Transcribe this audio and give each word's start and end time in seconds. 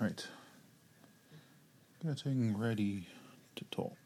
Right. 0.00 0.26
Getting 2.02 2.56
ready 2.58 3.06
to 3.56 3.64
talk. 3.70 3.96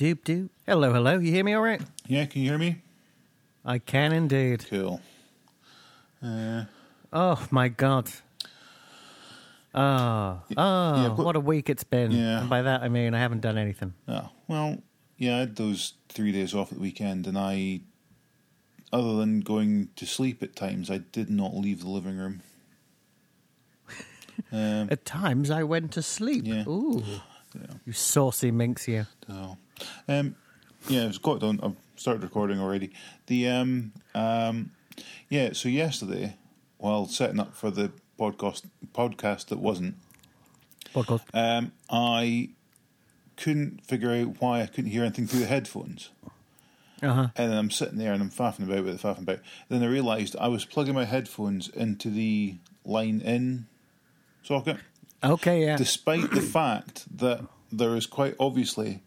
Doop 0.00 0.24
doop. 0.24 0.48
Hello, 0.66 0.94
hello. 0.94 1.18
You 1.18 1.30
hear 1.30 1.44
me 1.44 1.52
all 1.52 1.60
right? 1.60 1.82
Yeah, 2.06 2.24
can 2.24 2.40
you 2.40 2.48
hear 2.48 2.58
me? 2.58 2.80
I 3.66 3.76
can 3.78 4.14
indeed. 4.14 4.64
Cool. 4.70 4.98
Uh, 6.24 6.64
Oh 7.12 7.46
my 7.50 7.68
god. 7.68 8.08
Oh, 9.74 10.40
oh, 10.56 11.02
yeah, 11.02 11.08
but- 11.14 11.18
what 11.26 11.36
a 11.36 11.40
week 11.40 11.68
it's 11.68 11.84
been. 11.84 12.12
Yeah. 12.12 12.40
And 12.40 12.48
by 12.48 12.62
that 12.62 12.80
I 12.82 12.88
mean 12.88 13.12
I 13.12 13.18
haven't 13.18 13.40
done 13.42 13.58
anything. 13.58 13.92
oh, 14.08 14.30
well, 14.48 14.78
yeah, 15.18 15.36
I 15.36 15.40
had 15.40 15.56
those 15.56 15.92
three 16.08 16.32
days 16.32 16.54
off 16.54 16.72
at 16.72 16.78
the 16.78 16.82
weekend, 16.82 17.26
and 17.26 17.36
I, 17.36 17.80
other 18.94 19.16
than 19.16 19.40
going 19.40 19.90
to 19.96 20.06
sleep 20.06 20.42
at 20.42 20.56
times, 20.56 20.90
I 20.90 20.96
did 20.98 21.28
not 21.28 21.54
leave 21.54 21.80
the 21.82 21.90
living 21.90 22.16
room. 22.16 22.40
Um, 24.50 24.88
At 24.90 25.04
times 25.04 25.50
I 25.50 25.62
went 25.62 25.92
to 25.92 26.02
sleep. 26.02 26.46
Yeah. 26.46 26.64
Ooh. 26.66 27.04
Yeah. 27.54 27.66
You 27.84 27.92
saucy 27.92 28.50
minx 28.50 28.88
you. 28.88 29.06
so, 29.26 29.58
um, 30.08 30.34
yeah, 30.88 31.02
it's 31.06 31.18
got 31.18 31.40
done. 31.40 31.60
I've 31.62 31.76
started 31.96 32.22
recording 32.22 32.60
already. 32.60 32.90
The 33.26 33.48
um, 33.48 33.92
um, 34.14 34.72
yeah. 35.28 35.52
So 35.52 35.68
yesterday, 35.68 36.36
while 36.78 37.06
setting 37.06 37.40
up 37.40 37.54
for 37.54 37.70
the 37.70 37.92
podcast 38.18 38.66
podcast 38.94 39.46
that 39.46 39.58
wasn't, 39.58 39.96
Podcast. 40.94 41.22
um, 41.34 41.72
I 41.90 42.50
couldn't 43.36 43.84
figure 43.84 44.10
out 44.12 44.40
why 44.40 44.62
I 44.62 44.66
couldn't 44.66 44.90
hear 44.90 45.02
anything 45.02 45.26
through 45.26 45.40
the 45.40 45.46
headphones. 45.46 46.10
Uh-huh. 47.02 47.28
And 47.34 47.50
then 47.50 47.56
I'm 47.58 47.70
sitting 47.70 47.96
there 47.96 48.12
and 48.12 48.22
I'm 48.22 48.30
faffing 48.30 48.64
about 48.64 48.84
with 48.84 48.94
it, 48.96 49.00
faffing 49.00 49.22
about. 49.22 49.38
Then 49.70 49.82
I 49.82 49.86
realised 49.86 50.36
I 50.38 50.48
was 50.48 50.66
plugging 50.66 50.94
my 50.94 51.06
headphones 51.06 51.68
into 51.68 52.10
the 52.10 52.56
line 52.84 53.22
in 53.22 53.66
socket, 54.42 54.76
Okay, 55.24 55.64
yeah. 55.64 55.76
despite 55.76 56.30
the 56.32 56.42
fact 56.42 57.06
that 57.16 57.40
there 57.72 57.96
is 57.96 58.04
quite 58.06 58.34
obviously 58.38 59.02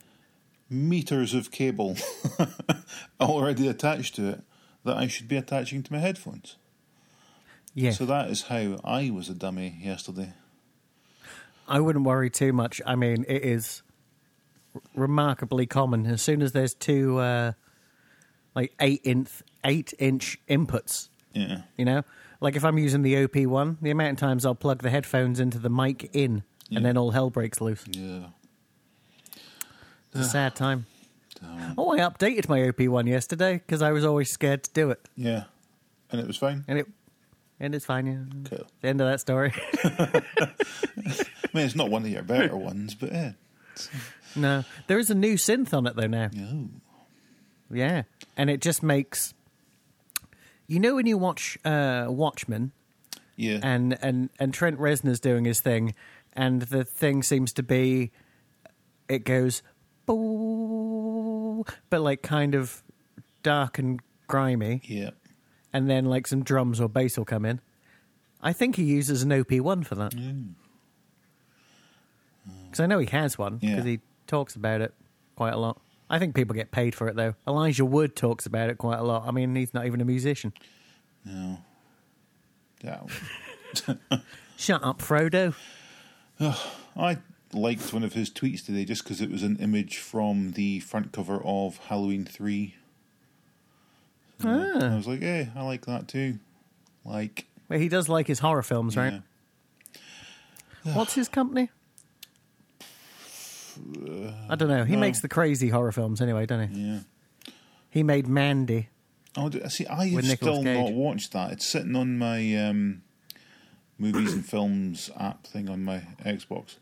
meters 0.74 1.34
of 1.34 1.52
cable 1.52 1.96
already 3.22 3.68
attached 3.68 4.16
to 4.16 4.30
it 4.30 4.42
that 4.84 4.98
I 4.98 5.08
should 5.08 5.28
be 5.28 5.38
attaching 5.38 5.84
to 5.84 5.94
my 5.94 6.00
headphones. 6.00 6.58
yeah. 7.74 7.92
So 7.92 8.06
that 8.06 8.30
is 8.30 8.44
how 8.44 8.80
I 8.84 9.10
was 9.10 9.30
a 9.30 9.34
dummy 9.34 9.78
yesterday. 9.82 10.34
I 11.68 11.80
wouldn't 11.80 12.06
worry 12.06 12.30
too 12.30 12.52
much. 12.52 12.82
I 12.86 12.96
mean, 12.96 13.24
it 13.28 13.44
is 13.46 13.82
r- 14.76 14.82
remarkably 14.96 15.66
common. 15.66 16.06
As 16.06 16.22
soon 16.22 16.42
as 16.42 16.52
there's 16.52 16.74
two 16.74 17.18
uh 17.20 17.54
like 18.56 18.74
8 18.80 19.02
inch 19.04 19.30
8 19.64 19.94
inch 20.00 20.38
inputs 20.50 21.08
Yeah. 21.34 21.62
You 21.78 21.86
know, 21.86 22.04
like 22.42 22.56
if 22.58 22.66
I'm 22.66 22.78
using 22.78 23.02
the 23.02 23.24
OP 23.24 23.36
one, 23.48 23.78
the 23.82 23.92
amount 23.92 24.12
of 24.12 24.18
times 24.18 24.46
I'll 24.46 24.54
plug 24.56 24.84
the 24.84 24.90
headphones 24.90 25.40
into 25.40 25.58
the 25.58 25.70
mic 25.70 26.10
in, 26.14 26.44
Yeah. 26.70 26.78
and 26.78 26.86
then 26.86 26.98
all 26.98 27.12
hell 27.12 27.30
breaks 27.30 27.62
loose. 27.62 27.86
Yeah. 27.90 28.26
It's 30.16 30.28
a 30.28 30.30
sad 30.30 30.56
time. 30.56 30.86
Damn. 31.42 31.74
Oh, 31.78 31.92
I 31.92 32.00
updated 32.00 32.48
my 32.50 32.68
OP 32.68 32.80
one 32.88 33.08
yesterday 33.08 33.54
because 33.56 33.82
I 33.82 33.92
was 33.92 34.06
always 34.06 34.30
scared 34.30 34.64
to 34.64 34.72
do 34.74 34.92
it, 34.92 35.08
Yeah. 35.16 35.44
And 36.12 36.22
it 36.22 36.28
was 36.28 36.38
fine. 36.38 36.64
and 36.68 36.80
it 36.80 36.88
and 37.60 37.74
it's 37.74 37.86
fine. 37.86 38.06
Yeah. 38.06 38.50
Cool. 38.58 38.68
The 38.82 38.88
end 38.88 39.02
of 39.02 39.08
that 39.08 39.20
story. 39.20 39.54
I 39.84 40.22
mean, 41.54 41.66
it's 41.66 41.76
not 41.76 41.90
one 41.90 42.04
of 42.04 42.10
your 42.10 42.24
better 42.24 42.56
ones, 42.56 42.94
but 42.96 43.12
yeah. 43.12 43.32
no, 44.36 44.64
there 44.88 45.00
is 45.00 45.10
a 45.10 45.16
new 45.16 45.36
synth 45.36 45.74
on 45.74 45.88
it 45.88 45.96
though 45.96 46.08
now. 46.08 46.30
No. 46.34 46.70
Yeah, 47.72 48.04
and 48.38 48.50
it 48.50 48.62
just 48.62 48.84
makes. 48.84 49.34
You 50.68 50.80
know 50.80 50.96
when 50.96 51.06
you 51.08 51.18
watch 51.18 51.58
uh, 51.66 52.06
Watchmen 52.10 52.72
Yeah. 53.36 53.60
and 53.64 53.98
and 54.02 54.30
and 54.40 54.54
Trent 54.54 54.80
Reznor's 54.80 55.20
doing 55.20 55.46
his 55.46 55.60
thing, 55.62 55.94
and 56.34 56.64
the 56.64 56.84
thing 56.84 57.24
seems 57.24 57.52
to 57.54 57.64
be, 57.64 58.12
it 59.10 59.26
goes, 59.26 59.62
"Boo," 60.06 61.66
but 61.90 62.02
like 62.02 62.22
kind 62.22 62.56
of 62.56 62.84
dark 63.44 63.78
and 63.80 64.00
grimy, 64.28 64.82
yeah. 64.86 65.12
and 65.72 65.90
then 65.90 66.06
like 66.06 66.28
some 66.28 66.44
drums 66.44 66.80
or 66.82 66.88
bass 66.90 67.18
will 67.18 67.26
come 67.26 67.46
in. 67.46 67.60
I 68.42 68.54
think 68.54 68.76
he 68.76 68.84
uses 68.84 69.24
an 69.24 69.32
OP 69.32 69.52
one 69.54 69.84
for 69.84 69.96
that 69.96 70.14
because 72.66 72.80
I 72.80 72.86
know 72.88 73.00
he 73.00 73.06
has 73.08 73.38
one 73.38 73.60
Yeah. 73.62 73.72
because 73.72 73.86
he 73.86 74.00
talks 74.28 74.56
about 74.56 74.82
it 74.82 74.94
quite 75.36 75.54
a 75.54 75.58
lot. 75.58 75.80
I 76.10 76.20
think 76.20 76.36
people 76.36 76.54
get 76.54 76.72
paid 76.72 76.94
for 76.96 77.08
it 77.08 77.16
though. 77.16 77.36
Elijah 77.48 77.86
Wood 77.86 78.16
talks 78.16 78.46
about 78.46 78.70
it 78.70 78.78
quite 78.78 79.00
a 79.00 79.04
lot. 79.04 79.24
I 79.28 79.32
mean, 79.32 79.56
he's 79.56 79.74
not 79.74 79.86
even 79.86 80.02
a 80.02 80.06
musician. 80.06 80.54
No. 81.26 81.60
Yeah. 82.84 83.02
Shut 84.58 84.84
up, 84.84 85.00
Frodo. 85.02 85.56
I 86.40 87.18
liked 87.54 87.94
one 87.94 88.04
of 88.04 88.14
his 88.14 88.30
tweets 88.30 88.66
today 88.66 88.86
just 88.86 89.04
because 89.04 89.22
it 89.22 89.30
was 89.32 89.44
an 89.44 89.58
image 89.58 89.98
from 89.98 90.52
the 90.54 90.80
front 90.80 91.12
cover 91.12 91.42
of 91.44 91.78
Halloween 91.78 92.26
3. 92.26 92.76
So 94.40 94.50
I 94.50 94.96
was 94.96 95.08
like, 95.08 95.22
hey, 95.22 95.50
I 95.56 95.64
like 95.64 95.86
that 95.86 96.08
too. 96.08 96.40
Like, 97.06 97.46
Well, 97.70 97.80
he 97.80 97.90
does 97.90 98.10
like 98.10 98.28
his 98.28 98.40
horror 98.40 98.64
films, 98.64 98.98
right? 98.98 99.22
What's 100.84 101.14
his 101.14 101.30
company? 101.30 101.70
I 104.50 104.56
don't 104.56 104.68
know. 104.68 104.84
He 104.84 104.94
no. 104.96 105.00
makes 105.00 105.22
the 105.22 105.30
crazy 105.30 105.70
horror 105.70 105.92
films 105.92 106.22
anyway, 106.22 106.46
doesn't 106.46 106.74
he? 106.74 106.82
Yeah. 106.82 107.00
He 107.90 108.04
made 108.04 108.28
Mandy. 108.28 108.90
Oh, 109.36 109.50
see, 109.70 109.88
I 109.88 110.08
have 110.10 110.26
still 110.26 110.62
not 110.62 110.92
watched 110.92 111.32
that. 111.34 111.52
It's 111.52 111.66
sitting 111.66 111.96
on 111.96 112.18
my 112.18 112.56
um, 112.56 113.02
movies 113.98 114.34
and 114.34 114.46
films 114.46 115.10
app 115.18 115.48
thing 115.48 115.70
on 115.70 115.84
my 115.84 116.02
Xbox. 116.24 116.76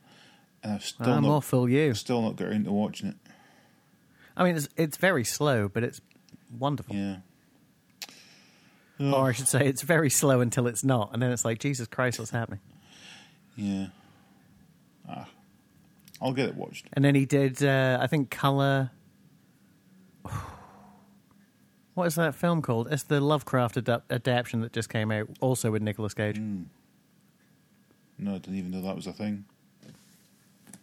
And 0.64 0.74
I've 0.74 0.86
still 0.86 1.10
I'm 1.12 1.24
not, 1.24 1.32
awful 1.32 1.68
you. 1.70 1.94
still 1.94 2.22
not 2.22 2.36
got 2.36 2.50
into 2.52 2.72
watching 2.72 3.10
it. 3.10 3.16
I 4.38 4.44
mean, 4.44 4.56
it's 4.56 4.70
it's 4.78 4.98
very 4.98 5.24
slow, 5.24 5.68
but 5.68 5.84
it's 5.84 6.02
wonderful. 6.58 6.96
Yeah. 6.96 7.18
Or 9.00 9.30
I 9.30 9.32
should 9.32 9.48
say, 9.48 9.66
it's 9.66 9.82
very 9.82 10.12
slow 10.12 10.42
until 10.42 10.68
it's 10.68 10.84
not, 10.84 11.10
and 11.12 11.22
then 11.24 11.32
it's 11.32 11.44
like 11.44 11.58
Jesus 11.58 11.88
Christ, 11.88 12.20
what's 12.20 12.30
happening? 12.30 12.60
Yeah. 13.56 13.88
Ah. 15.10 15.28
I'll 16.22 16.34
get 16.34 16.50
it 16.50 16.56
watched. 16.56 16.86
And 16.94 17.04
then 17.04 17.16
he 17.16 17.26
did, 17.26 17.64
uh, 17.64 17.98
I 18.00 18.08
think, 18.08 18.30
Color. 18.30 18.92
What 21.94 22.06
is 22.06 22.16
that 22.16 22.36
film 22.36 22.62
called? 22.62 22.88
It's 22.90 23.04
the 23.04 23.20
Lovecraft 23.20 23.76
adap- 23.76 24.04
adaptation 24.10 24.62
that 24.62 24.72
just 24.72 24.88
came 24.88 25.12
out, 25.12 25.28
also 25.42 25.72
with 25.72 25.82
Nicolas 25.82 26.14
Cage. 26.14 26.38
Mm. 26.38 26.68
No, 28.18 28.36
I 28.36 28.38
didn't 28.38 28.56
even 28.56 28.72
know 28.72 28.82
that 28.82 28.96
was 28.96 29.08
a 29.08 29.12
thing. 29.14 29.44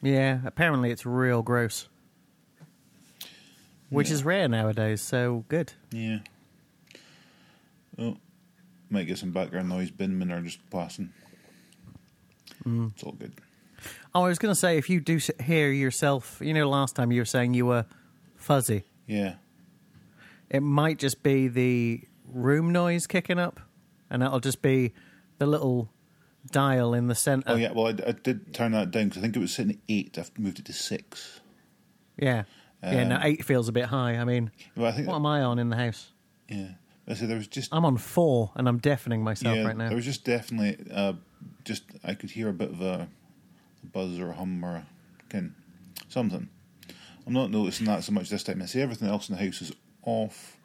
Yeah, 0.02 0.40
apparently 0.44 0.90
it's 0.90 1.04
real 1.04 1.42
gross, 1.42 1.88
which 3.90 4.08
Yeah. 4.08 4.14
is 4.14 4.24
rare 4.24 4.48
nowadays. 4.48 5.00
So 5.00 5.44
good. 5.48 5.72
Yeah. 5.90 6.20
Oh, 7.98 8.16
might 8.90 9.06
get 9.06 9.18
some 9.18 9.32
background 9.32 9.68
noise. 9.68 9.90
Binmen 9.90 10.30
are 10.32 10.40
just 10.40 10.60
passing. 10.70 11.10
Mm. 12.64 12.92
It's 12.92 13.02
all 13.02 13.12
good. 13.12 13.32
Oh, 14.14 14.22
I 14.24 14.28
was 14.28 14.38
going 14.38 14.52
to 14.52 14.58
say, 14.58 14.78
if 14.78 14.88
you 14.90 15.00
do 15.00 15.18
hear 15.42 15.70
yourself, 15.70 16.40
you 16.42 16.54
know, 16.54 16.68
last 16.68 16.96
time 16.96 17.12
you 17.12 17.20
were 17.20 17.24
saying 17.26 17.54
you 17.54 17.66
were 17.66 17.86
fuzzy, 18.36 18.84
Yeah. 19.06 19.34
it 20.50 20.60
might 20.60 20.98
just 20.98 21.22
be 21.22 21.48
the 21.48 22.02
room 22.24 22.72
noise 22.72 23.06
kicking 23.06 23.38
up, 23.38 23.60
and 24.10 24.22
that'll 24.22 24.40
just 24.40 24.62
be 24.62 24.92
the 25.38 25.46
little 25.46 25.90
dial 26.50 26.94
in 26.94 27.06
the 27.08 27.14
center. 27.14 27.52
Oh 27.52 27.56
yeah. 27.56 27.72
Well, 27.72 27.86
I, 27.86 28.08
I 28.08 28.12
did 28.12 28.54
turn 28.54 28.72
that 28.72 28.90
down 28.90 29.04
because 29.08 29.18
I 29.18 29.22
think 29.22 29.36
it 29.36 29.40
was 29.40 29.52
sitting 29.54 29.72
at 29.72 29.78
eight. 29.88 30.18
I've 30.18 30.36
moved 30.38 30.58
it 30.58 30.64
to 30.66 30.72
six. 30.72 31.40
yeah, 32.16 32.44
yeah. 32.82 33.04
No, 33.04 33.16
Um, 33.16 33.22
eight 33.24 33.44
feels 33.44 33.68
a 33.68 33.72
bit 33.72 33.86
high. 33.86 34.16
I 34.16 34.24
mean, 34.24 34.50
Well, 34.76 34.86
I 34.86 34.92
think. 34.92 35.08
what 35.08 35.16
am 35.16 35.26
I 35.26 35.42
on 35.42 35.58
in 35.58 35.68
the 35.70 35.76
house? 35.76 36.12
yeah. 36.48 36.68
I 37.10 37.14
said 37.14 37.30
there 37.30 37.38
was 37.38 37.48
just. 37.48 37.72
I'm 37.72 37.86
on 37.86 37.96
four, 37.96 38.52
and 38.54 38.68
I'm 38.68 38.76
deafening 38.78 39.22
myself 39.24 39.56
yeah, 39.56 39.64
right 39.64 39.76
now. 39.76 39.88
there 39.88 39.96
was 39.96 40.04
just 40.04 40.24
definitely. 40.26 40.76
Uh, 40.92 41.14
just 41.64 41.84
I 42.04 42.12
could 42.14 42.30
hear 42.30 42.48
a 42.50 42.52
bit 42.52 42.70
of 42.70 42.82
a 42.82 43.08
buzz 43.92 44.18
or 44.18 44.28
a 44.30 44.34
hum 44.34 44.62
or 44.62 44.84
a 45.32 45.42
something. 46.08 46.48
I'm 47.26 47.32
not 47.32 47.50
noticing 47.50 47.86
that 47.86 48.04
so 48.04 48.12
much 48.12 48.28
this 48.28 48.42
time. 48.42 48.60
I 48.60 48.66
see 48.66 48.80
everything 48.82 49.08
else 49.08 49.28
in 49.30 49.36
the 49.36 49.42
house 49.44 49.62
is 49.62 49.72
off. 50.02 50.56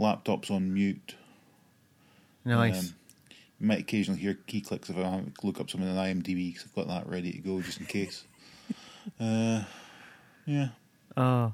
Laptops 0.00 0.50
on 0.50 0.72
mute. 0.74 1.14
Nice. 2.44 2.90
Um, 2.90 2.94
you 3.60 3.66
might 3.66 3.80
occasionally 3.80 4.20
hear 4.20 4.34
key 4.46 4.60
clicks 4.60 4.88
if 4.90 4.96
I 4.96 5.22
look 5.42 5.60
up 5.60 5.68
something 5.70 5.88
on 5.88 5.96
IMDb 5.96 6.52
because 6.52 6.64
I've 6.64 6.74
got 6.74 6.88
that 6.88 7.08
ready 7.08 7.32
to 7.32 7.38
go 7.38 7.60
just 7.60 7.80
in 7.80 7.86
case. 7.86 8.24
uh, 9.20 9.64
yeah. 10.46 10.68
Oh, 11.16 11.52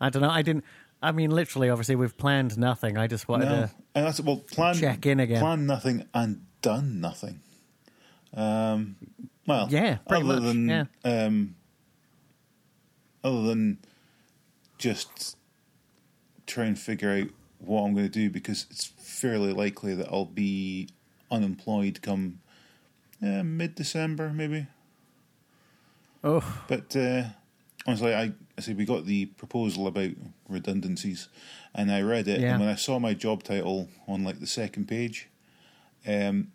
I 0.00 0.10
don't 0.10 0.22
know. 0.22 0.30
I 0.30 0.42
didn't. 0.42 0.64
I 1.02 1.12
mean, 1.12 1.30
literally, 1.30 1.68
obviously, 1.68 1.96
we've 1.96 2.16
planned 2.16 2.56
nothing. 2.56 2.96
I 2.96 3.06
just 3.06 3.28
wanted 3.28 3.46
No, 3.46 3.50
to. 3.66 3.70
and 3.94 4.06
that's 4.06 4.20
well, 4.20 4.36
plan 4.38 4.74
check 4.74 5.04
in 5.06 5.20
again. 5.20 5.40
Plan 5.40 5.66
nothing 5.66 6.06
and 6.14 6.46
done 6.62 7.00
nothing. 7.00 7.40
Um, 8.32 8.96
well, 9.46 9.68
Yeah, 9.70 9.98
other 10.06 10.24
much, 10.24 10.42
than 10.42 10.68
yeah. 10.68 10.84
um, 11.04 11.56
other 13.22 13.42
than 13.42 13.78
just 14.78 15.36
try 16.46 16.64
and 16.64 16.78
figure 16.78 17.10
out 17.10 17.28
what 17.58 17.82
I'm 17.82 17.94
going 17.94 18.06
to 18.06 18.12
do 18.12 18.30
because 18.30 18.66
it's 18.70 18.86
fairly 18.98 19.52
likely 19.52 19.94
that 19.94 20.08
I'll 20.10 20.24
be 20.24 20.88
unemployed 21.30 22.00
come 22.02 22.40
uh, 23.22 23.42
mid 23.42 23.74
December, 23.74 24.30
maybe. 24.30 24.66
Oh, 26.22 26.42
But 26.68 26.94
uh, 26.96 27.24
honestly, 27.86 28.14
I, 28.14 28.32
I 28.56 28.60
say 28.60 28.72
we 28.72 28.84
got 28.84 29.04
the 29.04 29.26
proposal 29.26 29.86
about 29.86 30.10
redundancies, 30.48 31.28
and 31.74 31.90
I 31.92 32.00
read 32.02 32.28
it, 32.28 32.40
Yeah. 32.40 32.52
and 32.52 32.60
when 32.60 32.68
I 32.68 32.76
saw 32.76 32.98
my 32.98 33.12
job 33.14 33.42
title 33.42 33.88
on 34.08 34.24
like 34.24 34.40
the 34.40 34.46
second 34.46 34.86
page, 34.88 35.28
um, 36.06 36.52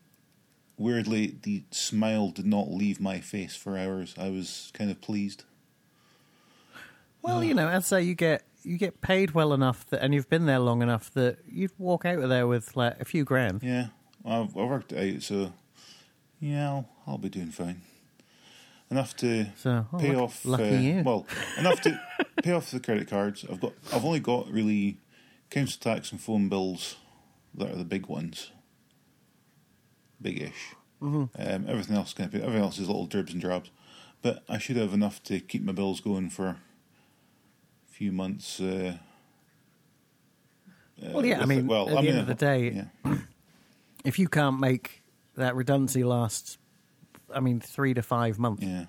weirdly 0.77 1.37
the 1.43 1.63
smile 1.71 2.29
did 2.29 2.45
not 2.45 2.71
leave 2.71 2.99
my 2.99 3.19
face 3.19 3.55
for 3.55 3.77
hours. 3.77 4.15
I 4.17 4.29
was 4.29 4.71
kind 4.73 4.89
of 4.89 5.01
pleased. 5.01 5.43
well, 7.21 7.43
you 7.43 7.53
know, 7.53 7.67
I'd 7.67 7.83
say 7.83 8.01
you 8.01 8.15
get 8.15 8.43
you 8.63 8.77
get 8.77 8.99
paid 9.01 9.31
well 9.31 9.53
enough 9.53 9.85
that, 9.87 10.01
and 10.03 10.13
you've 10.13 10.29
been 10.29 10.45
there 10.45 10.59
long 10.59 10.81
enough 10.81 11.11
that 11.13 11.37
you'd 11.47 11.71
walk 11.77 12.05
out 12.05 12.19
of 12.19 12.29
there 12.29 12.47
with 12.47 12.75
like 12.75 12.99
a 12.99 13.05
few 13.05 13.23
grand. 13.23 13.61
Yeah, 13.63 13.87
I've, 14.25 14.55
I 14.57 14.63
worked 14.63 14.91
it 14.93 15.15
out, 15.15 15.23
so 15.23 15.53
yeah, 16.39 16.67
I'll, 16.69 16.89
I'll 17.07 17.17
be 17.17 17.29
doing 17.29 17.51
fine. 17.51 17.81
Enough 18.91 19.15
to 19.17 19.45
So 19.55 19.85
oh, 19.93 19.97
pay 19.97 20.13
luck- 20.15 20.23
off. 20.23 20.45
Uh. 20.45 21.03
Well, 21.05 21.25
enough 21.57 21.79
to 21.81 21.99
pay 22.43 22.51
off 22.53 22.71
the 22.71 22.79
credit 22.79 23.07
cards. 23.09 23.45
I've 23.49 23.59
got. 23.61 23.73
I've 23.93 24.03
only 24.05 24.19
got 24.19 24.49
really 24.49 24.97
council 25.51 25.79
tax 25.79 26.11
and 26.11 26.19
phone 26.19 26.49
bills 26.49 26.95
that 27.55 27.71
are 27.71 27.75
the 27.75 27.83
big 27.85 28.07
ones. 28.07 28.51
Big-ish. 30.21 30.75
Mm-hmm. 31.01 31.23
Um, 31.41 31.65
everything 31.69 31.95
else 31.95 32.13
can 32.13 32.27
be. 32.29 32.39
Everything 32.41 32.61
else 32.61 32.77
is 32.79 32.87
little 32.87 33.05
dribs 33.05 33.31
and 33.31 33.41
drabs. 33.41 33.69
But 34.21 34.43
I 34.49 34.57
should 34.57 34.75
have 34.75 34.93
enough 34.93 35.23
to 35.23 35.39
keep 35.39 35.63
my 35.63 35.71
bills 35.71 36.01
going 36.01 36.29
for 36.29 36.47
a 36.47 36.57
few 37.89 38.11
months. 38.11 38.59
Uh, 38.59 38.97
uh, 41.01 41.09
Well, 41.13 41.25
yeah, 41.25 41.37
I 41.37 41.39
with 41.41 41.51
it. 41.51 41.55
mean, 41.55 41.67
well, 41.67 41.87
at 41.89 41.93
I 41.97 42.01
the 42.01 42.01
mean, 42.01 42.11
end 42.11 42.19
of 42.21 42.27
the 42.27 42.33
day, 42.35 42.87
yeah. 43.05 43.15
if 44.03 44.17
you 44.19 44.27
can't 44.27 44.59
make 44.59 45.01
that 45.35 45.55
redundancy 45.55 46.03
last, 46.03 46.57
I 47.33 47.39
mean, 47.39 47.59
three 47.59 47.93
to 47.93 48.01
five 48.01 48.39
months, 48.39 48.63
yeah. 48.63 48.85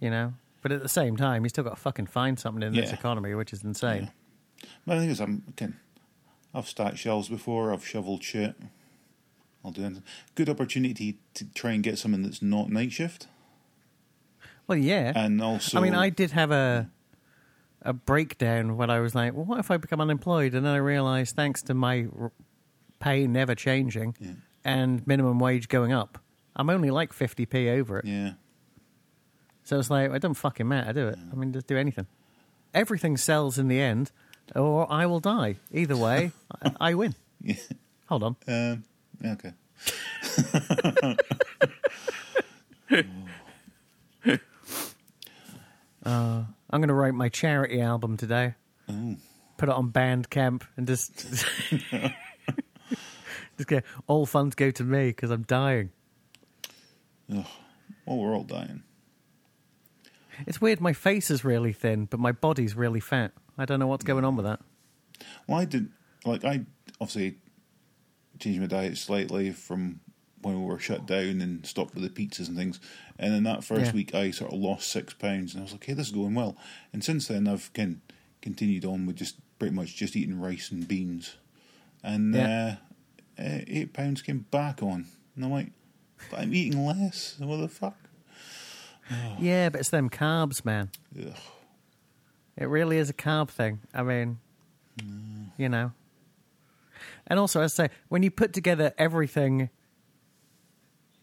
you 0.00 0.10
know. 0.10 0.34
But 0.62 0.70
at 0.72 0.82
the 0.82 0.88
same 0.88 1.16
time, 1.16 1.44
you 1.44 1.48
still 1.48 1.64
got 1.64 1.74
to 1.74 1.80
fucking 1.80 2.06
find 2.06 2.38
something 2.38 2.62
in 2.62 2.72
this 2.72 2.90
Yeah. 2.90 2.94
economy, 2.94 3.34
which 3.34 3.52
is 3.52 3.64
insane. 3.64 4.10
My 4.86 4.96
thing 4.98 5.10
is, 5.10 5.20
I'm 5.20 5.42
can, 5.56 5.76
I've 6.54 6.68
stacked 6.68 6.98
shelves 6.98 7.28
before. 7.28 7.72
I've 7.72 7.84
shoveled 7.86 8.22
shit. 8.22 8.54
I'll 9.64 9.72
do 9.72 9.84
anything. 9.84 10.04
Good 10.36 10.48
opportunity 10.48 11.18
to 11.34 11.44
try 11.46 11.72
and 11.72 11.82
get 11.82 11.98
something 11.98 12.22
that's 12.22 12.42
not 12.42 12.68
night 12.70 12.92
shift, 12.92 13.26
Well, 14.66 14.78
yeah. 14.78 15.12
and 15.16 15.40
also. 15.42 15.78
I 15.78 15.82
mean, 15.82 15.94
I 15.94 16.10
did 16.10 16.30
have 16.32 16.50
a 16.50 16.90
a 17.84 17.92
breakdown 17.92 18.76
when 18.76 18.90
I 18.90 19.00
was 19.00 19.12
like, 19.12 19.34
well, 19.34 19.44
what 19.44 19.58
if 19.58 19.68
I 19.68 19.76
become 19.76 20.00
unemployed? 20.00 20.54
And 20.54 20.64
then 20.64 20.72
I 20.72 20.76
realised, 20.76 21.34
thanks 21.34 21.62
to 21.64 21.74
my 21.74 22.06
r- 22.16 22.30
pay 23.02 23.26
never 23.26 23.54
changing 23.54 24.14
Yeah. 24.20 24.32
and 24.64 25.04
minimum 25.06 25.38
wage 25.38 25.68
going 25.68 25.92
up, 25.92 26.18
I'm 26.56 26.70
only 26.70 26.90
like 26.90 27.12
50p 27.12 27.68
over 27.78 27.98
it. 27.98 28.04
Yeah, 28.06 28.32
So 29.64 29.78
it's 29.78 29.90
like, 29.90 30.10
it 30.10 30.20
doesn't 30.22 30.34
fucking 30.34 30.68
matter, 30.68 30.92
do 30.92 31.08
it? 31.08 31.18
I 31.30 31.34
mean, 31.34 31.52
just 31.52 31.66
do 31.66 31.76
anything. 31.76 32.06
Everything 32.74 33.16
sells 33.16 33.58
in 33.58 33.68
the 33.68 33.80
end, 33.80 34.10
or 34.54 34.90
I 34.90 35.06
will 35.06 35.20
die. 35.20 35.56
Either 35.72 35.96
way, 35.96 36.32
I, 36.62 36.72
I 36.80 36.94
win. 36.94 37.14
yeah. 37.42 37.54
Hold 38.08 38.22
on. 38.22 38.36
Um, 38.48 38.84
yeah, 39.20 39.32
okay. 39.34 39.52
I'm 46.04 46.80
going 46.80 46.88
to 46.88 46.94
write 46.94 47.14
my 47.14 47.28
charity 47.28 47.80
album 47.80 48.16
today. 48.16 48.54
Oh, 48.88 49.16
Put 49.58 49.68
it 49.68 49.74
on 49.74 49.92
Bandcamp 49.92 50.62
and 50.76 50.86
just. 50.86 51.44
Just 53.64 53.84
all 54.06 54.26
funds 54.26 54.54
go 54.54 54.70
to 54.70 54.84
me 54.84 55.08
because 55.08 55.30
I'm 55.30 55.42
dying. 55.42 55.90
ugh. 57.34 57.46
well, 58.06 58.18
we're 58.18 58.34
all 58.34 58.44
dying. 58.44 58.82
It's 60.46 60.60
weird. 60.60 60.80
My 60.80 60.92
face 60.92 61.30
is 61.30 61.44
really 61.44 61.72
thin, 61.72 62.06
but 62.06 62.18
my 62.18 62.32
body's 62.32 62.74
really 62.74 63.00
fat. 63.00 63.32
I 63.58 63.64
don't 63.64 63.78
know 63.78 63.86
what's 63.86 64.04
going 64.04 64.24
on 64.24 64.34
with 64.36 64.46
that. 64.46 64.60
Well, 65.46 65.58
I 65.60 65.64
did 65.64 65.90
like 66.24 66.44
I 66.44 66.64
obviously 67.00 67.36
changed 68.38 68.60
my 68.60 68.66
diet 68.66 68.96
slightly 68.96 69.50
from 69.52 70.00
when 70.40 70.60
we 70.60 70.66
were 70.66 70.78
shut 70.78 71.06
down 71.06 71.40
and 71.40 71.64
stopped 71.66 71.94
with 71.94 72.02
the 72.02 72.10
pizzas 72.10 72.48
and 72.48 72.56
things. 72.56 72.80
And 73.18 73.34
in 73.34 73.44
that 73.44 73.62
first 73.62 73.86
Yeah. 73.86 73.92
week, 73.92 74.14
I 74.14 74.30
sort 74.32 74.52
of 74.52 74.58
lost 74.58 74.88
six 74.88 75.14
pounds, 75.14 75.52
and 75.54 75.60
I 75.60 75.64
was 75.64 75.72
like, 75.72 75.84
"Hey, 75.84 75.92
this 75.92 76.06
is 76.08 76.12
going 76.12 76.34
well." 76.34 76.56
And 76.92 77.04
since 77.04 77.28
then, 77.28 77.46
I've 77.46 77.72
can 77.72 78.00
continued 78.40 78.84
on 78.84 79.06
with 79.06 79.16
just 79.16 79.36
pretty 79.60 79.74
much 79.74 79.94
just 79.94 80.16
eating 80.16 80.40
rice 80.40 80.70
and 80.72 80.88
beans, 80.88 81.36
and 82.02 82.34
Yeah. 82.34 82.78
uh, 82.80 82.91
uh, 83.38 83.60
eight 83.66 83.92
pounds 83.92 84.22
came 84.22 84.46
back 84.50 84.82
on, 84.82 85.06
and 85.36 85.44
I'm 85.44 85.50
like, 85.50 85.72
"But 86.30 86.40
I'm 86.40 86.54
eating 86.54 86.84
less. 86.86 87.36
What 87.38 87.58
the 87.58 87.68
fuck?" 87.68 87.96
Yeah, 89.38 89.68
but 89.68 89.80
it's 89.80 89.90
them 89.90 90.08
carbs, 90.10 90.64
man. 90.64 90.90
Ugh. 91.18 91.34
It 92.56 92.64
really 92.66 92.98
is 92.98 93.10
a 93.10 93.14
carb 93.14 93.48
thing. 93.50 93.80
I 93.92 94.02
mean, 94.02 94.38
you 95.56 95.68
know. 95.68 95.92
And 97.26 97.38
also, 97.38 97.62
I 97.62 97.66
say, 97.66 97.88
when 98.08 98.22
you 98.22 98.30
put 98.30 98.52
together 98.52 98.92
everything, 98.98 99.70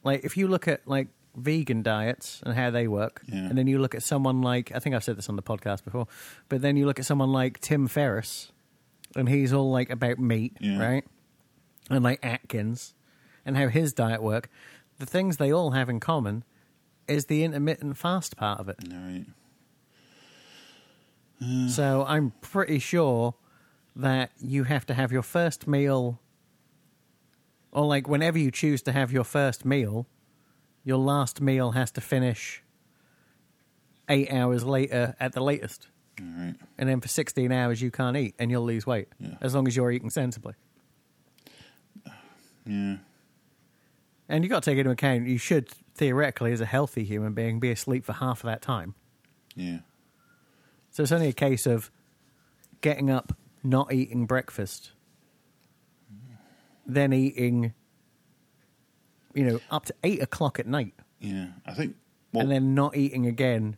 like 0.04 0.24
if 0.24 0.38
you 0.38 0.48
look 0.48 0.68
at 0.68 0.88
like 0.88 1.08
vegan 1.36 1.82
diets 1.84 2.42
and 2.46 2.54
how 2.56 2.70
they 2.70 2.88
work, 2.88 3.22
Yeah. 3.28 3.40
and 3.48 3.58
then 3.58 3.68
you 3.68 3.80
look 3.80 3.96
at 3.96 4.04
someone 4.04 4.42
like 4.42 4.72
I 4.76 4.80
think 4.80 4.96
I've 4.96 5.04
said 5.04 5.18
this 5.18 5.30
on 5.30 5.36
the 5.36 5.44
podcast 5.44 5.84
before, 5.84 6.08
but 6.50 6.62
then 6.62 6.76
you 6.78 6.86
look 6.86 7.00
at 7.00 7.06
someone 7.06 7.32
like 7.32 7.60
Tim 7.60 7.88
Ferriss, 7.88 8.52
and 9.16 9.30
he's 9.30 9.54
all 9.54 9.72
like 9.72 9.90
about 9.90 10.20
meat, 10.20 10.58
Yeah. 10.60 10.80
right? 10.80 11.06
And 11.90 12.04
like 12.04 12.20
Atkins, 12.24 12.94
and 13.46 13.58
how 13.58 13.68
his 13.68 13.94
diet 13.94 14.22
work. 14.22 14.50
The 15.00 15.06
things 15.06 15.38
they 15.38 15.52
all 15.52 15.72
have 15.72 15.90
in 15.90 16.00
common 16.00 16.44
is 17.08 17.26
the 17.26 17.44
intermittent 17.44 17.98
fast 17.98 18.36
part 18.38 18.60
of 18.60 18.70
it. 18.70 18.78
Right. 18.92 19.26
So 21.70 22.04
I'm 22.06 22.32
pretty 22.42 22.80
sure 22.80 23.34
that 23.96 24.32
you 24.40 24.66
have 24.66 24.86
to 24.88 24.94
have 24.94 25.12
your 25.12 25.22
first 25.24 25.68
meal, 25.68 26.20
or 27.72 27.86
like 27.86 28.08
whenever 28.10 28.38
you 28.38 28.52
choose 28.52 28.82
to 28.84 28.92
have 28.92 29.12
your 29.14 29.24
first 29.24 29.64
meal, 29.66 30.06
your 30.84 30.98
last 30.98 31.40
meal 31.40 31.72
has 31.72 31.92
to 31.92 32.02
finish 32.02 32.62
eight 34.10 34.32
hours 34.34 34.64
later 34.66 35.16
at 35.20 35.32
the 35.34 35.42
latest. 35.42 35.88
All 36.20 36.26
right. 36.38 36.56
And 36.78 36.90
then 36.90 37.00
for 37.00 37.08
16 37.08 37.52
hours, 37.54 37.82
you 37.82 37.90
can't 37.92 38.18
eat 38.18 38.36
and 38.38 38.52
you'll 38.52 38.66
lose 38.66 38.86
weight 38.86 39.08
Yeah. 39.20 39.36
as 39.40 39.56
long 39.56 39.66
as 39.68 39.76
you're 39.78 39.92
eating 39.92 40.10
sensibly. 40.10 40.56
Yeah. 42.70 42.98
And 44.28 44.44
you've 44.44 44.52
got 44.52 44.62
to 44.64 44.70
take 44.72 44.78
into 44.78 44.92
account 44.92 45.28
you 45.28 45.38
should 45.40 45.70
theoretically, 45.96 46.52
as 46.52 46.62
a 46.62 46.66
healthy 46.66 47.04
human 47.04 47.34
being, 47.34 47.60
be 47.60 47.72
asleep 47.72 48.06
for 48.06 48.14
half 48.14 48.44
of 48.44 48.48
that 48.48 48.62
time. 48.62 48.94
Yeah. 49.56 49.80
So 50.92 51.04
it's 51.04 51.12
only 51.12 51.28
a 51.28 51.34
case 51.34 51.66
of 51.66 51.92
getting 52.82 53.10
up, 53.10 53.36
not 53.64 53.92
eating 53.92 54.26
breakfast, 54.26 54.92
then 56.86 57.12
eating, 57.12 57.74
you 59.34 59.44
know, 59.44 59.60
up 59.72 59.86
to 59.86 59.96
eight 60.04 60.22
o'clock 60.22 60.60
at 60.60 60.68
night, 60.68 60.94
Yeah. 61.20 61.48
I 61.66 61.74
think. 61.74 61.96
Well, 62.32 62.44
and 62.44 62.52
then 62.52 62.76
not 62.76 62.96
eating 62.96 63.26
again 63.26 63.78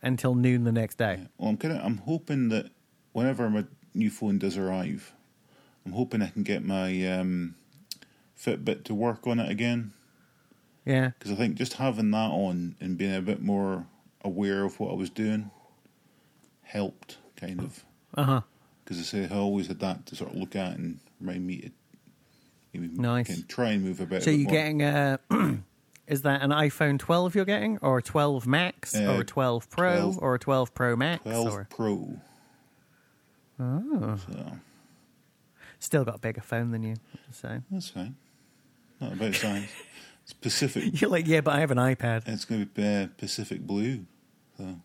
until 0.00 0.34
noon 0.34 0.64
the 0.64 0.72
next 0.72 0.96
day. 0.96 1.28
Well, 1.36 1.50
I'm 1.50 1.56
kind 1.58 1.76
of 1.76 1.84
I'm 1.84 1.98
hoping 1.98 2.48
that 2.48 2.70
whenever 3.12 3.48
my 3.50 3.64
new 3.94 4.08
phone 4.10 4.38
does 4.38 4.56
arrive, 4.56 5.12
I'm 5.84 5.92
hoping 5.92 6.22
I 6.22 6.28
can 6.28 6.42
get 6.42 6.64
my 6.64 7.06
um, 7.12 7.54
Fitbit 8.44 8.84
to 8.84 8.94
work 8.94 9.26
on 9.26 9.38
it 9.38 9.50
again 9.50 9.92
Yeah, 10.84 11.10
because 11.18 11.30
I 11.30 11.34
think 11.36 11.56
just 11.56 11.74
having 11.74 12.10
that 12.10 12.30
on 12.30 12.76
and 12.80 12.98
being 12.98 13.14
a 13.14 13.22
bit 13.22 13.40
more 13.42 13.86
aware 14.24 14.64
of 14.64 14.78
what 14.80 14.90
I 14.90 14.94
was 14.94 15.10
doing 15.10 15.50
helped 16.62 17.18
kind 17.36 17.60
of 17.60 17.84
uh 18.16 18.22
huh. 18.24 18.40
because 18.84 18.98
I 18.98 19.02
say 19.02 19.28
I 19.30 19.36
always 19.38 19.66
had 19.68 19.80
that 19.80 20.06
to 20.06 20.16
sort 20.16 20.30
of 20.32 20.36
look 20.36 20.56
at 20.56 20.76
and 20.76 20.98
remind 21.20 21.46
me 21.46 21.58
to 21.60 21.70
maybe 22.72 22.88
Nice. 22.88 23.26
can 23.26 23.46
try 23.46 23.70
and 23.70 23.84
move 23.84 24.00
a 24.00 24.06
bit. 24.06 24.22
So 24.22 24.30
a 24.30 24.32
bit 24.32 24.40
you're 24.40 24.48
more. 24.48 24.52
getting 24.52 24.82
a. 24.82 25.18
Is 26.08 26.22
that 26.22 26.42
an 26.42 26.50
iPhone 26.50 26.98
12 26.98 27.36
you're 27.36 27.44
getting, 27.44 27.78
or 27.80 27.98
a 27.98 28.02
12 28.02 28.46
Max, 28.46 28.94
Uh, 28.94 29.04
or 29.14 29.20
a 29.20 29.24
12 29.24 29.70
Pro, 29.70 29.92
12 30.12 30.18
or 30.18 30.34
a 30.34 30.38
12 30.38 30.74
Pro 30.74 30.96
Max, 30.96 31.22
12 31.22 31.46
or 31.54 31.66
Pro. 31.70 32.16
oh, 33.60 34.16
So 34.16 34.52
still 35.78 36.04
got 36.04 36.16
a 36.16 36.18
bigger 36.18 36.40
phone 36.40 36.70
than 36.72 36.82
you. 36.82 36.96
So 37.30 37.62
that's 37.70 37.88
fine. 37.88 38.16
Not 39.02 39.14
about 39.14 39.34
size. 39.34 39.68
It's 40.22 40.32
Pacific. 40.32 40.84
you're 41.00 41.10
like, 41.10 41.26
yeah, 41.26 41.40
but 41.40 41.54
I 41.54 41.60
have 41.60 41.72
an 41.72 41.78
iPad. 41.78 42.22
It's 42.28 42.44
going 42.44 42.60
to 42.60 42.66
be 42.66 42.86
uh, 42.86 43.08
Pacific 43.18 43.60
Blue. 43.60 44.06
So 44.56 44.76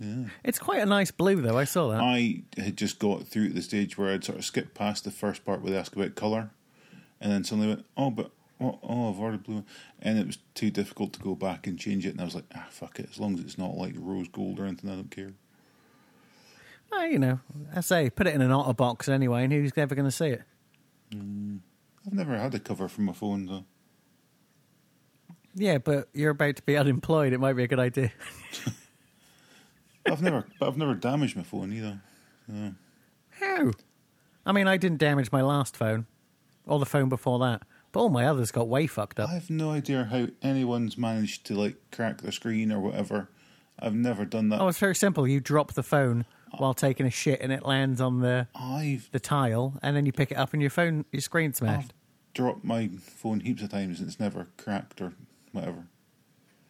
yeah. 0.00 0.24
It's 0.42 0.58
quite 0.58 0.80
a 0.80 0.86
nice 0.86 1.10
blue, 1.10 1.42
though. 1.42 1.58
I 1.58 1.64
saw 1.64 1.90
that. 1.90 2.00
I 2.00 2.44
had 2.56 2.78
just 2.78 2.98
got 2.98 3.28
through 3.28 3.48
to 3.48 3.54
the 3.54 3.62
stage 3.62 3.98
where 3.98 4.14
I'd 4.14 4.24
sort 4.24 4.38
of 4.38 4.44
skipped 4.44 4.74
past 4.74 5.04
the 5.04 5.10
first 5.10 5.44
part 5.44 5.60
where 5.60 5.72
they 5.72 5.78
ask 5.78 5.94
about 5.94 6.14
colour, 6.14 6.50
and 7.20 7.30
then 7.30 7.44
suddenly 7.44 7.68
went, 7.68 7.84
"Oh, 7.96 8.10
but 8.10 8.30
oh, 8.60 8.78
oh, 8.82 9.10
I've 9.10 9.18
already 9.18 9.38
blue," 9.38 9.64
and 10.00 10.18
it 10.18 10.26
was 10.26 10.38
too 10.54 10.70
difficult 10.70 11.12
to 11.14 11.20
go 11.20 11.34
back 11.34 11.66
and 11.66 11.78
change 11.78 12.06
it. 12.06 12.10
And 12.10 12.20
I 12.20 12.24
was 12.24 12.34
like, 12.34 12.46
"Ah, 12.54 12.68
fuck 12.70 12.98
it. 13.00 13.08
As 13.10 13.18
long 13.18 13.34
as 13.34 13.40
it's 13.40 13.58
not 13.58 13.76
like 13.76 13.94
rose 13.96 14.28
gold 14.28 14.60
or 14.60 14.66
anything, 14.66 14.88
I 14.88 14.94
don't 14.94 15.10
care." 15.10 15.32
Oh, 16.92 17.04
you 17.04 17.18
know, 17.18 17.40
I 17.74 17.80
say, 17.82 18.08
put 18.08 18.26
it 18.26 18.34
in 18.34 18.40
an 18.40 18.52
otter 18.52 18.72
box 18.72 19.08
anyway, 19.08 19.44
and 19.44 19.52
who's 19.52 19.72
ever 19.76 19.94
going 19.94 20.06
to 20.08 20.12
see 20.12 20.28
it? 20.28 20.42
I've 22.08 22.14
never 22.14 22.38
had 22.38 22.54
a 22.54 22.58
cover 22.58 22.88
for 22.88 23.02
my 23.02 23.12
phone 23.12 23.44
though. 23.44 23.64
Yeah, 25.54 25.76
but 25.76 26.08
you're 26.14 26.30
about 26.30 26.56
to 26.56 26.62
be 26.62 26.74
unemployed. 26.74 27.34
It 27.34 27.38
might 27.38 27.52
be 27.52 27.64
a 27.64 27.68
good 27.68 27.78
idea. 27.78 28.12
I've 30.06 30.22
never, 30.22 30.46
but 30.58 30.68
I've 30.68 30.78
never 30.78 30.94
damaged 30.94 31.36
my 31.36 31.42
phone 31.42 31.70
either. 31.70 32.00
So. 32.46 32.72
How? 33.40 33.72
I 34.46 34.52
mean, 34.52 34.66
I 34.66 34.78
didn't 34.78 34.98
damage 34.98 35.30
my 35.30 35.42
last 35.42 35.76
phone 35.76 36.06
or 36.64 36.78
the 36.78 36.86
phone 36.86 37.10
before 37.10 37.38
that, 37.40 37.62
but 37.92 38.00
all 38.00 38.08
my 38.08 38.24
others 38.24 38.50
got 38.50 38.68
way 38.68 38.86
fucked 38.86 39.20
up. 39.20 39.28
I 39.28 39.34
have 39.34 39.50
no 39.50 39.70
idea 39.70 40.04
how 40.04 40.28
anyone's 40.40 40.96
managed 40.96 41.44
to 41.46 41.54
like 41.54 41.76
crack 41.90 42.22
the 42.22 42.32
screen 42.32 42.72
or 42.72 42.80
whatever. 42.80 43.28
I've 43.78 43.94
never 43.94 44.24
done 44.24 44.48
that. 44.48 44.62
Oh, 44.62 44.68
it's 44.68 44.78
very 44.78 44.94
simple. 44.94 45.28
You 45.28 45.40
drop 45.40 45.74
the 45.74 45.82
phone 45.82 46.24
uh, 46.54 46.56
while 46.56 46.72
taking 46.72 47.04
a 47.04 47.10
shit, 47.10 47.42
and 47.42 47.52
it 47.52 47.66
lands 47.66 48.00
on 48.00 48.20
the 48.20 48.48
I've 48.54 49.10
the 49.12 49.20
tile, 49.20 49.78
and 49.82 49.94
then 49.94 50.06
you 50.06 50.12
pick 50.12 50.30
it 50.30 50.38
up, 50.38 50.54
and 50.54 50.62
your 50.62 50.70
phone, 50.70 51.04
your 51.12 51.20
screen 51.20 51.52
smashed. 51.52 51.92
Dropped 52.34 52.64
my 52.64 52.88
phone 53.00 53.40
heaps 53.40 53.62
of 53.62 53.70
times 53.70 54.00
and 54.00 54.08
it's 54.08 54.20
never 54.20 54.48
cracked 54.56 55.00
or 55.00 55.12
whatever. 55.52 55.86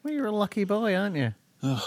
Well, 0.02 0.14
you're 0.14 0.26
a 0.26 0.32
lucky 0.32 0.64
boy, 0.64 0.94
aren't 0.94 1.16
you? 1.16 1.34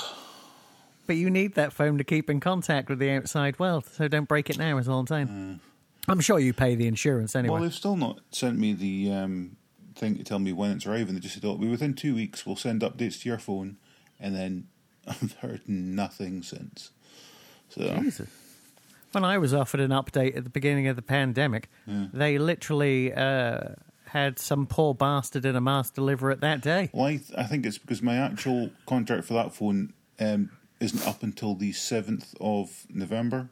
but 1.07 1.15
you 1.15 1.29
need 1.29 1.55
that 1.55 1.73
phone 1.73 1.97
to 1.97 2.03
keep 2.03 2.29
in 2.29 2.39
contact 2.39 2.89
with 2.89 2.99
the 2.99 3.09
outside 3.11 3.57
world, 3.59 3.85
so 3.85 4.07
don't 4.07 4.27
break 4.27 4.49
it 4.49 4.57
now. 4.57 4.77
Is 4.77 4.87
all 4.87 4.99
I'm 4.99 5.07
saying. 5.07 5.59
I'm 6.07 6.19
sure 6.19 6.39
you 6.39 6.53
pay 6.53 6.75
the 6.75 6.87
insurance 6.87 7.35
anyway. 7.35 7.53
Well, 7.53 7.63
they've 7.63 7.73
still 7.73 7.95
not 7.95 8.19
sent 8.31 8.57
me 8.57 8.73
the 8.73 9.11
um, 9.11 9.57
thing 9.95 10.17
to 10.17 10.23
tell 10.23 10.39
me 10.39 10.51
when 10.51 10.71
it's 10.71 10.85
arriving. 10.85 11.13
They 11.15 11.21
just 11.21 11.35
said, 11.35 11.45
"Oh, 11.45 11.55
be 11.55 11.67
within 11.67 11.93
two 11.93 12.15
weeks 12.15 12.45
we'll 12.45 12.55
send 12.55 12.81
updates 12.81 13.21
to 13.21 13.29
your 13.29 13.37
phone," 13.37 13.77
and 14.19 14.35
then 14.35 14.67
I've 15.07 15.33
heard 15.41 15.61
nothing 15.67 16.43
since. 16.43 16.91
So 17.69 17.97
Jesus. 18.01 18.29
When 19.11 19.23
I 19.25 19.37
was 19.37 19.53
offered 19.53 19.79
an 19.81 19.91
update 19.91 20.37
at 20.37 20.43
the 20.43 20.49
beginning 20.49 20.87
of 20.87 20.95
the 20.95 21.01
pandemic, 21.01 21.69
they 21.87 22.37
literally 22.37 23.13
uh, 23.13 23.75
had 24.05 24.39
some 24.39 24.65
poor 24.67 24.93
bastard 24.93 25.45
in 25.45 25.55
a 25.55 25.61
mass 25.61 25.89
deliver 25.89 26.31
it 26.31 26.39
that 26.41 26.61
day. 26.61 26.89
Well, 26.93 27.05
I, 27.05 27.17
th- 27.17 27.37
I 27.37 27.43
think 27.43 27.65
it's 27.65 27.77
because 27.77 28.01
my 28.01 28.15
actual 28.15 28.71
contract 28.85 29.25
for 29.25 29.33
that 29.33 29.53
phone 29.53 29.93
um, 30.19 30.49
isn't 30.79 31.05
up 31.07 31.23
until 31.23 31.55
the 31.55 31.71
7th 31.73 32.33
of 32.39 32.85
November. 32.89 33.49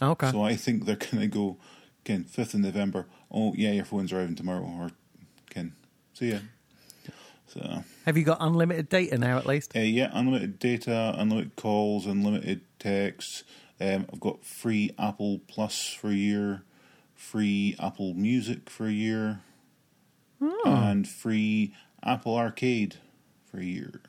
Okay. 0.00 0.30
So 0.30 0.42
I 0.42 0.56
think 0.56 0.86
they're 0.86 0.96
going 1.10 1.20
to 1.20 1.26
go, 1.26 1.56
Ken, 2.04 2.24
5th 2.24 2.54
of 2.54 2.60
November. 2.60 3.06
Oh, 3.30 3.52
yeah, 3.56 3.72
your 3.72 3.84
phone's 3.84 4.12
arriving 4.12 4.36
tomorrow. 4.36 4.62
Or, 4.64 4.90
Ken, 5.50 5.72
see 6.14 6.30
ya. 6.32 6.38
So, 7.48 7.82
Have 8.06 8.16
you 8.16 8.22
got 8.22 8.38
unlimited 8.40 8.88
data 8.88 9.18
now 9.18 9.36
at 9.36 9.44
least? 9.46 9.74
uh, 9.76 9.80
yeah, 9.80 10.10
unlimited 10.12 10.60
data, 10.60 11.14
unlimited 11.18 11.56
calls, 11.56 12.06
unlimited 12.06 12.60
texts. 12.78 13.42
Um, 13.80 14.06
I've 14.12 14.20
got 14.20 14.44
free 14.44 14.90
Apple 14.98 15.40
Plus 15.48 15.88
for 15.88 16.08
a 16.08 16.14
year, 16.14 16.62
free 17.14 17.76
Apple 17.80 18.14
Music 18.14 18.68
for 18.68 18.86
a 18.86 18.92
year, 18.92 19.40
and 20.64 21.08
free 21.08 21.72
Apple 22.02 22.36
Arcade 22.36 22.96
for 23.50 23.58
a 23.58 23.64
year. 23.64 24.00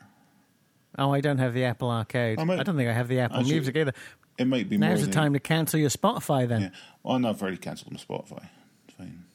Oh, 0.98 1.14
I 1.14 1.22
don't 1.22 1.38
have 1.38 1.54
the 1.54 1.64
Apple 1.66 1.90
Arcade. 1.90 2.38
I 2.40 2.42
I, 2.44 2.64
don't 2.64 2.76
think 2.76 2.90
I 2.90 2.94
have 2.94 3.08
the 3.08 3.20
Apple 3.22 3.40
Actually, 3.40 3.54
Music 3.54 3.76
either. 3.78 3.94
It 4.38 4.46
might 4.46 4.70
be 4.70 4.78
more 4.78 4.90
Now's 4.90 5.00
the 5.02 5.06
than- 5.06 5.14
time 5.14 5.34
to 5.34 5.40
cancel 5.40 5.80
your 5.80 5.90
Spotify 5.90 6.48
then. 6.48 6.62
Yeah. 6.62 6.70
Oh, 7.06 7.18
no, 7.18 7.30
I've 7.30 7.42
already 7.42 7.58
cancelled 7.58 7.92
my 7.94 8.00
Spotify. 8.00 8.50
It's 8.88 8.98
fine. 8.98 9.26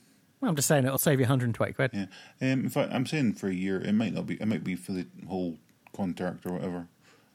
Well, 0.41 0.51
I'm 0.51 0.57
just 0.57 0.69
saying 0.69 0.85
it'll 0.85 0.99
save 0.99 1.19
you 1.19 1.25
120 1.25 1.73
quid. 1.73 1.91
Yeah. 1.95 2.03
Um, 2.43 2.61
in 2.61 2.69
fact, 2.69 2.93
I'm 2.93 3.07
saying 3.07 3.35
for 3.35 3.49
a 3.49 3.55
year. 3.55 3.81
It 3.81 3.93
might 3.95 4.13
not 4.13 4.27
be. 4.27 4.35
It 4.35 4.47
might 4.47 4.65
be 4.65 4.75
for 4.75 4.93
the 4.93 5.07
whole 5.27 5.57
contract 5.95 6.45
or 6.45 6.53
whatever. 6.53 6.89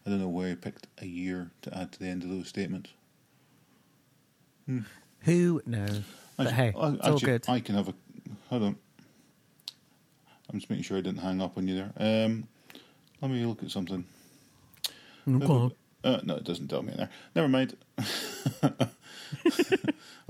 I 0.06 0.10
don't 0.10 0.20
know 0.20 0.30
why 0.30 0.52
I 0.52 0.56
picked 0.56 0.88
a 1.00 1.06
year 1.06 1.52
to 1.64 1.78
add 1.78 1.92
to 1.94 2.00
the 2.00 2.08
end 2.08 2.24
of 2.24 2.30
those 2.30 2.48
statements. 2.48 2.90
Who 5.22 5.62
knows? 5.66 6.02
But 6.38 6.52
hey, 6.54 6.74
I- 6.78 6.90
it's 6.94 7.08
all 7.08 7.20
good. 7.20 7.46
I 7.48 7.60
can 7.60 7.76
have 7.76 7.90
a. 7.90 7.94
Hold 8.50 8.64
on. 8.64 8.76
I'm 10.52 10.60
just 10.60 10.70
making 10.70 10.84
sure 10.84 10.98
I 10.98 11.02
didn't 11.02 11.20
hang 11.22 11.42
up 11.42 11.58
on 11.58 11.68
you 11.68 11.76
there. 11.76 12.26
Um, 12.26 12.48
let 13.22 13.32
me 13.32 13.46
look 13.46 13.64
at 13.64 13.72
something. 13.72 14.06
Okay. 15.30 15.76
Uh, 16.04 16.20
no, 16.24 16.36
it 16.36 16.44
doesn't 16.44 16.68
tell 16.68 16.82
me 16.82 16.92
in 16.94 16.98
there. 16.98 17.10
Never 17.36 17.48
mind. 17.48 17.78
I 17.98 18.74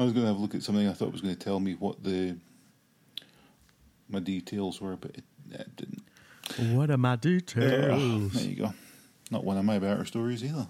was 0.03 0.13
going 0.13 0.21
to 0.21 0.27
have 0.27 0.35
a 0.35 0.39
look 0.39 0.53
at 0.53 0.63
something 0.63 0.87
I 0.87 0.93
thought 0.93 1.11
was 1.13 1.21
going 1.21 1.33
to 1.35 1.39
tell 1.39 1.59
me 1.59 1.73
what 1.75 2.03
the 2.03 2.35
my 4.09 4.19
details 4.19 4.81
were, 4.81 4.97
but 4.97 5.11
it, 5.11 5.23
it 5.51 5.75
didn't. 5.77 6.03
What 6.75 6.89
are 6.91 6.97
my 6.97 7.13
Uh, 7.13 7.15
details? 7.15 8.33
there 8.33 8.43
you 8.43 8.55
go. 8.57 8.73
Not 9.31 9.43
one 9.45 9.57
of 9.57 9.65
my 9.65 9.79
better 9.79 10.05
stories 10.05 10.43
either. 10.43 10.67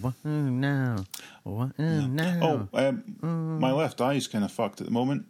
What 0.00 0.14
now? 0.24 1.04
What 1.42 1.76
now? 1.78 2.68
Oh, 2.72 2.78
um, 2.78 3.58
my 3.58 3.72
left 3.72 4.00
eye's 4.00 4.28
kind 4.28 4.44
of 4.44 4.52
fucked 4.52 4.80
at 4.80 4.86
the 4.86 4.92
moment. 4.92 5.26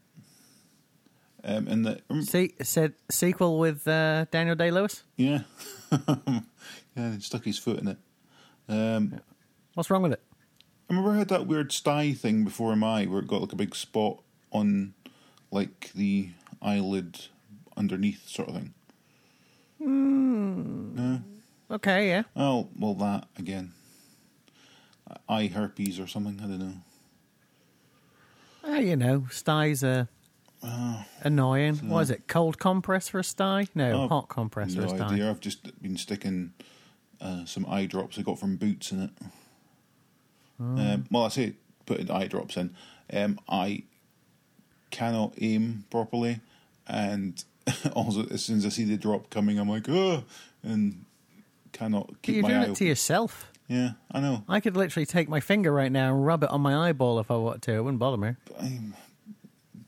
Um, 1.42 1.68
and 1.68 1.87
the 1.87 2.00
um, 2.10 2.22
See, 2.22 2.52
said 2.60 2.92
sequel 3.10 3.58
with 3.58 3.88
uh, 3.88 4.26
Daniel 4.30 4.56
Day 4.56 4.70
Lewis. 4.70 5.04
yeah, 5.16 5.42
yeah, 5.90 6.40
he 7.14 7.20
stuck 7.20 7.44
his 7.44 7.58
foot 7.58 7.78
in 7.78 7.88
it. 7.88 7.96
Um, 8.68 9.20
What's 9.72 9.88
wrong 9.88 10.02
with 10.02 10.12
it? 10.12 10.22
I 10.90 10.92
remember 10.92 11.12
I 11.12 11.18
had 11.18 11.28
that 11.28 11.46
weird 11.46 11.72
sty 11.72 12.12
thing 12.12 12.44
before 12.44 12.76
my 12.76 13.02
eye 13.02 13.06
where 13.06 13.20
it 13.20 13.28
got 13.28 13.40
like 13.40 13.52
a 13.52 13.56
big 13.56 13.75
spot 13.75 14.20
on 14.50 14.92
like 15.50 15.92
the 15.94 16.30
eyelid 16.60 17.20
underneath 17.76 18.28
sort 18.28 18.49
of 18.49 18.56
thing. 18.56 18.75
No? 19.80 21.22
Okay, 21.70 22.08
yeah. 22.08 22.22
Oh, 22.37 22.68
well, 22.78 22.94
that 22.94 23.26
again. 23.38 23.72
Eye 25.28 25.46
herpes 25.49 25.99
or 25.99 26.06
something, 26.06 26.38
I 26.40 26.46
don't 26.46 26.58
know. 26.58 26.72
Ah, 28.62 28.76
you 28.78 28.96
know, 28.96 29.26
styes 29.30 29.82
are 29.82 30.08
annoying. 31.22 31.76
What 31.88 32.00
is 32.02 32.10
it? 32.10 32.28
Cold 32.28 32.58
compress 32.58 33.08
for 33.08 33.18
a 33.18 33.25
sty? 33.25 33.66
No, 33.75 34.02
Oh, 34.04 34.08
hot 34.08 34.28
compress 34.28 34.75
for 34.75 34.82
a 34.84 34.88
sty. 34.88 35.06
idea. 35.08 35.30
I've 35.30 35.40
just 35.40 35.80
been 35.82 35.96
sticking 35.96 36.52
uh, 37.20 37.44
some 37.46 37.66
eye 37.68 37.87
drops 37.87 38.18
I 38.18 38.22
got 38.22 38.38
from 38.38 38.56
Boots 38.56 38.92
in 38.92 39.02
it. 39.02 39.10
Um, 40.58 41.06
well, 41.10 41.25
I 41.25 41.28
say 41.28 41.54
putting 41.87 42.10
eye 42.10 42.26
drops 42.26 42.56
in. 42.58 42.75
Um, 43.12 43.40
I 43.49 43.84
cannot 44.90 45.34
aim 45.40 45.84
properly, 45.90 46.40
and 46.87 47.42
also 47.94 48.26
as 48.26 48.44
soon 48.44 48.58
as 48.58 48.66
I 48.66 48.68
see 48.70 48.84
the 48.84 48.96
drop 48.96 49.30
coming, 49.30 49.58
I'm 49.58 49.68
like, 49.68 49.88
oh, 49.88 50.24
and 50.62 51.04
cannot 51.72 52.08
But 52.08 52.22
keep 52.22 52.34
you're 52.36 52.42
my 52.42 52.48
doing 52.50 52.60
eye 52.62 52.70
it 52.70 52.76
to 52.76 52.84
yourself. 52.84 53.50
Yeah, 53.68 53.90
I 54.10 54.20
know. 54.20 54.44
I 54.48 54.58
could 54.60 54.76
literally 54.76 55.06
take 55.06 55.28
my 55.28 55.38
finger 55.40 55.72
right 55.72 55.92
now 55.92 56.14
and 56.14 56.26
rub 56.26 56.42
it 56.42 56.50
on 56.50 56.60
my 56.60 56.88
eyeball 56.88 57.20
if 57.20 57.30
I 57.30 57.36
want 57.36 57.62
to. 57.62 57.74
It 57.74 57.80
wouldn't 57.82 58.00
bother 58.00 58.16
me. 58.16 58.34
I'm 58.60 58.94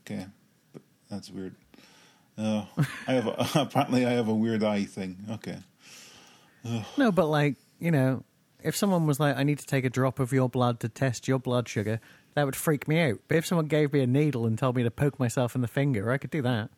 okay, 0.01 0.25
but 0.71 0.81
that's 1.09 1.29
weird. 1.29 1.55
Uh, 2.37 2.65
I 3.07 3.13
have 3.13 3.27
a, 3.27 3.47
apparently 3.61 4.05
I 4.05 4.11
have 4.11 4.27
a 4.27 4.33
weird 4.33 4.63
eye 4.63 4.85
thing. 4.85 5.17
Okay. 5.31 5.57
No, 6.97 7.11
but 7.11 7.27
like, 7.27 7.55
you 7.79 7.91
know, 7.91 8.23
if 8.63 8.75
someone 8.75 9.05
was 9.05 9.19
like, 9.19 9.35
I 9.35 9.43
need 9.43 9.59
to 9.59 9.65
take 9.65 9.83
a 9.83 9.89
drop 9.89 10.19
of 10.19 10.31
your 10.31 10.47
blood 10.47 10.79
to 10.79 10.89
test 10.89 11.27
your 11.27 11.39
blood 11.39 11.67
sugar, 11.67 11.99
that 12.35 12.45
would 12.45 12.55
freak 12.55 12.87
me 12.87 13.01
out. 13.01 13.19
But 13.27 13.37
if 13.37 13.45
someone 13.45 13.65
gave 13.65 13.91
me 13.91 13.99
a 13.99 14.07
needle 14.07 14.45
and 14.45 14.57
told 14.57 14.75
me 14.77 14.83
to 14.83 14.91
poke 14.91 15.19
myself 15.19 15.55
in 15.55 15.61
the 15.61 15.67
finger, 15.67 16.09
I 16.09 16.17
could 16.17 16.31
do 16.31 16.41
that. 16.43 16.69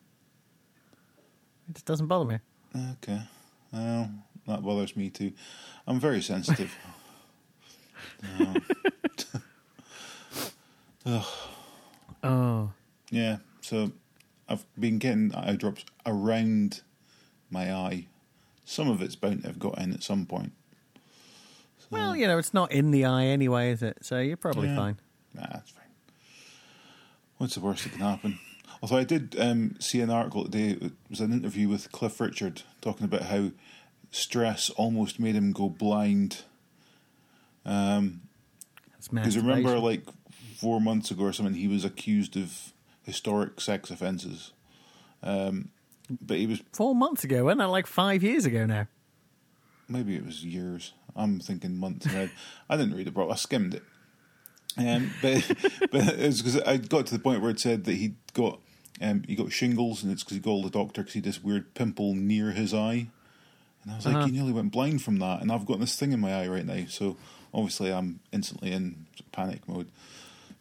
It 1.70 1.74
just 1.76 1.86
doesn't 1.86 2.08
bother 2.08 2.26
me. 2.26 2.40
Okay. 2.94 3.22
Well, 3.72 4.10
that 4.48 4.64
bothers 4.64 4.96
me 4.96 5.10
too. 5.10 5.34
I'm 5.88 6.00
very 6.00 6.22
sensitive. 6.22 6.76
Oh. 12.24 12.72
yeah, 13.12 13.38
so 13.62 13.92
I've 14.50 14.66
been 14.80 14.98
getting 14.98 15.34
eye 15.36 15.56
drops 15.56 15.86
around 16.06 16.82
my 17.52 17.72
eye. 17.72 18.08
Some 18.66 18.90
of 18.90 19.02
it's 19.04 19.16
bound 19.16 19.42
to 19.44 19.48
have 19.48 19.60
got 19.60 19.78
in 19.78 19.94
at 19.94 20.02
some 20.02 20.26
point. 20.26 20.54
Well, 21.92 22.16
you 22.16 22.26
know, 22.26 22.40
it's 22.40 22.54
not 22.54 22.72
in 22.72 22.90
the 22.90 23.06
eye 23.06 23.26
anyway, 23.26 23.70
is 23.70 23.84
it? 23.84 24.00
So 24.02 24.20
you're 24.20 24.38
probably 24.38 24.70
Yeah. 24.70 24.76
fine. 24.76 24.98
Nah, 25.36 25.46
that's 25.54 25.70
fine. 25.70 25.84
What's 27.38 27.54
the 27.54 27.62
worst 27.62 27.84
that 27.84 27.92
can 27.92 28.02
happen? 28.02 28.40
Although 28.86 28.98
I 28.98 29.04
did 29.04 29.36
um, 29.40 29.78
see 29.80 30.00
an 30.02 30.12
article 30.12 30.44
today, 30.44 30.78
it 30.80 30.92
was 31.10 31.20
an 31.20 31.34
interview 31.34 31.68
with 31.68 31.92
Cliff 31.92 32.22
Richard 32.22 32.62
talking 32.82 33.06
about 33.06 33.24
how 33.24 33.50
stress 34.12 34.70
almost 34.70 35.20
made 35.20 35.34
him 35.34 35.54
go 35.54 35.70
blind. 35.70 36.44
Um, 37.66 38.22
Because 39.12 39.38
remember, 39.38 39.80
like 39.80 40.04
four 40.58 40.80
months 40.80 41.10
ago 41.10 41.24
or 41.24 41.34
something, 41.34 41.56
he 41.56 41.68
was 41.68 41.84
accused 41.84 42.38
of 42.38 42.74
historic 43.02 43.60
sex 43.60 43.90
offences. 43.90 44.52
Um, 45.24 45.70
but 46.22 46.38
he 46.38 46.46
was 46.46 46.62
Four 46.72 46.94
months 46.94 47.24
ago, 47.24 47.46
wasn't 47.46 47.62
that 47.62 47.70
like 47.70 47.88
five 47.88 48.22
years 48.22 48.46
ago 48.46 48.68
now? 48.68 48.88
maybe 49.90 50.16
it 50.16 50.24
was 50.24 50.46
years. 50.46 50.94
I'm 51.16 51.40
thinking 51.40 51.76
months 51.76 52.06
ahead. 52.06 52.30
I 52.70 52.78
didn't 52.78 52.94
read 52.94 53.08
it, 53.08 53.16
bro. 53.16 53.32
I 53.32 53.36
skimmed 53.36 53.74
it. 53.74 53.84
Um, 54.78 55.10
but 55.24 55.48
but 55.92 56.20
it 56.20 56.28
was 56.28 56.44
because 56.44 56.62
I 56.62 56.78
got 56.78 57.08
to 57.08 57.14
the 57.16 57.20
point 57.20 57.42
where 57.42 57.50
it 57.50 57.60
said 57.60 57.86
that 57.86 57.96
he'd 57.96 58.18
got 58.34 58.60
um, 59.02 59.24
he 59.28 59.36
got 59.36 59.52
shingles, 59.52 60.04
and 60.04 60.12
it's 60.12 60.24
because 60.24 60.38
he 60.38 60.42
called 60.44 60.66
the 60.66 60.70
doctor 60.70 61.02
because 61.02 61.14
he 61.14 61.20
had 61.20 61.26
this 61.26 61.44
weird 61.44 61.74
pimple 61.74 62.14
near 62.14 62.52
his 62.52 62.74
eye. 62.74 63.08
And 63.84 63.92
I 63.92 63.96
was 63.98 64.06
like, 64.06 64.16
Uh-huh. 64.16 64.26
he 64.26 64.32
nearly 64.32 64.54
went 64.54 64.72
blind 64.72 65.02
from 65.04 65.20
that, 65.20 65.42
and 65.42 65.52
I've 65.52 65.66
got 65.66 65.80
this 65.80 65.96
thing 65.96 66.12
in 66.12 66.20
my 66.20 66.34
eye 66.34 66.48
right 66.48 66.66
now. 66.66 66.86
So 66.90 67.18
obviously, 67.54 67.92
I'm 67.92 68.20
instantly 68.32 68.72
in 68.72 69.06
panic 69.32 69.68
mode. 69.68 69.90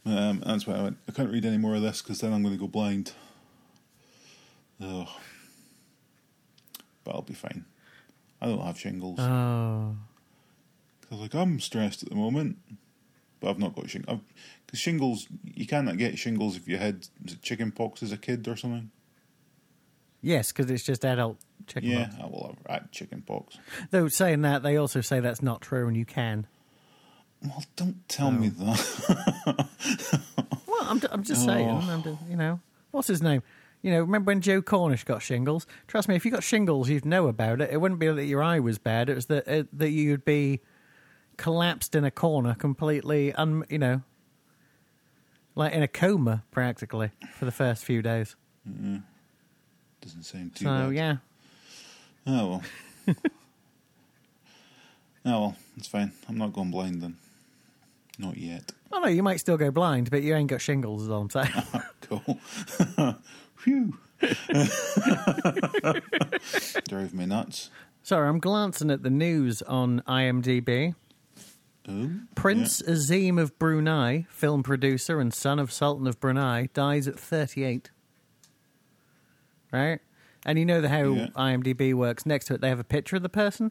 Um, 0.07 0.43
that's 0.45 0.67
why 0.67 0.75
I 0.75 0.83
went. 0.83 0.99
I 1.09 1.13
can't 1.13 1.31
read 1.33 1.45
any 1.47 1.57
more 1.57 1.75
of 1.75 1.83
this 1.83 2.03
because 2.03 2.21
then 2.21 2.33
I'm 2.33 2.43
going 2.43 2.55
to 2.55 2.61
go 2.61 2.69
blind. 2.69 3.13
Ugh. 4.83 5.09
But 7.05 7.15
I'll 7.15 7.23
be 7.23 7.35
fine. 7.35 7.65
I 8.41 8.47
don't 8.47 8.61
have 8.61 8.79
shingles. 8.79 9.19
Oh. 9.21 9.97
I 11.11 11.15
was 11.15 11.21
like, 11.21 11.35
I'm 11.35 11.61
stressed 11.61 12.03
at 12.03 12.09
the 12.11 12.15
moment, 12.15 12.59
but 13.41 13.49
I've 13.51 13.59
not 13.59 13.75
got 13.75 13.89
shingles. 13.89 14.21
Because 14.75 14.83
shingles, 14.83 15.29
you 15.45 15.69
cannot 15.69 15.99
get 15.99 16.19
shingles 16.19 16.57
if 16.57 16.67
you 16.67 16.79
had 16.79 17.07
chicken 17.43 17.71
pox 17.71 18.03
as 18.03 18.11
a 18.11 18.17
kid 18.17 18.49
or 18.49 18.57
something. 18.57 18.91
Yes, 20.21 20.51
because 20.51 20.69
it's 20.69 20.83
just 20.83 21.05
adult 21.05 21.39
chicken 21.69 21.91
yeah, 21.91 22.07
pox. 22.07 22.17
I 22.21 22.27
will 22.27 22.47
have 22.49 22.81
had 22.81 22.91
chicken 22.91 23.23
pox. 23.23 23.57
Though 23.93 24.09
saying 24.09 24.43
that, 24.43 24.65
they 24.65 24.77
also 24.77 25.01
say 25.01 25.21
that's 25.21 25.43
not 25.43 25.61
true, 25.61 25.87
and 25.87 25.97
you 25.97 26.05
can. 26.05 26.49
Well, 27.41 27.65
don't 27.77 28.09
tell 28.09 28.33
me 28.33 28.49
that. 28.49 29.69
Well, 30.67 30.87
I'm, 30.91 31.01
I'm 31.13 31.23
just 31.23 31.45
saying. 31.45 31.69
Oh. 31.69 31.89
I'm 31.89 32.03
just, 32.03 32.19
you 32.29 32.37
know, 32.37 32.59
what's 32.91 33.07
his 33.07 33.23
name? 33.23 33.45
You 33.81 33.93
know, 33.93 34.01
remember 34.01 34.31
when 34.31 34.41
Joe 34.41 34.61
Cornish 34.61 35.05
got 35.05 35.23
shingles? 35.23 35.69
Trust 35.87 36.09
me, 36.09 36.17
if 36.17 36.25
you 36.25 36.33
got 36.33 36.43
shingles, 36.43 36.89
you'd 36.89 37.05
know 37.05 37.29
about 37.29 37.61
it. 37.61 37.71
It 37.71 37.81
wouldn't 37.81 38.01
be 38.01 38.09
that 38.09 38.25
your 38.25 38.43
eye 38.43 38.59
was 38.59 38.79
bad. 38.79 39.09
It 39.09 39.15
was 39.15 39.27
that 39.27 39.47
uh, 39.47 39.63
that 39.73 39.91
you'd 39.91 40.25
be 40.25 40.63
collapsed 41.37 41.95
in 41.95 42.05
a 42.05 42.11
corner, 42.11 42.57
completely, 42.57 43.33
un, 43.35 43.65
you 43.69 43.79
know, 43.79 44.03
like 45.55 45.73
in 45.73 45.83
a 45.83 45.89
coma 45.89 46.43
practically 46.51 47.11
for 47.39 47.45
the 47.45 47.53
first 47.53 47.85
few 47.85 48.03
days. 48.03 48.37
Mm-hmm. 48.69 48.97
Doesn't 50.01 50.23
seem 50.25 50.51
too 50.55 50.65
So 50.65 50.71
bad. 50.71 50.95
yeah, 50.95 51.17
Oh 52.27 52.49
well. 52.49 52.63
oh 55.27 55.41
well, 55.41 55.57
it's 55.77 55.89
fine. 55.89 56.13
I'm 56.29 56.37
not 56.39 56.53
going 56.53 56.71
blind 56.71 57.01
then. 57.03 57.17
Not 58.19 58.37
yet. 58.37 58.73
Oh 58.93 59.01
no, 59.01 59.09
you 59.09 59.23
might 59.23 59.39
still 59.41 59.57
go 59.57 59.71
blind, 59.71 60.11
but 60.11 60.23
you 60.23 60.35
ain't 60.35 60.49
got 60.51 60.61
shingles. 60.61 61.03
Is 61.03 61.09
all 61.11 61.23
I'm 61.23 61.31
saying. 61.31 61.51
Cool. 62.03 62.39
Phew. 63.57 63.97
Drove 66.87 67.15
me 67.15 67.25
nuts. 67.27 67.71
Sorry, 68.03 68.29
I'm 68.29 68.39
glancing 68.41 68.91
at 68.91 69.03
the 69.03 69.09
news 69.11 69.63
on 69.63 70.03
IMDb. 70.07 70.95
Oh, 71.87 72.11
Prince 72.35 72.81
Azim 72.81 73.39
of 73.39 73.59
Brunei, 73.59 74.27
film 74.31 74.63
producer 74.63 75.21
and 75.21 75.35
son 75.35 75.59
of 75.59 75.71
Sultan 75.71 76.07
of 76.07 76.19
Brunei, 76.19 76.69
dies 76.73 77.07
at 77.07 77.19
38. 77.19 77.91
Right? 79.71 80.01
And 80.47 80.59
you 80.59 80.65
know 80.65 80.81
the 80.81 80.89
how 80.89 81.13
Yeah. 81.13 81.27
IMDb 81.37 81.93
works. 81.95 82.25
Next 82.25 82.47
to 82.47 82.55
it, 82.55 82.61
they 82.63 82.69
have 82.71 82.79
a 82.81 82.85
picture 82.85 83.17
of 83.17 83.23
the 83.23 83.29
person. 83.29 83.71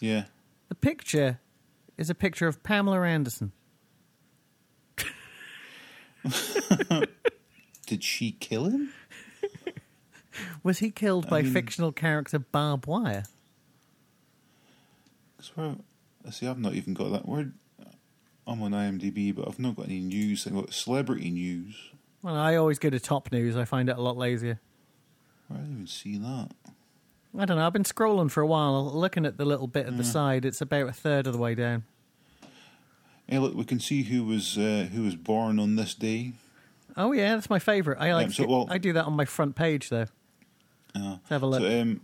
Yeah. 0.00 0.24
The 0.68 0.74
picture 0.76 1.40
is 1.96 2.10
a 2.10 2.14
picture 2.14 2.46
of 2.46 2.62
Pamela 2.62 3.00
Anderson. 3.02 3.52
Did 7.86 8.02
she 8.02 8.32
kill 8.32 8.64
him? 8.66 8.92
Was 10.62 10.78
he 10.78 10.90
killed 10.90 11.28
by 11.28 11.40
I 11.40 11.42
mean- 11.42 11.52
fictional 11.52 11.92
character 11.92 12.38
Barb 12.38 12.86
Wire? 12.86 13.24
Where, 16.24 16.32
see, 16.32 16.46
I've 16.46 16.58
not 16.58 16.74
even 16.74 16.94
got 16.94 17.12
that 17.12 17.28
word. 17.28 17.52
I'm 18.46 18.60
on 18.62 18.72
IMDb, 18.72 19.34
but 19.34 19.48
I've 19.48 19.58
not 19.58 19.76
got 19.76 19.86
any 19.86 20.00
news. 20.00 20.46
I've 20.46 20.54
got 20.54 20.72
celebrity 20.74 21.30
news. 21.30 21.76
Well, 22.22 22.34
I 22.36 22.56
always 22.56 22.78
go 22.78 22.90
to 22.90 23.00
top 23.00 23.32
news. 23.32 23.56
I 23.56 23.64
find 23.64 23.88
it 23.88 23.96
a 23.96 24.02
lot 24.02 24.16
lazier. 24.18 24.60
I 25.50 25.56
didn't 25.56 25.72
even 25.72 25.86
see 25.86 26.18
that? 26.18 26.48
I 27.38 27.44
don't 27.46 27.56
know. 27.56 27.66
I've 27.66 27.72
been 27.72 27.84
scrolling 27.84 28.30
for 28.30 28.42
a 28.42 28.46
while, 28.46 28.84
looking 28.92 29.24
at 29.26 29.38
the 29.38 29.44
little 29.44 29.66
bit 29.66 29.86
at 29.86 29.96
the 29.96 30.04
side. 30.04 30.44
It's 30.44 30.60
about 30.60 30.88
a 30.88 30.92
third 30.92 31.26
of 31.26 31.32
the 31.32 31.38
way 31.38 31.54
down. 31.54 31.84
Hey, 33.26 33.38
look, 33.38 33.54
we 33.54 33.64
can 33.64 33.80
see 33.80 34.02
who 34.02 34.24
was 34.24 34.58
uh, 34.58 34.88
who 34.92 35.02
was 35.02 35.16
born 35.16 35.58
on 35.58 35.76
this 35.76 35.94
day. 35.94 36.34
Oh 36.96 37.12
yeah, 37.12 37.34
that's 37.34 37.50
my 37.50 37.58
favourite. 37.58 37.98
I 38.00 38.14
like. 38.14 38.26
Um, 38.26 38.32
so, 38.32 38.46
well- 38.46 38.66
I 38.70 38.78
do 38.78 38.92
that 38.92 39.06
on 39.06 39.14
my 39.14 39.24
front 39.24 39.56
page 39.56 39.88
though. 39.88 40.06
Uh, 40.94 41.16
have 41.30 41.42
a 41.42 41.46
look. 41.46 41.60
So, 41.62 41.80
um, 41.80 42.02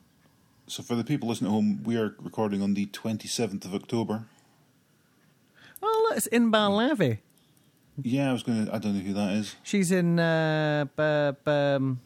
so 0.70 0.82
for 0.82 0.94
the 0.94 1.04
people 1.04 1.28
listening 1.28 1.50
at 1.50 1.54
home, 1.54 1.82
we 1.84 1.96
are 1.96 2.14
recording 2.20 2.62
on 2.62 2.74
the 2.74 2.86
27th 2.86 3.64
of 3.64 3.74
October. 3.74 4.24
Oh, 5.82 6.06
look, 6.08 6.16
it's 6.18 6.28
Inbar 6.28 6.70
Lavi. 6.70 7.18
Yeah, 8.02 8.30
I 8.30 8.32
was 8.32 8.42
going 8.42 8.66
to. 8.66 8.74
I 8.74 8.78
don't 8.78 8.94
know 8.94 9.00
who 9.00 9.12
that 9.14 9.32
is. 9.32 9.56
She's 9.62 9.90
in. 9.90 10.18
Uh, 10.18 10.86
bu- 10.96 11.32
bu- 11.44 11.50
um, 11.50 12.00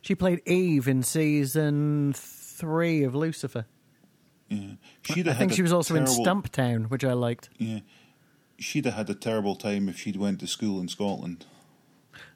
she 0.00 0.14
played 0.14 0.40
Eve 0.46 0.88
in 0.88 1.02
season 1.02 2.12
three 2.14 3.02
of 3.02 3.14
Lucifer. 3.14 3.66
Yeah, 4.48 4.74
she'd 5.02 5.28
I 5.28 5.34
think 5.34 5.52
she 5.52 5.62
was 5.62 5.72
also 5.72 5.94
in 5.94 6.04
Stumptown, 6.04 6.90
which 6.90 7.04
I 7.04 7.12
liked. 7.12 7.48
Yeah, 7.58 7.80
she'd 8.58 8.84
have 8.84 8.94
had 8.94 9.10
a 9.10 9.14
terrible 9.14 9.56
time 9.56 9.88
if 9.88 9.98
she'd 9.98 10.16
went 10.16 10.40
to 10.40 10.46
school 10.46 10.80
in 10.80 10.88
Scotland. 10.88 11.46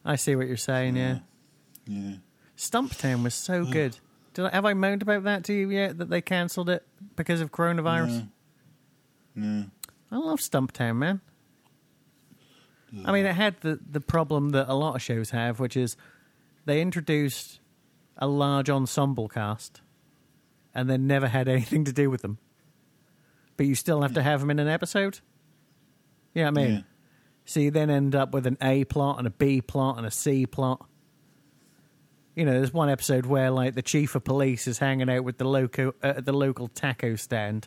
I 0.04 0.16
see 0.16 0.34
what 0.34 0.46
you're 0.46 0.56
saying. 0.56 0.96
Yeah, 0.96 1.18
Yeah, 1.86 2.14
Stumptown 2.56 3.22
was 3.22 3.34
so 3.34 3.64
good. 3.64 3.98
Did 4.36 4.44
I, 4.44 4.50
have 4.50 4.66
I 4.66 4.74
moaned 4.74 5.00
about 5.00 5.24
that 5.24 5.44
to 5.44 5.54
you 5.54 5.70
yet? 5.70 5.96
That 5.96 6.10
they 6.10 6.20
cancelled 6.20 6.68
it 6.68 6.86
because 7.16 7.40
of 7.40 7.50
coronavirus. 7.50 8.28
no, 9.34 9.64
I 10.12 10.16
love 10.18 10.40
Stumptown, 10.40 10.96
man. 10.96 11.22
I 13.04 13.12
mean, 13.12 13.24
it 13.24 13.34
had 13.34 13.60
the, 13.62 13.80
the 13.90 14.00
problem 14.00 14.50
that 14.50 14.68
a 14.68 14.74
lot 14.74 14.94
of 14.94 15.02
shows 15.02 15.30
have, 15.30 15.58
which 15.58 15.74
is 15.74 15.96
they 16.66 16.82
introduced 16.82 17.60
a 18.18 18.26
large 18.26 18.68
ensemble 18.68 19.28
cast 19.28 19.80
and 20.74 20.88
then 20.88 21.06
never 21.06 21.28
had 21.28 21.48
anything 21.56 21.84
to 21.86 21.92
do 21.92 22.10
with 22.10 22.20
them. 22.20 22.36
But 23.56 23.64
you 23.64 23.74
still 23.74 24.02
have 24.02 24.12
to 24.14 24.22
have 24.22 24.40
them 24.40 24.50
in 24.50 24.58
an 24.58 24.68
episode? 24.68 25.20
You 26.34 26.44
know 26.44 26.50
what 26.50 26.60
I 26.60 26.62
mean? 26.62 26.74
Yeah. 26.74 26.82
So 27.46 27.60
you 27.60 27.70
then 27.70 27.88
end 27.88 28.14
up 28.14 28.34
with 28.34 28.46
an 28.46 28.58
A 28.60 28.84
plot 28.84 29.16
and 29.16 29.26
a 29.26 29.30
B 29.30 29.62
plot 29.62 29.96
and 29.96 30.06
a 30.06 30.10
C 30.10 30.44
plot. 30.44 30.86
You 32.36 32.44
know, 32.44 32.52
there's 32.52 32.72
one 32.72 32.88
episode 32.90 33.26
where 33.26 33.50
like 33.50 33.74
the 33.74 33.82
chief 33.82 34.14
of 34.14 34.22
police 34.22 34.66
is 34.68 34.78
hanging 34.78 35.08
out 35.10 35.24
with 35.24 35.38
the 35.38 35.46
local 35.46 35.88
uh, 36.02 36.14
at 36.18 36.24
the 36.26 36.32
local 36.34 36.68
taco 36.68 37.16
stand, 37.16 37.66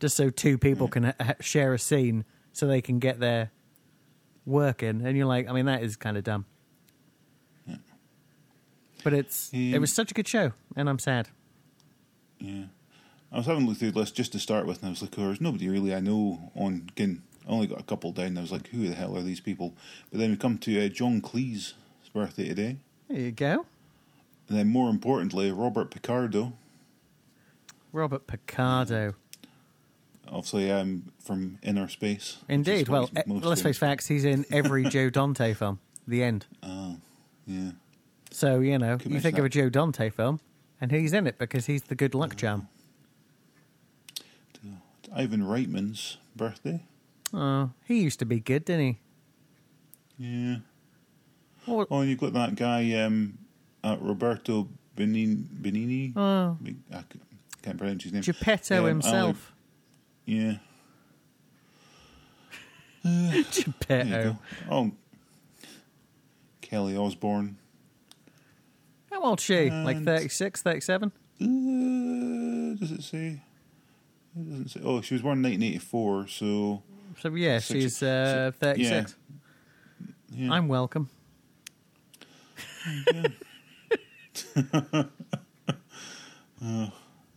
just 0.00 0.16
so 0.16 0.30
two 0.30 0.56
people 0.56 0.86
can 0.88 1.02
ha- 1.04 1.14
ha- 1.20 1.34
share 1.40 1.74
a 1.74 1.78
scene 1.78 2.24
so 2.52 2.66
they 2.66 2.80
can 2.80 3.00
get 3.00 3.18
their 3.18 3.50
work 4.46 4.82
in. 4.84 5.04
And 5.04 5.16
you're 5.16 5.26
like, 5.26 5.48
I 5.48 5.52
mean, 5.52 5.66
that 5.66 5.82
is 5.82 5.96
kind 5.96 6.16
of 6.16 6.22
dumb. 6.24 6.46
But 9.02 9.12
it's 9.12 9.50
it 9.52 9.74
Um, 9.74 9.80
was 9.82 9.92
such 9.92 10.10
a 10.12 10.14
good 10.14 10.26
show, 10.28 10.52
and 10.76 10.88
I'm 10.88 10.98
sad. 10.98 11.28
yeah. 12.38 12.66
I 13.32 13.38
was 13.38 13.46
having 13.46 13.64
a 13.64 13.66
look 13.66 13.78
through 13.78 13.90
the 13.90 13.98
list 13.98 14.14
just 14.14 14.30
to 14.32 14.38
start 14.38 14.64
with, 14.64 14.78
and 14.78 14.86
I 14.86 14.90
was 14.90 15.02
like, 15.02 15.18
oh, 15.18 15.22
there's 15.26 15.40
nobody 15.40 15.68
really 15.68 15.92
I 15.92 15.98
know 15.98 16.52
on. 16.54 16.86
Again, 16.92 17.22
I 17.46 17.50
only 17.50 17.66
got 17.66 17.80
a 17.80 17.84
couple 17.84 18.12
down. 18.12 18.38
I 18.38 18.40
was 18.40 18.52
like, 18.52 18.68
who 18.68 18.86
the 18.86 18.94
hell 18.94 19.16
are 19.18 19.22
these 19.22 19.40
people? 19.40 19.74
But 20.10 20.20
then 20.20 20.30
we 20.30 20.36
come 20.36 20.56
to 20.58 20.86
uh, 20.86 20.88
John 20.88 21.20
Cleese's 21.20 21.74
birthday 22.14 22.46
today. 22.48 22.76
There 23.08 23.20
you 23.20 23.32
go, 23.32 23.66
And 24.48 24.58
then, 24.58 24.68
more 24.68 24.88
importantly, 24.90 25.50
Robert 25.52 25.90
Picardo, 25.90 26.52
Robert 27.92 28.26
Picardo. 28.26 29.14
obviously 30.26 30.70
um, 30.70 31.12
from 31.20 31.58
Inner 31.62 31.88
Space. 31.88 32.38
Indeed. 32.48 32.88
Well, 32.88 33.08
let's 33.26 33.62
face 33.62 33.78
facts. 33.78 34.08
He's 34.08 34.24
in 34.24 34.44
every 34.50 34.84
Joe 34.88 35.10
Dante 35.10 35.54
film. 35.54 35.78
The 36.08 36.22
end. 36.22 36.46
Oh, 36.62 36.96
yeah. 37.46 37.70
So 38.30 38.60
you 38.60 38.78
know, 38.78 38.98
Could 38.98 39.12
you 39.12 39.20
think 39.20 39.38
of 39.38 39.44
a 39.44 39.48
Joe 39.48 39.68
Dante 39.68 40.10
film, 40.10 40.40
and 40.80 40.90
he's 40.90 41.12
in 41.12 41.26
it 41.26 41.38
because 41.38 41.66
he's 41.66 41.82
the 41.82 41.94
good 41.94 42.14
luck 42.14 42.36
charm. 42.36 42.68
It's 44.16 45.08
Ivan 45.14 45.42
Reitman's 45.42 46.16
birthday. 46.34 46.82
Oh, 47.32 47.70
he 47.84 48.00
used 48.02 48.18
to 48.20 48.24
be 48.24 48.40
good, 48.40 48.64
didn't 48.64 48.86
he? 48.86 48.98
Yeah. 50.18 50.56
Well, 51.66 51.86
Oh, 51.90 52.00
and 52.00 52.10
you've 52.10 52.18
got 52.20 52.32
that 52.34 52.54
guy, 52.56 52.92
um, 53.00 53.38
uh, 53.82 53.96
Roberto 54.00 54.68
Benigni. 54.96 55.36
Benigni? 55.36 56.12
Oh. 56.16 56.58
I 56.92 57.04
can't 57.62 57.78
pronounce 57.78 58.04
his 58.04 58.12
name. 58.12 58.22
Geppetto 58.22 58.80
Um, 58.82 58.86
himself. 58.86 59.52
yeah. 60.26 60.54
You 63.04 63.44
Geppetto. 63.44 64.38
Oh, 64.70 64.90
Kelly 66.62 66.96
Osbourne. 66.96 67.58
How 69.10 69.20
old's 69.22 69.42
she? 69.42 69.70
like 69.70 69.96
And- 69.98 70.06
36, 70.06 70.62
37? 70.62 71.12
Uh, 71.40 72.78
does 72.78 72.92
it 72.92 73.02
say? 73.02 73.40
It 74.36 74.48
doesn't 74.50 74.68
say. 74.68 74.80
Oh, 74.82 75.00
she 75.02 75.14
was 75.14 75.22
born 75.22 75.38
in 75.38 75.42
1984, 75.42 76.28
so 76.28 76.82
So 77.20 77.34
yeah, 77.34 77.58
Six- 77.58 77.66
she's 77.68 78.02
uh, 78.02 78.50
si- 78.52 78.56
36. 78.58 79.14
yeah. 80.30 80.52
I'm 80.52 80.66
welcome. 80.68 81.10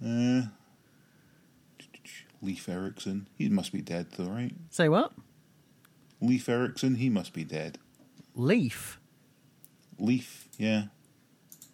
Uh, 0.06 0.44
Leif 2.42 2.70
Erickson. 2.70 3.28
He 3.36 3.50
must 3.50 3.74
be 3.74 3.82
dead, 3.82 4.08
though, 4.16 4.26
right? 4.26 4.54
Say 4.70 4.90
what? 4.90 5.12
Leif 6.22 6.48
Erickson, 6.48 6.96
he 6.96 7.10
must 7.10 7.34
be 7.34 7.44
dead. 7.44 7.80
Leaf. 8.36 9.00
Leif, 10.00 10.48
yeah. 10.58 10.84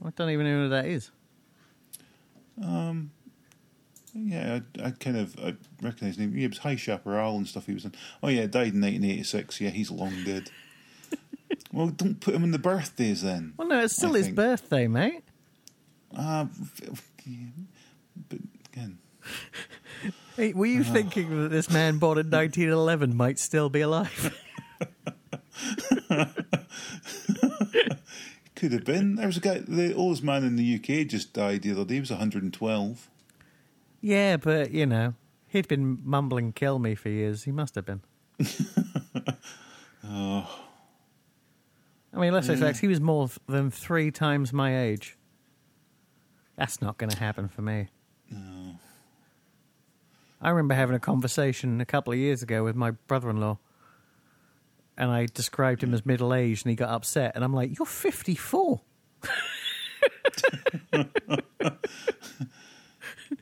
I 0.04 0.10
don't 0.12 0.30
even 0.30 0.46
know 0.46 0.64
who 0.64 0.70
that 0.70 0.86
is. 0.86 1.12
Um. 2.64 3.12
Yeah, 4.16 4.60
I, 4.80 4.88
I 4.88 4.92
kind 4.92 5.18
of 5.18 5.36
I 5.40 5.56
recognise 5.82 6.18
him. 6.18 6.36
He 6.36 6.48
was 6.48 6.60
High 6.60 6.76
Chaparral 6.76 7.36
and 7.36 7.48
stuff 7.48 7.66
he 7.66 7.74
was 7.74 7.84
in. 7.84 7.94
Oh, 8.22 8.28
yeah, 8.28 8.46
died 8.46 8.74
in 8.74 8.82
1986. 8.82 9.60
Yeah, 9.60 9.72
he's 9.72 9.90
long 9.90 10.24
dead. 10.24 10.52
Well, 11.72 11.88
don't 11.88 12.20
put 12.20 12.34
him 12.36 12.44
in 12.44 12.52
the 12.52 12.60
birthdays 12.60 13.22
then. 13.24 13.54
Well, 13.58 13.68
no, 13.68 13.84
it's 13.84 13.96
still 13.96 14.14
I 14.14 14.18
his 14.18 14.26
think. 14.28 14.36
birthday, 14.36 14.88
mate. 14.88 15.24
Ah, 16.18 16.48
but 18.30 18.40
again, 18.72 19.00
Hey, 20.36 20.54
were 20.54 20.66
you 20.66 20.84
thinking 20.84 21.42
that 21.44 21.50
this 21.50 21.70
man 21.70 21.98
born 22.00 22.18
in 22.18 22.30
1911 22.30 23.16
might 23.16 23.40
still 23.40 23.70
be 23.70 23.82
alive? 23.82 24.36
could 28.56 28.72
have 28.74 28.84
been. 28.86 29.16
There 29.16 29.28
was 29.28 29.38
a 29.38 29.42
guy, 29.42 29.60
the 29.60 29.94
oldest 29.94 30.24
man 30.24 30.44
in 30.44 30.56
the 30.56 30.76
UK 30.76 31.08
just 31.08 31.34
died 31.34 31.62
the 31.62 31.72
other 31.72 31.86
day. 31.86 31.96
He 31.96 32.00
was 32.00 32.10
112. 32.12 33.10
yeah, 34.02 34.38
but, 34.38 34.72
you 34.72 34.86
know, 34.86 35.14
he'd 35.48 35.68
been 35.68 36.00
mumbling 36.04 36.52
kill 36.54 36.80
me 36.80 36.96
for 36.96 37.10
years. 37.10 37.44
He 37.44 37.52
must 37.52 37.76
have 37.76 37.86
been. 37.86 38.02
Oh, 40.06 40.63
I 42.14 42.20
mean, 42.20 42.34
let's 42.34 42.48
face 42.48 42.60
mm. 42.60 42.62
facts, 42.62 42.80
he 42.80 42.88
was 42.88 43.02
more 43.02 43.30
than 43.48 43.72
three 43.72 44.12
times 44.12 44.54
my 44.54 44.84
age. 44.84 45.18
That's 46.56 46.82
not 46.82 46.98
going 46.98 47.10
to 47.10 47.18
happen 47.18 47.48
for 47.48 47.62
me. 47.62 47.88
no. 48.30 48.76
I 50.42 50.50
remember 50.50 50.76
having 50.76 50.96
a 50.96 51.00
conversation 51.00 51.80
a 51.80 51.86
couple 51.86 52.12
of 52.12 52.20
years 52.20 52.44
ago 52.44 52.66
with 52.66 52.76
my 52.76 52.92
brother 52.92 53.30
in 53.30 53.38
law, 53.38 53.60
and 54.98 55.10
I 55.10 55.28
described 55.34 55.82
him 55.82 55.92
mm. 55.92 55.96
as 55.96 56.06
middle 56.06 56.34
aged, 56.34 56.66
and 56.66 56.72
he 56.72 56.76
got 56.76 56.90
upset. 56.90 57.32
And 57.36 57.44
I'm 57.44 57.54
like, 57.54 57.78
You're 57.78 57.86
54. 57.86 58.82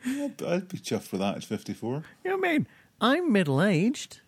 Yeah, 0.05 0.29
I'd 0.47 0.67
be 0.67 0.77
chuffed 0.77 1.12
with 1.12 1.21
that 1.21 1.38
at 1.38 1.43
54. 1.43 2.03
You 2.23 2.31
know 2.31 2.38
what 2.38 2.47
I 2.47 2.51
mean? 2.51 2.67
I'm 2.99 3.31
middle 3.31 3.62
aged. 3.62 4.21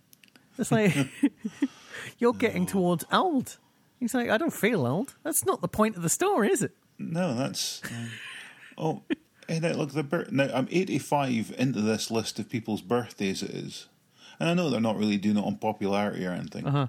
It's 0.57 0.71
like, 0.71 0.95
You're 2.19 2.33
getting 2.33 2.65
towards 2.65 3.05
old. 3.11 3.57
He's 4.03 4.13
like, 4.13 4.29
I 4.29 4.37
don't 4.37 4.51
feel 4.53 4.85
old. 4.85 5.15
That's 5.23 5.45
not 5.45 5.61
the 5.61 5.67
point 5.69 5.95
of 5.95 6.01
the 6.01 6.09
story, 6.09 6.49
is 6.51 6.61
it? 6.61 6.71
No, 6.99 7.33
that's. 7.35 7.81
Um, 7.85 8.09
oh, 8.77 9.01
hey, 9.47 9.59
now 9.59 9.71
look, 9.71 9.91
the 9.93 10.03
bir- 10.03 10.27
now 10.29 10.49
I'm 10.53 10.67
85 10.69 11.55
into 11.57 11.79
this 11.79 12.11
list 12.11 12.37
of 12.37 12.49
people's 12.49 12.81
birthdays. 12.81 13.41
It 13.41 13.51
is, 13.51 13.87
and 14.41 14.49
I 14.49 14.53
know 14.55 14.69
they're 14.69 14.81
not 14.81 14.97
really 14.97 15.15
doing 15.17 15.37
it 15.37 15.43
on 15.45 15.55
popularity 15.55 16.25
or 16.25 16.31
anything, 16.31 16.67
Uh 16.67 16.71
huh. 16.71 16.87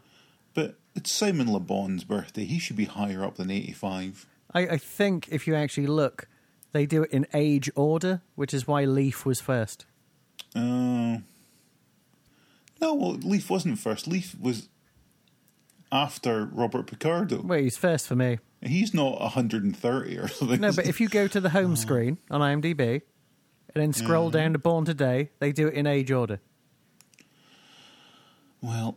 but 0.54 0.76
it's 0.96 1.12
Simon 1.12 1.52
Le 1.52 1.60
Bon's 1.60 2.02
birthday. 2.02 2.44
He 2.44 2.58
should 2.58 2.76
be 2.76 2.86
higher 2.86 3.22
up 3.24 3.36
than 3.36 3.48
85. 3.50 4.26
I, 4.52 4.60
I 4.62 4.76
think 4.76 5.28
if 5.30 5.46
you 5.46 5.54
actually 5.54 5.86
look, 5.86 6.26
they 6.72 6.84
do 6.84 7.04
it 7.04 7.12
in 7.12 7.26
age 7.32 7.70
order, 7.76 8.22
which 8.34 8.52
is 8.52 8.66
why 8.66 8.84
Leaf 8.84 9.24
was 9.24 9.40
first. 9.40 9.86
Oh. 10.56 11.22
no, 12.80 12.94
well, 12.94 13.12
Leaf 13.12 13.48
wasn't 13.50 13.78
first. 13.78 14.06
Leaf 14.08 14.36
was 14.40 14.68
after 15.94 16.46
Robert 16.52 16.86
Picardo. 16.88 17.40
Well, 17.42 17.58
he's 17.60 17.76
first 17.78 18.06
for 18.06 18.16
me. 18.16 18.38
He's 18.60 18.92
not 18.92 19.20
130 19.20 20.18
or 20.18 20.28
something. 20.28 20.60
No, 20.60 20.72
but 20.72 20.86
if 20.86 21.00
you 21.00 21.08
go 21.08 21.26
to 21.28 21.40
the 21.40 21.50
home 21.50 21.76
screen 21.76 22.18
on 22.30 22.40
IMDb 22.40 23.02
and 23.74 23.82
then 23.82 23.92
scroll 23.92 24.30
down 24.30 24.52
to 24.54 24.58
Born 24.58 24.84
Today, 24.84 25.30
they 25.38 25.52
do 25.52 25.68
it 25.68 25.74
in 25.74 25.86
age 25.86 26.10
order. 26.10 26.40
Well, 28.60 28.96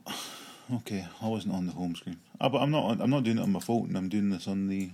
okay, 0.75 1.05
I 1.21 1.27
wasn't 1.27 1.53
on 1.53 1.65
the 1.67 1.73
home 1.73 1.95
screen. 1.95 2.17
Ah, 2.39 2.49
but 2.49 2.61
I'm 2.61 2.71
not. 2.71 3.01
I'm 3.01 3.09
not 3.09 3.23
doing 3.23 3.37
it 3.37 3.41
on 3.41 3.51
my 3.51 3.59
phone. 3.59 3.95
I'm 3.95 4.07
doing 4.09 4.29
this 4.29 4.47
on 4.47 4.67
the 4.67 4.91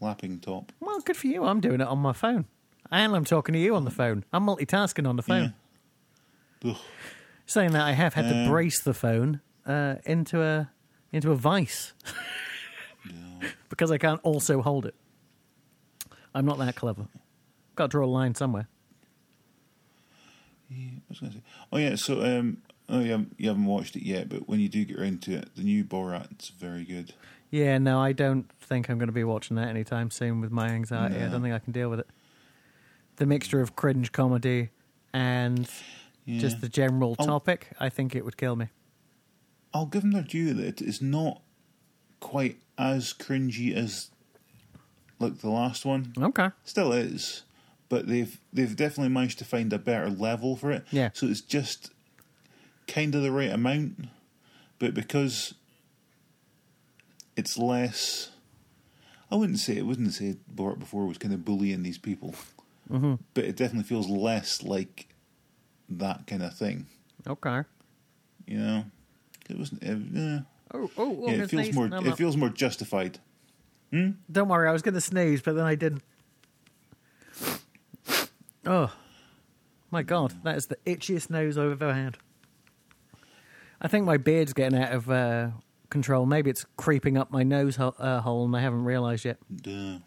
lapping 0.00 0.40
top. 0.40 0.72
Well, 0.80 1.00
good 1.00 1.16
for 1.16 1.26
you. 1.26 1.44
I'm 1.44 1.60
doing 1.60 1.80
it 1.80 1.86
on 1.86 1.98
my 1.98 2.12
phone. 2.12 2.44
And 2.90 3.14
I'm 3.14 3.24
talking 3.24 3.52
to 3.54 3.58
you 3.58 3.74
on 3.74 3.84
the 3.84 3.90
phone. 3.90 4.24
I'm 4.32 4.46
multitasking 4.46 5.06
on 5.08 5.16
the 5.16 5.22
phone. 5.22 5.54
Ugh. 6.64 6.76
Saying 7.46 7.72
that, 7.72 7.82
I 7.82 7.92
have 7.92 8.14
had 8.14 8.28
to 8.28 8.36
Um, 8.42 8.48
brace 8.48 8.80
the 8.82 8.94
phone 8.94 9.40
uh, 9.66 9.96
into 10.04 10.42
a 10.42 10.70
into 11.12 11.30
a 11.30 11.34
vice 11.36 11.92
because 13.68 13.90
I 13.90 13.98
can't 13.98 14.20
also 14.22 14.62
hold 14.62 14.86
it. 14.86 14.94
I'm 16.34 16.44
not 16.44 16.58
that 16.58 16.76
clever. 16.76 17.06
Got 17.74 17.86
to 17.86 17.88
draw 17.88 18.04
a 18.04 18.06
line 18.06 18.34
somewhere. 18.34 18.68
Yeah, 20.70 20.90
I 20.96 21.02
was 21.08 21.20
going 21.20 21.32
to 21.32 21.38
say. 21.38 21.44
Oh 21.72 21.78
yeah, 21.78 21.94
so 21.94 22.22
um, 22.22 22.58
oh 22.88 23.00
yeah, 23.00 23.18
you 23.38 23.48
haven't 23.48 23.64
watched 23.64 23.96
it 23.96 24.02
yet, 24.04 24.28
but 24.28 24.48
when 24.48 24.60
you 24.60 24.68
do 24.68 24.84
get 24.84 24.98
around 24.98 25.22
to 25.22 25.34
it, 25.36 25.48
the 25.56 25.62
new 25.62 25.84
Borat's 25.84 26.50
very 26.50 26.84
good. 26.84 27.14
Yeah, 27.50 27.78
no, 27.78 27.98
I 28.00 28.12
don't 28.12 28.50
think 28.60 28.90
I'm 28.90 28.98
going 28.98 29.06
to 29.08 29.12
be 29.12 29.24
watching 29.24 29.56
that 29.56 29.68
anytime 29.68 30.10
soon 30.10 30.42
with 30.42 30.50
my 30.50 30.68
anxiety. 30.68 31.16
I 31.16 31.28
don't 31.28 31.40
think 31.40 31.54
I 31.54 31.58
can 31.58 31.72
deal 31.72 31.88
with 31.88 32.00
it. 32.00 32.06
The 33.16 33.24
mixture 33.24 33.62
of 33.62 33.74
cringe 33.74 34.12
comedy 34.12 34.68
and 35.14 35.66
Yeah. 36.26 36.40
just 36.40 36.60
the 36.60 36.68
general 36.68 37.16
I'll- 37.18 37.26
topic, 37.26 37.68
I 37.80 37.88
think 37.88 38.14
it 38.14 38.22
would 38.24 38.36
kill 38.36 38.54
me. 38.54 38.68
I'll 39.74 39.86
give 39.86 40.02
them 40.02 40.12
their 40.12 40.22
due 40.22 40.54
that 40.54 40.66
it 40.66 40.82
is 40.82 41.02
not 41.02 41.42
quite 42.20 42.58
as 42.76 43.12
cringy 43.12 43.74
as 43.74 44.10
like 45.18 45.38
the 45.38 45.50
last 45.50 45.84
one. 45.84 46.12
Okay. 46.16 46.50
Still 46.64 46.92
is, 46.92 47.42
but 47.88 48.06
they've 48.06 48.38
they've 48.52 48.74
definitely 48.74 49.12
managed 49.12 49.38
to 49.40 49.44
find 49.44 49.72
a 49.72 49.78
better 49.78 50.10
level 50.10 50.56
for 50.56 50.70
it. 50.70 50.84
Yeah. 50.90 51.10
So 51.12 51.26
it's 51.26 51.40
just 51.40 51.90
kind 52.86 53.14
of 53.14 53.22
the 53.22 53.32
right 53.32 53.50
amount, 53.50 54.06
but 54.78 54.94
because 54.94 55.54
it's 57.36 57.58
less. 57.58 58.30
I 59.30 59.36
wouldn't 59.36 59.58
say 59.58 59.76
it 59.76 59.84
wouldn't 59.84 60.14
say 60.14 60.36
Borat 60.54 60.78
before 60.78 61.06
was 61.06 61.18
kind 61.18 61.34
of 61.34 61.44
bullying 61.44 61.82
these 61.82 61.98
people, 61.98 62.34
hmm 62.88 63.16
but 63.34 63.44
it 63.44 63.56
definitely 63.56 63.86
feels 63.86 64.08
less 64.08 64.62
like 64.62 65.08
that 65.90 66.26
kind 66.26 66.42
of 66.42 66.54
thing. 66.56 66.86
Okay. 67.26 67.62
You 68.46 68.58
know, 68.58 68.84
it 69.48 69.58
wasn't. 69.58 69.82
It. 69.82 70.44
Oh, 70.74 70.90
oh, 70.96 71.18
oh 71.22 71.26
yeah, 71.26 71.42
it 71.42 71.50
feels 71.50 71.64
sneeze. 71.64 71.74
more. 71.74 71.88
No, 71.88 71.98
it 71.98 72.04
not. 72.04 72.18
feels 72.18 72.36
more 72.36 72.50
justified. 72.50 73.18
Don't 73.90 74.48
worry, 74.48 74.68
I 74.68 74.72
was 74.72 74.82
going 74.82 74.94
to 74.94 75.00
sneeze, 75.00 75.40
but 75.40 75.56
then 75.56 75.64
I 75.64 75.74
didn't. 75.74 76.02
Oh, 78.66 78.92
my 79.90 80.02
God. 80.02 80.34
That 80.44 80.56
is 80.56 80.66
the 80.66 80.76
itchiest 80.84 81.30
nose 81.30 81.56
I've 81.56 81.80
ever 81.82 81.94
had. 81.94 82.18
I 83.80 83.88
think 83.88 84.04
my 84.04 84.18
beard's 84.18 84.52
getting 84.52 84.78
out 84.78 84.92
of 84.92 85.10
uh, 85.10 85.50
control. 85.88 86.26
Maybe 86.26 86.50
it's 86.50 86.66
creeping 86.76 87.16
up 87.16 87.30
my 87.30 87.44
nose 87.44 87.76
ho- 87.76 87.94
uh, 87.98 88.20
hole 88.20 88.44
and 88.44 88.54
I 88.54 88.60
haven't 88.60 88.84
realised 88.84 89.24
yet. 89.24 89.38
Duh. 89.54 90.00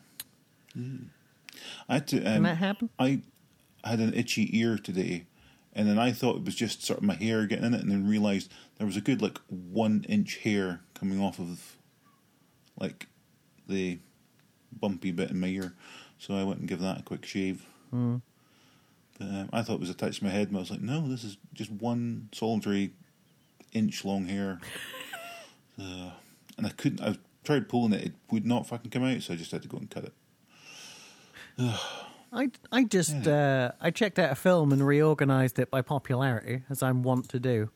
Mm. 0.78 1.06
I 1.90 1.94
had 1.96 2.08
to. 2.10 2.18
Um, 2.18 2.24
Can 2.24 2.44
that 2.44 2.58
happen? 2.58 2.90
I 3.00 3.22
had 3.84 4.00
an 4.00 4.14
itchy 4.14 4.56
ear 4.60 4.78
today, 4.78 5.26
and 5.74 5.88
then 5.88 5.98
I 5.98 6.12
thought 6.12 6.38
it 6.38 6.46
was 6.46 6.56
just 6.56 6.84
sort 6.84 7.00
of 7.00 7.06
my 7.06 7.14
hair 7.16 7.46
getting 7.46 7.66
in 7.66 7.74
it, 7.74 7.82
and 7.82 7.92
then 7.92 8.08
realised 8.08 8.52
there 8.78 8.88
was 8.88 8.98
a 8.98 9.02
good 9.02 9.22
like 9.22 9.40
one 9.48 10.06
inch 10.10 10.38
hair 10.38 10.82
coming 10.94 11.22
off 11.22 11.40
of 11.40 11.78
like 12.78 13.08
the 13.68 14.00
bumpy 14.78 15.12
bit 15.12 15.32
in 15.32 15.40
my 15.40 15.48
ear. 15.48 15.74
So 16.18 16.36
I 16.36 16.44
went 16.44 16.60
and 16.60 16.68
gave 16.68 16.82
that 16.82 17.00
a 17.00 17.04
quick 17.04 17.26
shave. 17.26 17.66
Mm. 17.94 18.22
But 19.18 19.26
um, 19.26 19.50
I 19.54 19.62
thought 19.62 19.76
it 19.76 19.80
was 19.80 19.90
attached 19.90 20.20
to 20.20 20.26
my 20.26 20.30
head, 20.30 20.50
and 20.50 20.58
I 20.58 20.60
was 20.60 20.72
like, 20.72 20.82
no, 20.82 21.08
this 21.08 21.24
is 21.24 21.38
just 21.54 21.72
one 21.72 22.30
solitary 22.34 22.92
inch 23.72 24.04
long 24.04 24.26
hair. 24.26 24.60
uh, 25.80 26.12
and 26.58 26.68
I 26.68 26.70
couldn't. 26.70 27.02
I 27.02 27.16
tried 27.46 27.70
pulling 27.70 27.94
it; 27.94 28.08
it 28.08 28.14
would 28.30 28.46
not 28.46 28.68
fucking 28.68 28.92
come 28.92 29.04
out, 29.04 29.22
so 29.22 29.34
I 29.34 29.38
just 29.38 29.52
had 29.52 29.62
to 29.62 29.70
go 29.70 29.78
and 29.78 29.90
cut 29.90 30.06
it. 30.06 30.14
I, 32.34 32.50
I 32.72 32.84
just 32.86 33.28
uh, 33.28 33.72
I 33.82 33.92
checked 33.92 34.18
out 34.18 34.32
a 34.32 34.36
film 34.36 34.72
and 34.72 34.86
reorganised 34.86 35.60
it 35.60 35.70
by 35.70 35.82
popularity, 35.82 36.64
as 36.70 36.82
I'm 36.82 37.04
wont 37.04 37.28
to 37.30 37.40
do, 37.40 37.70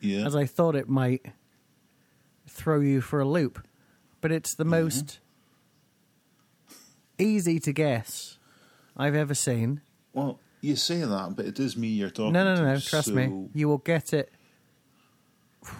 Yeah. 0.00 0.26
as 0.26 0.36
I 0.36 0.44
thought 0.44 0.76
it 0.76 0.88
might 0.88 1.24
throw 2.46 2.80
you 2.80 3.00
for 3.00 3.20
a 3.20 3.24
loop. 3.24 3.66
But 4.20 4.32
it's 4.32 4.54
the 4.54 4.66
most 4.66 5.20
easy 7.18 7.58
to 7.60 7.72
guess 7.72 8.38
I've 8.96 9.14
ever 9.14 9.34
seen. 9.34 9.80
Well, 10.12 10.38
you 10.60 10.76
say 10.76 11.00
that, 11.00 11.36
but 11.36 11.46
it 11.46 11.58
is 11.58 11.74
me 11.76 11.88
you're 11.88 12.10
talking 12.10 12.32
No, 12.34 12.44
no, 12.44 12.54
no, 12.56 12.74
no. 12.74 12.80
Trust 12.80 13.08
me. 13.12 13.48
You 13.54 13.66
will 13.68 13.78
get 13.78 14.12
it. 14.12 14.30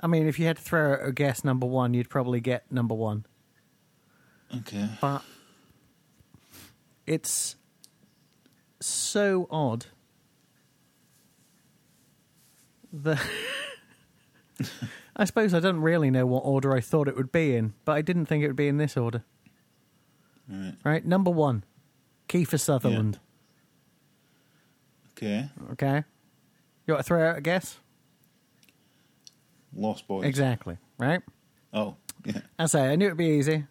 I 0.00 0.06
mean, 0.06 0.26
if 0.26 0.38
you 0.38 0.44
had 0.46 0.58
to 0.58 0.62
throw 0.62 0.92
out 0.94 0.98
a 1.06 1.12
guess 1.12 1.44
number 1.44 1.66
one, 1.66 1.94
you'd 1.94 2.10
probably 2.10 2.40
get 2.42 2.70
number 2.70 2.94
one. 2.94 3.24
Okay. 4.54 4.86
But 5.00 5.22
it's 7.06 7.56
so 8.80 9.46
odd. 9.50 9.86
The 12.92 13.20
I 15.16 15.24
suppose 15.24 15.54
I 15.54 15.60
don't 15.60 15.80
really 15.80 16.10
know 16.10 16.26
what 16.26 16.40
order 16.40 16.74
I 16.74 16.80
thought 16.80 17.08
it 17.08 17.16
would 17.16 17.32
be 17.32 17.56
in, 17.56 17.74
but 17.84 17.92
I 17.92 18.02
didn't 18.02 18.26
think 18.26 18.42
it 18.42 18.48
would 18.48 18.56
be 18.56 18.68
in 18.68 18.78
this 18.78 18.96
order. 18.96 19.24
Right. 20.48 20.74
Right, 20.84 21.04
number 21.04 21.30
one, 21.30 21.64
Kiefer 22.28 22.60
Sutherland. 22.60 23.18
Okay. 25.16 25.48
Okay. 25.72 26.04
You 26.86 26.94
want 26.94 27.04
to 27.04 27.08
throw 27.08 27.30
out 27.30 27.38
a 27.38 27.40
guess? 27.40 27.78
Lost 29.74 30.06
Boys. 30.06 30.24
Exactly. 30.24 30.76
Right? 30.98 31.22
Oh, 31.72 31.96
yeah. 32.24 32.40
I 32.58 32.66
say, 32.66 32.88
I 32.90 32.96
knew 32.96 33.06
it'd 33.06 33.18
be 33.18 33.26
easy. 33.26 33.64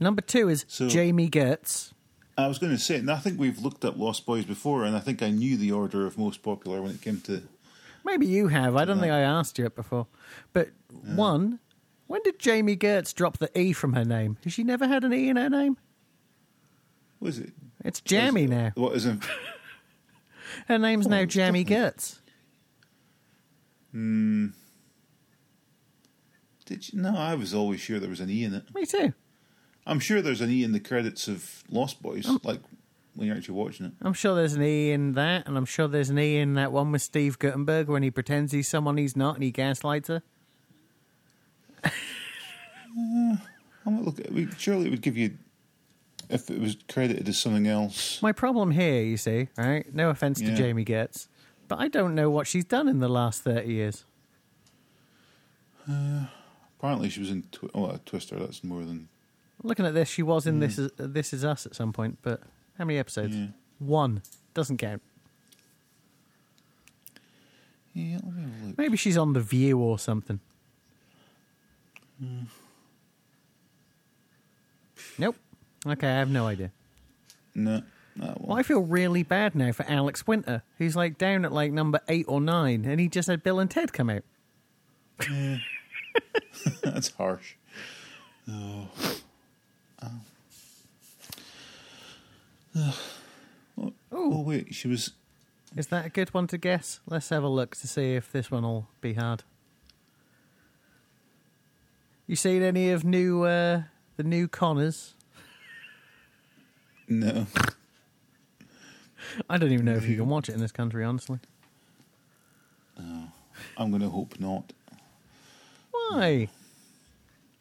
Number 0.00 0.22
two 0.22 0.48
is 0.48 0.64
So- 0.68 0.88
Jami 0.88 1.28
Gertz. 1.28 1.92
I 2.38 2.46
was 2.48 2.58
going 2.58 2.72
to 2.72 2.78
say, 2.78 2.96
and 2.96 3.10
I 3.10 3.18
think 3.18 3.38
we've 3.38 3.58
looked 3.58 3.84
at 3.84 3.98
Lost 3.98 4.24
Boys 4.24 4.46
before, 4.46 4.84
and 4.84 4.96
I 4.96 5.00
think 5.00 5.22
I 5.22 5.28
knew 5.30 5.58
the 5.58 5.72
order 5.72 6.06
of 6.06 6.16
most 6.16 6.42
popular 6.42 6.80
when 6.80 6.92
it 6.92 7.02
came 7.02 7.20
to. 7.22 7.42
Maybe 8.02 8.26
you 8.26 8.48
have. 8.48 8.76
I 8.76 8.86
don't 8.86 8.98
think 8.98 9.12
I 9.12 9.20
asked 9.20 9.58
you 9.58 9.66
it 9.66 9.76
before. 9.76 10.06
But 10.54 10.70
one, 11.04 11.58
when 12.06 12.22
did 12.22 12.38
Jami 12.38 12.76
Gertz 12.76 13.14
drop 13.14 13.36
the 13.38 13.50
E 13.58 13.74
from 13.74 13.92
her 13.92 14.06
name? 14.06 14.38
Has 14.44 14.54
she 14.54 14.64
never 14.64 14.88
had 14.88 15.04
an 15.04 15.12
E 15.12 15.28
in 15.28 15.36
her 15.36 15.50
name? 15.50 15.76
What 17.18 17.28
is 17.28 17.38
it? 17.40 17.52
It's 17.84 18.00
Jamie 18.00 18.44
Is 18.44 18.50
now. 18.50 18.72
What 18.74 18.94
is 18.96 19.04
it? 19.04 19.18
Her 20.66 20.78
name's 20.78 21.06
Oh, 21.06 21.10
now 21.10 21.24
Jami 21.26 21.64
Gertz. 21.64 22.20
Hmm. 23.92 24.48
Did 26.64 26.92
you? 26.92 27.00
No, 27.02 27.16
I 27.16 27.34
was 27.34 27.52
always 27.54 27.80
sure 27.80 27.98
there 27.98 28.08
was 28.08 28.20
an 28.20 28.30
E 28.30 28.44
in 28.44 28.54
it. 28.54 28.74
Me 28.74 28.86
too. 28.86 29.12
I'm 29.86 30.00
sure 30.00 30.22
there's 30.22 30.40
an 30.40 30.50
E 30.50 30.62
in 30.62 30.72
the 30.72 30.80
credits 30.80 31.28
of 31.28 31.64
Lost 31.70 32.02
Boys, 32.02 32.28
like 32.44 32.60
when 33.14 33.26
you're 33.26 33.36
actually 33.36 33.54
watching 33.54 33.86
it. 33.86 33.92
I'm 34.02 34.12
sure 34.12 34.34
there's 34.34 34.54
an 34.54 34.62
E 34.62 34.90
in 34.92 35.14
that, 35.14 35.46
and 35.46 35.56
I'm 35.56 35.64
sure 35.64 35.88
there's 35.88 36.10
an 36.10 36.18
E 36.18 36.38
in 36.38 36.54
that 36.54 36.72
one 36.72 36.92
with 36.92 37.02
Steve 37.02 37.38
Guttenberg 37.38 37.88
when 37.88 38.02
he 38.02 38.10
pretends 38.10 38.52
he's 38.52 38.68
someone 38.68 38.96
he's 38.96 39.16
not 39.16 39.34
and 39.34 39.44
he 39.44 39.50
gaslights 39.50 40.08
her. 40.08 40.22
I 41.84 43.38
might 43.90 44.04
look. 44.04 44.18
Surely 44.58 44.86
it 44.86 44.90
would 44.90 45.02
give 45.02 45.16
you 45.16 45.36
if 46.28 46.50
it 46.50 46.60
was 46.60 46.76
credited 46.88 47.28
as 47.28 47.38
something 47.38 47.66
else. 47.66 48.22
My 48.22 48.32
problem 48.32 48.70
here, 48.70 49.02
you 49.02 49.16
see, 49.16 49.48
right? 49.56 49.92
No 49.92 50.10
offense 50.10 50.40
to 50.40 50.54
Jami 50.54 50.84
Gertz, 50.84 51.26
but 51.68 51.80
I 51.80 51.88
don't 51.88 52.14
know 52.14 52.30
what 52.30 52.46
she's 52.46 52.64
done 52.64 52.88
in 52.88 53.00
the 53.00 53.08
last 53.08 53.42
30 53.42 53.72
years. 53.72 54.04
Apparently, 56.78 57.08
she 57.08 57.20
was 57.20 57.30
in 57.30 57.42
Twi- 57.50 57.70
oh, 57.74 57.86
uh, 57.86 57.98
Twister. 58.06 58.38
That's 58.38 58.62
more 58.62 58.84
than 58.84 59.08
Looking 59.62 59.86
at 59.86 59.94
this, 59.94 60.08
she 60.08 60.22
was 60.22 60.46
in 60.46 60.56
mm. 60.56 60.60
this 60.60 60.78
is 60.78 60.90
uh, 60.98 61.06
this 61.08 61.32
is 61.32 61.44
us 61.44 61.66
at 61.66 61.74
some 61.74 61.92
point, 61.92 62.18
but 62.22 62.40
how 62.78 62.84
many 62.84 62.98
episodes? 62.98 63.36
Yeah. 63.36 63.48
One 63.78 64.22
doesn't 64.54 64.78
count. 64.78 65.02
yeah. 67.94 68.18
Let 68.22 68.34
me 68.34 68.42
have 68.42 68.62
a 68.62 68.66
look. 68.66 68.78
Maybe 68.78 68.96
she's 68.96 69.18
on 69.18 69.32
the 69.32 69.40
View 69.40 69.78
or 69.78 69.98
something. 69.98 70.40
Mm. 72.22 72.46
Nope. 75.18 75.36
Okay, 75.86 76.08
I 76.08 76.18
have 76.18 76.30
no 76.30 76.46
idea. 76.46 76.72
No, 77.54 77.82
Well. 78.16 78.56
I 78.58 78.62
feel 78.62 78.80
really 78.80 79.22
bad 79.22 79.54
now 79.54 79.72
for 79.72 79.84
Alex 79.88 80.26
Winter, 80.26 80.62
who's 80.78 80.94
like 80.94 81.18
down 81.18 81.44
at 81.44 81.52
like 81.52 81.72
number 81.72 82.00
eight 82.08 82.26
or 82.28 82.40
nine, 82.40 82.84
and 82.84 83.00
he 83.00 83.08
just 83.08 83.28
had 83.28 83.42
Bill 83.42 83.58
and 83.58 83.70
Ted 83.70 83.92
come 83.92 84.10
out. 84.10 84.22
That's 86.82 87.10
harsh. 87.10 87.54
Oh. 88.48 88.88
Oh. 90.02 90.10
Oh. 92.76 93.92
oh 94.12 94.40
wait, 94.42 94.74
she 94.74 94.88
was. 94.88 95.12
Is 95.76 95.88
that 95.88 96.06
a 96.06 96.08
good 96.08 96.32
one 96.34 96.46
to 96.48 96.58
guess? 96.58 97.00
Let's 97.06 97.28
have 97.30 97.42
a 97.42 97.48
look 97.48 97.76
to 97.76 97.88
see 97.88 98.14
if 98.14 98.30
this 98.32 98.50
one 98.50 98.62
will 98.62 98.88
be 99.00 99.14
hard. 99.14 99.44
You 102.26 102.36
seen 102.36 102.62
any 102.62 102.90
of 102.90 103.04
new 103.04 103.44
uh, 103.44 103.82
the 104.16 104.22
new 104.22 104.48
Connors? 104.48 105.14
No, 107.08 107.46
I 109.48 109.58
don't 109.58 109.72
even 109.72 109.84
know 109.84 109.94
if 109.94 110.06
you 110.08 110.16
can 110.16 110.28
watch 110.28 110.48
it 110.48 110.54
in 110.54 110.60
this 110.60 110.72
country, 110.72 111.04
honestly. 111.04 111.40
I'm 113.76 113.90
going 113.90 114.02
to 114.02 114.08
hope 114.08 114.38
not. 114.38 114.72
Why? 115.90 116.48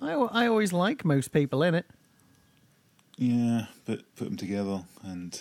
I, 0.02 0.12
I 0.12 0.48
always 0.48 0.74
like 0.74 1.06
most 1.06 1.32
people 1.32 1.64
in 1.64 1.76
it. 1.76 1.86
Yeah, 3.22 3.66
but 3.86 4.04
put 4.16 4.24
them 4.30 4.38
together 4.38 4.86
and 5.04 5.38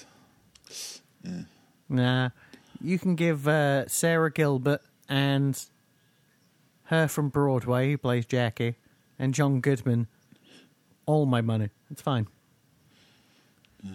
yeah. 1.22 1.42
Nah, 1.88 2.30
you 2.82 2.98
can 2.98 3.14
give 3.14 3.46
uh, 3.46 3.86
Sara 3.86 4.32
Gilbert 4.32 4.80
and 5.08 5.64
her 6.84 7.06
from 7.06 7.28
Broadway, 7.28 7.92
who 7.92 7.98
plays 7.98 8.26
Jackie, 8.26 8.74
and 9.16 9.32
John 9.32 9.60
Goodman 9.60 10.08
all 11.06 11.24
my 11.24 11.40
money. 11.40 11.68
It's 11.88 12.02
fine. 12.02 12.26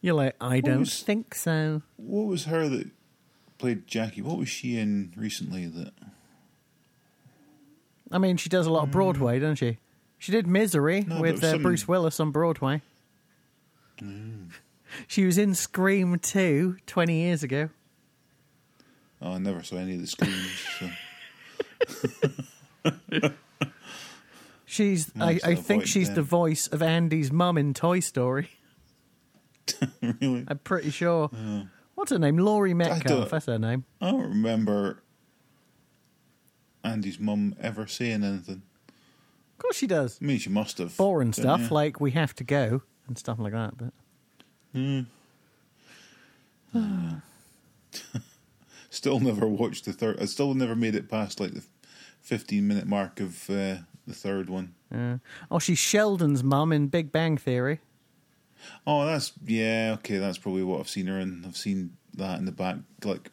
You're 0.00 0.14
like, 0.14 0.36
I 0.40 0.60
don't 0.60 0.78
was- 0.80 1.02
think 1.02 1.34
so. 1.34 1.82
What 1.96 2.26
was 2.26 2.44
her 2.44 2.68
that 2.68 2.88
played 3.58 3.88
Jackie? 3.88 4.22
What 4.22 4.38
was 4.38 4.48
she 4.48 4.78
in 4.78 5.12
recently? 5.16 5.66
That 5.66 5.92
I 8.12 8.18
mean, 8.18 8.36
she 8.36 8.48
does 8.48 8.66
a 8.66 8.70
lot 8.70 8.84
of 8.84 8.92
Broadway, 8.92 9.40
doesn't 9.40 9.56
she? 9.56 9.78
She 10.18 10.32
did 10.32 10.46
Misery 10.46 11.04
No, 11.06 11.20
with 11.20 11.42
uh, 11.44 11.52
some- 11.52 11.62
Bruce 11.62 11.86
Willis 11.88 12.20
on 12.20 12.30
Broadway. 12.30 12.82
She 15.06 15.24
was 15.24 15.38
in 15.38 15.54
Scream 15.54 16.18
2 16.18 16.76
20 16.86 17.14
years 17.14 17.42
ago. 17.42 17.68
oh, 19.20 19.32
I 19.32 19.38
never 19.38 19.62
saw 19.62 19.76
any 19.76 19.94
of 19.94 20.00
the 20.00 20.06
screens. 20.06 20.66
so. 20.78 20.88
She's, 24.70 25.10
I, 25.18 25.40
I 25.42 25.54
think 25.54 25.86
she's 25.86 26.14
the 26.14 26.22
voice 26.22 26.66
of 26.68 26.82
Andy's 26.82 27.32
mum 27.32 27.56
in 27.56 27.72
Toy 27.72 28.00
Story. 28.00 28.50
really, 30.02 30.44
I'm 30.46 30.58
pretty 30.58 30.90
sure. 30.90 31.30
What's 31.94 32.12
her 32.12 32.18
name? 32.18 32.36
Laurie 32.36 32.74
Metcalf. 32.74 33.30
That's 33.30 33.46
her 33.46 33.58
name. 33.58 33.84
I 34.00 34.10
don't 34.10 34.28
remember 34.28 35.02
Andy's 36.84 37.18
mum 37.18 37.56
ever 37.60 37.86
saying 37.86 38.22
anything. 38.22 38.62
Of 39.58 39.62
course 39.62 39.76
she 39.76 39.88
does. 39.88 40.20
I 40.22 40.24
mean, 40.24 40.38
she 40.38 40.50
must 40.50 40.78
have. 40.78 40.96
Boring 40.96 41.32
stuff 41.32 41.62
you? 41.62 41.68
like 41.70 42.00
we 42.00 42.12
have 42.12 42.32
to 42.36 42.44
go 42.44 42.82
and 43.08 43.18
stuff 43.18 43.40
like 43.40 43.52
that. 43.52 43.74
But 43.76 43.92
Still 48.90 49.18
never 49.18 49.48
watched 49.48 49.84
the 49.84 49.92
third. 49.92 50.20
I 50.20 50.26
still 50.26 50.54
never 50.54 50.76
made 50.76 50.94
it 50.94 51.10
past 51.10 51.40
like 51.40 51.54
the 51.54 51.64
fifteen 52.20 52.68
minute 52.68 52.86
mark 52.86 53.18
of 53.18 53.50
uh, 53.50 53.78
the 54.06 54.14
third 54.14 54.48
one. 54.48 54.74
uh, 54.94 55.18
oh, 55.50 55.58
she's 55.58 55.78
Sheldon's 55.78 56.44
mum 56.44 56.72
in 56.72 56.86
Big 56.86 57.10
Bang 57.10 57.36
Theory. 57.36 57.80
Oh, 58.86 59.04
that's 59.06 59.32
yeah. 59.44 59.96
Okay, 59.98 60.18
that's 60.18 60.38
probably 60.38 60.62
what 60.62 60.78
I've 60.78 60.88
seen 60.88 61.06
her 61.06 61.18
in. 61.18 61.44
I've 61.44 61.56
seen 61.56 61.96
that 62.14 62.38
in 62.38 62.44
the 62.44 62.52
back. 62.52 62.76
Like, 63.04 63.30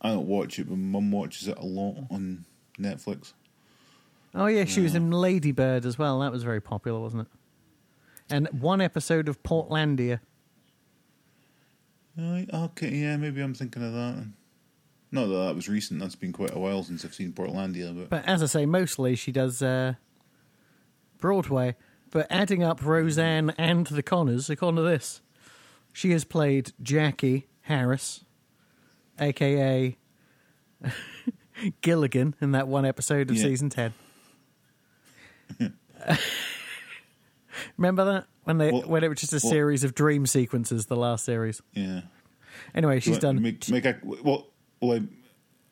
I 0.00 0.08
don't 0.08 0.26
watch 0.26 0.58
it, 0.58 0.68
but 0.68 0.78
Mum 0.78 1.10
watches 1.10 1.46
it 1.48 1.58
a 1.58 1.64
lot 1.66 2.06
on 2.10 2.44
Netflix. 2.78 3.32
Oh 4.34 4.46
yeah, 4.46 4.64
she 4.64 4.80
was 4.80 4.94
in 4.94 5.10
Lady 5.10 5.52
Bird 5.52 5.84
as 5.84 5.98
well. 5.98 6.20
That 6.20 6.32
was 6.32 6.42
very 6.42 6.60
popular, 6.60 6.98
wasn't 7.00 7.22
it? 7.22 7.28
And 8.34 8.48
one 8.60 8.80
episode 8.80 9.28
of 9.28 9.42
Portlandia. 9.42 10.20
Right, 12.16 12.46
okay, 12.52 12.90
yeah, 12.90 13.16
maybe 13.16 13.40
I'm 13.42 13.54
thinking 13.54 13.82
of 13.82 13.92
that. 13.92 14.26
Not 15.10 15.26
that 15.26 15.34
that 15.46 15.54
was 15.54 15.68
recent. 15.68 16.00
That's 16.00 16.14
been 16.14 16.32
quite 16.32 16.54
a 16.54 16.58
while 16.58 16.82
since 16.82 17.04
I've 17.04 17.14
seen 17.14 17.32
Portlandia, 17.32 17.94
but 17.94 18.08
But 18.10 18.24
as 18.26 18.42
I 18.42 18.46
say, 18.46 18.66
mostly 18.66 19.14
she 19.16 19.32
does 19.32 19.60
uh, 19.62 19.94
Broadway. 21.18 21.76
But 22.10 22.26
adding 22.30 22.62
up 22.62 22.84
Roseanne 22.84 23.50
and 23.58 23.86
the 23.86 24.02
Connors, 24.02 24.48
according 24.50 24.76
to 24.76 24.82
this, 24.82 25.20
she 25.92 26.10
has 26.12 26.24
played 26.24 26.72
Jackie 26.82 27.48
Harris, 27.62 28.24
aka 29.18 29.96
Gilligan, 31.82 32.34
in 32.40 32.52
that 32.52 32.68
one 32.68 32.84
episode 32.84 33.30
of 33.30 33.36
Yeah. 33.36 33.42
season 33.44 33.70
ten. 33.70 33.94
Remember 37.76 38.04
that 38.06 38.26
when 38.44 38.58
they 38.58 38.72
Well- 38.72 38.82
when 38.82 39.04
it 39.04 39.08
was 39.08 39.20
just 39.20 39.32
a 39.32 39.40
well- 39.42 39.50
series 39.52 39.84
of 39.84 39.94
dream 39.94 40.26
sequences, 40.26 40.86
the 40.86 40.96
last 40.96 41.24
series. 41.24 41.60
yeah. 41.72 42.02
Anyway, 42.74 43.00
she's 43.00 43.16
Do 43.16 43.20
done. 43.22 43.42
Make, 43.42 43.68
make 43.70 43.84
a 43.84 43.98
well. 44.02 44.46
well 44.80 44.98
I, 44.98 45.02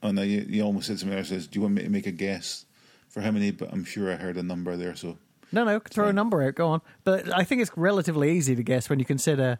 oh 0.03 0.11
no, 0.13 0.23
you, 0.23 0.45
you 0.49 0.63
almost 0.63 0.87
said 0.89 0.99
something 0.99 1.17
else. 1.17 1.29
Says, 1.29 1.47
do 1.47 1.59
you 1.59 1.63
want 1.63 1.75
me 1.75 1.83
to 1.83 1.89
make 1.91 2.07
a 2.07 2.11
guess 2.13 2.65
for 3.09 3.21
how 3.21 3.31
many? 3.31 3.51
But 3.51 3.73
I'm 3.73 3.85
sure 3.85 4.11
I 4.11 4.17
heard 4.17 4.37
a 4.37 4.43
number 4.43 4.77
there. 4.77 4.95
So 4.97 5.19
No, 5.53 5.65
no, 5.65 5.79
throw 5.81 6.09
a 6.09 6.13
number 6.13 6.43
out. 6.43 6.55
Go 6.55 6.69
on. 6.69 6.81
But 7.05 7.33
I 7.35 7.45
think 7.45 7.61
it's 7.63 7.71
relatively 7.77 8.31
easy 8.33 8.55
to 8.57 8.63
guess 8.63 8.89
when 8.91 8.99
you 8.99 9.05
consider 9.05 9.59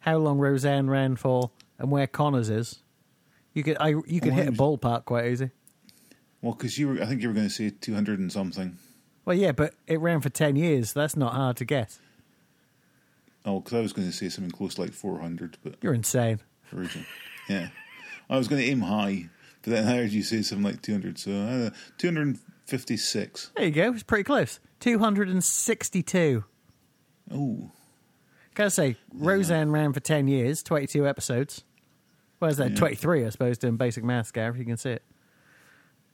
how 0.00 0.18
long 0.18 0.38
Roseanne 0.38 0.88
ran 0.90 1.16
for 1.16 1.50
and 1.78 1.90
where 1.90 2.06
Connors 2.06 2.50
is. 2.50 2.82
You 3.54 3.62
could, 3.64 3.76
I, 3.80 3.88
you 4.06 4.20
could 4.20 4.32
Oh, 4.32 4.36
hit 4.36 4.48
a 4.48 4.52
I 4.52 4.54
ballpark 4.54 5.04
quite 5.04 5.26
easy. 5.26 5.50
well, 6.42 6.54
because 6.54 6.78
you 6.78 6.88
were, 6.88 7.02
I 7.02 7.06
think 7.06 7.22
you 7.22 7.28
were 7.28 7.34
going 7.34 7.48
to 7.48 7.52
say 7.54 7.70
two 7.70 7.94
hundred 7.94 8.18
and 8.20 8.30
something. 8.32 8.78
Well, 9.28 9.36
yeah, 9.36 9.52
but 9.52 9.74
it 9.86 10.00
ran 10.00 10.22
for 10.22 10.30
ten 10.30 10.56
years. 10.56 10.92
So 10.92 11.00
that's 11.00 11.14
not 11.14 11.34
hard 11.34 11.58
to 11.58 11.66
guess. 11.66 12.00
Oh, 13.44 13.60
because 13.60 13.74
I 13.74 13.80
was 13.80 13.92
going 13.92 14.08
to 14.08 14.12
say 14.14 14.30
something 14.30 14.50
close 14.50 14.76
to 14.76 14.80
like 14.80 14.94
four 14.94 15.20
hundred, 15.20 15.58
but 15.62 15.74
You're 15.82 15.92
insane. 15.92 16.40
original. 16.74 17.04
yeah, 17.46 17.68
I 18.30 18.38
was 18.38 18.48
going 18.48 18.62
to 18.62 18.66
aim 18.68 18.80
high, 18.80 19.28
but 19.62 19.72
then 19.74 19.86
I 19.86 19.96
heard 19.96 20.12
you 20.12 20.22
say 20.22 20.40
something 20.40 20.64
like 20.64 20.80
two 20.80 20.92
hundred. 20.92 21.18
So 21.18 21.32
uh, 21.32 21.70
two 21.98 22.06
hundred 22.06 22.26
and 22.26 22.38
fifty-six. 22.64 23.50
There 23.54 23.66
you 23.66 23.70
go. 23.70 23.92
It's 23.92 24.02
pretty 24.02 24.24
close. 24.24 24.60
Two 24.80 24.98
hundred 24.98 25.28
and 25.28 25.44
sixty-two. 25.44 26.44
Oh, 27.30 27.70
Gotta 28.54 28.70
say, 28.70 28.96
Roseanne 29.12 29.70
ran 29.70 29.92
for 29.92 30.00
10 30.00 30.26
years, 30.26 30.62
22 30.64 31.06
episodes. 31.06 31.62
Where's 32.38 32.56
that? 32.56 32.70
Yeah. 32.70 32.76
23, 32.76 33.26
I 33.26 33.28
suppose, 33.28 33.58
doing 33.58 33.76
basic 33.76 34.02
maths. 34.02 34.32
If 34.34 34.56
you 34.56 34.64
can 34.64 34.78
see 34.78 34.92
it. 34.92 35.02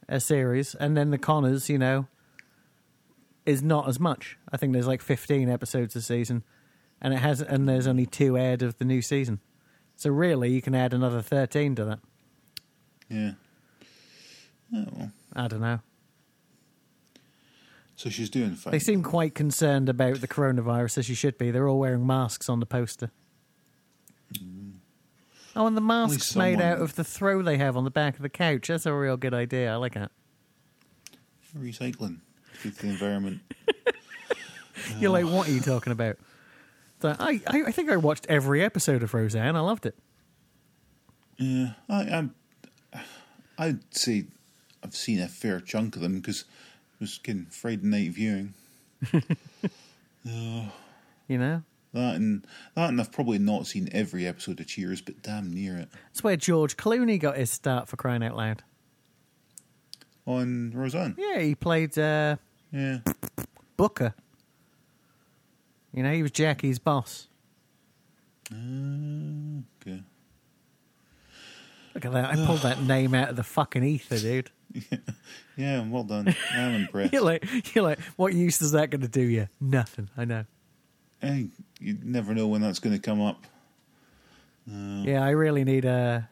A 0.08 0.18
series. 0.20 0.74
And 0.74 0.94
then 0.96 1.10
The 1.10 1.16
Connors, 1.16 1.70
you 1.70 1.78
know, 1.78 2.06
is 3.46 3.62
not 3.62 3.88
as 3.88 4.00
much. 4.00 4.38
I 4.50 4.56
think 4.56 4.72
there's 4.72 4.86
like 4.86 5.02
15 5.02 5.48
episodes 5.48 5.94
a 5.96 6.02
season. 6.02 6.44
And 7.00 7.12
it 7.12 7.18
has, 7.18 7.40
and 7.40 7.68
there's 7.68 7.86
only 7.86 8.06
two 8.06 8.38
aired 8.38 8.62
of 8.62 8.78
the 8.78 8.84
new 8.84 9.02
season. 9.02 9.40
So 9.96 10.10
really, 10.10 10.50
you 10.50 10.62
can 10.62 10.74
add 10.74 10.94
another 10.94 11.20
13 11.20 11.74
to 11.76 11.84
that. 11.84 11.98
Yeah. 13.08 13.32
Oh, 14.74 14.86
well. 14.92 15.12
I 15.34 15.48
don't 15.48 15.60
know. 15.60 15.80
So 17.96 18.10
she's 18.10 18.30
doing 18.30 18.56
fine. 18.56 18.72
They 18.72 18.78
seem 18.78 19.02
quite 19.02 19.34
concerned 19.34 19.88
about 19.88 20.20
the 20.20 20.28
coronavirus, 20.28 20.98
as 20.98 21.08
you 21.08 21.14
should 21.14 21.38
be. 21.38 21.50
They're 21.50 21.68
all 21.68 21.78
wearing 21.78 22.06
masks 22.06 22.48
on 22.48 22.60
the 22.60 22.66
poster. 22.66 23.10
Mm. 24.32 24.72
Oh, 25.54 25.66
and 25.66 25.76
the 25.76 25.80
mask's 25.80 26.34
made 26.34 26.60
out 26.60 26.80
of 26.80 26.96
the 26.96 27.04
throw 27.04 27.42
they 27.42 27.58
have 27.58 27.76
on 27.76 27.84
the 27.84 27.90
back 27.90 28.16
of 28.16 28.22
the 28.22 28.28
couch. 28.28 28.66
That's 28.66 28.86
a 28.86 28.92
real 28.92 29.16
good 29.16 29.34
idea. 29.34 29.72
I 29.72 29.76
like 29.76 29.94
that. 29.94 30.10
recycling. 31.56 32.18
For 32.54 32.68
the 32.68 32.88
environment. 32.88 33.40
You're 34.98 35.10
like, 35.10 35.24
what 35.26 35.48
are 35.48 35.52
you 35.52 35.60
talking 35.60 35.92
about? 35.92 36.16
So 37.00 37.14
I, 37.18 37.40
I, 37.46 37.62
I 37.66 37.70
think 37.72 37.90
I 37.90 37.96
watched 37.96 38.26
every 38.28 38.62
episode 38.62 39.02
of 39.02 39.12
Roseanne. 39.14 39.56
I 39.56 39.60
loved 39.60 39.86
it. 39.86 39.94
Yeah, 41.38 41.72
I, 41.88 42.02
I'm. 42.04 42.34
I'd 43.58 43.94
say 43.94 44.24
I've 44.82 44.94
seen 44.96 45.20
a 45.20 45.28
fair 45.28 45.60
chunk 45.60 45.96
of 45.96 46.02
them 46.02 46.14
because 46.20 46.40
it 46.42 47.00
was 47.00 47.18
getting 47.18 47.46
Friday 47.46 47.86
night 47.86 48.10
viewing. 48.12 48.54
Uh, 50.26 50.68
you 51.28 51.36
know, 51.36 51.62
That 51.92 52.14
and 52.14 52.46
that, 52.74 52.88
and 52.88 52.98
I've 52.98 53.12
probably 53.12 53.38
not 53.38 53.66
seen 53.66 53.90
every 53.92 54.26
episode 54.26 54.58
of 54.58 54.66
Cheers, 54.66 55.02
but 55.02 55.20
damn 55.22 55.52
near 55.52 55.76
it. 55.76 55.90
that's 56.06 56.24
where 56.24 56.34
George 56.36 56.78
Clooney 56.78 57.20
got 57.20 57.36
his 57.36 57.50
start 57.50 57.88
for 57.90 57.96
crying 57.96 58.22
out 58.24 58.34
loud. 58.34 58.62
On 60.26 60.70
Roseanne, 60.74 61.14
Yeah, 61.18 61.40
he 61.40 61.54
played 61.54 61.98
uh, 61.98 62.36
yeah, 62.72 62.98
Booker. 63.76 64.14
You 65.92 66.02
know, 66.02 66.12
he 66.12 66.22
was 66.22 66.30
Jackie's 66.30 66.78
boss. 66.78 67.28
Uh, 68.50 68.56
okay. 69.82 70.02
Look 71.94 72.04
at 72.06 72.12
that! 72.12 72.30
I 72.30 72.46
pulled 72.46 72.60
that 72.60 72.82
name 72.86 73.14
out 73.14 73.28
of 73.28 73.36
the 73.36 73.44
fucking 73.44 73.84
ether, 73.84 74.18
dude. 74.18 74.50
Yeah, 74.72 74.98
yeah 75.56 75.88
well 75.88 76.04
done. 76.04 76.34
I'm 76.52 76.74
impressed. 76.74 77.12
You're 77.12 77.22
like, 77.22 77.74
you're 77.74 77.84
like, 77.84 78.00
what 78.16 78.32
use 78.32 78.62
is 78.62 78.72
that 78.72 78.90
going 78.90 79.02
to 79.02 79.08
do 79.08 79.20
you? 79.22 79.48
Nothing. 79.60 80.08
I 80.16 80.24
know. 80.24 80.44
Hey, 81.20 81.48
you 81.80 81.98
never 82.02 82.34
know 82.34 82.48
when 82.48 82.60
that's 82.60 82.78
going 82.80 82.94
to 82.94 83.00
come 83.00 83.20
up. 83.20 83.44
Yeah, 84.66 85.22
I 85.22 85.30
really 85.30 85.64
need 85.64 85.84
a 85.84 86.28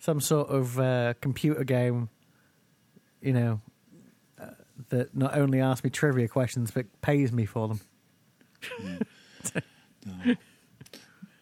some 0.00 0.20
sort 0.20 0.48
of 0.48 0.78
uh, 0.78 1.14
computer 1.20 1.64
game. 1.64 2.10
You 3.24 3.32
know, 3.32 3.60
uh, 4.40 4.46
that 4.90 5.16
not 5.16 5.36
only 5.36 5.60
asks 5.60 5.82
me 5.82 5.88
trivia 5.90 6.28
questions 6.28 6.70
but 6.70 6.84
pays 7.00 7.32
me 7.32 7.46
for 7.46 7.68
them. 7.68 7.80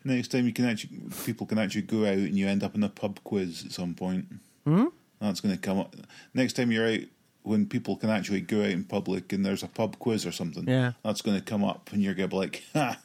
Next 0.05 0.29
time 0.29 0.47
you 0.47 0.53
can 0.53 0.65
actually, 0.65 1.01
people 1.25 1.47
can 1.47 1.59
actually 1.59 1.83
go 1.83 2.05
out 2.05 2.15
and 2.19 2.37
you 2.37 2.49
end 2.49 2.63
up 2.65 2.75
in 2.75 2.83
a 2.83 2.89
pub 2.89 3.21
quiz 3.25 3.65
at 3.65 3.73
some 3.73 3.95
point. 3.95 4.27
Hmm? 4.65 4.87
That's 5.21 5.41
going 5.41 5.55
to 5.55 5.61
come 5.61 5.79
up. 5.79 5.95
Next 6.35 6.55
time 6.55 6.73
you're 6.73 6.89
out, 6.89 7.01
when 7.45 7.67
people 7.67 7.97
can 7.97 8.11
actually 8.11 8.41
go 8.41 8.61
out 8.63 8.71
in 8.71 8.85
public 8.85 9.33
and 9.33 9.45
there's 9.45 9.63
a 9.63 9.69
pub 9.69 9.99
quiz 9.99 10.27
or 10.27 10.33
something, 10.33 10.69
Yeah. 10.69 10.93
that's 11.05 11.23
going 11.23 11.37
to 11.39 11.43
come 11.45 11.63
up 11.65 11.91
and 11.93 12.03
you're 12.03 12.15
going 12.15 12.29
to 12.29 12.35
be 12.35 12.39
like, 12.39 12.63
ha, 12.73 12.99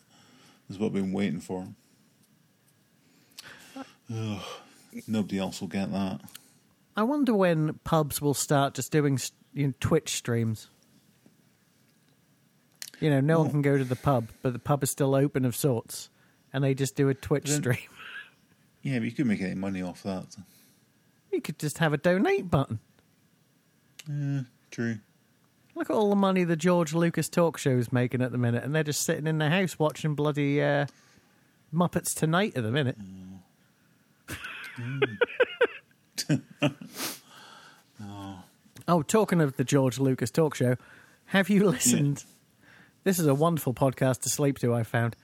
this 0.67 0.75
is 0.75 0.79
what 0.79 0.87
I've 0.87 0.93
been 0.93 1.13
waiting 1.13 1.39
for. 1.39 1.67
Ugh, 4.13 4.41
nobody 5.07 5.37
else 5.39 5.61
will 5.61 5.67
get 5.67 5.91
that. 5.91 6.21
I 6.97 7.03
wonder 7.03 7.33
when 7.36 7.75
pubs 7.83 8.19
will 8.21 8.33
start 8.33 8.73
just 8.73 8.91
doing 8.91 9.19
you 9.53 9.67
know, 9.67 9.73
Twitch 9.79 10.15
streams. 10.15 10.67
You 12.99 13.12
know, 13.12 13.21
no 13.21 13.39
one 13.41 13.51
can 13.51 13.62
go 13.62 13.77
to 13.77 13.83
the 13.83 13.95
pub, 13.95 14.29
but 14.41 14.53
the 14.53 14.60
pub 14.60 14.81
is 14.81 14.89
still 14.89 15.13
open 15.13 15.45
of 15.45 15.55
sorts, 15.55 16.10
and 16.51 16.63
they 16.63 16.73
just 16.73 16.95
do 16.95 17.07
a 17.10 17.13
Twitch 17.13 17.45
Then- 17.45 17.60
stream. 17.62 17.77
Yeah, 18.81 18.99
but 18.99 19.05
you 19.05 19.12
could 19.12 19.27
make 19.27 19.41
any 19.41 19.53
money 19.55 19.81
off 19.81 20.01
that. 20.03 20.36
You 21.31 21.41
could 21.41 21.60
just 21.60 21.77
have 21.79 21.93
a 21.93 21.97
donate 21.97 22.49
button. 22.49 22.79
Yeah, 24.10 24.41
true. 24.71 24.97
Look 25.75 25.89
at 25.89 25.93
all 25.95 26.10
the 26.10 26.15
money 26.15 26.43
the 26.45 26.55
George 26.55 26.93
Lucas 26.95 27.27
talk 27.29 27.57
show 27.57 27.71
is 27.77 27.91
making 27.91 28.21
at 28.21 28.31
the 28.31 28.38
minute, 28.38 28.63
and 28.63 28.73
they're 28.73 28.83
just 28.83 29.01
sitting 29.01 29.27
in 29.27 29.38
their 29.38 29.49
house 29.49 29.77
watching 29.77 30.15
bloody 30.15 30.62
uh, 30.63 30.88
Muppets 31.73 32.15
Tonight 32.15 32.53
at 32.55 32.63
the 32.63 32.71
minute. 32.71 32.97
oh, 38.88 39.01
talking 39.03 39.41
of 39.41 39.58
the 39.58 39.63
George 39.63 39.99
Lucas 39.99 40.32
talk 40.32 40.56
show, 40.56 40.75
have 41.25 41.49
you 41.49 41.65
listened? 41.69 42.23
This 43.03 43.19
is 43.19 43.27
a 43.27 43.36
wonderful 43.36 43.73
podcast 43.73 44.21
to 44.21 44.30
sleep 44.30 44.60
to, 44.60 44.73
I 44.73 44.84
found. 44.84 45.15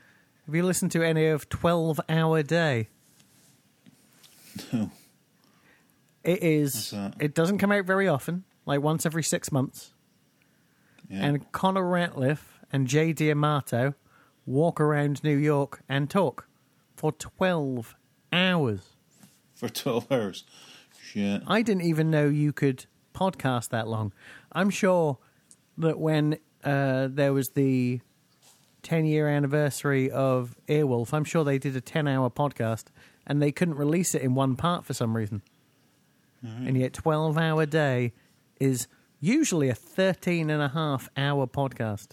Have 0.46 0.56
you 0.56 0.64
listened 0.64 0.92
to 0.92 1.04
any 1.04 1.28
of 1.28 1.50
12 1.50 2.00
Hour 2.10 2.44
Day? 2.44 2.90
No. 4.72 4.92
It 6.24 6.42
is. 6.44 6.94
It 7.20 7.34
doesn't 7.34 7.58
come 7.58 7.72
out 7.72 7.86
very 7.86 8.08
often, 8.08 8.44
like 8.66 8.82
once 8.82 9.06
every 9.06 9.24
six 9.24 9.52
months. 9.52 9.94
Yeah. 11.10 11.26
and 11.26 11.52
Connor 11.52 11.84
Ratliff 11.84 12.40
and 12.72 12.88
Jay 12.88 13.12
D'Amato 13.14 13.94
walk 14.46 14.80
around 14.80 15.24
New 15.24 15.36
York 15.36 15.82
and 15.90 16.10
talk 16.10 16.48
for 16.96 17.12
12 17.12 17.96
hours. 18.32 18.90
for 19.54 19.68
12 19.70 20.12
hours. 20.12 20.44
Shit. 21.14 21.44
I 21.46 21.62
didn't 21.62 21.84
even 21.84 22.10
know 22.10 22.28
you 22.28 22.52
could 22.52 22.86
podcast 23.14 23.70
that 23.70 23.88
long. 23.88 24.14
I'm 24.52 24.70
sure 24.72 25.20
that 25.78 26.00
when 26.00 26.38
uh, 26.64 27.08
there 27.12 27.34
was 27.34 27.50
the 27.50 28.02
10 28.82 29.06
year 29.06 29.28
anniversary 29.28 30.10
of 30.10 30.56
Earwolf, 30.68 31.14
I'm 31.14 31.24
sure 31.24 31.44
they 31.44 31.60
did 31.60 31.76
a 31.76 31.82
10 31.82 32.08
hour 32.08 32.30
podcast 32.32 32.86
and 33.28 33.42
they 33.42 33.52
couldn't 33.52 33.76
release 33.76 34.16
it 34.16 34.22
in 34.24 34.34
one 34.34 34.56
part 34.56 34.86
for 34.86 34.94
some 34.94 35.16
reason. 35.16 35.42
And 36.42 36.76
yet, 36.78 36.92
12 36.92 37.38
hour 37.38 37.66
day 37.66 38.12
is 38.60 38.88
usually 39.22 39.70
a 39.70 39.76
13 39.76 40.50
and 40.50 40.62
a 40.62 40.68
half 40.68 41.08
hour 41.16 41.48
podcast. 41.48 42.10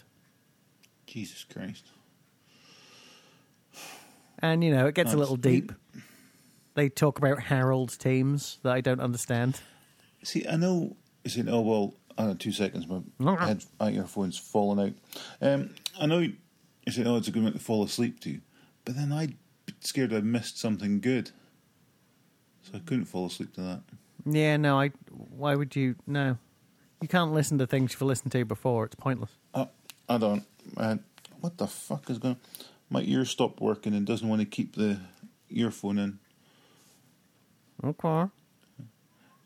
Jesus 1.05 1.43
Christ. 1.51 1.87
And, 4.39 4.63
you 4.63 4.71
know, 4.71 4.87
it 4.87 4.95
gets 4.95 5.09
a 5.09 5.17
That's- 5.17 5.19
little 5.19 5.35
deep. 5.35 5.73
They 6.73 6.89
talk 6.89 7.17
about 7.17 7.43
Harold's 7.43 7.97
teams 7.97 8.59
that 8.63 8.71
I 8.73 8.81
don't 8.81 9.01
understand. 9.01 9.59
See, 10.23 10.47
I 10.47 10.55
know. 10.55 10.95
Is 11.23 11.37
it? 11.37 11.47
Oh 11.49 11.61
well. 11.61 11.95
Uh, 12.17 12.33
two 12.37 12.51
seconds. 12.51 12.85
My 12.87 13.45
head 13.45 13.63
my 13.79 13.91
earphones 13.91 14.37
falling 14.37 14.87
out. 14.87 14.93
Um, 15.41 15.71
I 15.99 16.05
know. 16.05 16.19
You 16.19 16.91
said, 16.91 17.07
"Oh, 17.07 17.15
it's 17.15 17.27
a 17.27 17.31
good 17.31 17.43
one 17.43 17.53
to 17.53 17.59
fall 17.59 17.83
asleep 17.83 18.19
to," 18.21 18.39
but 18.85 18.95
then 18.95 19.11
I'd 19.11 19.35
be 19.65 19.73
scared 19.79 20.13
I 20.13 20.19
missed 20.21 20.59
something 20.59 20.99
good, 20.99 21.31
so 22.61 22.71
I 22.75 22.79
couldn't 22.79 23.05
fall 23.05 23.27
asleep 23.27 23.53
to 23.55 23.61
that. 23.61 23.81
Yeah, 24.25 24.57
no, 24.57 24.79
I. 24.79 24.91
Why 25.09 25.55
would 25.55 25.75
you? 25.75 25.95
No. 26.05 26.37
You 27.01 27.07
can't 27.07 27.33
listen 27.33 27.57
to 27.57 27.65
things 27.65 27.93
you've 27.93 28.01
listened 28.03 28.31
to 28.33 28.45
before. 28.45 28.85
It's 28.85 28.95
pointless. 28.95 29.31
Uh, 29.53 29.65
I 30.07 30.17
don't. 30.17 30.45
Uh, 30.77 30.97
what 31.39 31.57
the 31.57 31.67
fuck 31.67 32.09
is 32.09 32.19
going? 32.19 32.37
My 32.89 33.01
ear 33.01 33.25
stopped 33.25 33.59
working 33.59 33.95
and 33.95 34.05
doesn't 34.05 34.27
want 34.27 34.41
to 34.41 34.45
keep 34.45 34.75
the 34.75 34.99
earphone 35.49 35.97
in. 35.97 36.19
Okay. 37.83 38.31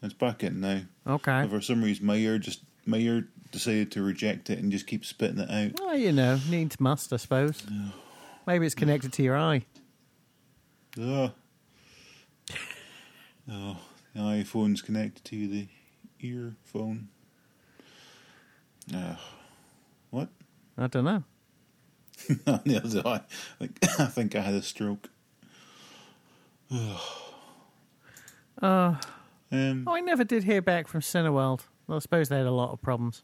It's 0.01 0.13
back 0.13 0.43
in 0.43 0.61
now. 0.61 0.81
Okay. 1.07 1.31
And 1.31 1.49
for 1.49 1.61
some 1.61 1.83
reason, 1.83 2.05
my 2.05 2.15
ear 2.15 2.37
just 2.37 2.61
my 2.85 2.97
ear 2.97 3.27
decided 3.51 3.91
to 3.93 4.03
reject 4.03 4.49
it 4.49 4.59
and 4.59 4.71
just 4.71 4.87
keep 4.87 5.05
spitting 5.05 5.39
it 5.39 5.49
out. 5.49 5.79
Well, 5.79 5.97
you 5.97 6.11
know, 6.11 6.39
needs 6.49 6.79
must, 6.79 7.11
I 7.13 7.17
suppose. 7.17 7.63
Maybe 8.47 8.65
it's 8.65 8.75
connected 8.75 9.13
to 9.13 9.23
your 9.23 9.37
eye. 9.37 9.65
Ugh. 11.01 11.31
Oh, 13.51 13.77
the 14.13 14.19
iPhone's 14.19 14.81
connected 14.81 15.23
to 15.25 15.47
the 15.47 15.67
earphone. 16.19 17.09
Ugh. 18.93 19.17
what? 20.09 20.29
I 20.77 20.87
don't 20.87 21.05
know. 21.05 21.23
Neither 22.65 23.01
do 23.01 23.01
I. 23.05 23.21
Like, 23.59 23.77
I 23.99 24.05
think 24.05 24.35
I 24.35 24.41
had 24.41 24.53
a 24.53 24.61
stroke. 24.61 25.09
Uh, 28.65 28.95
Um, 29.51 29.83
oh, 29.87 29.95
I 29.95 29.99
never 30.01 30.23
did 30.23 30.43
hear 30.43 30.61
back 30.61 30.87
from 30.87 31.01
Cineworld. 31.01 31.61
Well, 31.87 31.97
I 31.97 31.99
suppose 31.99 32.29
they 32.29 32.37
had 32.37 32.47
a 32.47 32.51
lot 32.51 32.71
of 32.71 32.81
problems. 32.81 33.23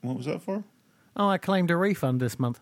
what 0.00 0.16
was 0.16 0.26
that 0.26 0.40
for? 0.42 0.64
Oh, 1.16 1.28
I 1.28 1.36
claimed 1.38 1.70
a 1.70 1.76
refund 1.76 2.20
this 2.20 2.38
month. 2.38 2.60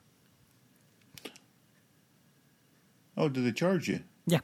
Oh, 3.17 3.29
did 3.29 3.45
they 3.45 3.53
charge 3.53 3.89
you? 3.89 4.01
Yeah, 4.27 4.41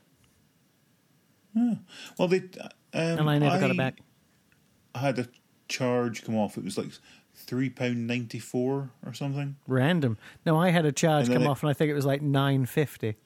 Well, 2.19 2.29
they. 2.29 2.39
Um, 2.39 2.71
and 2.93 3.31
I 3.31 3.39
never 3.39 3.59
got 3.59 3.71
it 3.71 3.77
back. 3.77 4.01
I 4.95 4.99
had 5.01 5.19
a 5.19 5.27
charge 5.69 6.23
come 6.25 6.37
off. 6.37 6.57
It 6.57 6.64
was 6.64 6.79
like 6.79 6.91
three 7.35 7.69
pound 7.71 8.07
ninety 8.07 8.39
four 8.39 8.91
or 9.05 9.12
something. 9.12 9.57
Random. 9.66 10.19
No, 10.47 10.57
I 10.57 10.71
had 10.71 10.85
a 10.87 10.93
charge 10.93 11.27
come 11.27 11.43
it- 11.43 11.47
off, 11.49 11.62
and 11.62 11.71
I 11.71 11.73
think 11.73 11.91
it 11.91 11.95
was 11.95 12.07
like 12.07 12.23
nine 12.23 12.64
fifty. 12.66 13.16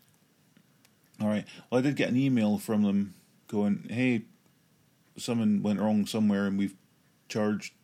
All 1.20 1.28
right. 1.28 1.44
Well, 1.70 1.78
I 1.80 1.82
did 1.82 1.96
get 1.96 2.08
an 2.08 2.16
email 2.16 2.56
from 2.58 2.82
them 2.84 3.14
going, 3.52 3.86
"Hey, 3.88 4.24
something 5.16 5.62
went 5.62 5.78
wrong 5.78 6.06
somewhere, 6.06 6.46
and 6.46 6.58
we've 6.58 6.74
charged 7.28 7.74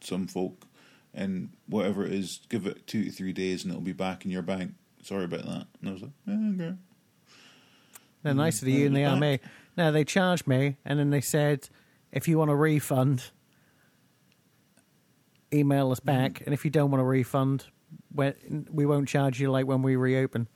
some 0.00 0.26
folk, 0.26 0.66
and 1.12 1.50
whatever 1.66 2.04
it 2.04 2.12
is, 2.12 2.40
give 2.48 2.66
it 2.66 2.86
two 2.86 3.04
to 3.04 3.10
three 3.10 3.32
days, 3.32 3.64
and 3.64 3.72
it'll 3.72 3.82
be 3.82 3.92
back 3.92 4.24
in 4.24 4.30
your 4.30 4.42
bank. 4.42 4.74
Sorry 5.02 5.24
about 5.24 5.46
that." 5.46 5.66
And 5.80 5.88
I 5.88 5.92
was 5.92 6.02
like, 6.02 6.12
eh, 6.28 6.52
"Okay." 6.54 6.76
They're 8.22 8.34
nicer 8.34 8.66
to 8.66 8.70
you 8.70 8.84
than 8.84 8.86
and 8.88 8.96
they 8.96 9.04
are 9.06 9.16
me. 9.16 9.40
No, 9.76 9.90
they 9.90 10.04
charged 10.04 10.46
me, 10.46 10.76
and 10.84 10.98
then 10.98 11.08
they 11.08 11.22
said, 11.22 11.70
if 12.12 12.28
you 12.28 12.38
want 12.38 12.50
a 12.50 12.54
refund, 12.54 13.30
email 15.52 15.90
us 15.90 16.00
back, 16.00 16.42
and 16.44 16.52
if 16.52 16.64
you 16.64 16.70
don't 16.70 16.90
want 16.90 17.00
a 17.00 17.04
refund, 17.04 17.66
we 18.12 18.86
won't 18.86 19.08
charge 19.08 19.40
you 19.40 19.50
like 19.50 19.66
when 19.66 19.82
we 19.82 19.96
reopen. 19.96 20.48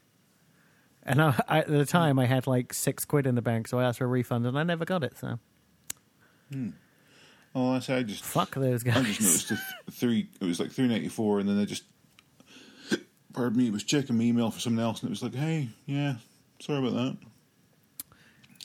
And 1.07 1.21
I, 1.21 1.41
I, 1.49 1.59
at 1.61 1.67
the 1.69 1.85
time, 1.85 2.19
I 2.19 2.27
had 2.27 2.47
like 2.47 2.73
six 2.73 3.05
quid 3.05 3.27
in 3.27 3.35
the 3.35 3.43
bank, 3.43 3.69
so 3.69 3.79
I 3.79 3.85
asked 3.85 3.99
for 3.99 4.05
a 4.05 4.09
refund, 4.09 4.47
and 4.47 4.59
I 4.59 4.63
never 4.63 4.85
got 4.85 5.05
it. 5.05 5.19
So 5.19 5.39
hmm. 6.51 6.71
Oh, 7.55 7.73
I 7.73 7.79
say 7.81 7.99
I 7.99 8.03
just 8.03 8.25
fuck 8.25 8.55
those 8.55 8.83
guys. 8.83 8.97
I 8.97 9.03
just 9.03 9.21
noticed 9.21 9.49
th- 9.49 9.61
three. 9.93 10.29
It 10.41 10.45
was 10.45 10.59
like 10.59 10.73
three 10.73 10.89
ninety 10.89 11.09
four, 11.09 11.41
and 11.41 11.49
then 11.49 11.57
they 11.59 11.67
just, 11.67 11.85
pardon 13.33 13.59
me, 13.59 13.67
it 13.69 13.73
was 13.73 13.85
checking 13.85 14.17
my 14.17 14.25
email 14.25 14.51
for 14.51 14.61
something 14.61 14.83
else, 14.83 15.03
and 15.03 15.09
it 15.09 15.11
was 15.11 15.23
like, 15.23 15.35
"Hey, 15.35 15.69
yeah, 15.87 16.15
sorry 16.61 16.79
about 16.79 16.95
that." 16.95 17.17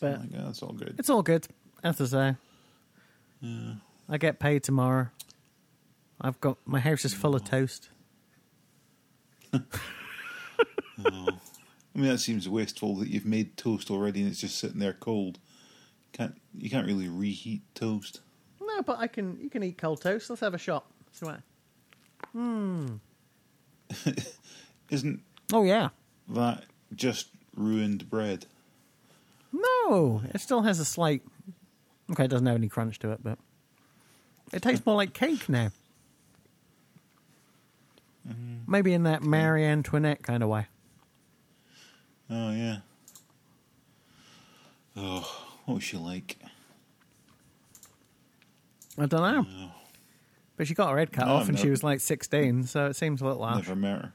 But 0.01 0.19
like, 0.21 0.31
yeah, 0.31 0.41
that's 0.45 0.63
all 0.63 0.73
good. 0.73 0.95
it's 0.97 1.09
all 1.09 1.21
good. 1.21 1.45
As 1.83 1.99
I 2.01 2.05
say, 2.05 2.35
Yeah. 3.41 3.73
I 4.07 4.17
get 4.17 4.39
paid 4.39 4.63
tomorrow. 4.63 5.09
I've 6.21 6.39
got 6.41 6.57
my 6.65 6.79
house 6.79 7.05
is 7.05 7.13
full 7.13 7.35
of 7.35 7.43
oh. 7.43 7.45
toast. 7.45 7.89
Oh. 11.05 11.29
I 11.95 11.99
mean, 11.99 12.09
that 12.09 12.19
seems 12.19 12.47
wasteful 12.47 12.95
that 12.97 13.09
you've 13.09 13.25
made 13.25 13.57
toast 13.57 13.89
already 13.89 14.21
and 14.21 14.29
it's 14.29 14.41
just 14.41 14.57
sitting 14.57 14.79
there 14.79 14.93
cold. 14.93 15.39
Can't 16.13 16.39
you 16.57 16.69
can't 16.69 16.87
really 16.87 17.07
reheat 17.07 17.61
toast? 17.75 18.21
No, 18.61 18.81
but 18.81 18.99
I 18.99 19.07
can. 19.07 19.39
You 19.41 19.49
can 19.49 19.63
eat 19.63 19.77
cold 19.77 20.01
toast. 20.01 20.29
Let's 20.29 20.41
have 20.41 20.53
a 20.53 20.57
shot. 20.57 20.85
See 21.11 21.25
hmm. 22.33 22.95
Isn't 24.89 25.21
Oh 25.51 25.63
yeah. 25.63 25.89
that 26.29 26.65
just 26.93 27.27
ruined 27.55 28.09
bread? 28.09 28.45
No, 29.51 30.21
it 30.33 30.39
still 30.41 30.61
has 30.61 30.79
a 30.79 30.85
slight. 30.85 31.23
Okay, 32.11 32.25
it 32.25 32.29
doesn't 32.29 32.45
have 32.45 32.55
any 32.55 32.69
crunch 32.69 32.99
to 32.99 33.11
it, 33.11 33.19
but 33.23 33.37
it 34.53 34.61
tastes 34.61 34.85
more 34.85 34.95
like 34.95 35.13
cake 35.13 35.49
now. 35.49 35.71
Mm. 38.27 38.67
Maybe 38.67 38.93
in 38.93 39.03
that 39.03 39.23
Marie 39.23 39.65
Antoinette 39.65 40.21
kind 40.23 40.43
of 40.43 40.49
way. 40.49 40.67
Oh 42.30 42.51
yeah. 42.51 42.77
Oh, 44.95 45.45
what 45.65 45.75
was 45.75 45.84
she 45.84 45.97
like? 45.97 46.38
I 48.97 49.05
don't 49.05 49.21
know. 49.21 49.45
Oh, 49.49 49.71
But 50.57 50.67
she 50.67 50.73
got 50.73 50.91
her 50.91 50.97
head 50.97 51.11
cut 51.11 51.25
No, 51.27 51.36
off 51.36 51.47
and 51.47 51.57
she 51.57 51.69
was 51.69 51.84
like 51.84 52.01
16, 52.01 52.63
so 52.65 52.88
it 52.88 52.95
seems 52.95 53.21
a 53.21 53.25
little 53.25 53.45
harsh. 53.45 53.67
never 53.67 53.80
met 53.80 54.01
her. 54.01 54.13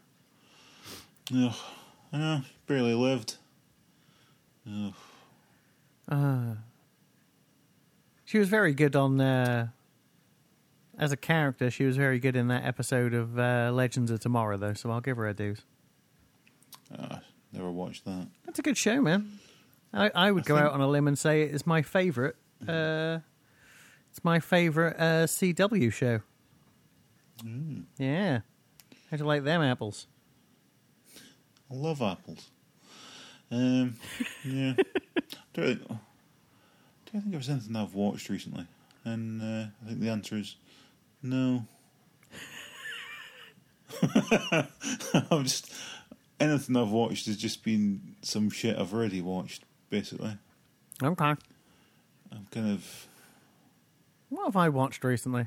Oh, 1.32 1.64
I 2.12 2.18
know. 2.18 2.40
Barely 2.66 2.92
lived. 2.94 3.36
Oh, 4.68 4.92
Uh, 6.08 6.54
she 8.26 8.38
was 8.38 8.48
very 8.48 8.74
good 8.74 8.94
on. 8.94 9.20
Uh, 9.20 9.68
as 10.98 11.10
a 11.12 11.16
character, 11.16 11.70
she 11.70 11.84
was 11.84 11.96
very 11.96 12.18
good 12.20 12.36
in 12.36 12.48
that 12.48 12.64
episode 12.64 13.14
of 13.14 13.38
uh, 13.38 13.70
Legends 13.72 14.10
of 14.10 14.20
Tomorrow, 14.20 14.56
though, 14.58 14.74
so 14.74 14.90
I'll 14.90 15.00
give 15.00 15.16
her 15.16 15.26
a 15.26 15.34
dues. 15.34 15.62
ah, 16.96 17.20
never 17.54 17.70
watched 17.70 18.04
that. 18.04 18.26
That's 18.44 18.58
a 18.58 18.62
good 18.62 18.76
show, 18.76 19.00
man. 19.00 19.38
I, 19.92 20.10
I 20.14 20.30
would 20.32 20.44
go 20.44 20.56
think- 20.56 20.66
out 20.66 20.72
on 20.72 20.80
a 20.80 20.88
limb 20.88 21.06
and 21.08 21.18
say 21.18 21.42
it 21.42 21.54
is 21.54 21.66
my 21.66 21.82
favourite. 21.82 22.34
Uh, 22.66 23.18
it's 24.10 24.24
my 24.24 24.40
favourite 24.40 24.96
uh, 24.98 25.26
CW 25.26 25.92
show. 25.92 26.20
Yeah. 27.98 28.40
How 29.10 29.16
do 29.16 29.22
you 29.22 29.28
like 29.28 29.44
them 29.44 29.62
apples? 29.62 30.06
I 31.70 31.74
love 31.74 32.00
apples. 32.02 32.50
Um, 33.50 33.96
yeah. 34.44 34.74
do, 35.52 35.62
I, 35.62 35.74
do 35.74 35.86
I 35.90 37.10
think 37.10 37.30
there 37.30 37.38
was 37.38 37.48
anything 37.50 37.76
I've 37.76 37.94
watched 37.94 38.28
recently? 38.28 38.66
And 39.04 39.42
uh, 39.42 39.66
I 39.84 39.88
think 39.88 40.00
the 40.00 40.08
answer 40.08 40.36
is 40.36 40.56
no. 41.22 41.66
I'm 45.30 45.44
just 45.44 45.72
anything 46.44 46.76
I've 46.76 46.90
watched 46.90 47.26
has 47.26 47.36
just 47.36 47.62
been 47.64 48.16
some 48.22 48.50
shit 48.50 48.78
I've 48.78 48.92
already 48.94 49.20
watched. 49.20 49.64
Basically, 49.90 50.36
Okay. 51.02 51.34
I'm 52.32 52.46
kind 52.50 52.70
of. 52.72 53.06
What 54.28 54.46
have 54.46 54.56
I 54.56 54.68
watched 54.68 55.04
recently? 55.04 55.46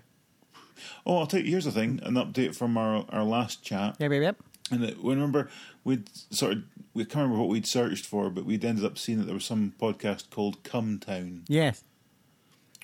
Oh, 1.05 1.17
I'll 1.17 1.27
tell 1.27 1.41
you. 1.41 1.51
Here's 1.51 1.65
the 1.65 1.71
thing: 1.71 1.99
an 2.03 2.13
update 2.15 2.55
from 2.55 2.77
our 2.77 3.05
our 3.09 3.23
last 3.23 3.63
chat. 3.63 3.95
Yep, 3.99 4.11
yep, 4.11 4.21
yep. 4.21 4.35
And 4.71 4.83
it, 4.83 5.03
we 5.03 5.13
remember 5.13 5.49
we'd 5.83 6.09
sort 6.33 6.53
of 6.53 6.63
we 6.93 7.03
can't 7.03 7.23
remember 7.23 7.39
what 7.39 7.49
we'd 7.49 7.65
searched 7.67 8.05
for, 8.05 8.29
but 8.29 8.45
we'd 8.45 8.63
ended 8.63 8.85
up 8.85 8.97
seeing 8.97 9.17
that 9.19 9.25
there 9.25 9.33
was 9.33 9.45
some 9.45 9.73
podcast 9.79 10.29
called 10.29 10.63
Cum 10.63 10.99
Town. 10.99 11.43
Yes. 11.47 11.83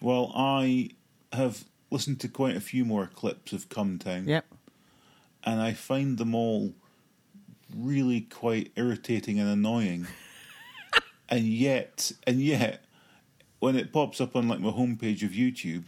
Well, 0.01 0.32
I 0.36 0.89
have 1.32 1.64
listened 1.91 2.20
to 2.22 2.28
quite 2.28 2.57
a 2.57 2.61
few 2.61 2.84
more 2.84 3.07
clips 3.07 3.53
of 3.53 3.70
Cum 3.70 3.99
Town, 3.99 4.28
Yep. 4.28 4.45
and 5.45 5.61
I 5.61 5.74
find 5.74 6.18
them 6.18 6.34
all 6.36 6.74
really 7.76 8.21
quite 8.21 8.71
irritating 8.76 9.39
and 9.39 9.49
annoying. 9.49 10.07
and 11.30 11.45
yet, 11.45 12.11
and 12.26 12.41
yet, 12.41 12.86
when 13.59 13.76
it 13.76 13.93
pops 13.93 14.19
up 14.19 14.36
on 14.36 14.47
like 14.47 14.59
my 14.59 14.71
homepage 14.71 15.24
of 15.24 15.32
YouTube, 15.32 15.84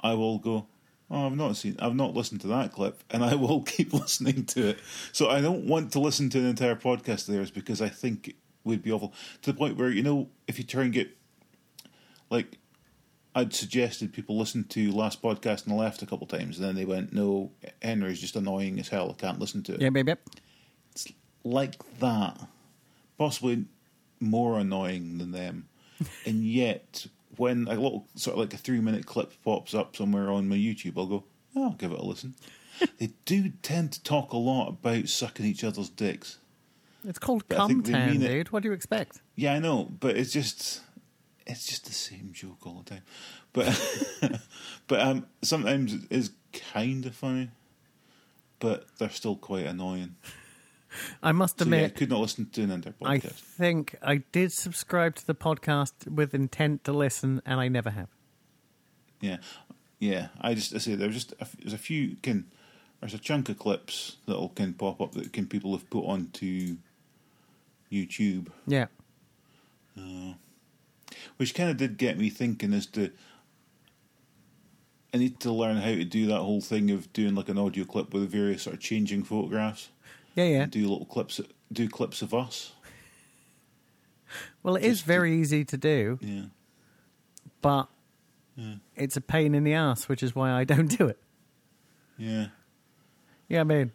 I 0.00 0.14
will 0.14 0.38
go, 0.38 0.66
"Oh, 1.10 1.26
I've 1.26 1.36
not 1.36 1.56
seen, 1.56 1.76
I've 1.78 1.96
not 1.96 2.14
listened 2.14 2.40
to 2.42 2.46
that 2.48 2.72
clip," 2.72 3.02
and 3.10 3.24
I 3.24 3.34
will 3.34 3.62
keep 3.62 3.92
listening 3.92 4.44
to 4.46 4.68
it. 4.68 4.78
So 5.12 5.28
I 5.28 5.40
don't 5.40 5.66
want 5.66 5.92
to 5.92 6.00
listen 6.00 6.30
to 6.30 6.38
an 6.38 6.46
entire 6.46 6.76
podcast 6.76 7.28
of 7.28 7.34
theirs 7.34 7.50
because 7.50 7.80
I 7.80 7.88
think 7.88 8.28
it 8.28 8.36
would 8.64 8.82
be 8.82 8.92
awful 8.92 9.12
to 9.42 9.52
the 9.52 9.58
point 9.58 9.76
where 9.76 9.90
you 9.90 10.02
know 10.02 10.28
if 10.46 10.58
you 10.58 10.64
try 10.64 10.84
and 10.84 10.92
get 10.92 11.10
like 12.30 12.58
I'd 13.34 13.54
suggested 13.54 14.12
people 14.12 14.38
listen 14.38 14.64
to 14.64 14.92
last 14.92 15.22
podcast 15.22 15.66
on 15.66 15.74
the 15.74 15.82
left 15.82 16.02
a 16.02 16.06
couple 16.06 16.26
times, 16.26 16.58
and 16.58 16.68
then 16.68 16.74
they 16.74 16.84
went, 16.84 17.12
"No, 17.12 17.50
Henry's 17.80 18.20
just 18.20 18.36
annoying 18.36 18.78
as 18.78 18.88
hell. 18.88 19.10
I 19.10 19.20
can't 19.20 19.38
listen 19.38 19.62
to 19.64 19.74
it." 19.74 19.80
Yep, 19.80 19.96
yep, 19.96 20.06
yep. 20.08 20.20
Like 21.44 21.76
that, 21.98 22.38
possibly 23.18 23.64
more 24.20 24.58
annoying 24.58 25.18
than 25.18 25.32
them, 25.32 25.68
and 26.26 26.44
yet 26.44 27.06
when 27.36 27.66
a 27.66 27.74
little 27.74 28.06
sort 28.14 28.34
of 28.34 28.40
like 28.40 28.54
a 28.54 28.58
three 28.58 28.80
minute 28.80 29.06
clip 29.06 29.32
pops 29.44 29.74
up 29.74 29.96
somewhere 29.96 30.30
on 30.30 30.48
my 30.48 30.56
YouTube, 30.56 30.94
I'll 30.96 31.06
go, 31.06 31.24
oh, 31.56 31.64
"I'll 31.64 31.70
give 31.72 31.92
it 31.92 31.98
a 31.98 32.04
listen." 32.04 32.34
they 32.98 33.10
do 33.24 33.50
tend 33.62 33.92
to 33.92 34.02
talk 34.02 34.32
a 34.32 34.36
lot 34.36 34.68
about 34.68 35.08
sucking 35.08 35.44
each 35.46 35.64
other's 35.64 35.88
dicks. 35.88 36.38
It's 37.04 37.18
called 37.18 37.44
But 37.48 37.66
think 37.66 37.86
Cumtown, 37.86 38.22
it- 38.22 38.28
dude. 38.28 38.52
What 38.52 38.62
do 38.62 38.68
you 38.68 38.74
expect? 38.74 39.20
Yeah, 39.34 39.54
I 39.54 39.58
know, 39.58 39.90
but 39.98 40.16
it's 40.16 40.32
just 40.32 40.80
it's 41.46 41.66
just 41.66 41.86
the 41.86 41.92
same 41.92 42.30
joke 42.32 42.64
all 42.66 42.84
the 42.84 42.90
time. 42.90 43.02
But 43.52 44.40
but 44.86 45.00
um, 45.00 45.26
sometimes 45.42 45.94
it 45.94 46.02
is 46.10 46.30
kind 46.72 47.04
of 47.04 47.14
funny, 47.14 47.50
but 48.60 48.86
they're 48.98 49.10
still 49.10 49.36
quite 49.36 49.66
annoying. 49.66 50.14
I 51.22 51.32
must 51.32 51.58
So 51.58 51.64
yeah, 51.64 51.70
I 51.70 51.76
admit, 51.78 51.96
could 51.96 52.10
not 52.10 52.20
listen 52.20 52.48
to 52.50 52.62
an 52.62 52.70
entire 52.70 52.94
I 53.04 53.18
think 53.18 53.96
I 54.02 54.16
did 54.32 54.52
subscribe 54.52 55.16
to 55.16 55.26
the 55.26 55.34
podcast 55.34 56.10
with 56.10 56.34
intent 56.34 56.84
to 56.84 56.92
listen, 56.92 57.42
and 57.46 57.60
I 57.60 57.68
never 57.68 57.90
have. 57.90 58.08
Yeah, 59.20 59.38
yeah. 59.98 60.28
I 60.40 60.54
just 60.54 60.74
I 60.74 60.78
say 60.78 60.94
there's 60.94 61.14
just 61.14 61.32
a, 61.40 61.46
there's 61.58 61.72
a 61.74 61.78
few 61.78 62.16
can 62.22 62.50
there's 63.00 63.14
a 63.14 63.18
chunk 63.18 63.48
of 63.48 63.58
clips 63.58 64.16
that'll 64.26 64.50
can 64.50 64.74
pop 64.74 65.00
up 65.00 65.12
that 65.12 65.32
can 65.32 65.46
people 65.46 65.72
have 65.72 65.88
put 65.90 66.04
onto 66.04 66.76
YouTube, 67.90 68.48
Yeah. 68.66 68.86
Uh, 69.98 70.34
which 71.36 71.54
kind 71.54 71.68
of 71.68 71.76
did 71.76 71.98
get 71.98 72.18
me 72.18 72.30
thinking 72.30 72.72
as 72.72 72.86
to. 72.86 73.10
I 75.12 75.18
need 75.18 75.40
to 75.40 75.52
learn 75.52 75.76
how 75.76 75.90
to 75.90 76.04
do 76.04 76.26
that 76.28 76.38
whole 76.38 76.62
thing 76.62 76.90
of 76.90 77.12
doing 77.12 77.34
like 77.34 77.50
an 77.50 77.58
audio 77.58 77.84
clip 77.84 78.14
with 78.14 78.30
various 78.30 78.62
sort 78.62 78.76
of 78.76 78.80
changing 78.80 79.24
photographs. 79.24 79.90
Yeah, 80.34 80.44
yeah. 80.44 80.66
do 80.66 80.80
little 80.88 81.04
clips, 81.06 81.40
do 81.72 81.88
clips 81.88 82.22
of 82.22 82.32
us. 82.34 82.72
Well, 84.62 84.76
it 84.76 84.82
is 84.84 84.98
Just 84.98 85.02
to- 85.02 85.06
very 85.08 85.34
easy 85.40 85.64
to 85.64 85.76
do, 85.76 86.18
Yeah, 86.22 86.44
but 87.60 87.88
Yeah. 88.56 88.76
it's 88.96 89.16
a 89.16 89.20
pain 89.20 89.54
in 89.54 89.64
the 89.64 89.74
ass, 89.74 90.08
which 90.08 90.22
is 90.22 90.34
why 90.34 90.50
I 90.52 90.64
don't 90.64 90.86
do 90.98 91.06
it. 91.08 91.18
yeah, 92.16 92.48
Yeah, 93.48 93.60
I 93.60 93.64
mean, 93.64 93.92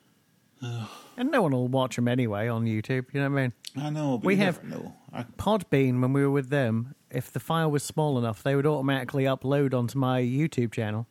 and 0.61 1.31
no 1.31 1.41
one 1.41 1.51
will 1.53 1.67
watch 1.67 1.95
them 1.95 2.07
anyway 2.07 2.47
on 2.47 2.65
YouTube. 2.65 3.05
You 3.13 3.21
know 3.21 3.29
what 3.31 3.39
I 3.39 3.41
mean? 3.43 3.53
I 3.75 3.89
know. 3.89 4.17
But 4.19 4.25
We 4.27 4.35
have- 4.37 4.63
know. 4.63 4.95
I, 5.11 5.23
Podbean, 5.23 6.01
when 6.01 6.13
we 6.13 6.21
were 6.21 6.29
with 6.31 6.49
them, 6.49 6.93
if 7.09 7.31
the 7.31 7.39
file 7.39 7.71
was 7.71 7.83
small 7.83 8.19
enough, 8.19 8.43
they 8.43 8.55
would 8.55 8.65
automatically 8.67 9.23
upload 9.23 9.73
onto 9.73 9.97
my 9.97 10.21
YouTube 10.21 10.71
channel. 10.73 11.07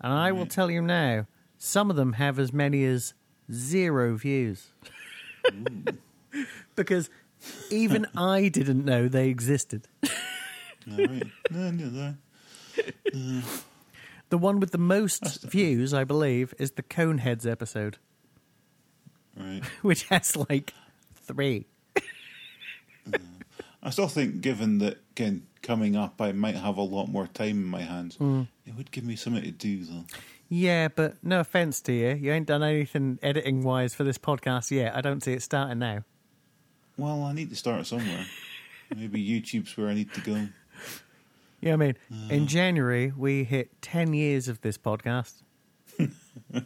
And 0.00 0.12
I 0.12 0.32
will 0.32 0.46
tell 0.46 0.70
you 0.70 0.82
now, 0.82 1.26
some 1.58 1.90
of 1.90 1.96
them 1.96 2.14
have 2.14 2.38
as 2.38 2.52
many 2.52 2.84
as 2.84 3.14
zero 3.52 4.16
views. 4.16 4.68
because 6.76 7.10
even 7.70 8.06
I 8.16 8.48
didn't 8.48 8.84
know 8.84 9.08
they 9.08 9.28
existed. 9.28 9.86
All 10.90 10.96
right. 10.98 11.26
No, 11.50 11.70
no, 11.70 12.14
no. 13.12 13.42
The 14.30 14.38
one 14.38 14.58
with 14.58 14.72
the 14.72 14.78
most 14.78 15.42
views, 15.42 15.94
I 15.94 16.04
believe, 16.04 16.54
is 16.58 16.72
the 16.72 16.82
Coneheads 16.82 17.48
episode, 17.50 17.98
Right. 19.36 19.62
which 19.82 20.04
has 20.04 20.36
like 20.36 20.72
three. 21.14 21.66
I 23.82 23.90
still 23.90 24.08
think, 24.08 24.40
given 24.40 24.78
that 24.78 24.98
again 25.10 25.46
coming 25.62 25.94
up, 25.94 26.20
I 26.20 26.32
might 26.32 26.54
have 26.56 26.78
a 26.78 26.82
lot 26.82 27.06
more 27.08 27.26
time 27.26 27.50
in 27.50 27.66
my 27.66 27.82
hands. 27.82 28.16
Mm. 28.16 28.48
It 28.66 28.74
would 28.76 28.90
give 28.90 29.04
me 29.04 29.14
something 29.14 29.42
to 29.42 29.50
do, 29.50 29.84
though. 29.84 30.04
Yeah, 30.48 30.88
but 30.88 31.16
no 31.22 31.40
offense 31.40 31.80
to 31.82 31.92
you, 31.92 32.10
you 32.14 32.32
ain't 32.32 32.46
done 32.46 32.62
anything 32.62 33.18
editing 33.22 33.62
wise 33.62 33.94
for 33.94 34.04
this 34.04 34.18
podcast 34.18 34.70
yet. 34.70 34.94
I 34.94 35.00
don't 35.00 35.22
see 35.22 35.32
it 35.32 35.42
starting 35.42 35.78
now. 35.78 36.04
Well, 36.96 37.22
I 37.24 37.32
need 37.32 37.50
to 37.50 37.56
start 37.56 37.86
somewhere. 37.86 38.26
Maybe 38.94 39.24
YouTube's 39.24 39.76
where 39.76 39.88
I 39.88 39.94
need 39.94 40.12
to 40.14 40.20
go. 40.20 40.48
Yeah, 41.60 41.72
I 41.72 41.76
mean, 41.76 41.96
uh. 42.12 42.28
in 42.32 42.46
January 42.46 43.12
we 43.16 43.44
hit 43.44 43.80
ten 43.80 44.12
years 44.12 44.48
of 44.48 44.60
this 44.60 44.76
podcast, 44.76 45.42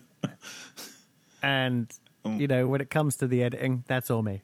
and 1.42 1.90
um. 2.24 2.40
you 2.40 2.48
know 2.48 2.66
when 2.66 2.80
it 2.80 2.90
comes 2.90 3.16
to 3.16 3.26
the 3.26 3.42
editing, 3.42 3.84
that's 3.86 4.10
all 4.10 4.22
me. 4.22 4.42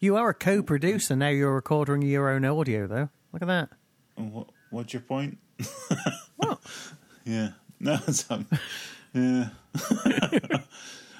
You 0.00 0.16
are 0.16 0.30
a 0.30 0.34
co-producer 0.34 1.16
now. 1.16 1.28
You're 1.28 1.54
recording 1.54 2.02
your 2.02 2.30
own 2.30 2.44
audio, 2.44 2.86
though. 2.86 3.08
Look 3.32 3.42
at 3.42 3.48
that. 3.48 3.70
What, 4.16 4.48
what's 4.70 4.92
your 4.92 5.02
point? 5.02 5.38
Yeah. 7.28 7.50
No, 7.80 7.96
um, 8.30 8.44
yeah. 9.14 9.50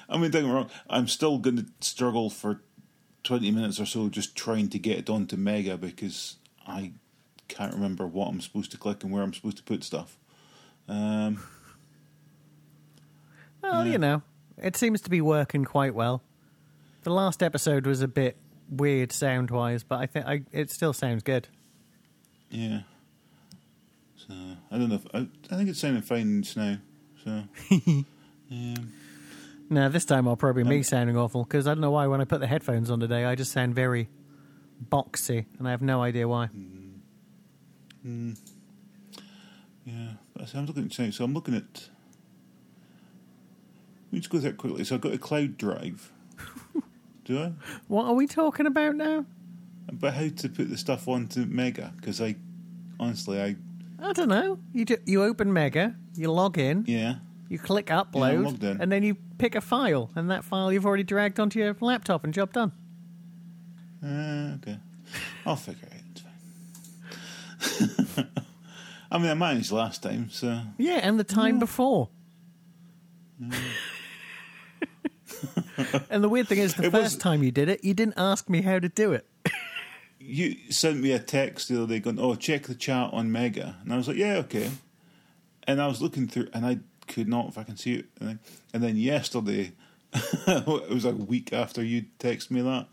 I 0.09 0.17
mean, 0.17 0.29
don't 0.29 0.41
get 0.41 0.43
me 0.43 0.49
wrong. 0.51 0.69
I'm 0.89 1.07
still 1.07 1.37
going 1.37 1.55
to 1.55 1.65
struggle 1.79 2.29
for 2.29 2.59
20 3.23 3.49
minutes 3.51 3.79
or 3.79 3.85
so 3.85 4.09
just 4.09 4.35
trying 4.35 4.67
to 4.71 4.77
get 4.79 4.97
it 4.97 5.09
onto 5.09 5.37
Mega 5.37 5.77
because 5.77 6.35
I 6.67 6.91
can't 7.47 7.73
remember 7.73 8.05
what 8.05 8.27
I'm 8.27 8.41
supposed 8.41 8.71
to 8.71 8.77
click 8.77 9.03
and 9.05 9.13
where 9.13 9.23
I'm 9.23 9.33
supposed 9.33 9.55
to 9.55 9.63
put 9.63 9.85
stuff. 9.85 10.17
Um, 10.89 11.41
Well, 13.63 13.85
Yeah. 13.85 13.91
you 13.93 13.97
know, 13.97 14.21
it 14.57 14.75
seems 14.75 14.99
to 15.01 15.09
be 15.09 15.21
working 15.21 15.63
quite 15.63 15.95
well. 15.95 16.21
The 17.03 17.11
last 17.11 17.41
episode 17.41 17.85
was 17.87 18.01
a 18.01 18.07
bit 18.09 18.35
weird 18.69 19.13
sound-wise, 19.13 19.83
but 19.83 19.99
I 20.01 20.05
think 20.07 20.25
I, 20.25 20.41
it 20.51 20.71
still 20.71 20.91
sounds 20.91 21.23
good. 21.23 21.47
yeah. 22.49 22.81
So, 24.29 24.35
I 24.71 24.77
don't 24.77 24.89
know. 24.89 24.95
If, 24.95 25.07
I, 25.13 25.27
I 25.53 25.57
think 25.57 25.69
it's 25.69 25.79
sounding 25.79 26.03
fine 26.03 26.43
now. 26.55 26.77
So, 27.23 27.43
yeah. 28.49 28.75
Now, 29.71 29.89
this 29.89 30.05
time 30.05 30.27
I'll 30.27 30.37
probably 30.37 30.63
be 30.63 30.77
Um, 30.77 30.83
sounding 30.83 31.17
awful 31.17 31.43
because 31.43 31.67
I 31.67 31.71
don't 31.71 31.81
know 31.81 31.91
why 31.91 32.07
when 32.07 32.21
I 32.21 32.25
put 32.25 32.39
the 32.39 32.47
headphones 32.47 32.89
on 32.89 32.99
today, 32.99 33.25
I 33.25 33.35
just 33.35 33.51
sound 33.51 33.75
very 33.75 34.07
boxy, 34.91 35.45
and 35.57 35.67
I 35.67 35.71
have 35.71 35.81
no 35.81 36.01
idea 36.01 36.27
why. 36.27 36.49
Yeah, 39.85 40.11
but 40.33 40.43
I 40.43 40.45
say 40.45 40.57
I'm 40.59 40.65
looking 40.65 40.85
at 40.85 41.13
so 41.13 41.23
I'm 41.23 41.33
looking 41.33 41.55
at. 41.55 41.89
Let 44.05 44.13
me 44.13 44.19
just 44.19 44.29
go 44.29 44.39
through 44.39 44.51
it 44.51 44.57
quickly. 44.57 44.83
So 44.83 44.95
I've 44.95 45.01
got 45.01 45.13
a 45.13 45.17
cloud 45.17 45.57
drive. 45.57 46.11
Do 47.25 47.39
I? 47.39 47.53
What 47.87 48.05
are 48.05 48.13
we 48.13 48.27
talking 48.27 48.65
about 48.65 48.95
now? 48.95 49.25
About 49.87 50.13
how 50.13 50.27
to 50.29 50.49
put 50.49 50.69
the 50.69 50.77
stuff 50.77 51.07
onto 51.07 51.45
Mega? 51.45 51.93
Because 51.95 52.21
I, 52.21 52.35
honestly, 52.99 53.41
I 53.41 53.55
I 54.01 54.13
don't 54.13 54.29
know. 54.29 54.59
You 54.73 54.85
do, 54.85 54.97
you 55.05 55.23
open 55.23 55.51
Mega, 55.53 55.95
you 56.15 56.31
log 56.31 56.57
in, 56.57 56.85
yeah, 56.87 57.15
you 57.49 57.59
click 57.59 57.91
I'm 57.91 58.05
upload, 58.05 58.43
logged 58.45 58.63
in. 58.63 58.81
and 58.81 58.91
then 58.91 59.03
you 59.03 59.15
pick 59.37 59.55
a 59.55 59.61
file, 59.61 60.09
and 60.15 60.29
that 60.31 60.43
file 60.43 60.71
you've 60.71 60.85
already 60.85 61.03
dragged 61.03 61.39
onto 61.39 61.59
your 61.59 61.75
laptop, 61.81 62.23
and 62.23 62.33
job 62.33 62.53
done. 62.53 62.71
uh, 64.03 64.55
okay, 64.55 64.77
I'll 65.45 65.55
figure 65.55 65.87
it 65.87 65.93
out. 65.93 65.99
It's 67.61 68.11
fine. 68.13 68.27
I 69.11 69.17
mean, 69.17 69.29
I 69.31 69.33
managed 69.33 69.71
last 69.71 70.03
time, 70.03 70.29
so 70.29 70.61
Yeah, 70.77 70.99
and 71.01 71.19
the 71.19 71.23
time 71.23 71.57
before. 71.59 72.09
and 76.09 76.23
the 76.23 76.29
weird 76.29 76.47
thing 76.47 76.59
is, 76.59 76.73
the 76.73 76.83
It 76.87 76.91
first 76.91 77.03
was- 77.03 77.17
time 77.17 77.43
you 77.43 77.51
did 77.51 77.69
it, 77.69 77.83
you 77.83 77.93
didn't 77.93 78.15
ask 78.17 78.49
me 78.49 78.61
how 78.61 78.79
to 78.79 78.89
do 78.89 79.13
it. 79.13 79.25
You 80.29 80.71
sent 80.71 80.99
me 80.99 81.11
a 81.11 81.19
text 81.19 81.69
the 81.69 81.83
other 81.83 81.93
day 81.93 81.99
going, 81.99 82.19
"Oh, 82.19 82.35
check 82.35 82.63
the 82.67 82.75
chat 82.75 83.09
on 83.13 83.31
Mega," 83.31 83.77
and 83.81 83.93
I 83.93 83.97
was 83.97 84.07
like, 84.07 84.17
"Yeah, 84.17 84.35
okay." 84.37 84.69
And 85.67 85.81
I 85.81 85.87
was 85.87 86.01
looking 86.01 86.27
through, 86.27 86.49
and 86.53 86.65
I 86.65 86.79
could 87.07 87.27
not, 87.27 87.47
if 87.47 87.57
I 87.57 87.63
can 87.63 87.77
see 87.77 87.95
it. 87.95 88.05
And 88.19 88.39
then, 88.73 88.97
yesterday, 88.97 89.73
it 90.13 90.89
was 90.89 91.05
like 91.05 91.15
a 91.15 91.17
week 91.17 91.53
after 91.53 91.83
you 91.83 92.05
texted 92.19 92.51
me 92.51 92.61
that, 92.61 92.87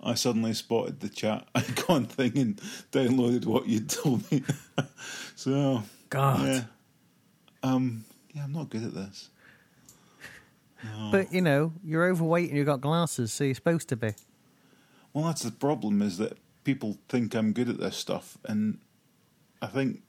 I 0.00 0.14
suddenly 0.14 0.52
spotted 0.54 1.00
the 1.00 1.08
chat 1.08 1.46
icon 1.54 2.06
thing 2.06 2.38
and 2.38 2.56
downloaded 2.90 3.46
what 3.46 3.66
you 3.66 3.80
told 3.80 4.30
me. 4.30 4.42
so, 5.36 5.82
God. 6.10 6.46
yeah, 6.46 6.62
um, 7.62 8.04
yeah, 8.32 8.44
I'm 8.44 8.52
not 8.52 8.70
good 8.70 8.84
at 8.84 8.94
this. 8.94 9.30
But 11.12 11.32
you 11.32 11.40
know, 11.40 11.72
you're 11.84 12.08
overweight 12.08 12.48
and 12.48 12.58
you've 12.58 12.66
got 12.66 12.80
glasses, 12.80 13.32
so 13.32 13.44
you're 13.44 13.54
supposed 13.54 13.88
to 13.90 13.96
be. 13.96 14.14
Well, 15.12 15.24
that's 15.24 15.42
the 15.42 15.52
problem 15.52 16.02
is 16.02 16.18
that 16.18 16.36
people 16.64 16.98
think 17.08 17.34
I'm 17.34 17.52
good 17.52 17.68
at 17.68 17.78
this 17.78 17.96
stuff, 17.96 18.38
and 18.44 18.78
I 19.60 19.66
think 19.66 20.02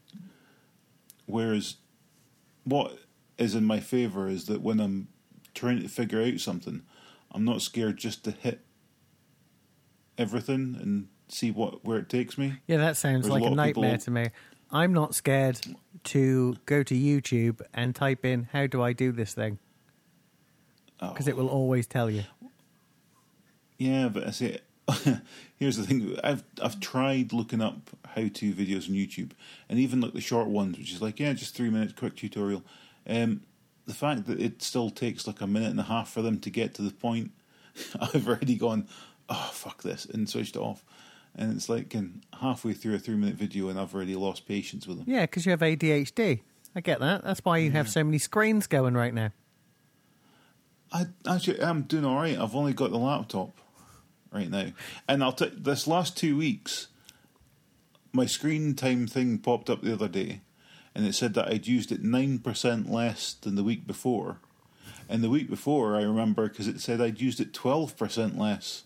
whereas 1.26 1.78
what 2.64 2.98
is 3.38 3.56
in 3.56 3.66
my 3.66 3.80
favour 3.80 4.28
is 4.28 4.46
that 4.46 4.62
when 4.62 4.80
I'm 4.80 5.08
trying 5.54 5.82
to 5.82 5.88
figure 5.88 6.22
out 6.22 6.40
something, 6.40 6.84
I'm 7.32 7.44
not 7.46 7.62
scared 7.62 7.98
just 7.98 8.24
to 8.26 8.32
hit 8.32 8.62
everything 10.18 10.78
and 10.80 11.08
see 11.28 11.52
what 11.52 11.84
where 11.84 11.98
it 11.98 12.10
takes 12.10 12.38
me. 12.38 12.56
Yeah, 12.68 12.78
that 12.78 12.98
sounds 12.98 13.24
There's 13.24 13.34
like 13.34 13.44
a, 13.44 13.48
of 13.48 13.56
nightmare 13.56 13.92
people- 13.94 14.06
to 14.06 14.12
me. 14.12 14.28
I'm 14.72 14.92
not 14.92 15.14
scared 15.14 15.60
to 16.06 16.56
go 16.66 16.82
to 16.82 16.96
YouTube 16.96 17.62
and 17.76 17.94
type 17.94 18.26
in 18.26 18.46
"How 18.52 18.66
do 18.66 18.82
I 18.82 18.94
do 18.94 19.12
this 19.12 19.34
thing?" 19.34 19.60
Oh. 21.00 21.10
because 21.10 21.28
it 21.28 21.36
will 21.36 21.50
always 21.50 21.86
tell 21.86 22.10
you. 22.10 22.24
Yeah, 23.78 24.08
but 24.08 24.26
I 24.26 24.32
say, 24.32 24.60
here's 25.56 25.78
the 25.78 25.86
thing: 25.86 26.18
I've 26.24 26.44
I've 26.62 26.80
tried 26.80 27.34
looking 27.34 27.62
up 27.62 27.90
how-to 28.16 28.54
videos 28.54 28.90
on 28.90 28.96
YouTube, 28.96 29.32
and 29.70 29.80
even 29.80 30.02
like 30.02 30.14
the 30.14 30.22
short 30.22 30.48
ones, 30.48 30.78
which 30.78 30.92
is 30.92 31.02
like 31.02 31.20
yeah, 31.20 31.34
just 31.34 31.56
three 31.56 31.70
minutes 31.70 31.94
quick 31.94 32.16
tutorial. 32.16 32.64
Um, 33.08 33.42
the 33.86 33.94
fact 33.94 34.28
that 34.28 34.40
it 34.40 34.62
still 34.62 34.90
takes 34.90 35.28
like 35.28 35.42
a 35.42 35.48
minute 35.48 35.70
and 35.70 35.80
a 35.80 35.84
half 35.84 36.10
for 36.10 36.22
them 36.22 36.40
to 36.40 36.50
get 36.50 36.74
to 36.76 36.82
the 36.82 36.92
point, 36.92 37.32
I've 38.00 38.28
already 38.28 38.56
gone, 38.56 38.88
oh 39.30 39.50
fuck 39.54 39.84
this, 39.84 40.06
and 40.06 40.30
switched 40.30 40.56
it 40.56 40.62
off, 40.62 40.84
and 41.36 41.56
it's 41.56 41.70
like 41.70 41.96
in 41.96 42.22
halfway 42.42 42.74
through 42.74 42.96
a 42.96 43.00
three-minute 43.00 43.36
video, 43.36 43.70
and 43.70 43.80
I've 43.80 43.96
already 43.96 44.16
lost 44.16 44.48
patience 44.48 44.86
with 44.86 44.98
them. 44.98 45.06
Yeah, 45.08 45.22
because 45.22 45.46
you 45.46 45.52
have 45.52 45.62
ADHD. 45.62 46.42
I 46.76 46.82
get 46.82 47.00
that. 47.00 47.24
That's 47.24 47.40
why 47.46 47.58
you 47.58 47.72
have 47.72 47.88
so 47.88 48.04
many 48.04 48.18
screens 48.18 48.68
going 48.68 48.96
right 48.96 49.14
now. 49.14 49.32
I 50.92 51.06
actually 51.28 51.62
I'm 51.62 51.84
doing 51.84 52.06
all 52.06 52.16
right. 52.16 52.38
I've 52.38 52.56
only 52.56 52.74
got 52.74 52.92
the 52.92 52.98
laptop 52.98 53.58
right 54.34 54.50
now, 54.50 54.68
and 55.08 55.24
I'll 55.24 55.34
t- 55.34 55.52
this 55.56 55.88
last 55.88 56.18
two 56.18 56.38
weeks, 56.38 56.88
my 58.12 58.26
screen 58.26 58.76
time 58.76 59.08
thing 59.08 59.38
popped 59.38 59.70
up 59.70 59.82
the 59.82 59.94
other 59.94 60.08
day, 60.08 60.42
and 60.96 61.06
it 61.06 61.14
said 61.14 61.34
that 61.36 61.48
I'd 61.48 61.68
used 61.68 61.92
it 61.92 62.04
nine 62.04 62.40
percent 62.40 62.92
less 62.92 63.34
than 63.34 63.56
the 63.56 63.64
week 63.64 63.86
before, 63.88 64.38
and 65.08 65.24
the 65.24 65.30
week 65.30 65.50
before 65.50 65.96
I 65.96 66.04
remember 66.04 66.50
because 66.50 66.68
it 66.68 66.82
said 66.82 67.02
I'd 67.02 67.22
used 67.22 67.40
it 67.40 67.54
twelve 67.54 67.96
percent 67.98 68.38
less. 68.38 68.84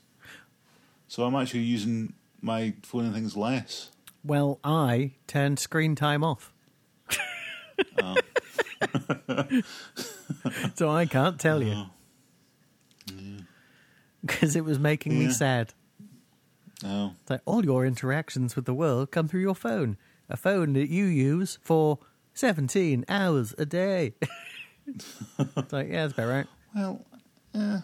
So 1.07 1.23
I'm 1.23 1.35
actually 1.35 1.61
using 1.61 2.13
my 2.41 2.73
phone 2.83 3.05
and 3.05 3.13
things 3.13 3.37
less. 3.37 3.91
Well, 4.23 4.59
I 4.63 5.13
turned 5.25 5.59
screen 5.59 5.95
time 5.95 6.23
off. 6.23 6.53
Oh. 8.01 8.15
so 10.75 10.89
I 10.89 11.05
can't 11.05 11.39
tell 11.39 11.61
you. 11.61 11.73
Oh. 11.73 11.89
Because 14.39 14.55
it 14.55 14.65
was 14.65 14.77
making 14.79 15.17
me 15.17 15.31
sad. 15.31 15.73
Oh, 16.85 17.13
It's 17.21 17.29
like 17.29 17.41
all 17.45 17.63
your 17.65 17.85
interactions 17.85 18.55
with 18.55 18.65
the 18.65 18.73
world 18.73 19.09
come 19.11 19.27
through 19.27 19.41
your 19.41 19.55
phone. 19.55 19.97
A 20.29 20.37
phone 20.37 20.73
that 20.73 20.89
you 20.89 21.05
use 21.05 21.57
for 21.63 21.99
17 22.33 23.05
hours 23.09 23.55
a 23.57 23.65
day. 23.65 24.13
it's 24.87 25.73
like, 25.73 25.87
yeah, 25.89 26.05
that's 26.07 26.13
about 26.13 26.27
right. 26.27 26.47
well, 26.75 27.05
yeah. 27.53 27.79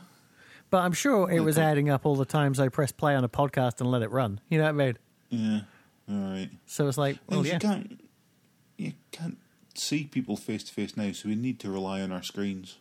But 0.70 0.80
I'm 0.84 0.92
sure 0.94 1.30
it 1.32 1.40
was 1.42 1.58
adding 1.58 1.90
up 1.90 2.06
all 2.06 2.16
the 2.16 2.26
times 2.26 2.60
I 2.60 2.68
press 2.70 2.92
play 2.92 3.16
on 3.16 3.24
a 3.24 3.30
podcast 3.30 3.80
and 3.80 3.90
let 3.92 4.02
it 4.02 4.12
run. 4.12 4.40
You 4.50 4.58
know 4.58 4.66
what 4.66 4.70
I 4.70 4.86
mean? 4.86 4.98
Yeah, 5.30 5.60
all 6.10 6.32
right. 6.34 6.50
So 6.66 6.88
it's 6.88 6.98
like, 6.98 7.18
well, 7.28 7.40
oh, 7.40 7.42
Well, 7.42 7.48
yeah. 7.48 7.54
you 7.54 7.60
can't 7.60 8.02
you 8.78 8.94
can't 9.12 9.38
see 9.76 10.04
people 10.06 10.36
face 10.36 10.64
to 10.66 10.74
face 10.74 10.98
now, 10.98 11.12
so 11.14 11.30
we 11.30 11.36
need 11.36 11.60
to 11.62 11.70
rely 11.72 12.02
on 12.02 12.12
our 12.12 12.24
screens. 12.24 12.78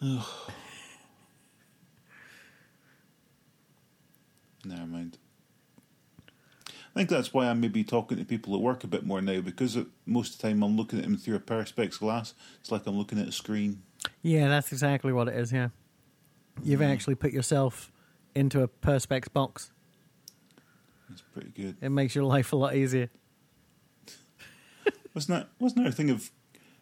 Never 4.66 4.86
mind. 4.86 5.18
I 6.68 7.00
think 7.00 7.10
that's 7.10 7.32
why 7.32 7.46
I'm 7.46 7.60
maybe 7.60 7.84
talking 7.84 8.16
to 8.18 8.24
people 8.24 8.54
at 8.54 8.60
work 8.60 8.82
a 8.82 8.86
bit 8.86 9.04
more 9.04 9.20
now 9.20 9.40
because 9.40 9.78
most 10.06 10.34
of 10.34 10.40
the 10.40 10.48
time 10.48 10.62
I'm 10.62 10.76
looking 10.76 10.98
at 10.98 11.04
them 11.04 11.16
through 11.16 11.36
a 11.36 11.40
perspex 11.40 11.98
glass. 11.98 12.32
It's 12.60 12.72
like 12.72 12.86
I'm 12.86 12.96
looking 12.96 13.20
at 13.20 13.28
a 13.28 13.32
screen. 13.32 13.82
Yeah, 14.22 14.48
that's 14.48 14.72
exactly 14.72 15.12
what 15.12 15.28
it 15.28 15.34
is. 15.34 15.52
Yeah, 15.52 15.68
you've 16.62 16.82
actually 16.82 17.14
put 17.14 17.32
yourself 17.32 17.92
into 18.34 18.62
a 18.62 18.68
perspex 18.68 19.30
box. 19.32 19.70
It's 21.12 21.22
pretty 21.22 21.50
good. 21.50 21.76
It 21.80 21.90
makes 21.90 22.14
your 22.14 22.24
life 22.24 22.52
a 22.52 22.56
lot 22.56 22.74
easier. 22.74 23.10
Wasn't 25.14 25.38
that 25.38 25.48
wasn't 25.58 25.82
there 25.82 25.88
a 25.88 25.92
thing 25.92 26.10
of 26.10 26.30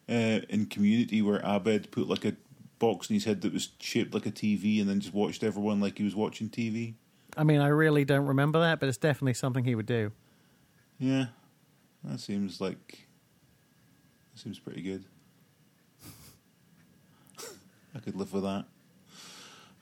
uh, 0.08 0.40
in 0.48 0.66
Community 0.66 1.22
where 1.22 1.40
Abed 1.44 1.90
put 1.90 2.08
like 2.08 2.24
a 2.24 2.36
box 2.78 3.10
in 3.10 3.14
his 3.14 3.24
head 3.24 3.40
that 3.42 3.52
was 3.52 3.70
shaped 3.80 4.14
like 4.14 4.26
a 4.26 4.30
TV 4.30 4.80
and 4.80 4.88
then 4.88 5.00
just 5.00 5.14
watched 5.14 5.42
everyone 5.42 5.80
like 5.80 5.98
he 5.98 6.04
was 6.04 6.14
watching 6.14 6.48
TV? 6.48 6.94
I 7.36 7.44
mean, 7.44 7.60
I 7.60 7.68
really 7.68 8.04
don't 8.04 8.26
remember 8.26 8.60
that, 8.60 8.80
but 8.80 8.88
it's 8.88 8.98
definitely 8.98 9.34
something 9.34 9.64
he 9.64 9.74
would 9.74 9.86
do. 9.86 10.12
Yeah, 10.98 11.26
that 12.04 12.20
seems 12.20 12.60
like 12.60 13.06
that 14.32 14.40
seems 14.40 14.58
pretty 14.58 14.82
good. 14.82 15.04
I 17.94 18.00
could 18.00 18.16
live 18.16 18.32
with 18.32 18.42
that. 18.42 18.64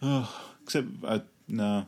Oh, 0.03 0.43
except 0.63 0.89
I 1.07 1.23
no, 1.49 1.87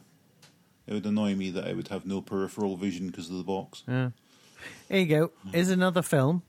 it 0.86 0.94
would 0.94 1.06
annoy 1.06 1.34
me 1.34 1.50
that 1.50 1.66
I 1.66 1.72
would 1.72 1.88
have 1.88 2.06
no 2.06 2.20
peripheral 2.20 2.76
vision 2.76 3.08
because 3.08 3.30
of 3.30 3.36
the 3.36 3.44
box. 3.44 3.82
Yeah. 3.88 4.10
Here 4.88 5.00
you 5.00 5.06
go. 5.06 5.32
Is 5.52 5.70
another 5.70 6.02
film, 6.02 6.42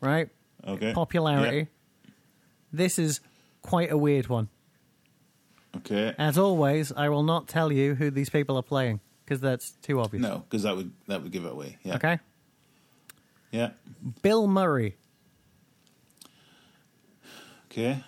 right? 0.00 0.28
Okay, 0.66 0.92
Popularity. 0.92 1.68
This 2.72 2.98
is 2.98 3.20
quite 3.62 3.90
a 3.90 3.96
weird 3.96 4.28
one. 4.28 4.48
Okay, 5.76 6.14
As 6.18 6.36
always, 6.36 6.90
I 6.92 7.08
will 7.08 7.22
not 7.22 7.46
tell 7.48 7.70
you 7.72 7.94
who 7.94 8.10
these 8.10 8.28
people 8.28 8.56
are 8.56 8.62
playing 8.62 9.00
because 9.24 9.40
that's 9.40 9.70
too 9.82 10.00
obvious. 10.00 10.20
no, 10.22 10.38
because 10.48 10.64
that 10.64 10.76
would 10.76 10.90
that 11.06 11.22
would 11.22 11.30
give 11.32 11.44
it 11.44 11.52
away. 11.52 11.78
Yeah, 11.84 11.94
Okay. 11.96 12.18
yeah, 13.52 13.70
Bill 14.22 14.46
Murray. 14.48 14.96
okay. 17.70 18.02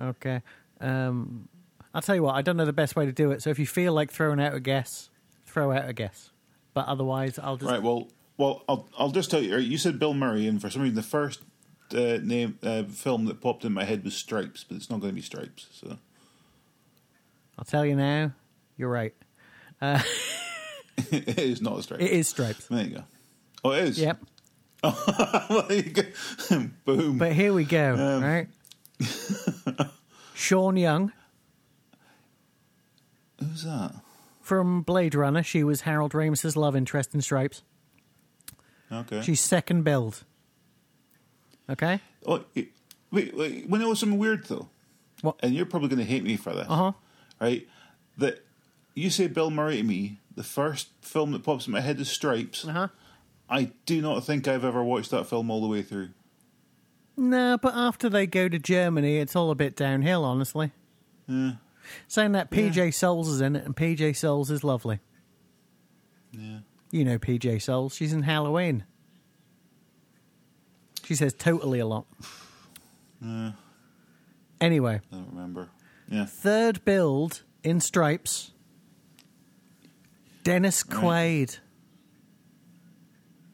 Okay. 0.00 0.42
Um, 0.80 1.48
I'll 1.92 2.02
tell 2.02 2.14
you 2.14 2.22
what. 2.22 2.36
I 2.36 2.42
don't 2.42 2.56
know 2.56 2.64
the 2.64 2.72
best 2.72 2.94
way 2.96 3.06
to 3.06 3.12
do 3.12 3.32
it. 3.32 3.42
So 3.42 3.50
if 3.50 3.58
you 3.58 3.66
feel 3.66 3.92
like 3.92 4.12
throwing 4.12 4.40
out 4.40 4.54
a 4.54 4.60
guess, 4.60 5.10
throw 5.46 5.72
out 5.72 5.88
a 5.88 5.92
guess. 5.92 6.30
But 6.74 6.86
otherwise, 6.86 7.38
I'll 7.38 7.56
just 7.56 7.70
Right. 7.70 7.82
Well, 7.82 8.08
well, 8.36 8.62
I'll 8.68 8.88
I'll 8.96 9.10
just 9.10 9.30
tell 9.30 9.42
you. 9.42 9.56
You 9.58 9.78
said 9.78 9.98
Bill 9.98 10.14
Murray, 10.14 10.46
and 10.46 10.60
for 10.60 10.70
some 10.70 10.82
reason, 10.82 10.94
the 10.94 11.02
first 11.02 11.40
uh, 11.92 12.18
name 12.22 12.58
uh, 12.62 12.84
film 12.84 13.24
that 13.24 13.40
popped 13.40 13.64
in 13.64 13.72
my 13.72 13.84
head 13.84 14.04
was 14.04 14.14
Stripes, 14.14 14.62
but 14.64 14.76
it's 14.76 14.88
not 14.88 15.00
going 15.00 15.10
to 15.10 15.14
be 15.16 15.20
Stripes. 15.22 15.66
So 15.72 15.98
I'll 17.60 17.64
tell 17.66 17.84
you 17.86 17.94
now. 17.94 18.32
You're 18.76 18.88
right. 18.88 19.14
it 19.82 21.38
is 21.38 21.60
not 21.62 21.78
a 21.78 21.82
Stripes. 21.82 22.02
It 22.04 22.10
is 22.10 22.26
Stripes. 22.28 22.66
There 22.66 22.84
you 22.84 22.90
go. 22.96 23.04
Oh, 23.62 23.70
it 23.72 23.84
is. 23.84 23.98
Yep. 24.00 24.18
There 24.82 25.72
you 25.76 25.82
go. 25.90 26.02
Boom. 26.86 27.18
But 27.18 27.32
here 27.34 27.52
we 27.52 27.64
go. 27.64 27.94
Um, 27.94 28.24
right. 28.24 28.48
Sean 30.34 30.76
Young 30.78 31.12
Who's 33.38 33.64
that? 33.64 33.94
from 34.40 34.80
Blade 34.82 35.14
Runner. 35.14 35.42
She 35.42 35.62
was 35.64 35.82
Harold 35.82 36.12
Ramis's 36.12 36.56
love 36.56 36.74
interest 36.76 37.14
in 37.14 37.20
Stripes. 37.20 37.62
Okay. 38.90 39.20
She's 39.22 39.40
second 39.40 39.82
billed. 39.82 40.24
Okay. 41.68 42.00
Oh, 42.26 42.44
it- 42.54 42.68
wait, 43.12 43.36
wait. 43.36 43.68
When 43.68 43.80
it 43.82 43.86
was 43.88 43.98
something 44.00 44.18
weird 44.18 44.46
though, 44.46 44.68
What? 45.22 45.36
and 45.40 45.54
you're 45.54 45.66
probably 45.66 45.88
going 45.88 45.98
to 46.00 46.04
hate 46.04 46.24
me 46.24 46.36
for 46.36 46.54
this, 46.54 46.66
Uh 46.68 46.74
huh. 46.76 46.92
Right? 47.40 47.66
That 48.18 48.44
you 48.94 49.10
say 49.10 49.26
Bill 49.26 49.50
Murray 49.50 49.78
to 49.78 49.82
me. 49.82 50.18
The 50.36 50.42
first 50.44 50.88
film 51.02 51.32
that 51.32 51.42
pops 51.42 51.66
in 51.66 51.72
my 51.72 51.80
head 51.80 52.00
is 52.00 52.08
Stripes. 52.08 52.66
Uh 52.66 52.72
huh. 52.72 52.88
I 53.48 53.72
do 53.84 54.00
not 54.00 54.24
think 54.24 54.46
I've 54.46 54.64
ever 54.64 54.82
watched 54.84 55.10
that 55.10 55.26
film 55.26 55.50
all 55.50 55.60
the 55.60 55.66
way 55.66 55.82
through. 55.82 56.10
No, 57.16 57.58
but 57.58 57.74
after 57.74 58.08
they 58.08 58.26
go 58.26 58.48
to 58.48 58.58
Germany, 58.58 59.18
it's 59.18 59.34
all 59.34 59.50
a 59.50 59.54
bit 59.54 59.76
downhill, 59.76 60.24
honestly. 60.24 60.70
Yeah. 61.26 61.52
Saying 62.06 62.32
that 62.32 62.50
PJ 62.50 62.94
Soles 62.94 63.28
is 63.28 63.40
in 63.40 63.56
it, 63.56 63.64
and 63.64 63.76
PJ 63.76 64.16
Soles 64.16 64.50
is 64.50 64.62
lovely. 64.62 65.00
Yeah. 66.32 66.58
You 66.92 67.04
know 67.04 67.18
PJ 67.18 67.60
Soles. 67.62 67.94
She's 67.94 68.12
in 68.12 68.22
Halloween. 68.22 68.84
She 71.04 71.14
says 71.14 71.34
totally 71.34 71.80
a 71.80 71.86
lot. 71.86 72.06
Yeah. 73.22 73.52
Anyway, 74.62 74.98
I 75.12 75.14
don't 75.14 75.28
remember. 75.28 75.68
Yeah. 76.10 76.26
third 76.26 76.84
billed 76.84 77.42
in 77.62 77.80
Stripes. 77.80 78.50
Dennis 80.42 80.84
Right. 80.86 80.98
Quaid. 81.00 81.58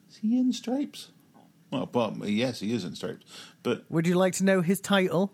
Is 0.08 0.16
he 0.16 0.38
in 0.38 0.52
Stripes? 0.52 1.10
Well, 1.70 1.86
but 1.86 2.16
yes, 2.28 2.60
he 2.60 2.72
is 2.72 2.84
in 2.84 2.94
Stripes. 2.94 3.26
But 3.62 3.84
Would 3.90 4.06
you 4.06 4.14
like 4.14 4.34
to 4.34 4.44
know 4.44 4.60
his 4.62 4.80
title? 4.80 5.32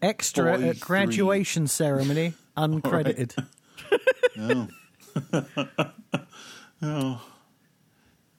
Extra 0.00 0.56
Boy 0.56 0.68
at 0.68 0.80
graduation 0.80 1.66
ceremony, 1.66 2.34
uncredited. 2.56 3.34
no, 4.36 4.68
oh. 5.32 5.46
no, 5.50 5.86
oh. 6.82 7.22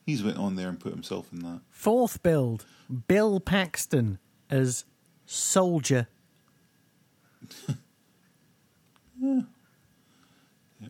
he's 0.05 0.23
went 0.23 0.37
on 0.37 0.55
there 0.55 0.69
and 0.69 0.79
put 0.79 0.93
himself 0.93 1.33
in 1.33 1.39
that. 1.39 1.59
Fourth 1.69 2.23
billed, 2.23 2.65
Bill 3.09 3.41
Paxton 3.41 4.19
as 4.49 4.85
soldier. 5.25 6.07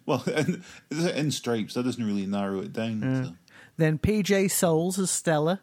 Well, 0.06 0.24
and 0.36 0.64
in 0.92 1.32
Stripes, 1.32 1.74
that 1.74 1.84
doesn't 1.84 2.06
really 2.06 2.28
narrow 2.28 2.60
it 2.60 2.72
down. 2.74 3.26
So, 3.26 3.32
Then 3.78 3.98
PJ 3.98 4.52
Soles 4.52 5.00
as 5.00 5.10
Stella. 5.10 5.62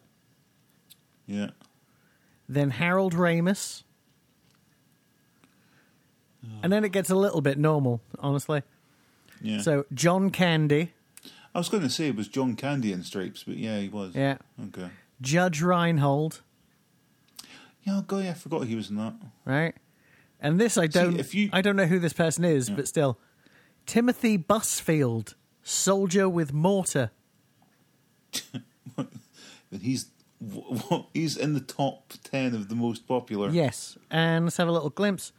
yeah. 1.25 1.51
Then 2.49 2.69
Harold 2.71 3.13
Ramis. 3.13 3.83
Oh. 6.45 6.49
And 6.63 6.71
then 6.71 6.85
it 6.85 6.91
gets 6.93 7.09
a 7.09 7.15
little 7.15 7.41
bit 7.41 7.57
normal, 7.57 8.01
honestly. 8.19 8.63
Yeah. 9.41 9.59
So 9.61 9.85
John 9.93 10.29
Candy, 10.29 10.93
I 11.53 11.57
was 11.57 11.67
going 11.69 11.83
to 11.83 11.89
say 11.89 12.07
it 12.07 12.15
was 12.15 12.27
John 12.29 12.55
Candy 12.55 12.91
in 12.93 13.03
Stripes, 13.03 13.43
but 13.43 13.57
yeah, 13.57 13.79
he 13.79 13.89
was. 13.89 14.15
yeah, 14.15 14.37
Okay. 14.67 14.89
Judge 15.21 15.61
Reinhold, 15.61 16.41
Yeah, 17.83 17.97
oh, 17.97 18.01
God, 18.01 18.23
yeah, 18.23 18.31
I 18.31 18.33
forgot 18.33 18.65
he 18.67 18.75
was 18.75 18.89
in 18.89 18.95
that. 18.97 19.13
right? 19.45 19.75
And 20.39 20.59
this 20.59 20.77
I 20.77 20.87
don't 20.87 21.19
if 21.19 21.33
you- 21.33 21.49
I 21.51 21.61
don't 21.61 21.75
know 21.75 21.85
who 21.85 21.99
this 21.99 22.13
person 22.13 22.45
is, 22.45 22.69
but 22.69 22.87
still. 22.87 23.17
Timothy 23.85 24.37
Busfield, 24.37 25.33
soldier 25.63 26.27
with 26.27 26.53
mortar. 26.53 27.11
But 28.95 29.07
he's 29.81 30.11
he's 31.13 31.37
in 31.37 31.53
the 31.53 31.59
top 31.59 32.13
ten 32.23 32.53
of 32.53 32.69
the 32.69 32.75
most 32.75 33.07
popular. 33.07 33.49
Yes. 33.49 33.97
And 34.11 34.45
let's 34.45 34.57
have 34.57 34.67
a 34.67 34.71
little 34.71 34.89
glimpse. 34.89 35.31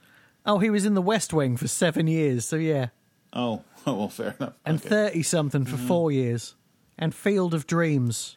Oh, 0.45 0.59
he 0.59 0.69
was 0.69 0.85
in 0.85 0.93
the 0.93 1.01
West 1.01 1.33
Wing 1.33 1.57
for 1.57 1.67
seven 1.67 2.07
years, 2.07 2.45
so 2.45 2.55
yeah. 2.55 2.87
Oh, 3.33 3.63
well, 3.85 4.09
fair 4.09 4.35
enough. 4.39 4.53
And 4.65 4.79
Okay. 4.79 4.89
thirty 4.89 5.23
something 5.23 5.65
for 5.65 5.75
mm-hmm. 5.75 5.87
four 5.87 6.11
years. 6.11 6.55
And 6.97 7.15
Field 7.15 7.53
of 7.53 7.65
Dreams. 7.65 8.35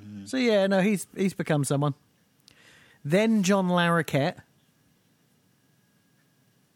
Mm-hmm. 0.00 0.24
So 0.26 0.36
yeah, 0.36 0.66
no, 0.66 0.80
he's 0.80 1.06
he's 1.16 1.34
become 1.34 1.64
someone. 1.64 1.94
Then 3.04 3.42
John 3.42 3.68
Larroquette. 3.68 4.36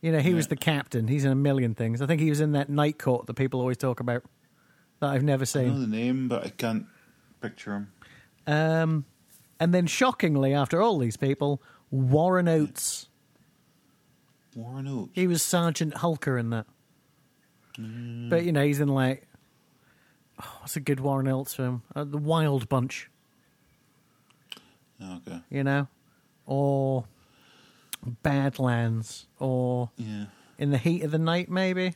You 0.01 0.13
know, 0.13 0.21
he 0.21 0.33
was 0.35 0.47
the 0.47 0.57
captain. 0.57 1.09
He's 1.09 1.25
in 1.25 1.33
a 1.33 1.37
million 1.37 1.75
things. 1.75 2.01
I 2.01 2.07
think 2.07 2.21
he 2.21 2.29
was 2.31 2.41
in 2.41 2.53
that 2.53 2.69
night 2.69 2.99
court 2.99 3.27
that 3.27 3.35
people 3.35 3.61
always 3.61 3.77
talk 3.77 3.99
about 4.01 4.23
that 5.01 5.11
I've 5.11 5.25
never 5.25 5.43
I 5.43 5.43
know 5.43 5.45
seen. 5.45 5.81
the 5.81 5.87
name, 5.89 6.29
but 6.29 6.45
I 6.47 6.51
can't 6.51 6.87
picture 7.41 7.75
him. 7.75 7.93
Um, 8.47 9.05
and 9.59 9.75
then, 9.75 9.87
shockingly, 9.87 10.55
after 10.55 10.81
all 10.81 10.99
these 10.99 11.17
people, 11.17 11.61
Warren 11.91 12.47
Oates. 12.49 13.09
Warren 14.55 14.87
Oates. 14.87 15.11
He 15.15 15.27
was 15.27 15.43
Sergeant 15.43 15.95
Hulka 15.95 16.39
in 16.39 16.51
that. 16.51 16.67
But 18.31 18.45
you 18.45 18.51
know, 18.53 18.65
he's 18.65 18.81
in 18.81 18.89
like 18.89 19.27
oh, 20.43 20.57
what's 20.61 20.75
a 20.77 20.81
good 20.81 20.99
Warren 21.01 21.29
Oates 21.29 21.55
film? 21.55 21.83
Uh, 21.95 22.03
the 22.05 22.19
Wild 22.19 22.69
Bunch, 22.69 23.09
Okay. 25.01 25.41
you 25.51 25.63
know, 25.63 25.87
or 26.47 27.05
Badlands, 28.05 29.27
or 29.39 29.91
Yeah. 29.97 30.27
In 30.59 30.71
the 30.71 30.79
Heat 30.79 31.03
of 31.03 31.11
the 31.13 31.19
Night, 31.19 31.49
maybe. 31.49 31.95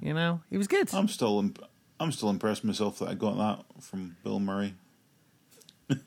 You 0.00 0.12
know, 0.14 0.42
he 0.50 0.58
was 0.58 0.66
good. 0.68 0.92
I'm 0.92 1.08
still 1.08 1.38
imp- 1.40 1.62
I'm 1.98 2.12
still 2.12 2.30
impressed 2.30 2.62
myself 2.64 2.98
that 2.98 3.08
I 3.08 3.14
got 3.14 3.36
that 3.38 3.82
from 3.82 4.16
Bill 4.22 4.38
Murray. 4.40 4.74
Ugh. 5.90 5.98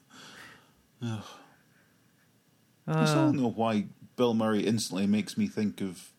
I 2.87 3.05
still 3.05 3.19
Uh, 3.19 3.25
don't 3.25 3.37
know 3.37 3.49
why 3.51 3.87
Bill 4.15 4.33
Murray 4.33 4.65
instantly 4.65 5.07
makes 5.07 5.37
me 5.37 5.47
think 5.47 5.81
of 5.81 6.11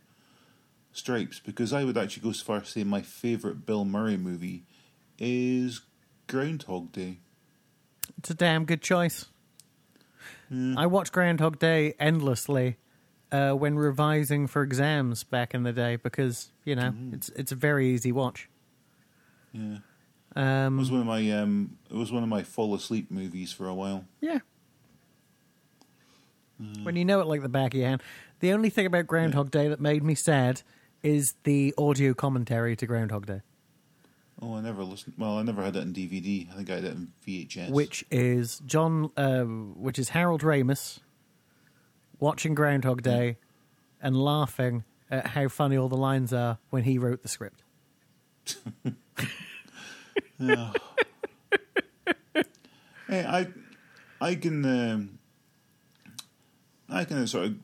Stripes 0.92 1.40
because 1.40 1.72
I 1.72 1.84
would 1.84 1.96
actually 1.96 2.22
go 2.24 2.32
so 2.32 2.44
far 2.44 2.56
as 2.58 2.64
to 2.64 2.70
say 2.70 2.84
my 2.84 3.02
favourite 3.02 3.64
Bill 3.66 3.84
Murray 3.84 4.16
movie 4.16 4.64
is 5.18 5.82
Groundhog 6.26 6.90
Day. 6.92 7.18
it's 8.18 8.30
a 8.30 8.34
damn 8.34 8.64
good 8.64 8.82
choice. 8.82 9.26
I 10.50 10.86
watched 10.86 11.12
Groundhog 11.12 11.58
Day 11.58 11.94
endlessly 11.98 12.76
uh, 13.32 13.52
when 13.52 13.76
revising 13.76 14.46
for 14.46 14.62
exams 14.62 15.24
back 15.24 15.54
in 15.54 15.62
the 15.64 15.72
day 15.72 15.96
because 15.96 16.52
you 16.64 16.76
know 16.76 16.94
it's 17.12 17.28
it's 17.30 17.52
a 17.52 17.56
very 17.56 17.88
easy 17.88 18.12
watch. 18.12 18.48
Yeah. 19.52 19.78
It 20.36 20.40
Um, 20.40 20.76
was 20.76 20.90
one 20.90 21.00
of 21.00 21.06
my 21.06 21.30
um, 21.32 21.78
it 21.90 21.96
was 21.96 22.12
one 22.12 22.22
of 22.22 22.28
my 22.28 22.42
fall 22.42 22.74
asleep 22.74 23.10
movies 23.10 23.52
for 23.52 23.68
a 23.68 23.74
while. 23.74 24.04
yeah. 24.20 24.40
When 26.84 26.96
you 26.96 27.04
know 27.04 27.20
it 27.20 27.26
like 27.26 27.42
the 27.42 27.48
back 27.50 27.74
of 27.74 27.80
your 27.80 27.88
hand. 27.88 28.02
The 28.40 28.52
only 28.52 28.70
thing 28.70 28.86
about 28.86 29.06
Groundhog 29.06 29.50
Day 29.50 29.68
that 29.68 29.80
made 29.80 30.02
me 30.02 30.14
sad 30.14 30.62
is 31.02 31.34
the 31.44 31.74
audio 31.76 32.14
commentary 32.14 32.76
to 32.76 32.86
Groundhog 32.86 33.26
Day, 33.26 33.40
Oh, 34.40 34.54
I 34.56 34.60
never 34.60 34.82
listened. 34.84 35.14
Well, 35.16 35.38
I 35.38 35.42
never 35.42 35.62
had 35.62 35.74
that 35.74 35.82
in 35.82 35.94
DVD. 35.94 36.50
I 36.52 36.56
think 36.56 36.70
I 36.70 36.74
had 36.74 36.84
it 36.84 36.92
in 36.92 37.12
VHS. 37.26 37.70
which 37.70 38.04
is 38.10 38.60
John, 38.66 39.10
uh, 39.16 39.44
which 39.44 39.98
is 39.98 40.10
Harold 40.10 40.42
Ramis 40.42 40.98
watching 42.18 42.54
Groundhog 42.54 43.02
Day 43.02 43.38
and 44.00 44.16
laughing 44.16 44.84
at 45.10 45.28
how 45.28 45.48
funny 45.48 45.76
all 45.76 45.88
the 45.88 45.96
lines 45.96 46.32
are 46.32 46.58
when 46.70 46.82
he 46.84 46.98
wrote 46.98 47.22
the 47.22 47.28
script. 47.28 47.62
Hey, 53.08 53.24
I, 53.24 53.46
I 54.20 54.34
can, 54.34 54.64
um, 54.64 55.18
I 56.88 57.04
can 57.04 57.24
sort 57.28 57.46
of 57.46 57.54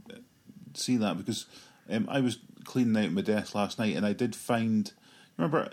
see 0.75 0.97
that 0.99 1.19
because 1.19 1.47
um, 1.91 2.07
I 2.09 2.21
was 2.21 2.39
cleaning 2.65 3.05
out 3.05 3.11
my 3.11 3.23
desk 3.23 3.55
last 3.55 3.79
night 3.79 3.97
and 3.97 4.07
I 4.07 4.13
did 4.13 4.37
find. 4.37 4.93
Remember, 5.37 5.71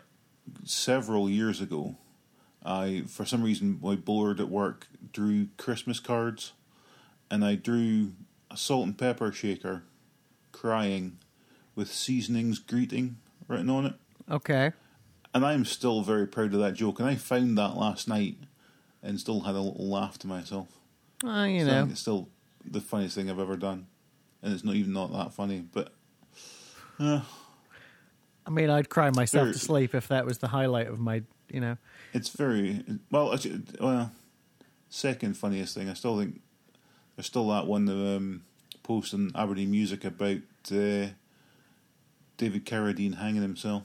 several 0.63 1.29
years 1.29 1.61
ago, 1.61 1.95
I 2.63 3.03
for 3.07 3.25
some 3.25 3.43
reason 3.43 3.79
my 3.81 3.95
board 3.95 4.39
at 4.39 4.49
work 4.49 4.87
drew 5.11 5.47
Christmas 5.57 5.99
cards, 5.99 6.53
and 7.31 7.43
I 7.43 7.55
drew 7.55 8.13
a 8.51 8.57
salt 8.57 8.85
and 8.85 8.97
pepper 8.97 9.31
shaker, 9.31 9.83
crying, 10.51 11.17
with 11.75 11.91
seasonings 11.91 12.59
greeting 12.59 13.17
written 13.47 13.69
on 13.69 13.85
it. 13.85 13.93
Okay. 14.29 14.71
And 15.33 15.45
I'm 15.45 15.65
still 15.65 16.01
very 16.01 16.27
proud 16.27 16.53
of 16.53 16.59
that 16.59 16.73
joke. 16.73 16.99
And 16.99 17.07
I 17.07 17.15
found 17.15 17.57
that 17.57 17.77
last 17.77 18.07
night 18.07 18.37
and 19.01 19.19
still 19.19 19.41
had 19.41 19.55
a 19.55 19.61
little 19.61 19.89
laugh 19.89 20.17
to 20.19 20.27
myself. 20.27 20.67
Uh, 21.23 21.43
you 21.43 21.61
So 21.61 21.65
know, 21.65 21.87
it's 21.91 22.01
still 22.01 22.29
the 22.65 22.81
funniest 22.81 23.15
thing 23.15 23.29
I've 23.29 23.39
ever 23.39 23.57
done. 23.57 23.87
And 24.41 24.53
it's 24.53 24.63
not 24.63 24.75
even 24.75 24.93
not 24.93 25.11
that 25.13 25.33
funny, 25.33 25.59
but 25.71 25.93
uh, 26.99 27.21
I 28.49 28.51
mean, 28.51 28.69
I'd 28.71 28.89
cry 28.89 29.11
myself 29.11 29.43
Very- 29.45 29.53
to 29.53 29.59
sleep 29.59 29.93
if 29.93 30.07
that 30.07 30.25
was 30.25 30.39
the 30.39 30.47
highlight 30.47 30.87
of 30.87 30.99
my, 30.99 31.21
you 31.51 31.59
know. 31.61 31.77
it's 32.13 32.29
very 32.29 32.83
well. 33.11 33.31
Actually, 33.31 33.61
well, 33.79 34.11
second 34.89 35.37
funniest 35.37 35.75
thing. 35.75 35.87
I 35.87 35.93
still 35.93 36.17
think 36.17 36.41
there's 37.15 37.27
still 37.27 37.47
that 37.49 37.67
one 37.67 37.87
um, 37.87 38.41
post 38.81 39.13
on 39.13 39.31
Aberdeen 39.35 39.69
Music 39.69 40.03
about 40.03 40.39
uh, 40.71 41.09
David 42.37 42.65
Carradine 42.65 43.19
hanging 43.19 43.43
himself. 43.43 43.83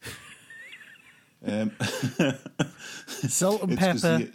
um, 1.44 1.72
Salt 3.08 3.64
and 3.64 3.76
Pepper, 3.76 3.98
the- 3.98 4.32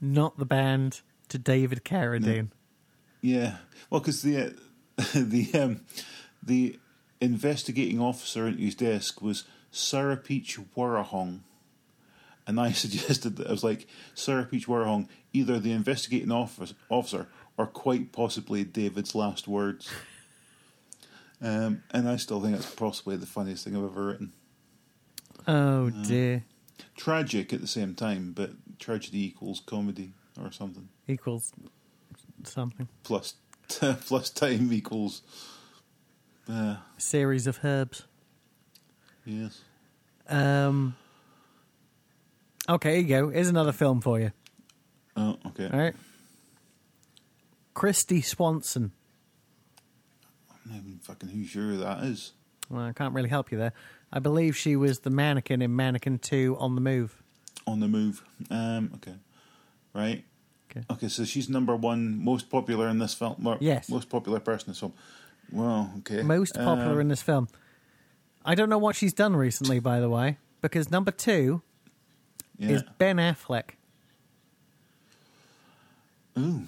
not 0.00 0.38
the 0.38 0.46
band, 0.46 1.00
to 1.30 1.38
David 1.38 1.84
Carradine. 1.84 2.50
Yeah, 3.20 3.56
well, 3.90 4.00
because 4.00 4.22
the 4.22 4.36
uh, 4.38 4.50
the 5.14 5.50
um, 5.54 5.80
the 6.40 6.78
investigating 7.20 8.00
officer 8.00 8.46
at 8.46 8.58
his 8.58 8.74
desk 8.74 9.22
was 9.22 9.44
Sarapeach 9.72 10.58
Warahong, 10.76 11.40
and 12.46 12.60
I 12.60 12.72
suggested 12.84 13.36
that 13.36 13.48
I 13.48 13.50
was 13.50 13.64
like 13.64 13.86
Sarapeach 14.14 14.66
Warahong, 14.66 15.08
either 15.32 15.58
the 15.58 15.72
investigating 15.72 16.32
officer, 16.32 16.74
officer 16.88 17.28
or 17.56 17.66
quite 17.66 18.12
possibly 18.12 18.64
David's 18.64 19.14
last 19.14 19.46
words. 19.46 19.88
Um, 21.40 21.82
and 21.90 22.08
I 22.08 22.16
still 22.16 22.40
think 22.40 22.54
that's 22.54 22.74
possibly 22.74 23.16
the 23.16 23.26
funniest 23.26 23.64
thing 23.64 23.76
I've 23.76 23.84
ever 23.84 24.06
written. 24.06 24.32
Oh 25.46 25.90
dear. 25.90 26.44
Tragic 26.96 27.52
at 27.52 27.60
the 27.60 27.66
same 27.66 27.94
time, 27.94 28.32
but 28.34 28.52
tragedy 28.78 29.26
equals 29.26 29.60
comedy 29.64 30.12
or 30.40 30.50
something. 30.50 30.88
Equals 31.06 31.52
something. 32.44 32.88
Plus, 33.02 33.34
plus 33.68 34.30
time 34.30 34.72
equals. 34.72 35.22
Uh, 36.50 36.76
Series 36.98 37.46
of 37.46 37.60
herbs. 37.64 38.04
yes. 39.24 39.60
Um. 40.28 40.96
Okay, 42.68 42.92
here 42.92 43.00
you 43.00 43.08
go. 43.08 43.28
Here's 43.30 43.48
another 43.48 43.72
film 43.72 44.00
for 44.00 44.18
you. 44.18 44.32
Oh, 45.16 45.36
okay. 45.48 45.68
All 45.70 45.78
right. 45.78 45.94
Kristy 47.74 48.24
Swanson. 48.24 48.92
I'm 50.50 50.72
not 50.72 50.80
even 50.80 50.98
fucking 51.02 51.28
who 51.28 51.44
sure 51.44 51.76
that 51.76 52.04
is. 52.04 52.32
Well, 52.70 52.84
I 52.84 52.92
can't 52.92 53.14
really 53.14 53.28
help 53.28 53.52
you 53.52 53.58
there. 53.58 53.72
I 54.12 54.18
believe 54.18 54.56
she 54.56 54.76
was 54.76 55.00
the 55.00 55.10
mannequin 55.10 55.60
in 55.60 55.76
Mannequin 55.76 56.18
2 56.20 56.56
on 56.58 56.74
the 56.74 56.80
move. 56.80 57.22
On 57.66 57.80
the 57.80 57.88
move. 57.88 58.22
Um, 58.50 58.92
okay. 58.94 59.14
Right. 59.92 60.24
Okay. 60.70 60.84
Okay, 60.90 61.08
so 61.08 61.24
she's 61.24 61.48
number 61.50 61.76
one 61.76 62.22
most 62.24 62.48
popular 62.48 62.88
in 62.88 62.98
this 62.98 63.12
film. 63.12 63.58
Yes. 63.60 63.88
Most 63.90 64.08
popular 64.08 64.40
person 64.40 64.68
in 64.68 64.72
this 64.72 64.80
film. 64.80 64.94
Well, 65.52 65.92
okay. 65.98 66.22
Most 66.22 66.54
popular 66.54 66.94
Um, 66.94 67.00
in 67.00 67.08
this 67.08 67.22
film. 67.22 67.48
I 68.44 68.54
don't 68.54 68.68
know 68.68 68.78
what 68.78 68.96
she's 68.96 69.12
done 69.12 69.36
recently, 69.36 69.78
by 69.78 70.00
the 70.00 70.08
way, 70.08 70.38
because 70.60 70.90
number 70.90 71.10
two 71.10 71.62
yeah. 72.58 72.70
is 72.70 72.82
Ben 72.98 73.16
Affleck. 73.16 73.70
Ooh. 76.38 76.64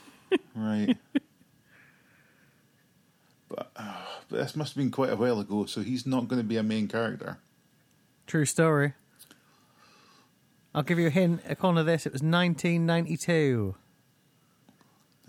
right. 0.54 0.96
But, 3.48 3.70
uh, 3.76 3.94
but 4.28 4.36
this 4.38 4.56
must 4.56 4.74
have 4.74 4.82
been 4.82 4.90
quite 4.90 5.10
a 5.10 5.16
while 5.16 5.38
ago, 5.38 5.66
so 5.66 5.82
he's 5.82 6.06
not 6.06 6.26
going 6.26 6.40
to 6.40 6.46
be 6.46 6.56
a 6.56 6.62
main 6.62 6.88
character. 6.88 7.38
True 8.26 8.46
story. 8.46 8.94
I'll 10.74 10.82
give 10.82 10.98
you 10.98 11.06
a 11.06 11.10
hint. 11.10 11.42
According 11.48 11.76
to 11.76 11.84
this, 11.84 12.06
it 12.06 12.12
was 12.12 12.22
1992. 12.22 13.76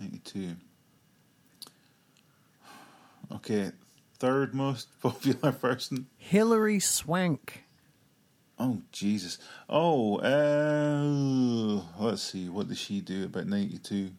92. 0.00 0.56
Okay, 3.32 3.72
third 4.18 4.54
most 4.54 4.88
popular 5.02 5.52
person. 5.52 6.06
Hilary 6.16 6.78
Swank. 6.80 7.64
Oh 8.58 8.80
Jesus! 8.92 9.38
Oh, 9.68 10.16
uh, 10.18 11.82
let's 12.02 12.22
see. 12.22 12.48
What 12.48 12.68
did 12.68 12.78
she 12.78 13.00
do 13.00 13.24
about 13.24 13.46
ninety 13.46 13.78
two? 13.78 14.12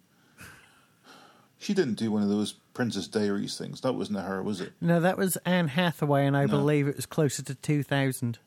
She 1.59 1.73
didn't 1.73 1.95
do 1.95 2.11
one 2.11 2.21
of 2.21 2.29
those 2.29 2.53
Princess 2.75 3.07
Diaries 3.07 3.57
things. 3.57 3.81
That 3.81 3.93
wasn't 3.93 4.19
her, 4.19 4.43
was 4.43 4.61
it? 4.61 4.73
No, 4.79 4.99
that 4.99 5.17
was 5.17 5.37
Anne 5.37 5.69
Hathaway, 5.69 6.27
and 6.27 6.37
I 6.37 6.41
No. 6.45 6.49
believe 6.49 6.87
it 6.87 6.95
was 6.95 7.07
closer 7.07 7.41
to 7.41 7.55
2000. 7.55 8.37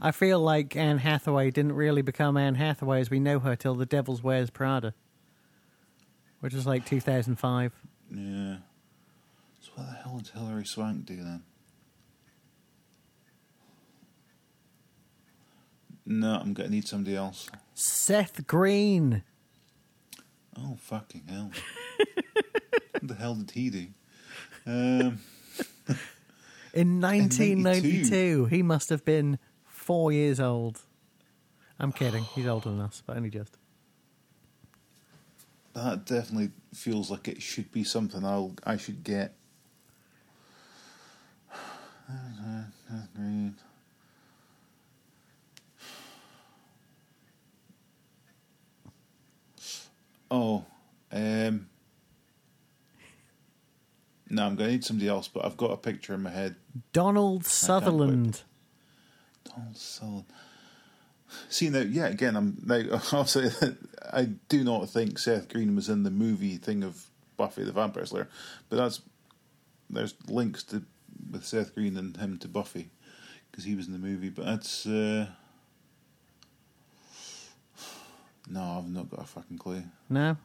I 0.00 0.12
feel 0.12 0.40
like 0.40 0.74
Anne 0.76 0.96
Hathaway 0.96 1.50
didn't 1.50 1.74
really 1.74 2.00
become 2.00 2.38
Anne 2.38 2.54
Hathaway 2.54 3.02
as 3.02 3.10
we 3.10 3.20
know 3.20 3.38
her 3.40 3.54
till 3.54 3.74
The 3.74 3.84
Devil's 3.84 4.22
Wears 4.22 4.48
Prada, 4.48 4.94
which 6.40 6.54
was 6.54 6.66
like 6.66 6.86
2005. 6.86 7.74
Yeah. 8.10 8.56
What 9.74 9.86
the 9.86 9.92
hell 10.02 10.18
did 10.18 10.28
Hilary 10.28 10.64
Swank 10.66 11.06
do 11.06 11.16
then? 11.16 11.42
No, 16.04 16.34
I'm 16.40 16.52
gonna 16.52 16.68
need 16.70 16.86
somebody 16.86 17.16
else. 17.16 17.48
Seth 17.74 18.46
Green. 18.46 19.22
Oh 20.58 20.76
fucking 20.80 21.22
hell! 21.28 21.50
what 22.92 23.08
the 23.08 23.14
hell 23.14 23.34
did 23.36 23.50
he 23.52 23.70
do? 23.70 23.86
Um, 24.66 25.20
In 26.74 27.00
1992, 27.00 28.46
he 28.46 28.62
must 28.62 28.88
have 28.88 29.04
been 29.04 29.38
four 29.66 30.12
years 30.12 30.40
old. 30.40 30.80
I'm 31.78 31.92
kidding. 31.92 32.24
He's 32.24 32.46
older 32.46 32.70
than 32.70 32.80
us, 32.80 33.02
but 33.06 33.16
only 33.16 33.30
just. 33.30 33.56
that 35.74 36.04
definitely 36.04 36.50
feels 36.74 37.10
like 37.10 37.28
it 37.28 37.40
should 37.42 37.70
be 37.72 37.84
something 37.84 38.24
I'll 38.24 38.54
I 38.64 38.76
should 38.76 39.04
get. 39.04 39.34
Oh, 50.34 50.64
um, 51.12 51.66
no, 54.30 54.46
I'm 54.46 54.56
going 54.56 54.68
to 54.68 54.72
need 54.72 54.84
somebody 54.84 55.08
else, 55.08 55.28
but 55.28 55.44
I've 55.44 55.58
got 55.58 55.72
a 55.72 55.76
picture 55.76 56.14
in 56.14 56.22
my 56.22 56.30
head. 56.30 56.56
Donald 56.94 57.44
Sutherland. 57.44 58.40
Donald 59.44 59.76
Sutherland. 59.76 60.24
See 61.50 61.68
now, 61.68 61.80
yeah. 61.80 62.06
Again, 62.06 62.36
I'm 62.36 62.56
now. 62.64 62.82
I'll 63.12 63.26
say 63.26 63.48
that 63.48 63.76
I 64.10 64.30
do 64.48 64.64
not 64.64 64.88
think 64.88 65.18
Seth 65.18 65.50
Green 65.50 65.76
was 65.76 65.90
in 65.90 66.02
the 66.02 66.10
movie 66.10 66.56
thing 66.56 66.82
of 66.82 67.10
Buffy 67.36 67.64
the 67.64 67.72
Vampire 67.72 68.06
Slayer, 68.06 68.28
but 68.70 68.76
that's 68.76 69.02
there's 69.90 70.14
links 70.28 70.62
to 70.64 70.82
with 71.30 71.44
Seth 71.44 71.74
Green 71.74 71.96
and 71.96 72.16
him 72.16 72.38
to 72.38 72.48
Buffy 72.48 72.90
because 73.50 73.64
he 73.64 73.74
was 73.74 73.86
in 73.86 73.92
the 73.92 73.98
movie. 73.98 74.30
But 74.30 74.46
that's 74.46 74.86
uh, 74.86 75.26
no, 78.48 78.78
I've 78.78 78.88
not 78.88 79.10
got 79.10 79.20
a 79.20 79.26
fucking 79.26 79.58
clue. 79.58 79.82
No? 80.08 80.36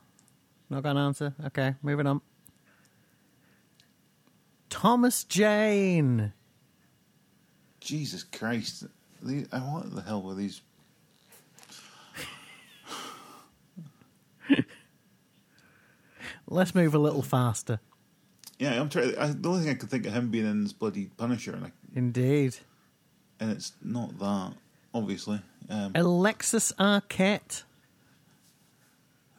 Not 0.69 0.83
got 0.83 0.91
an 0.91 0.97
answer? 0.97 1.33
Okay, 1.45 1.75
moving 1.81 2.07
on. 2.07 2.21
Thomas 4.69 5.23
Jane. 5.23 6.33
Jesus 7.79 8.23
Christ! 8.23 8.85
the, 9.21 9.47
uh, 9.51 9.59
what 9.61 9.95
the 9.95 10.01
hell 10.01 10.21
were 10.21 10.35
these? 10.35 10.61
Let's 16.47 16.75
move 16.75 16.93
a 16.93 16.99
little 16.99 17.21
faster. 17.21 17.79
Yeah, 18.59 18.79
I'm 18.79 18.89
trying. 18.89 19.15
I, 19.17 19.27
the 19.27 19.49
only 19.49 19.61
thing 19.61 19.69
I 19.69 19.75
could 19.75 19.89
think 19.89 20.05
of 20.07 20.13
him 20.13 20.29
being 20.29 20.45
in 20.49 20.65
is 20.65 20.73
bloody 20.73 21.09
Punisher, 21.17 21.53
and 21.53 21.65
I, 21.65 21.71
Indeed. 21.95 22.57
and 23.39 23.51
it's 23.51 23.73
not 23.83 24.17
that 24.19 24.53
obviously. 24.93 25.41
Um, 25.69 25.91
Alexis 25.95 26.71
Arquette. 26.79 27.63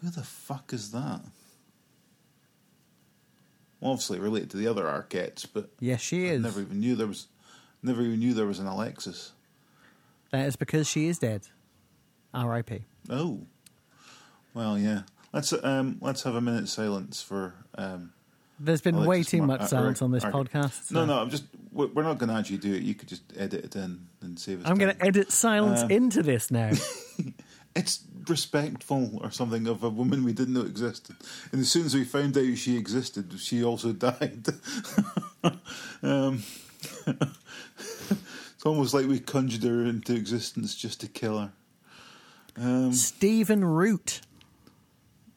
who 0.02 0.10
the 0.10 0.22
fuck 0.22 0.72
is 0.72 0.92
that? 0.92 1.20
Well, 3.80 3.92
obviously 3.92 4.18
related 4.18 4.50
to 4.50 4.56
the 4.56 4.66
other 4.68 4.84
Arquettes, 4.84 5.46
but 5.52 5.70
Yes, 5.80 6.00
she 6.00 6.28
I 6.28 6.32
is. 6.34 6.42
never 6.42 6.60
even 6.60 6.80
knew 6.80 6.94
there 6.96 7.06
was. 7.06 7.26
Never 7.82 8.02
even 8.02 8.18
knew 8.18 8.34
there 8.34 8.46
was 8.46 8.58
an 8.58 8.66
Alexis. 8.66 9.32
That 10.32 10.46
is 10.46 10.56
because 10.56 10.88
she 10.88 11.06
is 11.06 11.18
dead. 11.18 11.42
R.I.P. 12.34 12.82
Oh, 13.08 13.40
well, 14.52 14.76
yeah. 14.78 15.02
Let's 15.32 15.52
um, 15.52 15.98
let's 16.00 16.22
have 16.24 16.34
a 16.34 16.40
minute's 16.40 16.72
silence 16.72 17.22
for. 17.22 17.54
Um, 17.76 18.12
There's 18.60 18.80
been 18.80 19.04
way 19.04 19.22
too 19.22 19.42
much 19.42 19.60
uh, 19.62 19.66
silence 19.66 20.02
on 20.02 20.10
this 20.10 20.24
podcast. 20.24 20.90
No, 20.90 21.00
so 21.00 21.04
no, 21.06 21.18
I'm 21.20 21.30
just. 21.30 21.44
We're 21.72 21.86
we're 21.88 22.02
not 22.02 22.18
going 22.18 22.28
to 22.30 22.34
actually 22.36 22.58
do 22.58 22.74
it. 22.74 22.82
You 22.82 22.94
could 22.94 23.08
just 23.08 23.22
edit 23.36 23.64
it 23.64 23.76
in 23.76 24.06
and 24.20 24.38
save 24.38 24.62
us. 24.64 24.70
I'm 24.70 24.78
going 24.78 24.94
to 24.96 25.04
edit 25.04 25.30
silence 25.30 25.82
Um, 25.82 25.90
into 25.90 26.22
this 26.22 26.50
now. 26.50 26.72
It's 27.76 28.00
respectful 28.28 29.20
or 29.22 29.30
something 29.30 29.68
of 29.68 29.84
a 29.84 29.88
woman 29.88 30.24
we 30.24 30.32
didn't 30.32 30.54
know 30.54 30.62
existed. 30.62 31.14
And 31.52 31.60
as 31.60 31.70
soon 31.70 31.86
as 31.86 31.94
we 31.94 32.02
found 32.02 32.36
out 32.36 32.56
she 32.58 32.76
existed, 32.76 33.32
she 33.38 33.62
also 33.62 33.92
died. 34.08 34.48
um, 36.02 36.42
it's 37.06 38.64
almost 38.64 38.94
like 38.94 39.06
we 39.06 39.20
conjured 39.20 39.62
her 39.62 39.84
into 39.84 40.14
existence 40.14 40.74
just 40.74 41.00
to 41.02 41.06
kill 41.08 41.38
her. 41.38 41.52
Um, 42.56 42.92
Stephen 42.92 43.64
Root. 43.64 44.22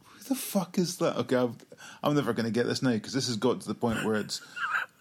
who 0.04 0.24
the 0.24 0.36
fuck 0.36 0.80
is 0.80 0.98
that? 0.98 1.18
Okay, 1.18 1.36
I've, 1.36 1.56
I'm 2.04 2.16
never 2.16 2.34
going 2.34 2.46
to 2.46 2.52
get 2.52 2.66
this 2.68 2.82
now 2.82 2.92
because 2.92 3.14
this 3.14 3.28
has 3.28 3.38
got 3.38 3.62
to 3.62 3.68
the 3.68 3.76
point 3.76 4.04
where 4.04 4.16
it's 4.16 4.42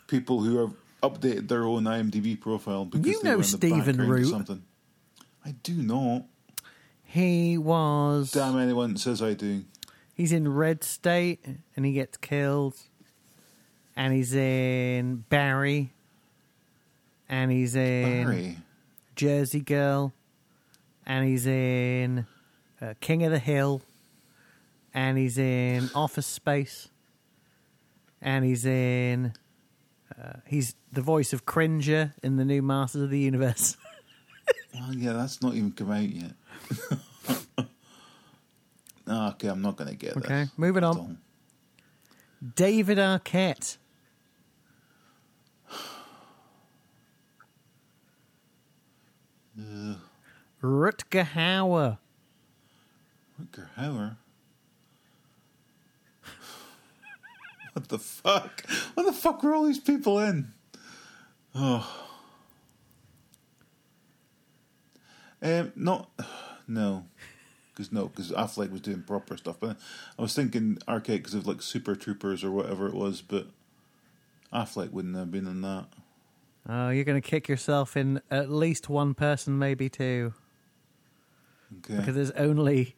people 0.06 0.40
who 0.40 0.58
have 0.58 0.74
updated 1.02 1.48
their 1.48 1.64
own 1.64 1.84
IMDb 1.84 2.38
profile 2.38 2.84
because 2.84 3.06
You 3.06 3.22
they 3.22 3.28
know 3.30 3.36
were 3.36 3.42
in 3.44 3.50
the 3.50 3.56
Stephen 3.56 3.96
background 3.96 4.12
or 4.12 4.24
something. 4.24 4.62
I 5.44 5.52
do 5.62 5.74
not. 5.74 6.24
He 7.04 7.58
was. 7.58 8.30
Damn 8.32 8.58
anyone 8.58 8.96
says 8.96 9.22
I 9.22 9.34
do. 9.34 9.64
He's 10.14 10.32
in 10.32 10.46
Red 10.52 10.84
State 10.84 11.44
and 11.74 11.86
he 11.86 11.92
gets 11.92 12.16
killed. 12.18 12.74
And 13.96 14.12
he's 14.12 14.34
in 14.34 15.24
Barry. 15.28 15.92
And 17.28 17.50
he's 17.50 17.74
in 17.74 18.24
Barry. 18.26 18.58
Jersey 19.16 19.60
Girl. 19.60 20.12
And 21.06 21.26
he's 21.26 21.46
in 21.46 22.26
uh, 22.80 22.94
King 23.00 23.24
of 23.24 23.32
the 23.32 23.38
Hill. 23.38 23.82
And 24.92 25.16
he's 25.18 25.38
in 25.38 25.90
Office 25.94 26.26
Space. 26.26 26.88
And 28.20 28.44
he's 28.44 28.66
in. 28.66 29.32
Uh, 30.20 30.34
he's 30.46 30.74
the 30.92 31.00
voice 31.02 31.32
of 31.32 31.46
Cringer 31.46 32.14
in 32.22 32.36
the 32.36 32.44
new 32.44 32.60
Masters 32.62 33.02
of 33.02 33.10
the 33.10 33.18
Universe. 33.18 33.76
Well, 34.72 34.94
yeah, 34.94 35.14
that's 35.14 35.42
not 35.42 35.54
even 35.54 35.72
come 35.72 35.90
out 35.90 36.08
yet. 36.08 36.30
No, 39.06 39.26
okay, 39.30 39.48
I'm 39.48 39.60
not 39.62 39.76
going 39.76 39.90
to 39.90 39.96
get 39.96 40.14
that. 40.14 40.24
Okay, 40.24 40.42
this. 40.42 40.52
moving 40.56 40.84
on. 40.84 41.18
At. 42.42 42.54
David 42.54 42.98
Arquette. 42.98 43.78
Rutger 50.62 51.24
Hauer. 51.24 51.98
Rutger 53.40 53.66
Hauer. 53.76 54.16
What 57.80 57.88
the 57.88 57.98
fuck? 57.98 58.66
What 58.94 59.06
the 59.06 59.12
fuck 59.12 59.42
were 59.42 59.54
all 59.54 59.64
these 59.64 59.78
people 59.78 60.18
in? 60.18 60.52
Oh. 61.54 62.06
Um, 65.42 65.72
not, 65.74 66.10
no, 66.68 67.06
because 67.72 67.90
no, 67.92 68.08
because 68.08 68.30
Affleck 68.32 68.70
was 68.70 68.82
doing 68.82 69.02
proper 69.02 69.36
stuff. 69.38 69.56
But 69.58 69.78
I 70.18 70.22
was 70.22 70.34
thinking 70.34 70.78
Arcade 70.86 71.20
because 71.22 71.34
of 71.34 71.46
like 71.46 71.62
Super 71.62 71.96
Troopers 71.96 72.44
or 72.44 72.50
whatever 72.50 72.86
it 72.86 72.94
was, 72.94 73.22
but 73.22 73.46
Affleck 74.52 74.90
wouldn't 74.90 75.16
have 75.16 75.30
been 75.30 75.46
in 75.46 75.62
that. 75.62 75.86
Oh, 76.68 76.90
you're 76.90 77.04
going 77.04 77.20
to 77.20 77.26
kick 77.26 77.48
yourself 77.48 77.96
in 77.96 78.20
at 78.30 78.50
least 78.50 78.90
one 78.90 79.14
person, 79.14 79.58
maybe 79.58 79.88
two, 79.88 80.34
Okay. 81.78 81.96
because 81.96 82.14
there's 82.14 82.30
only 82.32 82.94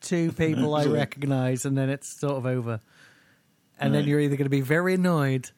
two 0.00 0.30
people 0.36 0.76
I 0.76 0.84
recognise, 0.84 1.64
and 1.64 1.76
then 1.76 1.90
it's 1.90 2.06
sort 2.08 2.36
of 2.36 2.46
over. 2.46 2.78
And 3.78 3.94
then 3.94 4.06
you're 4.06 4.20
either 4.20 4.36
going 4.36 4.46
to 4.46 4.50
be 4.50 4.60
very 4.60 4.94
annoyed, 4.94 5.50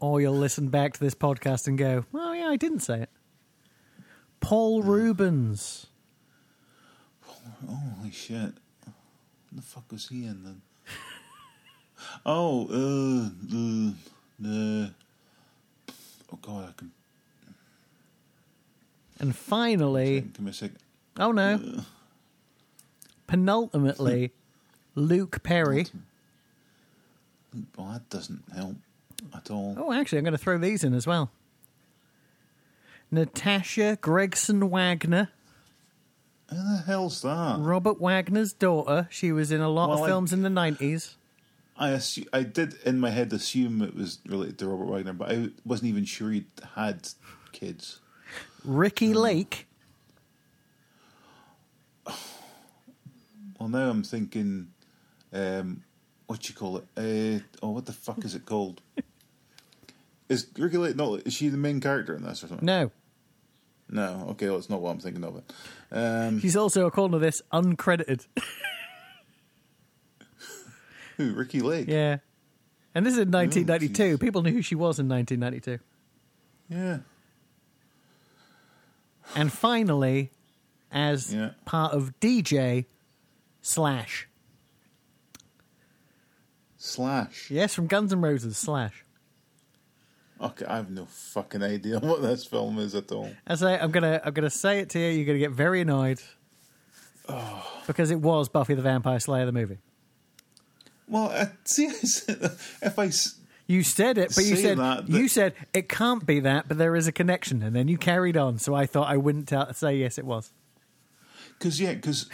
or 0.00 0.20
you'll 0.20 0.36
listen 0.36 0.68
back 0.68 0.92
to 0.94 1.00
this 1.00 1.14
podcast 1.14 1.66
and 1.66 1.76
go, 1.78 2.04
"Oh 2.14 2.32
yeah, 2.32 2.48
I 2.48 2.56
didn't 2.56 2.80
say 2.80 3.00
it." 3.02 3.10
Paul 4.40 4.82
Reubens. 4.82 5.86
Holy 7.66 8.10
shit. 8.10 8.52
What 9.50 9.56
the 9.56 9.62
fuck 9.62 9.90
was 9.90 10.08
he 10.08 10.24
in 10.26 10.44
then? 10.44 10.62
oh, 12.26 12.66
uh, 12.68 13.56
uh, 13.56 13.90
uh, 14.48 14.88
oh 16.32 16.38
god, 16.42 16.68
I 16.68 16.72
can. 16.76 16.90
And 19.18 19.34
finally, 19.34 20.20
Give 20.20 20.40
me 20.40 20.50
a 20.50 20.54
second. 20.54 20.76
oh 21.18 21.32
no, 21.32 21.54
Uh, 21.78 21.82
penultimately, 23.26 24.32
Luke 24.94 25.42
Perry. 25.42 25.86
Well, 27.76 27.88
that 27.92 28.08
doesn't 28.10 28.42
help 28.54 28.76
at 29.34 29.50
all. 29.50 29.74
Oh, 29.78 29.92
actually, 29.92 30.18
I'm 30.18 30.24
going 30.24 30.32
to 30.32 30.38
throw 30.38 30.58
these 30.58 30.84
in 30.84 30.94
as 30.94 31.06
well. 31.06 31.30
Natasha 33.10 33.98
Gregson 34.00 34.68
Wagner, 34.68 35.30
Who 36.50 36.56
the 36.56 36.82
hell's 36.86 37.22
that? 37.22 37.56
Robert 37.60 38.00
Wagner's 38.00 38.52
daughter. 38.52 39.06
She 39.10 39.30
was 39.32 39.50
in 39.52 39.60
a 39.60 39.68
lot 39.68 39.88
Well, 39.90 39.98
of 39.98 40.04
I- 40.04 40.08
films 40.08 40.32
in 40.32 40.42
the 40.42 40.48
90s. 40.50 41.14
I 41.78 41.90
assu- 41.90 42.26
I 42.32 42.42
did 42.42 42.74
in 42.86 42.98
my 42.98 43.10
head 43.10 43.32
assume 43.34 43.82
it 43.82 43.94
was 43.94 44.18
related 44.26 44.58
to 44.60 44.66
Robert 44.68 44.86
Wagner, 44.86 45.12
but 45.12 45.30
I 45.30 45.50
wasn't 45.64 45.90
even 45.90 46.04
sure 46.06 46.30
he'd 46.30 46.46
had 46.74 47.08
kids. 47.52 48.00
Ricki 48.64 49.12
Lake, 49.12 49.66
Well, 53.60 53.68
now 53.68 53.90
I'm 53.90 54.02
thinking, 54.02 54.68
um, 55.32 55.82
what 56.26 56.48
you 56.48 56.54
call 56.54 56.78
it? 56.78 56.84
Uh, 56.96 57.40
oh, 57.62 57.70
what 57.70 57.86
the 57.86 57.92
fuck 57.92 58.24
is 58.24 58.34
it 58.34 58.46
called? 58.46 58.80
is 60.28 60.46
Ricki 60.58 60.76
Lake 60.78 60.96
not? 60.96 61.26
Is 61.26 61.34
she 61.34 61.48
the 61.48 61.56
main 61.56 61.80
character 61.80 62.14
in 62.14 62.22
this 62.22 62.42
or 62.44 62.48
something? 62.48 62.66
no. 62.66 62.90
No, 63.88 64.26
okay, 64.30 64.48
well, 64.48 64.58
it's 64.58 64.68
not 64.68 64.80
what 64.80 64.90
I'm 64.90 64.98
thinking 64.98 65.22
of. 65.22 65.36
It. 65.36 65.44
Um, 65.92 66.40
She's 66.40 66.56
also, 66.56 66.86
according 66.86 67.12
to 67.12 67.20
this, 67.24 67.40
uncredited. 67.52 68.26
who? 71.16 71.32
Ricki 71.34 71.60
Lake? 71.60 71.86
yeah. 71.88 72.16
And 72.96 73.06
this 73.06 73.12
is 73.12 73.20
in 73.20 73.30
1992. 73.30 74.16
jeez. 74.16 74.20
People 74.20 74.42
knew 74.42 74.50
who 74.52 74.62
she 74.62 74.74
was 74.74 74.98
in 74.98 75.08
1992. 75.08 75.78
Yeah. 76.68 76.98
And 79.36 79.52
finally, 79.52 80.30
as 80.90 81.32
Yeah. 81.32 81.50
part 81.64 81.92
of 81.92 82.18
DJ 82.20 82.86
Slash. 83.60 84.28
Slash. 86.86 87.50
Yes, 87.50 87.74
from 87.74 87.86
Guns 87.86 88.12
N' 88.12 88.20
Roses, 88.20 88.56
Slash. 88.56 89.04
Okay, 90.40 90.66
I 90.66 90.76
have 90.76 90.90
no 90.90 91.06
fucking 91.06 91.62
idea 91.62 91.98
what 92.00 92.22
this 92.22 92.44
film 92.44 92.78
is 92.78 92.94
at 92.94 93.10
all. 93.10 93.30
As 93.46 93.62
I 93.62 93.76
say 93.76 93.82
I'm 93.82 93.90
gonna 93.90 94.20
I'm 94.24 94.32
gonna 94.32 94.50
say 94.50 94.80
it 94.80 94.90
to 94.90 94.98
you. 94.98 95.08
You're 95.08 95.26
gonna 95.26 95.38
get 95.38 95.50
very 95.50 95.80
annoyed 95.80 96.20
oh. 97.28 97.66
because 97.86 98.10
it 98.10 98.20
was 98.20 98.48
Buffy 98.48 98.74
the 98.74 98.82
Vampire 98.82 99.18
Slayer 99.18 99.46
the 99.46 99.52
movie. 99.52 99.78
Well, 101.08 101.30
uh, 101.30 101.46
see, 101.64 101.86
if 101.86 102.98
I 102.98 103.10
You 103.66 103.82
said 103.82 104.18
it, 104.18 104.32
but 104.34 104.44
you 104.44 104.56
said 104.56 104.78
that, 104.78 105.08
you 105.08 105.28
said 105.28 105.54
it 105.72 105.88
can't 105.88 106.26
be 106.26 106.40
that, 106.40 106.68
but 106.68 106.78
there 106.78 106.96
is 106.96 107.06
a 107.06 107.12
connection, 107.12 107.62
and 107.62 107.74
then 107.74 107.88
you 107.88 107.96
carried 107.96 108.36
on. 108.36 108.58
So 108.58 108.74
I 108.74 108.86
thought 108.86 109.08
I 109.08 109.16
wouldn't 109.16 109.48
tell, 109.48 109.72
say 109.72 109.96
yes, 109.96 110.18
it 110.18 110.26
was. 110.26 110.52
Because 111.58 111.80
yeah, 111.80 111.94
because 111.94 112.28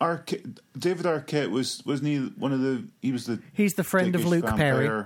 Arquette, 0.00 0.58
David 0.78 1.06
Arquette 1.06 1.50
was 1.50 1.82
wasn't 1.84 2.08
he 2.08 2.18
one 2.18 2.52
of 2.52 2.60
the 2.60 2.88
he 3.02 3.12
was 3.12 3.26
the 3.26 3.40
He's 3.52 3.74
the 3.74 3.84
friend 3.84 4.14
of 4.14 4.24
Luke 4.24 4.46
Perry. 4.46 5.04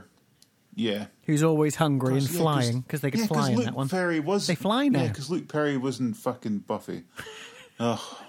Yeah, 0.75 1.07
who's 1.25 1.43
always 1.43 1.77
hungry 1.77 2.15
and 2.17 2.31
Yeah, 2.31 2.39
flying 2.39 2.81
because 2.81 3.03
they 3.03 3.11
could 3.11 3.21
yeah, 3.21 3.27
fly 3.27 3.51
in 3.51 3.57
Luke 3.57 3.65
that 3.67 3.75
one. 3.75 3.89
Perry 3.91 4.21
was 4.21 4.47
They 4.47 4.55
fly 4.55 4.89
now. 4.89 5.03
Yeah, 5.03 5.09
because 5.09 5.29
Luke 5.31 5.49
Perry 5.49 5.77
wasn't 5.77 6.17
fucking 6.17 6.61
Buffy. 6.61 7.05
Oh, 7.81 8.21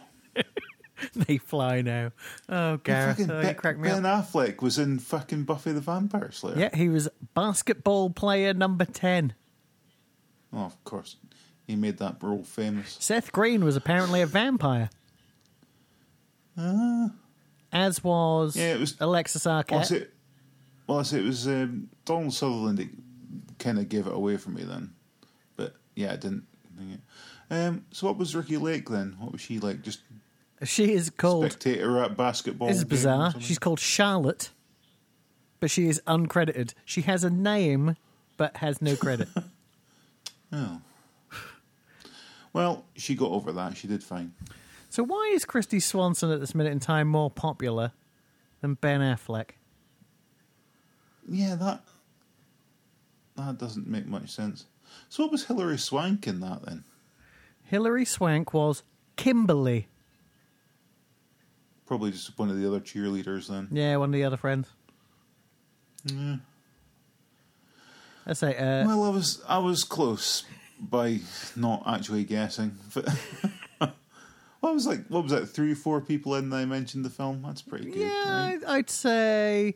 they 1.15 1.37
fly 1.37 1.81
now. 1.81 2.11
Oh, 2.49 2.77
Gareth, 2.77 3.17
fucking 3.17 3.29
oh, 3.29 3.41
Ben, 3.41 3.49
you 3.49 3.55
crack 3.55 3.77
me 3.77 3.89
Ben 3.89 4.05
up. 4.05 4.25
Affleck 4.25 4.61
was 4.61 4.79
in 4.79 4.97
fucking 4.99 5.43
Buffy 5.43 5.73
the 5.73 5.81
Vampire 5.81 6.31
Slayer. 6.31 6.57
Yeah, 6.57 6.75
he 6.75 6.89
was 6.89 7.07
basketball 7.35 8.09
player 8.09 8.53
number 8.53 8.85
ten. 8.85 9.33
Oh, 10.51 10.59
of 10.63 10.83
course. 10.85 11.17
he 11.67 11.75
made 11.75 11.97
that 11.97 12.17
role 12.23 12.43
famous. 12.43 12.97
Seth 12.99 13.31
Green 13.31 13.63
was 13.63 13.75
apparently 13.75 14.21
a 14.21 14.25
vampire. 14.25 14.89
As 17.71 18.03
was 18.03 18.55
Uh. 18.55 18.59
Yeah, 18.59 18.73
it 18.75 18.79
was- 18.79 18.95
Alexis 18.99 19.45
Well, 19.45 19.57
I 19.57 19.63
Arquette. 19.63 19.85
say, 19.85 20.07
well, 20.87 20.99
I 20.99 21.03
say 21.03 21.19
it 21.19 21.25
was 21.25 21.47
um, 21.47 21.89
Donald 22.05 22.33
Sutherland 22.33 22.77
that 22.79 22.89
kind 23.59 23.79
of 23.79 23.89
gave 23.89 24.05
it 24.07 24.13
away 24.13 24.37
for 24.37 24.49
me 24.51 24.63
then. 24.63 24.93
But 25.55 25.75
yeah, 25.95 26.13
I 26.13 26.15
didn't. 26.17 26.45
think 26.77 26.93
it. 26.93 27.53
Um, 27.53 27.85
so 27.91 28.07
what 28.07 28.17
was 28.17 28.35
Ricki 28.35 28.57
Lake 28.57 28.89
then? 28.89 29.15
What 29.19 29.31
was 29.31 29.41
she 29.41 29.59
like? 29.59 29.81
Just 29.81 30.01
She 30.63 30.91
is 30.93 31.09
called. 31.09 31.45
spectator 31.51 32.01
at 32.03 32.15
basketball? 32.17 32.67
This 32.67 32.77
is 32.77 32.85
bizarre. 32.85 33.33
She's 33.39 33.59
called 33.59 33.79
Charlotte, 33.79 34.49
but 35.59 35.69
she 35.71 35.87
is 35.87 36.01
uncredited. 36.07 36.73
She 36.85 37.01
has 37.01 37.23
a 37.23 37.29
name, 37.29 37.95
but 38.37 38.57
has 38.57 38.81
no 38.81 38.95
credit. 38.95 39.27
Oh. 40.55 40.81
Well, 42.53 42.85
she 42.95 43.15
got 43.15 43.31
over 43.31 43.51
that. 43.53 43.75
She 43.75 43.87
did 43.87 44.03
fine. 44.03 44.33
So 44.93 45.01
why 45.01 45.31
is 45.33 45.43
Kristy 45.43 45.81
Swanson 45.81 46.29
at 46.29 46.39
this 46.39 46.53
minute 46.53 46.71
in 46.71 46.79
time 46.79 47.07
more 47.07 47.31
popular 47.31 47.93
than 48.61 48.75
Ben 48.75 49.01
Affleck? 49.01 49.53
Yeah, 51.27 51.55
that 51.55 51.81
that 53.35 53.57
doesn't 53.57 53.87
make 53.87 54.05
much 54.05 54.29
sense. 54.29 54.67
So 55.09 55.23
what 55.23 55.31
was 55.31 55.45
Hilary 55.45 55.79
Swank 55.79 56.27
in 56.27 56.41
that 56.41 56.63
then? 56.63 56.83
Hilary 57.63 58.05
Swank 58.05 58.53
was 58.53 58.83
Kimberly. 59.15 59.87
Probably 61.87 62.11
just 62.11 62.37
one 62.37 62.51
of 62.51 62.59
the 62.59 62.67
other 62.67 62.79
cheerleaders 62.79 63.47
then. 63.47 63.69
Yeah, 63.71 63.97
one 63.97 64.09
of 64.09 64.13
the 64.13 64.25
other 64.25 64.37
friends. 64.37 64.67
Yeah. 66.05 66.35
I 68.27 68.33
say, 68.33 68.55
uh, 68.55 68.85
Well, 68.85 69.05
I 69.05 69.09
was 69.09 69.41
I 69.49 69.57
was 69.57 69.83
close 69.85 70.43
by 70.79 71.21
not 71.55 71.81
actually 71.87 72.25
guessing. 72.25 72.77
But 72.93 73.09
what 74.63 74.73
was 74.73 74.87
like? 74.87 75.05
What 75.07 75.23
was 75.23 75.31
that? 75.33 75.47
Three 75.47 75.73
or 75.73 75.75
four 75.75 75.99
people 75.99 76.35
in. 76.35 76.51
I 76.53 76.63
mentioned 76.63 77.03
the 77.03 77.09
film. 77.09 77.41
That's 77.45 77.61
pretty 77.61 77.91
good. 77.91 77.99
yeah, 77.99 78.47
right? 78.51 78.59
I'd 78.65 78.89
say. 78.89 79.75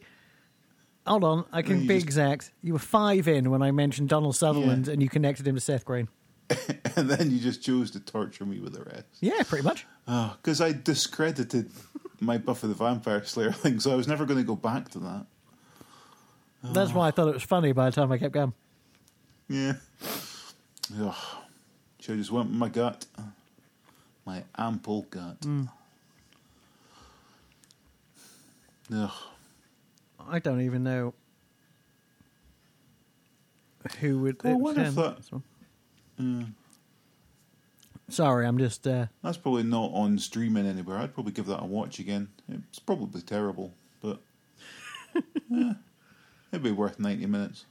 Hold 1.06 1.24
on, 1.26 1.46
I 1.52 1.62
can 1.62 1.82
be 1.88 1.96
just- 1.96 2.06
exact. 2.06 2.52
You 2.64 2.72
were 2.74 2.80
five 2.80 3.28
in 3.28 3.50
when 3.52 3.62
I 3.62 3.72
mentioned 3.72 4.08
Donald 4.10 4.36
Sutherland, 4.36 4.88
Yeah. 4.88 4.94
and 4.94 5.02
you 5.04 5.10
connected 5.10 5.46
him 5.48 5.56
to 5.56 5.62
Seth 5.62 5.84
Green. 5.84 6.08
and 6.96 7.10
then 7.10 7.30
you 7.32 7.40
just 7.40 7.62
chose 7.62 7.92
to 7.92 8.00
torture 8.00 8.46
me 8.46 8.60
with 8.62 8.74
the 8.74 8.84
rest. 8.84 9.06
Yeah, 9.20 9.44
pretty 9.44 9.66
much. 9.66 9.86
Oh, 10.08 10.36
because 10.42 10.62
I 10.62 10.72
discredited 10.72 11.70
my 12.22 12.38
Buffy 12.38 12.68
the 12.68 12.74
Vampire 12.74 13.24
Slayer 13.26 13.52
thing, 13.64 13.80
so 13.82 13.92
I 13.92 13.96
was 13.96 14.08
never 14.08 14.26
going 14.26 14.40
to 14.40 14.46
go 14.46 14.56
back 14.56 14.88
to 14.92 15.00
that. 15.00 15.26
That's 16.64 16.92
why 16.94 17.08
I 17.08 17.12
thought 17.12 17.28
it 17.28 17.34
was 17.34 17.44
funny. 17.44 17.72
By 17.74 17.86
the 17.90 17.92
time 17.96 18.12
I 18.12 18.18
kept 18.18 18.34
going. 18.34 18.54
Yeah. 19.50 19.74
Ugh. 21.02 21.16
Should 22.00 22.14
I 22.16 22.18
just 22.18 22.32
went 22.32 22.48
with 22.50 22.58
my 22.58 22.70
gut. 22.70 23.06
My 24.28 24.44
ample 24.58 25.04
gut. 25.04 25.38
Hmm. 25.42 25.64
Ugh. 28.94 29.10
I 30.30 30.40
don't 30.40 30.60
even 30.60 30.84
know 30.84 31.14
who 34.02 34.20
would. 34.20 34.44
It 34.44 34.56
wonder 34.56 34.82
if 34.82 34.96
that- 34.96 35.26
him. 35.32 35.44
Hmm. 36.18 36.44
Sorry, 38.10 38.46
I'm 38.46 38.58
just. 38.58 38.86
Uh, 38.86 39.08
That's 39.24 39.38
probably 39.38 39.64
not 39.64 39.92
on 39.94 40.20
streaming 40.20 40.66
anywhere. 40.68 40.98
I'd 40.98 41.14
probably 41.14 41.32
give 41.32 41.46
that 41.46 41.62
a 41.64 41.66
watch 41.66 42.00
again. 42.00 42.28
It's 42.50 42.80
probably 42.80 43.22
terrible, 43.22 43.74
but 44.02 44.20
yeah, 45.50 45.74
it'd 46.52 46.64
be 46.64 46.72
worth 46.72 47.00
90 47.00 47.26
minutes. 47.28 47.66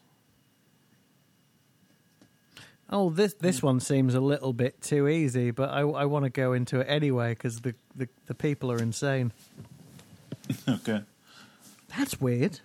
Oh, 2.90 3.10
this 3.10 3.34
this 3.34 3.60
hmm. 3.60 3.66
one 3.66 3.80
seems 3.80 4.14
a 4.14 4.20
little 4.20 4.52
bit 4.52 4.80
too 4.80 5.08
easy, 5.08 5.50
but 5.50 5.70
I, 5.70 5.80
I 5.80 6.04
want 6.04 6.24
to 6.24 6.30
go 6.30 6.52
into 6.52 6.80
it 6.80 6.86
anyway 6.88 7.30
because 7.30 7.60
the, 7.60 7.74
the 7.94 8.08
the 8.26 8.34
people 8.34 8.70
are 8.70 8.78
insane. 8.78 9.32
okay. 10.68 11.02
That's 11.96 12.20
weird. 12.20 12.60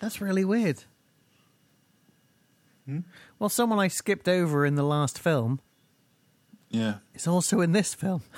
That's 0.00 0.20
really 0.20 0.44
weird. 0.44 0.82
Hmm? 2.86 3.00
Well, 3.38 3.48
someone 3.48 3.78
I 3.78 3.88
skipped 3.88 4.28
over 4.28 4.66
in 4.66 4.74
the 4.74 4.82
last 4.82 5.18
film 5.18 5.60
Yeah. 6.70 6.96
is 7.14 7.26
also 7.26 7.60
in 7.60 7.72
this 7.72 7.94
film. 7.94 8.22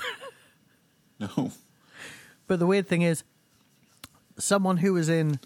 No. 1.20 1.52
But 2.48 2.58
the 2.58 2.66
weird 2.66 2.88
thing 2.88 3.02
is, 3.02 3.22
someone 4.36 4.78
who 4.78 4.92
was 4.94 5.08
in 5.08 5.38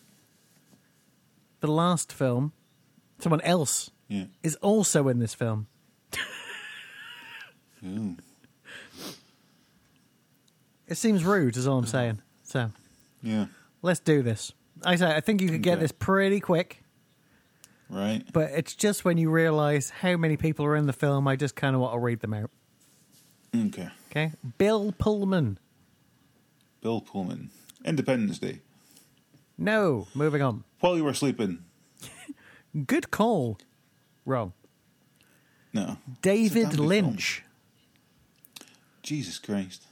the 1.60 1.70
last 1.70 2.10
film, 2.10 2.52
someone 3.18 3.40
else, 3.42 3.90
Yeah. 4.08 4.26
is 4.42 4.54
also 4.56 5.08
in 5.08 5.18
this 5.18 5.34
film. 5.34 5.66
Ooh. 7.84 8.16
It 10.86 10.96
seems 10.96 11.24
rude, 11.24 11.56
is 11.56 11.66
all 11.66 11.78
I'm 11.78 11.86
saying. 11.86 12.22
So 12.42 12.72
Yeah. 13.22 13.46
let's 13.82 14.00
do 14.00 14.22
this. 14.22 14.52
I 14.84 14.96
say 14.96 15.14
I 15.14 15.20
think 15.20 15.40
you 15.42 15.48
could 15.48 15.62
get 15.62 15.74
Okay. 15.74 15.82
this 15.82 15.92
pretty 15.92 16.40
quick, 16.40 16.82
Right. 17.90 18.24
but 18.32 18.50
it's 18.52 18.74
just 18.74 19.04
when 19.04 19.18
you 19.18 19.30
realise 19.30 19.90
how 19.90 20.16
many 20.16 20.36
people 20.36 20.64
are 20.64 20.76
in 20.76 20.86
the 20.86 20.92
film, 20.92 21.28
I 21.28 21.36
just 21.36 21.56
kind 21.56 21.74
of 21.74 21.80
want 21.82 21.94
to 21.94 21.98
read 21.98 22.20
them 22.20 22.32
out. 22.34 22.50
Okay. 23.54 23.88
Okay, 24.10 24.32
Bill 24.56 24.92
Pullman. 24.98 25.58
Bill 26.80 27.00
Pullman. 27.00 27.50
Independence 27.84 28.38
Day. 28.38 28.60
No, 29.58 30.06
moving 30.14 30.40
on. 30.42 30.64
While 30.80 30.96
you 30.96 31.04
were 31.04 31.14
sleeping. 31.14 31.64
Good 32.86 33.10
call. 33.10 33.58
Wrong. 34.24 34.52
No. 35.72 35.96
David 36.22 36.44
It's 36.44 36.54
a 36.54 36.60
damn 36.60 36.70
good 36.70 36.80
Lynch. 36.80 37.44
Jesus 39.02 39.38
Christ. 39.38 39.84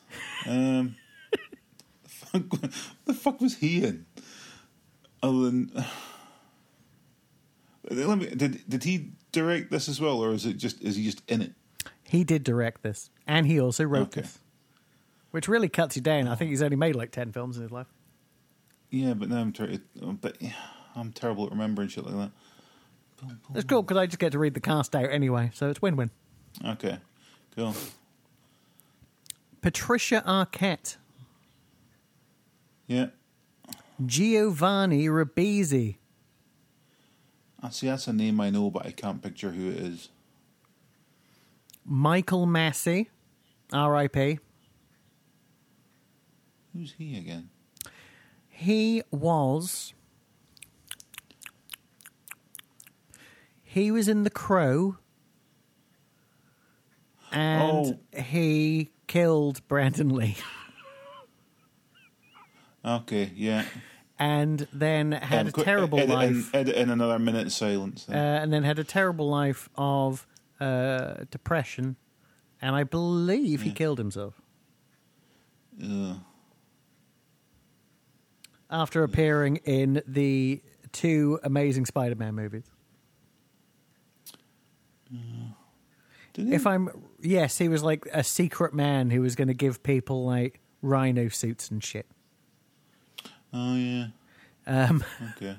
Um, 0.46 0.96
the, 2.02 2.08
fuck, 2.08 2.42
the 3.06 3.14
fuck 3.14 3.40
was 3.40 3.56
he 3.56 3.82
in? 3.84 4.06
Other 5.22 5.38
than. 5.38 5.72
Let 7.90 8.18
me, 8.18 8.26
did 8.26 8.68
did 8.68 8.84
he 8.84 9.12
direct 9.30 9.70
this 9.70 9.88
as 9.88 10.00
well, 10.00 10.18
or 10.22 10.32
is 10.32 10.44
it 10.44 10.56
just 10.56 10.82
is 10.82 10.96
he 10.96 11.04
just 11.04 11.22
in 11.28 11.40
it? 11.40 11.52
He 12.02 12.24
did 12.24 12.42
direct 12.42 12.82
this, 12.82 13.10
and 13.28 13.46
he 13.46 13.60
also 13.60 13.84
wrote 13.84 14.08
Okay. 14.08 14.22
this, 14.22 14.38
which 15.30 15.46
really 15.46 15.68
cuts 15.68 15.94
you 15.94 16.02
down. 16.02 16.26
I 16.26 16.34
think 16.34 16.50
he's 16.50 16.62
only 16.62 16.74
made 16.76 16.96
like 16.96 17.12
ten 17.12 17.30
films 17.30 17.56
in 17.56 17.62
his 17.62 17.70
life. 17.70 17.86
Yeah, 18.90 19.14
but 19.14 19.28
now 19.28 19.36
I'm 19.36 19.52
trying. 19.52 19.80
But 20.20 20.42
yeah, 20.42 20.54
I'm 20.96 21.12
terrible 21.12 21.44
at 21.46 21.52
remembering 21.52 21.88
shit 21.88 22.04
like 22.04 22.16
that. 22.16 22.30
It's 23.54 23.64
cool 23.64 23.82
because 23.82 23.96
I 23.96 24.06
just 24.06 24.18
get 24.18 24.32
to 24.32 24.38
read 24.38 24.54
the 24.54 24.60
cast 24.60 24.94
out 24.94 25.10
anyway, 25.10 25.50
so 25.54 25.70
it's 25.70 25.80
win-win. 25.80 26.10
Okay, 26.64 26.98
cool. 27.54 27.74
Patricia 29.62 30.22
Arquette, 30.26 30.96
Yeah, 32.86 33.06
Giovanni 34.04 35.06
Ribisi, 35.06 35.96
I 37.62 37.70
see. 37.70 37.86
That's 37.86 38.06
a 38.06 38.12
name 38.12 38.40
I 38.40 38.50
know, 38.50 38.70
but 38.70 38.86
I 38.86 38.90
can't 38.92 39.22
picture 39.22 39.50
who 39.50 39.70
it 39.70 39.76
is. 39.76 40.08
Michael 41.84 42.46
Massee, 42.46 43.08
R.I.P. 43.72 44.38
Who's 46.74 46.92
he 46.98 47.16
again? 47.16 47.48
He 48.48 49.02
was. 49.10 49.94
He 53.76 53.90
was 53.90 54.08
in 54.08 54.22
The 54.22 54.30
Crow. 54.30 54.96
And 57.30 57.98
he 58.16 58.90
killed 59.06 59.60
Brandon 59.68 60.08
Lee. 60.08 60.36
Okay, 62.82 63.32
yeah. 63.34 63.64
And 64.16 64.68
then 64.72 65.10
had 65.10 65.40
Um, 65.40 65.46
a 65.48 65.64
terrible 65.64 65.98
edit 65.98 66.08
in- 66.10 66.14
life. 66.36 66.54
edit 66.54 66.76
in 66.76 66.88
another 66.88 67.18
minute 67.18 67.46
of 67.48 67.52
silence. 67.52 68.06
Uh, 68.08 68.12
and 68.12 68.52
then 68.52 68.62
had 68.62 68.78
a 68.78 68.84
terrible 68.84 69.28
life 69.28 69.68
of 69.74 70.24
uh, 70.60 71.24
depression. 71.32 71.96
And 72.62 72.76
I 72.76 72.84
believe 72.84 73.62
he 73.62 73.72
killed 73.72 73.98
himself 73.98 74.40
Ugh. 75.82 76.18
after 78.70 79.02
appearing 79.02 79.56
in 79.64 80.00
the 80.06 80.62
two 80.92 81.40
amazing 81.42 81.86
Spider 81.86 82.14
Man 82.14 82.36
movies. 82.36 82.70
If 86.36 86.66
I'm 86.66 86.88
yes, 87.20 87.58
he 87.58 87.68
was 87.68 87.82
like 87.82 88.06
a 88.12 88.22
secret 88.22 88.74
man 88.74 89.10
who 89.10 89.22
was 89.22 89.34
going 89.34 89.48
to 89.48 89.54
give 89.54 89.82
people 89.82 90.24
like 90.26 90.60
rhino 90.82 91.28
suits 91.28 91.70
and 91.70 91.82
shit. 91.82 92.06
oh 93.52 93.74
yeah. 93.76 94.06
Um, 94.66 95.04
Okay. 95.36 95.56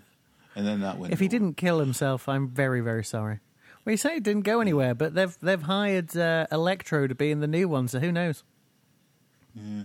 And 0.55 0.65
then 0.65 0.81
that 0.81 0.97
went. 0.97 1.13
if 1.13 1.19
he 1.19 1.27
didn't 1.27 1.53
kill 1.55 1.79
himself, 1.79 2.27
I'm 2.27 2.47
very 2.49 2.81
very 2.81 3.03
sorry. 3.03 3.39
Well, 3.85 3.91
you 3.91 3.97
say 3.97 4.17
it 4.17 4.23
didn't 4.23 4.41
go 4.43 4.59
anywhere, 4.59 4.93
but 4.93 5.13
they've 5.15 5.35
they've 5.41 5.61
hired 5.61 6.15
uh, 6.17 6.45
Electro 6.51 7.07
to 7.07 7.15
be 7.15 7.31
in 7.31 7.39
the 7.39 7.47
new 7.47 7.67
one, 7.69 7.87
so 7.87 7.99
who 7.99 8.11
knows? 8.11 8.43
Yeah. 9.55 9.83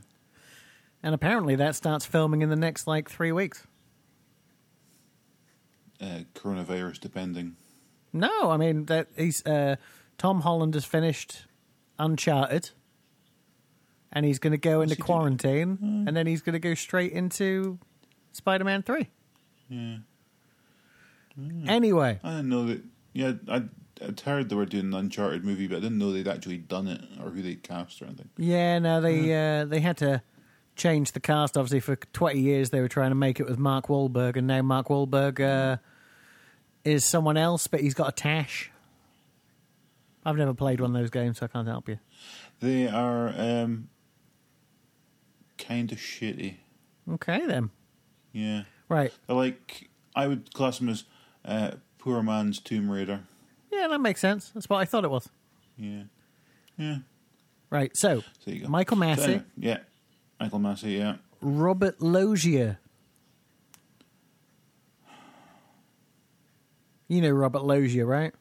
And 1.02 1.14
apparently 1.14 1.56
that 1.56 1.74
starts 1.74 2.04
filming 2.04 2.42
in 2.42 2.48
the 2.50 2.56
next 2.56 2.86
like 2.86 3.08
three 3.10 3.32
weeks. 3.32 3.66
Uh, 6.00 6.20
coronavirus 6.34 7.00
depending. 7.00 7.56
No, 8.12 8.50
I 8.50 8.56
mean 8.56 8.86
that 8.86 9.08
he's 9.16 9.44
uh, 9.46 9.76
Tom 10.18 10.40
Holland 10.42 10.74
has 10.74 10.84
finished 10.84 11.46
Uncharted, 11.98 12.70
and 14.12 14.26
he's 14.26 14.38
going 14.38 14.50
to 14.52 14.58
go 14.58 14.80
into 14.82 14.96
quarantine, 14.96 16.04
and 16.06 16.16
then 16.16 16.26
he's 16.26 16.42
going 16.42 16.54
to 16.54 16.58
go 16.58 16.74
straight 16.74 17.12
into 17.12 17.78
Spider-Man 18.32 18.82
Three. 18.82 19.08
Yeah. 19.68 19.96
Anyway, 21.66 22.20
I 22.22 22.30
didn't 22.30 22.48
know 22.50 22.66
that. 22.66 22.82
Yeah, 23.14 23.32
I, 23.48 23.62
I'd 24.06 24.20
heard 24.20 24.48
they 24.48 24.56
were 24.56 24.66
doing 24.66 24.86
an 24.86 24.94
Uncharted 24.94 25.44
movie, 25.44 25.66
but 25.66 25.76
I 25.76 25.80
didn't 25.80 25.98
know 25.98 26.12
they'd 26.12 26.28
actually 26.28 26.58
done 26.58 26.88
it 26.88 27.00
or 27.22 27.30
who 27.30 27.40
they'd 27.42 27.62
cast 27.62 28.02
or 28.02 28.06
anything. 28.06 28.28
yeah, 28.36 28.78
no, 28.78 29.00
they 29.00 29.34
uh, 29.34 29.64
they 29.64 29.80
had 29.80 29.96
to 29.98 30.22
change 30.76 31.12
the 31.12 31.20
cast. 31.20 31.56
Obviously, 31.56 31.80
for 31.80 31.96
twenty 32.12 32.40
years 32.40 32.70
they 32.70 32.80
were 32.80 32.88
trying 32.88 33.10
to 33.10 33.14
make 33.14 33.40
it 33.40 33.46
with 33.46 33.58
Mark 33.58 33.86
Wahlberg, 33.86 34.36
and 34.36 34.46
now 34.46 34.60
Mark 34.62 34.88
Wahlberg 34.88 35.40
uh, 35.40 35.76
is 36.84 37.04
someone 37.04 37.36
else, 37.36 37.66
but 37.66 37.80
he's 37.80 37.94
got 37.94 38.08
a 38.08 38.12
tash. 38.12 38.70
I've 40.24 40.36
never 40.36 40.54
played 40.54 40.80
one 40.80 40.94
of 40.94 41.00
those 41.00 41.10
games, 41.10 41.38
so 41.38 41.46
I 41.46 41.48
can't 41.48 41.66
help 41.66 41.88
you. 41.88 41.98
They 42.60 42.86
are 42.86 43.28
um, 43.36 43.88
kind 45.58 45.90
of 45.90 45.98
shitty. 45.98 46.56
Okay, 47.14 47.44
then. 47.46 47.70
Yeah. 48.32 48.62
Right. 48.88 49.12
They're 49.26 49.36
like, 49.36 49.88
I 50.14 50.28
would 50.28 50.54
class 50.54 50.78
them 50.78 50.88
as 50.88 51.04
uh, 51.44 51.72
poor 51.98 52.22
man's 52.22 52.60
Tomb 52.60 52.90
Raider. 52.90 53.22
Yeah, 53.72 53.88
that 53.88 54.00
makes 54.00 54.20
sense. 54.20 54.50
That's 54.50 54.68
what 54.68 54.78
I 54.78 54.84
thought 54.84 55.04
it 55.04 55.10
was. 55.10 55.28
Yeah. 55.76 56.02
Yeah. 56.78 56.98
Right. 57.70 57.96
So, 57.96 58.20
So 58.20 58.26
there 58.44 58.54
you 58.54 58.60
go. 58.62 58.68
Michael 58.68 58.96
So 58.96 59.00
Massee, 59.00 59.22
anyway, 59.24 59.44
yeah. 59.56 59.78
Michael 60.38 60.58
Massee, 60.60 60.98
yeah. 60.98 61.16
Robert 61.40 62.00
Loggia. 62.00 62.78
You 67.12 67.20
know 67.20 67.30
Robert 67.30 67.62
Loggia, 67.62 68.06
right? 68.06 68.32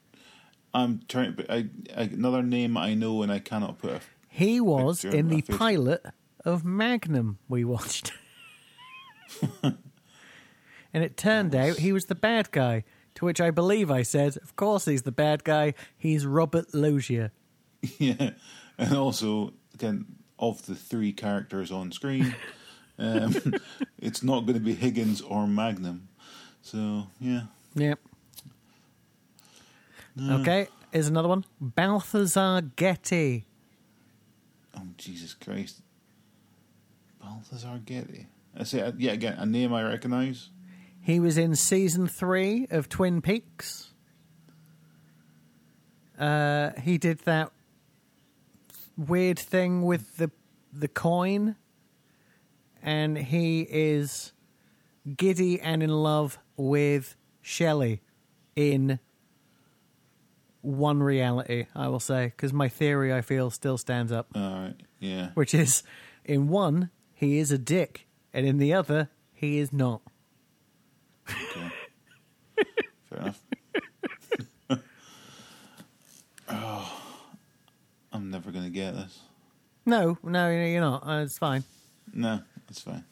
I'm 0.73 1.01
trying, 1.09 1.33
but 1.33 1.51
I, 1.51 1.65
I, 1.93 2.03
another 2.03 2.41
name 2.41 2.77
I 2.77 2.93
know 2.93 3.21
and 3.21 3.29
I 3.29 3.39
cannot 3.39 3.79
put 3.79 3.91
a. 3.91 4.01
He 4.29 4.61
was 4.61 5.03
in 5.03 5.27
the 5.27 5.41
face. 5.41 5.57
pilot 5.57 6.05
of 6.45 6.63
Magnum 6.63 7.37
we 7.49 7.65
watched. 7.65 8.13
and 9.61 9.73
it 10.93 11.17
turned 11.17 11.53
out 11.53 11.79
he 11.79 11.91
was 11.91 12.05
the 12.05 12.15
bad 12.15 12.49
guy, 12.51 12.85
to 13.15 13.25
which 13.25 13.41
I 13.41 13.51
believe 13.51 13.91
I 13.91 14.03
said, 14.03 14.37
Of 14.37 14.55
course 14.55 14.85
he's 14.85 15.01
the 15.01 15.11
bad 15.11 15.43
guy. 15.43 15.73
He's 15.97 16.25
Robert 16.25 16.73
Loggia. 16.73 17.31
Yeah. 17.99 18.29
And 18.77 18.95
also, 18.95 19.51
again, 19.73 20.05
of 20.39 20.65
the 20.65 20.75
three 20.75 21.11
characters 21.11 21.73
on 21.73 21.91
screen, 21.91 22.35
um, 22.97 23.35
it's 23.99 24.23
not 24.23 24.45
going 24.45 24.53
to 24.53 24.61
be 24.61 24.75
Higgins 24.75 25.19
or 25.19 25.45
Magnum. 25.45 26.07
So, 26.61 27.07
yeah. 27.19 27.41
Yep. 27.75 27.99
Okay, 30.19 30.67
here's 30.91 31.07
another 31.07 31.29
one. 31.29 31.45
Balthazar 31.59 32.61
Getty. 32.75 33.45
Oh, 34.75 34.81
Jesus 34.97 35.33
Christ. 35.33 35.81
Balthazar 37.21 37.79
Getty. 37.85 38.27
I 38.57 38.63
say, 38.63 38.81
uh, 38.81 38.91
yeah, 38.97 39.11
again, 39.13 39.35
a 39.37 39.45
name 39.45 39.73
I 39.73 39.83
recognise. 39.83 40.49
He 40.99 41.19
was 41.19 41.37
in 41.37 41.55
season 41.55 42.07
three 42.07 42.67
of 42.69 42.89
Twin 42.89 43.21
Peaks. 43.21 43.93
Uh, 46.19 46.71
he 46.79 46.97
did 46.97 47.19
that 47.19 47.51
weird 48.97 49.39
thing 49.39 49.83
with 49.83 50.17
the 50.17 50.29
the 50.73 50.87
coin, 50.87 51.55
and 52.83 53.17
he 53.17 53.61
is 53.69 54.31
giddy 55.17 55.59
and 55.59 55.81
in 55.81 55.89
love 55.89 56.37
with 56.55 57.15
Shelley 57.41 58.01
in 58.55 58.99
one 60.61 61.01
reality. 61.03 61.65
I 61.75 61.87
will 61.87 61.99
say 61.99 62.25
because 62.27 62.53
my 62.53 62.69
theory, 62.69 63.13
I 63.13 63.21
feel, 63.21 63.49
still 63.49 63.77
stands 63.77 64.11
up, 64.11 64.27
All 64.35 64.41
right, 64.41 64.75
yeah. 64.99 65.29
which 65.33 65.53
is 65.53 65.83
in 66.25 66.47
one 66.49 66.89
he 67.13 67.37
is 67.37 67.51
a 67.51 67.57
dick, 67.57 68.07
and 68.33 68.45
in 68.45 68.57
the 68.57 68.73
other 68.73 69.09
he 69.33 69.57
is 69.59 69.71
not. 69.73 70.01
Okay. 71.29 71.69
Fair 73.09 73.19
enough. 73.19 73.41
oh, 76.49 77.01
I'm 78.11 78.29
never 78.29 78.51
going 78.51 78.65
to 78.65 78.69
get 78.71 78.93
this. 78.93 79.19
No, 79.85 80.17
no, 80.23 80.49
you're 80.51 80.81
not. 80.81 81.07
Uh, 81.07 81.23
it's 81.23 81.37
fine. 81.37 81.63
No, 82.13 82.41
it's 82.69 82.81
fine. 82.81 83.03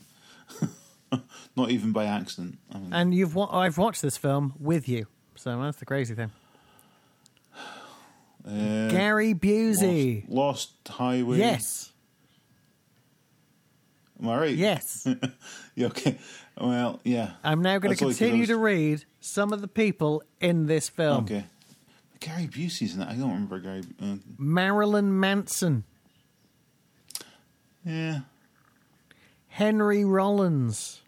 Not 1.55 1.71
even 1.71 1.91
by 1.91 2.05
accident. 2.05 2.59
I 2.71 2.77
mean, 2.77 2.93
And 2.93 3.13
you've 3.15 3.33
wa- 3.33 3.49
I've 3.51 3.77
watched 3.77 4.01
this 4.03 4.17
film 4.17 4.53
with 4.59 4.87
you, 4.87 5.07
so 5.35 5.59
that's 5.61 5.77
the 5.77 5.85
crazy 5.85 6.13
thing. 6.13 6.31
Uh, 8.49 8.87
Gary 8.89 9.33
Busey. 9.33 10.23
Lost, 10.27 10.73
Lost 10.87 10.97
Highway. 10.97 11.37
Yes, 11.37 11.91
Am 14.21 14.27
I 14.29 14.39
right? 14.39 14.55
yes. 14.55 15.07
Yeah, 15.75 15.87
okay. 15.87 16.17
Well, 16.59 16.99
yeah. 17.05 17.33
I'm 17.41 17.61
now 17.61 17.77
going 17.79 17.95
to 17.95 18.03
continue 18.03 18.45
to 18.47 18.57
read 18.57 19.05
some 19.21 19.53
of 19.53 19.61
the 19.61 19.67
people 19.69 20.21
in 20.41 20.65
this 20.65 20.89
film. 20.89 21.23
Okay. 21.23 21.45
Gary 22.19 22.47
Busey's 22.47 22.93
in 22.95 22.99
that. 22.99 23.07
I 23.07 23.13
don't 23.13 23.29
remember 23.31 23.59
Gary. 23.59 23.83
Uh, 24.01 24.15
Marilyn 24.37 25.17
Manson, 25.17 25.85
yeah. 27.85 28.19
Henry 29.47 30.03
Rollins, 30.03 30.99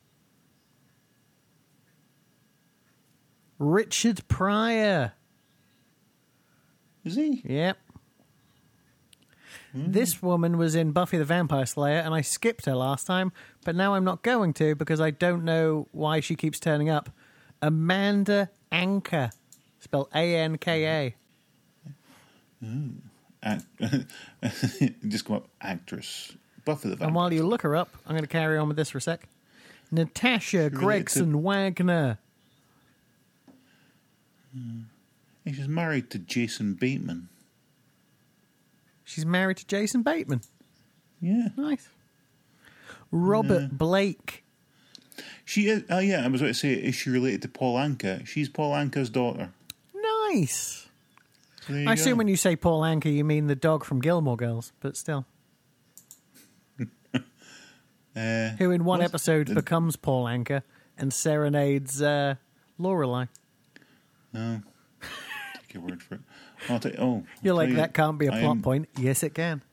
Richard 3.59 4.25
Pryor. 4.29 5.13
Is 7.03 7.15
he? 7.15 7.41
Yep. 7.45 7.77
Hmm. 9.73 9.91
This 9.91 10.21
woman 10.21 10.57
was 10.57 10.75
in 10.75 10.91
Buffy 10.91 11.17
the 11.17 11.25
Vampire 11.25 11.65
Slayer, 11.65 11.99
and 11.99 12.13
I 12.13 12.21
skipped 12.21 12.65
her 12.65 12.75
last 12.75 13.05
time, 13.07 13.31
but 13.63 13.75
now 13.75 13.95
I'm 13.95 14.03
not 14.03 14.21
going 14.21 14.53
to 14.55 14.75
because 14.75 14.99
I 15.01 15.11
don't 15.11 15.43
know 15.45 15.87
why 15.91 16.19
she 16.19 16.35
keeps 16.35 16.59
turning 16.59 16.89
up. 16.89 17.09
Amanda 17.61 18.49
Anka, 18.71 19.31
spelled 19.79 20.09
A 20.13 20.35
N 20.35 20.57
K 20.57 20.85
A. 20.85 21.15
Hmm. 22.63 22.89
Just 25.07 25.25
come 25.25 25.37
up 25.37 25.47
actress. 25.61 26.33
Buffy 26.65 26.89
the 26.89 26.95
Vampire. 26.95 27.07
And 27.07 27.15
while 27.15 27.33
you 27.33 27.43
look 27.45 27.63
her 27.63 27.75
up, 27.75 27.89
I'm 28.05 28.11
going 28.11 28.21
to 28.23 28.27
carry 28.27 28.57
on 28.57 28.67
with 28.67 28.77
this 28.77 28.89
for 28.91 28.99
a 28.99 29.01
sec. 29.01 29.27
Natasha 29.91 30.69
to- 30.69 30.75
Gregson 30.75 31.41
Wagner. 31.41 32.19
Hmm. 34.53 34.81
She's 35.45 35.67
married 35.67 36.09
to 36.11 36.19
Jason 36.19 36.75
Bateman. 36.75 37.29
She's 39.03 39.25
married 39.25 39.57
to 39.57 39.65
Jason 39.67 40.03
Bateman. 40.03 40.41
Yeah. 41.19 41.49
Nice. 41.57 41.89
Robert 43.11 43.77
Blake. 43.77 44.43
She 45.43 45.67
is. 45.67 45.83
Oh, 45.89 45.99
yeah. 45.99 46.23
I 46.23 46.27
was 46.27 46.41
about 46.41 46.49
to 46.49 46.53
say, 46.53 46.73
is 46.73 46.95
she 46.95 47.09
related 47.09 47.41
to 47.43 47.47
Paul 47.49 47.75
Anka? 47.75 48.25
She's 48.25 48.47
Paul 48.49 48.73
Anka's 48.73 49.09
daughter. 49.09 49.49
Nice. 50.31 50.87
So 51.67 51.73
there 51.73 51.81
you 51.83 51.89
I 51.89 51.95
go. 51.95 52.01
assume 52.01 52.17
when 52.17 52.27
you 52.27 52.37
say 52.37 52.55
Paul 52.55 52.81
Anka, 52.81 53.13
you 53.13 53.23
mean 53.25 53.47
the 53.47 53.55
dog 53.55 53.83
from 53.83 53.99
Gilmore 53.99 54.37
Girls, 54.37 54.71
but 54.79 54.95
still. 54.95 55.25
Uh, 58.13 58.49
Who 58.57 58.71
in 58.71 58.83
one 58.83 59.01
episode 59.01 59.55
becomes 59.55 59.95
Paul 59.95 60.25
Anka 60.25 60.63
and 60.97 61.13
serenades 61.13 62.01
uh, 62.01 62.35
Lorelai. 62.77 63.29
No. 64.33 64.61
Take 65.71 65.81
your 65.81 65.89
word 65.89 66.03
for 66.03 66.15
it. 66.15 66.21
I'll 66.67 66.79
take, 66.79 66.95
oh. 66.99 67.23
You're 67.41 67.53
I'll 67.53 67.57
like, 67.57 67.69
you, 67.69 67.75
that 67.75 67.93
can't 67.93 68.17
be 68.19 68.27
a 68.27 68.31
plot 68.31 68.43
am- 68.43 68.61
point. 68.61 68.89
Yes, 68.97 69.23
it 69.23 69.33
can. 69.33 69.63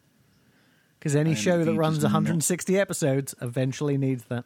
Because 0.99 1.16
any 1.16 1.35
show 1.35 1.65
that 1.65 1.75
runs 1.75 1.97
does 1.97 2.05
not- 2.05 2.12
160 2.12 2.79
episodes 2.79 3.35
eventually 3.43 3.97
needs 3.99 4.25
that. 4.25 4.45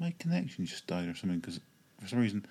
My 0.00 0.14
connection 0.18 0.64
just 0.64 0.86
died 0.86 1.06
or 1.06 1.14
something 1.14 1.38
because 1.38 1.60
for 2.00 2.08
some 2.08 2.18
reason 2.18 2.46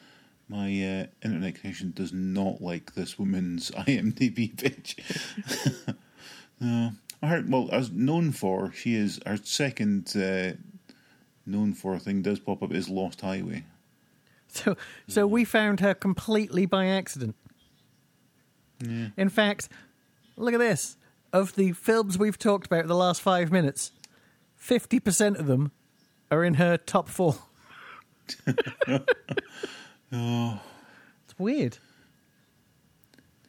my 0.48 0.68
uh, 0.68 1.06
internet 1.26 1.56
connection 1.56 1.91
does 1.95 2.14
not 2.14 2.61
like 2.61 2.93
this 2.93 3.18
woman's 3.18 3.72
IMDb 3.88 4.56
page. 4.56 4.95
no, 6.60 6.91
I 7.22 7.27
heard. 7.27 7.52
Well, 7.52 7.68
as 7.72 7.91
known 7.91 8.31
for, 8.31 8.72
she 8.72 8.93
is 8.95 9.19
our 9.26 9.38
second 9.38 10.15
uh, 10.15 10.53
known 11.45 11.73
for 11.73 11.98
thing 11.99 12.22
does 12.22 12.39
pop 12.39 12.61
up 12.64 12.72
is 12.72 12.89
Lost 12.89 13.22
Highway. 13.22 13.65
So, 14.53 14.76
so 15.07 15.26
we 15.26 15.45
found 15.45 15.80
her 15.80 15.94
completely 15.94 16.65
by 16.65 16.86
accident. 16.88 17.36
Yeah. 18.86 19.07
In 19.15 19.30
fact, 19.30 19.69
look 20.36 20.53
at 20.53 20.60
this. 20.60 20.98
Of 21.32 21.56
the 21.56 21.72
films 21.72 22.18
we've 22.18 22.38
talked 22.38 22.65
about 22.65 22.88
the 22.88 22.95
last 22.95 23.22
five 23.22 23.49
minutes, 23.52 23.94
50% 24.61 25.40
of 25.40 25.48
them 25.48 25.72
are 26.30 26.44
in 26.44 26.56
her 26.56 26.76
top 26.78 27.07
four. 27.07 27.36
Oh, 30.14 30.60
It's 31.23 31.40
weird. 31.40 31.78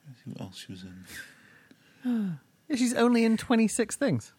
let's 0.07 0.19
see 0.25 0.31
what 0.31 0.41
else 0.43 0.57
she 0.57 0.73
was 0.73 0.85
in. 2.05 2.39
Yeah, 2.69 2.77
She's 2.77 2.95
only 2.95 3.25
in 3.25 3.37
26 3.37 3.97
things. 3.97 4.33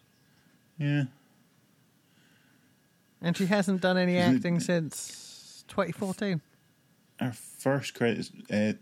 Yeah, 0.78 1.04
And 3.22 3.36
she 3.38 3.46
hasn't 3.48 3.82
done 3.82 3.98
any 3.98 4.18
acting 4.18 4.60
since 4.62 5.64
2014. 5.68 6.42
Our 7.24 7.34
first 7.34 7.94
credits, 7.94 8.32
uh, 8.52 8.74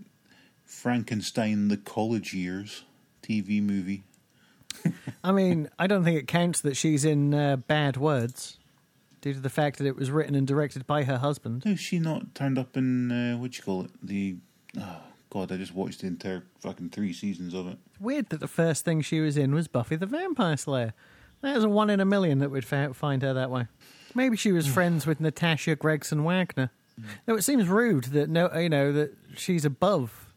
Frankenstein: 0.66 1.68
The 1.68 1.78
College 1.78 2.34
Years 2.34 2.84
TV 3.22 3.62
movie. 3.62 4.04
I 5.24 5.32
mean, 5.32 5.70
I 5.78 5.88
don't 5.88 6.04
think 6.04 6.18
it 6.18 6.28
counts 6.28 6.62
that 6.62 6.78
she's 6.78 7.06
in 7.06 7.34
uh, 7.34 7.58
Bad 7.58 7.98
Words 7.98 8.58
due 9.22 9.34
to 9.34 9.40
the 9.40 9.50
fact 9.50 9.78
that 9.78 9.86
it 9.86 9.96
was 9.96 10.10
written 10.10 10.34
and 10.36 10.48
directed 10.48 10.88
by 10.88 11.04
her 11.04 11.18
husband. 11.18 11.64
Has 11.66 11.80
she 11.80 12.00
not 12.00 12.34
turned 12.34 12.58
up 12.58 12.76
in 12.76 13.12
uh, 13.12 13.38
what 13.38 13.58
you 13.58 13.64
call 13.64 13.84
it? 13.84 13.92
The 14.02 14.38
oh 14.80 15.02
god, 15.30 15.52
I 15.52 15.58
just 15.58 15.76
watched 15.76 16.02
the 16.02 16.08
entire 16.08 16.44
fucking 16.60 16.90
three 16.90 17.14
seasons 17.14 17.54
of 17.54 17.68
it. 17.68 17.78
It's 17.92 18.02
weird 18.02 18.30
that 18.30 18.40
the 18.40 18.48
first 18.48 18.86
thing 18.86 19.02
she 19.02 19.20
was 19.20 19.38
in 19.38 19.54
was 19.54 19.68
Buffy 19.68 19.96
the 19.96 20.06
Vampire 20.06 20.58
Slayer. 20.58 20.94
There's 21.42 21.64
a 21.64 21.70
one 21.70 21.90
in 21.90 22.00
a 22.00 22.06
million 22.06 22.40
that 22.40 22.52
would 22.52 22.66
fa- 22.66 22.94
find 22.94 23.22
her 23.24 23.34
that 23.34 23.50
way. 23.50 23.68
Maybe 24.14 24.38
she 24.38 24.52
was 24.52 24.68
friends 24.68 25.08
with 25.08 25.20
Natasha 25.20 25.76
Gregson 25.76 26.24
Wagner. 26.24 26.70
Though 27.26 27.36
it 27.36 27.44
seems 27.44 27.68
rude 27.68 28.06
that 28.06 28.30
no, 28.30 28.52
you 28.54 28.70
know 28.70 28.92
that 28.92 29.16
she's 29.36 29.66
above 29.66 30.34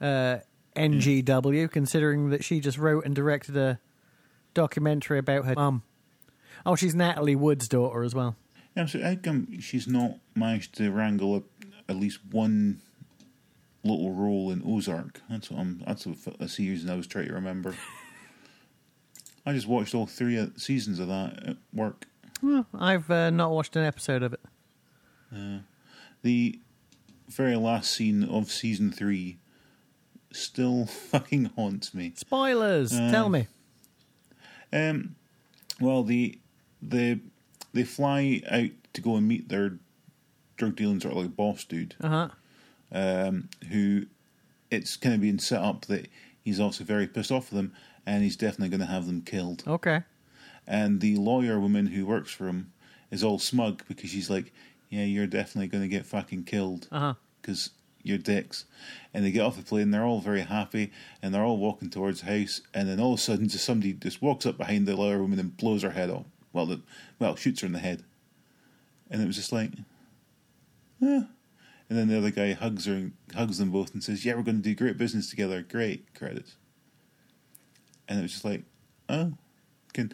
uh, 0.00 0.38
NGW, 0.76 1.70
considering 1.70 2.30
that 2.30 2.44
she 2.44 2.60
just 2.60 2.78
wrote 2.78 3.04
and 3.04 3.14
directed 3.14 3.56
a 3.56 3.78
documentary 4.54 5.18
about 5.18 5.44
her 5.44 5.54
mum. 5.54 5.82
Oh, 6.66 6.76
she's 6.76 6.94
Natalie 6.94 7.36
Wood's 7.36 7.68
daughter 7.68 8.02
as 8.02 8.14
well. 8.14 8.36
Yeah, 8.76 8.86
so 8.86 9.00
how 9.02 9.14
come 9.16 9.60
she's 9.60 9.86
not 9.86 10.18
managed 10.34 10.74
to 10.76 10.90
wrangle 10.90 11.36
a, 11.36 11.42
at 11.88 11.96
least 11.96 12.20
one 12.30 12.80
little 13.84 14.12
role 14.12 14.50
in 14.50 14.62
Ozark? 14.66 15.20
That's 15.28 15.50
what 15.50 15.60
I'm. 15.60 15.82
That's 15.86 16.06
a, 16.06 16.14
a 16.40 16.48
series 16.48 16.88
I 16.88 16.94
was 16.94 17.06
trying 17.06 17.28
to 17.28 17.34
remember. 17.34 17.74
I 19.46 19.52
just 19.52 19.68
watched 19.68 19.94
all 19.94 20.06
three 20.06 20.50
seasons 20.56 20.98
of 20.98 21.08
that 21.08 21.48
at 21.48 21.56
work. 21.72 22.06
Well, 22.42 22.66
I've 22.74 23.10
uh, 23.10 23.30
not 23.30 23.50
watched 23.50 23.76
an 23.76 23.84
episode 23.84 24.22
of 24.22 24.32
it. 24.32 24.40
The 26.22 26.58
very 27.28 27.56
last 27.56 27.90
scene 27.92 28.24
of 28.24 28.50
season 28.50 28.90
three 28.92 29.38
still 30.32 30.86
fucking 31.10 31.46
haunts 31.56 31.92
me. 31.94 32.12
Spoilers. 32.16 32.90
Tell 32.90 33.28
me. 33.28 33.46
Um, 34.72 35.14
well, 35.80 36.02
the 36.02 36.38
the 36.82 37.20
they 37.72 37.84
fly 37.84 38.42
out 38.50 38.70
to 38.94 39.00
go 39.00 39.16
and 39.16 39.26
meet 39.28 39.48
their 39.48 39.78
drug 40.56 40.76
dealing 40.76 41.00
sort 41.00 41.14
of 41.16 41.22
like 41.22 41.36
boss 41.36 41.64
dude, 41.64 41.94
Uh 42.00 42.08
huh. 42.08 42.28
um, 42.92 43.48
who 43.70 44.06
it's 44.70 44.96
kind 44.96 45.14
of 45.14 45.20
being 45.20 45.38
set 45.38 45.60
up 45.60 45.84
that 45.86 46.08
he's 46.42 46.60
also 46.60 46.84
very 46.84 47.06
pissed 47.06 47.30
off 47.32 47.50
with 47.52 47.56
them, 47.58 47.72
and 48.06 48.22
he's 48.22 48.36
definitely 48.36 48.68
going 48.70 48.80
to 48.86 48.92
have 48.92 49.06
them 49.06 49.22
killed. 49.22 49.62
Okay. 49.66 50.02
And 50.66 51.00
the 51.00 51.16
lawyer 51.16 51.60
woman 51.60 51.86
who 51.88 52.06
works 52.06 52.30
for 52.32 52.46
him 52.48 52.72
is 53.10 53.22
all 53.22 53.38
smug 53.38 53.82
because 53.86 54.10
she's 54.10 54.30
like, 54.30 54.52
"Yeah, 54.94 55.04
you're 55.04 55.26
definitely 55.26 55.68
going 55.68 55.82
to 55.82 55.88
get 55.88 56.06
fucking 56.06 56.44
killed 56.44 56.88
Uh 56.92 56.98
huh. 57.00 57.14
because 57.40 57.70
you're 58.02 58.18
dicks." 58.18 58.64
And 59.12 59.24
they 59.24 59.30
get 59.30 59.42
off 59.42 59.56
the 59.56 59.62
plane, 59.62 59.90
they're 59.90 60.04
all 60.04 60.20
very 60.20 60.42
happy, 60.42 60.92
and 61.22 61.32
they're 61.34 61.44
all 61.44 61.56
walking 61.58 61.90
towards 61.90 62.20
the 62.20 62.26
house, 62.26 62.60
and 62.72 62.88
then 62.88 63.00
all 63.00 63.12
of 63.14 63.18
a 63.18 63.22
sudden, 63.22 63.48
just 63.48 63.64
somebody 63.64 63.92
just 63.92 64.20
walks 64.22 64.46
up 64.46 64.56
behind 64.58 64.86
the 64.86 64.96
lawyer 64.96 65.20
woman 65.20 65.38
and 65.38 65.56
blows 65.56 65.82
her 65.82 65.90
head 65.90 66.10
off. 66.10 66.26
Well, 66.52 66.66
the, 66.66 66.80
well, 67.18 67.34
shoots 67.36 67.60
her 67.62 67.66
in 67.66 67.72
the 67.72 67.78
head, 67.80 68.04
and 69.10 69.20
it 69.22 69.26
was 69.26 69.36
just 69.36 69.52
like, 69.52 69.70
eh. 71.02 71.22
And 71.90 71.98
then 71.98 72.08
the 72.08 72.16
other 72.16 72.30
guy 72.30 72.52
hugs 72.54 72.86
her, 72.86 72.94
and 72.94 73.12
hugs 73.34 73.58
them 73.58 73.70
both, 73.70 73.92
and 73.92 74.02
says, 74.02 74.24
"Yeah, 74.24 74.34
we're 74.34 74.42
going 74.42 74.56
to 74.56 74.62
do 74.62 74.74
great 74.74 74.96
business 74.96 75.28
together. 75.30 75.62
Great 75.62 76.14
credits." 76.14 76.56
And 78.08 78.18
it 78.18 78.22
was 78.22 78.32
just 78.32 78.44
like, 78.44 78.62
oh, 79.08 79.32
can 79.92 80.12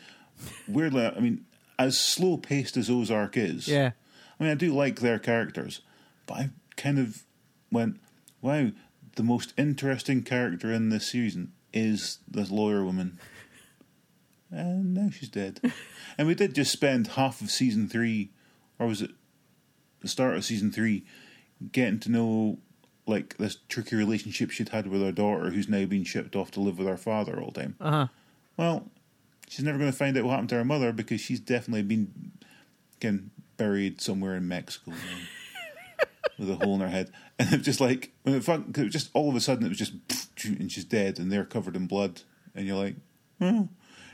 weirdly, 0.68 1.06
I 1.06 1.18
mean, 1.20 1.44
as 1.78 1.98
slow 1.98 2.36
paced 2.36 2.76
as 2.76 2.88
Ozark 2.90 3.36
is, 3.36 3.66
Yeah. 3.66 3.90
I 4.40 4.44
mean, 4.44 4.52
I 4.52 4.56
do 4.56 4.74
like 4.74 5.00
their 5.00 5.18
characters, 5.18 5.82
but 6.26 6.34
I 6.34 6.50
kind 6.76 6.98
of 6.98 7.24
went, 7.70 8.00
wow, 8.40 8.70
the 9.16 9.22
most 9.22 9.52
interesting 9.58 10.22
character 10.22 10.72
in 10.72 10.88
this 10.88 11.10
season 11.10 11.52
is 11.74 12.18
this 12.26 12.50
lawyer 12.50 12.82
woman. 12.82 13.18
And 14.50 14.94
now 14.94 15.10
she's 15.10 15.28
dead. 15.28 15.60
and 16.18 16.26
we 16.26 16.34
did 16.34 16.54
just 16.54 16.72
spend 16.72 17.08
half 17.08 17.42
of 17.42 17.50
season 17.50 17.86
three, 17.86 18.30
or 18.78 18.86
was 18.86 19.02
it 19.02 19.10
the 20.00 20.08
start 20.08 20.36
of 20.36 20.44
season 20.44 20.72
three, 20.72 21.04
getting 21.70 22.00
to 22.00 22.10
know 22.10 22.58
like 23.06 23.36
this 23.36 23.58
tricky 23.68 23.96
relationship 23.96 24.50
she'd 24.50 24.70
had 24.70 24.86
with 24.86 25.02
her 25.02 25.12
daughter, 25.12 25.50
who's 25.50 25.68
now 25.68 25.84
been 25.84 26.04
shipped 26.04 26.34
off 26.34 26.50
to 26.52 26.60
live 26.60 26.78
with 26.78 26.88
her 26.88 26.96
father 26.96 27.40
all 27.40 27.50
the 27.50 27.60
time. 27.60 27.76
Uh 27.78 27.90
huh. 27.90 28.06
Well, 28.56 28.90
she's 29.48 29.64
never 29.64 29.78
going 29.78 29.90
to 29.90 29.96
find 29.96 30.16
out 30.16 30.24
what 30.24 30.30
happened 30.30 30.48
to 30.50 30.56
her 30.56 30.64
mother 30.64 30.92
because 30.92 31.20
she's 31.20 31.40
definitely 31.40 31.82
been 31.82 32.32
again 32.96 33.30
buried 33.60 34.00
somewhere 34.00 34.36
in 34.36 34.48
Mexico 34.48 34.92
now, 34.92 36.06
with 36.38 36.50
a 36.50 36.56
hole 36.56 36.74
in 36.76 36.80
her 36.80 36.88
head. 36.88 37.12
And 37.38 37.52
it 37.52 37.58
was 37.58 37.66
just 37.66 37.80
like 37.80 38.10
when 38.22 38.34
it, 38.34 38.42
fun- 38.42 38.72
it 38.74 38.88
just 38.88 39.10
all 39.12 39.28
of 39.28 39.36
a 39.36 39.40
sudden 39.40 39.66
it 39.66 39.68
was 39.68 39.76
just 39.78 39.92
and 40.46 40.72
she's 40.72 40.86
dead 40.86 41.18
and 41.18 41.30
they're 41.30 41.44
covered 41.44 41.76
in 41.76 41.86
blood 41.86 42.22
and 42.54 42.66
you're 42.66 42.78
like, 42.78 42.96
oh. 43.42 43.68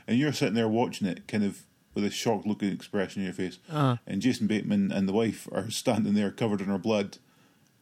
and 0.05 0.19
you're 0.19 0.33
sitting 0.33 0.53
there 0.53 0.67
watching 0.67 1.07
it, 1.07 1.29
kind 1.29 1.45
of 1.45 1.63
with 1.95 2.03
a 2.03 2.11
shocked 2.11 2.45
looking 2.45 2.71
expression 2.71 3.21
on 3.21 3.25
your 3.25 3.33
face. 3.33 3.57
Uh-huh. 3.69 3.95
And 4.05 4.21
Jason 4.21 4.47
Bateman 4.47 4.91
and 4.91 5.07
the 5.07 5.13
wife 5.13 5.47
are 5.53 5.71
standing 5.71 6.13
there 6.13 6.29
covered 6.29 6.59
in 6.59 6.67
her 6.67 6.77
blood, 6.77 7.19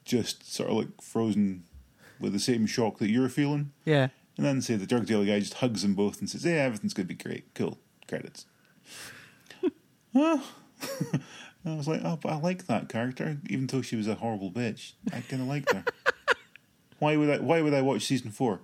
just 0.03 0.53
sort 0.53 0.69
of 0.69 0.77
like 0.77 1.01
frozen 1.01 1.63
with 2.19 2.31
the 2.31 2.39
same 2.39 2.67
shock 2.67 2.99
that 2.99 3.09
you're 3.09 3.27
feeling. 3.27 3.71
Yeah. 3.85 4.09
And 4.37 4.45
then 4.45 4.61
say 4.61 4.75
the 4.75 4.85
drug 4.85 5.07
dealer 5.07 5.25
guy 5.25 5.39
just 5.39 5.55
hugs 5.55 5.81
them 5.81 5.95
both 5.95 6.19
and 6.19 6.29
says, 6.29 6.45
"Yeah, 6.45 6.63
everything's 6.63 6.93
going 6.93 7.07
to 7.07 7.13
be 7.15 7.23
great. 7.23 7.53
Cool. 7.55 7.79
Credits." 8.07 8.45
oh. 11.65 11.73
I 11.73 11.75
was 11.77 11.87
like, 11.87 12.01
"Oh, 12.03 12.17
but 12.21 12.31
I 12.31 12.37
like 12.37 12.67
that 12.67 12.89
character, 12.89 13.37
even 13.49 13.67
though 13.67 13.81
she 13.81 13.95
was 13.95 14.07
a 14.07 14.15
horrible 14.15 14.51
bitch. 14.51 14.93
I 15.11 15.21
kind 15.21 15.41
of 15.41 15.47
liked 15.47 15.71
her. 15.73 15.83
why 16.99 17.15
would 17.17 17.29
I? 17.29 17.37
Why 17.39 17.61
would 17.61 17.73
I 17.73 17.81
watch 17.81 18.05
season 18.05 18.31
four? 18.31 18.59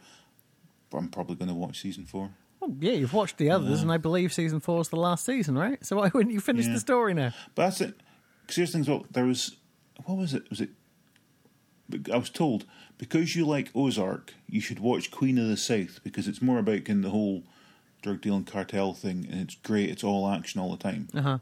I'm 0.94 1.08
probably 1.08 1.36
going 1.36 1.48
to 1.50 1.56
watch 1.56 1.80
season 1.82 2.06
four. 2.06 2.32
Well, 2.60 2.76
yeah, 2.80 2.92
you've 2.94 3.14
watched 3.14 3.38
the 3.38 3.50
others, 3.50 3.82
and 3.82 3.92
I 3.92 3.98
believe 3.98 4.34
season 4.34 4.60
four 4.60 4.82
is 4.82 4.90
the 4.90 4.98
last 4.98 5.26
season, 5.26 5.58
right? 5.58 5.84
So 5.86 5.96
why 5.98 6.12
wouldn't 6.14 6.34
you 6.34 6.42
finish 6.42 6.68
Yeah. 6.68 6.74
the 6.74 6.80
story 6.80 7.14
now? 7.14 7.34
But 7.56 7.64
that's 7.68 7.82
it. 7.82 7.96
Because 8.42 8.56
here's 8.58 8.72
things. 8.72 8.88
Well, 8.90 9.06
there 9.12 9.26
was 9.26 9.56
what 10.06 10.18
was 10.18 10.34
it? 10.34 10.50
Was 10.50 10.62
it? 10.62 10.70
I 12.12 12.18
was 12.18 12.30
told 12.30 12.66
because 12.98 13.36
you 13.36 13.46
like 13.46 13.72
Ozark, 13.76 14.34
you 14.48 14.62
should 14.62 14.80
watch 14.80 15.12
Queen 15.12 15.38
of 15.38 15.48
the 15.48 15.58
South 15.58 16.00
because 16.04 16.28
it's 16.28 16.42
more 16.42 16.60
about 16.60 16.88
of 16.88 17.02
the 17.02 17.10
whole 17.10 17.44
drug 18.02 18.22
dealing 18.22 18.44
cartel 18.46 18.94
thing, 18.94 19.28
and 19.30 19.42
it's 19.42 19.56
great. 19.56 19.90
It's 19.90 20.04
all 20.04 20.30
action 20.30 20.62
all 20.62 20.72
the 20.72 20.78
time. 20.78 21.08
Uh 21.14 21.22
huh. 21.22 21.38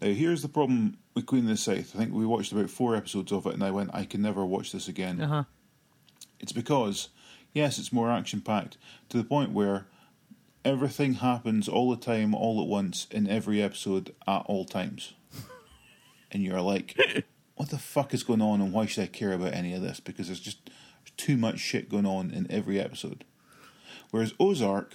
Now, 0.00 0.08
here's 0.08 0.42
the 0.42 0.48
problem 0.48 0.98
with 1.14 1.26
Queen 1.26 1.44
of 1.44 1.48
the 1.48 1.56
South. 1.56 1.94
I 1.94 1.98
think 1.98 2.12
we 2.12 2.26
watched 2.26 2.52
about 2.52 2.70
four 2.70 2.94
episodes 2.94 3.32
of 3.32 3.46
it, 3.46 3.54
and 3.54 3.64
I 3.64 3.70
went, 3.70 3.90
I 3.94 4.04
can 4.04 4.22
never 4.22 4.44
watch 4.44 4.72
this 4.72 4.88
again. 4.88 5.20
Uh 5.20 5.28
huh. 5.28 5.44
It's 6.38 6.52
because, 6.52 7.08
yes, 7.54 7.78
it's 7.78 7.92
more 7.92 8.10
action 8.10 8.40
packed 8.42 8.76
to 9.08 9.16
the 9.16 9.24
point 9.24 9.52
where 9.52 9.86
everything 10.64 11.14
happens 11.14 11.68
all 11.68 11.90
the 11.90 11.96
time, 11.96 12.34
all 12.34 12.60
at 12.60 12.68
once, 12.68 13.06
in 13.10 13.28
every 13.28 13.62
episode 13.62 14.14
at 14.26 14.42
all 14.46 14.64
times. 14.66 15.14
and 16.30 16.42
you're 16.42 16.60
like, 16.60 16.94
what 17.54 17.70
the 17.70 17.78
fuck 17.78 18.12
is 18.12 18.22
going 18.22 18.42
on, 18.42 18.60
and 18.60 18.72
why 18.72 18.84
should 18.84 19.04
I 19.04 19.06
care 19.06 19.32
about 19.32 19.54
any 19.54 19.72
of 19.72 19.80
this? 19.80 20.00
Because 20.00 20.26
there's 20.26 20.40
just 20.40 20.70
too 21.16 21.36
much 21.36 21.58
shit 21.58 21.88
going 21.88 22.06
on 22.06 22.30
in 22.30 22.46
every 22.50 22.78
episode. 22.78 23.24
Whereas 24.10 24.34
Ozark, 24.38 24.94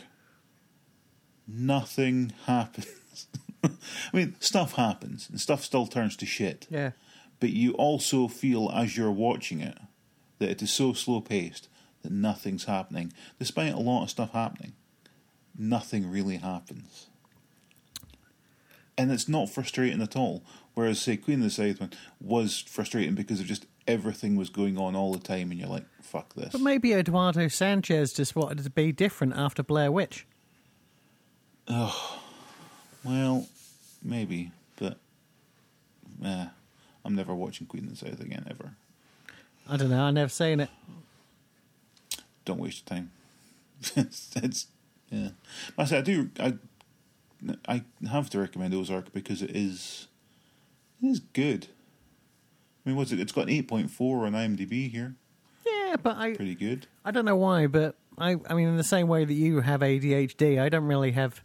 nothing 1.48 2.34
happens. 2.45 3.28
I 3.64 3.70
mean, 4.14 4.36
stuff 4.40 4.74
happens, 4.74 5.30
and 5.30 5.40
stuff 5.40 5.64
still 5.64 5.86
turns 5.88 6.16
to 6.18 6.26
shit 6.26 6.68
Yeah. 6.70 6.92
but 7.40 7.52
you 7.52 7.74
also 7.74 8.28
feel 8.28 8.70
as 8.74 8.98
you're 8.98 9.12
watching 9.12 9.62
it 9.62 9.78
that 10.40 10.50
it 10.50 10.62
is 10.62 10.72
so 10.72 10.94
slow 10.94 11.22
paced 11.22 11.68
that 12.02 12.12
nothing's 12.12 12.64
happening. 12.66 13.14
Despite 13.38 13.74
a 13.74 13.78
lot 13.80 14.04
of 14.04 14.10
stuff 14.10 14.32
happening, 14.32 14.74
nothing 15.58 16.10
really 16.10 16.38
happens. 16.38 17.08
And 18.98 19.12
it's 19.12 19.30
not 19.30 19.50
frustrating 19.50 20.02
at 20.02 20.16
all. 20.16 20.44
Whereas, 20.74 21.00
say, 21.00 21.18
Queen 21.18 21.40
of 21.40 21.44
the 21.44 21.50
South 21.50 21.80
one 21.80 21.92
was 22.20 22.60
frustrating 22.68 23.14
because 23.16 23.40
of 23.40 23.46
just 23.46 23.66
everything 23.88 24.36
was 24.36 24.50
going 24.50 24.78
on 24.78 24.96
all 24.96 25.12
the 25.14 25.20
time, 25.20 25.52
and 25.52 25.60
you're 25.60 25.70
like, 25.70 25.86
fuck 26.02 26.34
this. 26.34 26.52
But 26.52 26.62
maybe 26.62 26.94
Eduardo 26.94 27.48
Sanchez 27.48 28.14
just 28.14 28.36
wanted 28.36 28.64
to 28.64 28.70
be 28.70 28.92
different 28.92 29.34
after 29.36 29.64
Blair 29.64 29.92
Witch. 29.92 30.26
Well, 33.03 33.48
maybe, 34.03 34.52
but 34.78 34.98
eh, 36.23 36.45
I'm 37.03 37.15
never 37.15 37.34
watching 37.34 37.68
Queen 37.68 37.86
of 37.86 37.91
the 37.91 37.95
South 37.95 38.19
again, 38.19 38.45
ever. 38.49 38.73
I 39.68 39.78
don't 39.78 39.90
know. 39.90 40.03
I 40.03 40.11
never 40.11 40.30
seen 40.30 40.60
it. 40.60 40.69
don't 42.45 42.60
waste 42.60 42.84
your 42.90 42.98
time. 42.98 43.11
it's, 43.95 44.32
it's 44.36 44.68
yeah. 45.10 45.30
I 45.78 45.86
say 45.86 45.98
I 45.98 46.02
do. 46.02 46.30
I 46.40 46.57
I 47.68 47.84
have 48.10 48.30
to 48.32 48.40
recommend 48.40 48.73
Ozark 48.73 49.14
because 49.14 49.41
it 49.41 49.56
is 49.56 50.07
it 51.02 51.07
is 51.07 51.19
good. 51.19 51.68
I 52.86 52.90
mean, 52.90 52.98
what's 52.98 53.11
it? 53.11 53.19
It's 53.19 53.32
got 53.32 53.44
an 53.44 53.49
eight 53.49 53.68
point 53.68 53.90
four 53.90 54.26
on 54.26 54.34
IMDb 54.34 54.90
here. 54.91 55.15
Yeah, 55.65 55.95
but 56.02 56.18
I 56.18 56.34
Pretty 56.34 56.56
good. 56.56 56.88
I 57.03 57.11
don't 57.11 57.26
know 57.26 57.36
why, 57.36 57.68
but 57.68 57.95
I 58.18 58.38
I 58.48 58.53
mean 58.53 58.68
in 58.68 58.78
the 58.78 58.84
same 58.84 59.07
way 59.07 59.26
that 59.26 59.34
you 59.34 59.61
have 59.61 59.82
ADHD, 59.82 60.60
I 60.60 60.69
don't 60.69 60.86
really 60.86 61.11
have 61.11 61.41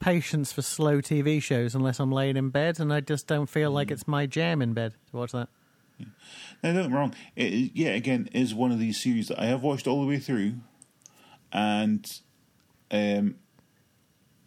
patience 0.00 0.52
for 0.52 0.62
slow 0.62 1.00
TV 1.00 1.40
shows 1.40 1.74
unless 1.74 2.00
I'm 2.00 2.10
laying 2.10 2.36
in 2.36 2.50
bed 2.50 2.80
and 2.80 2.92
I 2.92 3.00
just 3.00 3.26
don't 3.26 3.46
feel 3.46 3.70
like 3.70 3.90
it's 3.90 4.08
my 4.08 4.26
jam 4.26 4.60
in 4.62 4.72
bed 4.72 4.94
to 5.10 5.16
watch 5.16 5.32
that. 5.32 5.48
Now, 6.62 6.72
don't 6.72 6.82
get 6.82 6.90
me 6.90 6.96
wrong. 6.96 7.14
It, 7.36 7.72
yeah, 7.74 7.90
again, 7.90 8.28
is 8.32 8.54
one 8.54 8.72
of 8.72 8.78
these 8.78 9.00
series 9.00 9.28
that 9.28 9.40
I 9.40 9.46
have 9.46 9.62
watched 9.62 9.86
all 9.86 10.00
the 10.00 10.06
way 10.06 10.18
through, 10.18 10.54
and 11.52 12.04
um, 12.90 13.36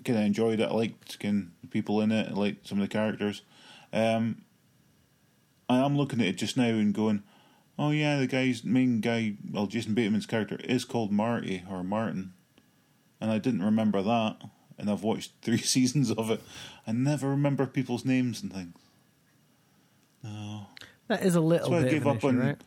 kind 0.04 0.20
of 0.20 0.26
enjoyed 0.26 0.60
it. 0.60 0.70
I 0.70 0.74
liked 0.74 1.20
kind 1.20 1.52
the 1.62 1.68
people 1.68 2.02
in 2.02 2.12
it. 2.12 2.30
I 2.30 2.34
liked 2.34 2.68
some 2.68 2.80
of 2.80 2.88
the 2.88 2.92
characters. 2.92 3.42
Um, 3.92 4.44
I 5.70 5.78
am 5.78 5.98
looking 5.98 6.22
at 6.22 6.28
it 6.28 6.38
just 6.38 6.58
now 6.58 6.66
and 6.66 6.94
going, 6.94 7.24
"Oh 7.78 7.92
yeah, 7.92 8.20
the 8.20 8.28
guy's 8.28 8.64
main 8.64 9.02
guy. 9.02 9.36
Well, 9.52 9.68
Jason 9.68 9.94
Bateman's 9.94 10.26
character 10.26 10.58
is 10.64 10.86
called 10.86 11.12
Marty 11.12 11.64
or 11.70 11.84
Martin," 11.84 12.34
and 13.22 13.32
I 13.32 13.38
didn't 13.38 13.64
remember 13.64 14.02
that. 14.02 14.38
And 14.78 14.90
I've 14.90 15.04
watched 15.04 15.32
three 15.42 15.58
seasons 15.58 16.12
of 16.12 16.30
it. 16.32 16.42
I 16.88 16.92
never 16.92 17.30
remember 17.30 17.66
people's 17.66 18.06
names 18.06 18.42
and 18.42 18.52
things. 18.54 18.76
No. 20.24 20.68
That 21.08 21.24
is 21.24 21.36
a 21.36 21.42
little 21.42 21.70
That's 21.70 21.84
why 21.84 21.88
I 21.90 21.92
gave 21.92 22.08
up 22.08 22.18
issue, 22.18 22.28
on. 22.30 22.38
right? 22.40 22.58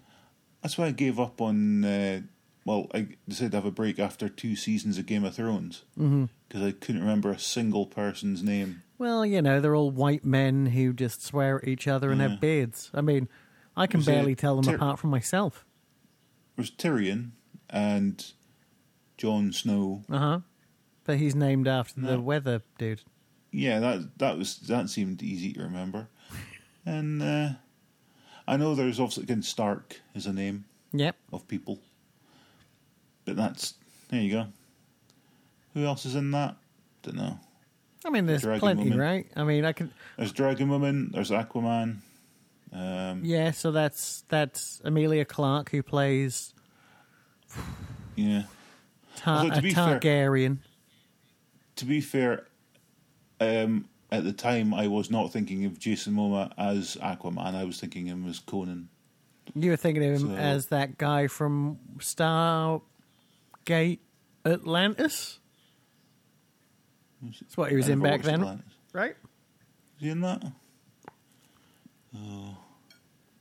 That's 0.62 0.76
why 0.78 0.86
I 0.86 0.90
gave 0.90 1.18
up 1.18 1.40
on. 1.40 1.84
Uh, 1.84 2.20
well, 2.64 2.88
I 2.94 3.08
decided 3.28 3.52
to 3.52 3.56
have 3.58 3.64
a 3.66 3.70
break 3.70 3.98
after 3.98 4.28
two 4.28 4.56
seasons 4.56 4.98
of 4.98 5.06
Game 5.06 5.24
of 5.24 5.34
Thrones 5.34 5.84
because 5.96 6.62
I 6.62 6.72
couldn't 6.72 7.00
remember 7.00 7.30
a 7.30 7.38
single 7.38 7.86
person's 7.86 8.42
name. 8.42 8.82
Well, 8.98 9.24
you 9.24 9.40
know, 9.40 9.60
they're 9.60 9.74
all 9.76 9.90
white 9.90 10.24
men 10.24 10.66
who 10.66 10.92
just 10.92 11.22
swear 11.24 11.58
at 11.58 11.68
each 11.68 11.86
other 11.86 12.10
and 12.10 12.20
Yeah. 12.20 12.28
have 12.30 12.40
beards. 12.40 12.90
I 12.92 13.02
mean, 13.02 13.28
I 13.76 13.86
can 13.86 13.98
Was 13.98 14.08
it 14.08 14.12
barely 14.12 14.34
tell 14.34 14.56
them 14.56 14.64
Tyr- 14.64 14.74
apart 14.76 14.98
from 14.98 15.10
myself. 15.10 15.64
It 16.56 16.60
was 16.62 16.70
Tyrion 16.70 17.30
and 17.70 18.32
Jon 19.16 19.52
Snow. 19.52 20.02
Uh 20.10 20.18
huh. 20.18 20.40
But 21.06 21.18
he's 21.18 21.34
named 21.36 21.68
after 21.68 22.00
the 22.00 22.20
weather 22.20 22.62
dude. 22.78 23.00
Yeah, 23.52 23.78
that 23.78 24.18
that 24.18 24.36
was 24.38 24.56
that 24.66 24.90
seemed 24.90 25.22
easy 25.22 25.52
to 25.54 25.62
remember. 25.62 26.08
And 26.88 27.20
uh, 27.20 27.48
I 28.46 28.56
know 28.56 28.76
there's 28.76 29.00
obviously 29.00 29.24
again 29.24 29.42
Stark 29.42 30.00
is 30.14 30.26
a 30.26 30.32
name 30.32 30.66
Yep. 30.92 31.16
of 31.32 31.48
people, 31.48 31.80
but 33.24 33.34
that's 33.34 33.74
there 34.08 34.20
you 34.20 34.30
go. 34.30 34.46
Who 35.74 35.84
else 35.84 36.06
is 36.06 36.14
in 36.14 36.30
that? 36.30 36.54
Don't 37.02 37.16
know. 37.16 37.40
I 38.04 38.10
mean, 38.10 38.26
there's 38.26 38.42
Dragon 38.42 38.60
plenty, 38.60 38.84
Woman. 38.84 38.98
right? 39.00 39.26
I 39.34 39.42
mean, 39.42 39.64
I 39.64 39.72
can. 39.72 39.90
There's 40.16 40.30
Dragon 40.30 40.68
Woman. 40.68 41.10
There's 41.12 41.30
Aquaman. 41.32 41.96
Um, 42.72 43.24
Yeah, 43.24 43.50
so 43.50 43.72
that's 43.72 44.22
that's 44.28 44.80
Emilia 44.84 45.24
Clarke 45.24 45.70
who 45.70 45.82
plays 45.82 46.54
yeah. 48.14 48.44
Tar- 49.16 49.38
Although, 49.38 49.50
to 49.54 49.58
a 49.58 49.62
be 49.62 49.74
fair- 49.74 49.98
Targaryen. 50.00 50.58
To 51.76 51.84
be 51.84 52.00
fair, 52.00 52.46
um, 53.40 53.88
at 54.10 54.24
the 54.24 54.32
time 54.32 54.72
I 54.72 54.86
was 54.88 55.10
not 55.10 55.32
thinking 55.32 55.64
of 55.66 55.78
Jason 55.78 56.14
Momoa 56.14 56.52
as 56.56 56.96
Aquaman. 57.02 57.54
I 57.54 57.64
was 57.64 57.78
thinking 57.80 58.06
him 58.06 58.26
as 58.28 58.38
Conan. 58.38 58.88
You 59.54 59.70
were 59.70 59.76
thinking 59.76 60.04
of 60.04 60.20
him 60.20 60.28
So- 60.30 60.34
as 60.36 60.66
that 60.68 60.96
guy 60.98 61.26
from 61.26 61.78
Stargate 61.98 62.80
Atlantis. 64.44 65.38
That's 67.22 67.56
what 67.56 67.70
he 67.70 67.76
was 67.76 67.88
I 67.88 67.92
in 67.94 68.00
back 68.00 68.22
then, 68.22 68.40
Atlantis. 68.40 68.74
right? 68.92 69.16
Is 69.98 70.02
he 70.02 70.08
in 70.10 70.20
that? 70.22 70.42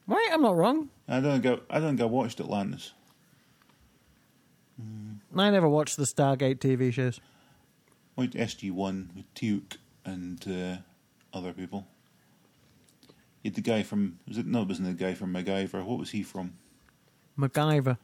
Right, 0.08 0.30
I'm 0.32 0.42
not 0.42 0.56
wrong. 0.56 0.90
I 1.08 1.20
don't 1.20 1.42
think 1.42 1.62
I, 1.72 1.78
I 1.78 1.80
don't 1.80 1.90
think 1.98 2.02
I 2.02 2.06
watched 2.06 2.40
Atlantis. 2.40 2.92
I 5.38 5.50
never 5.50 5.68
watched 5.68 5.98
the 5.98 6.04
Stargate 6.04 6.60
TV 6.60 6.92
shows. 6.94 7.20
I 8.18 8.22
watched 8.22 8.34
SG 8.34 8.72
One 8.72 9.12
with 9.16 9.34
Teal'c 9.34 9.78
and 10.06 10.46
uh, 10.48 11.38
other 11.38 11.54
people. 11.54 11.88
You 13.44 13.52
had 13.52 13.56
the 13.56 13.62
guy 13.62 13.84
from 13.84 14.20
was 14.28 14.38
it 14.38 14.46
no 14.46 14.62
it 14.64 14.68
wasn't 14.68 14.88
the 14.88 15.04
guy 15.04 15.14
from 15.14 15.34
MacGyver. 15.34 15.84
What 15.84 16.00
was 16.00 16.12
he 16.12 16.24
from? 16.24 16.54
MacGyver. 17.38 17.98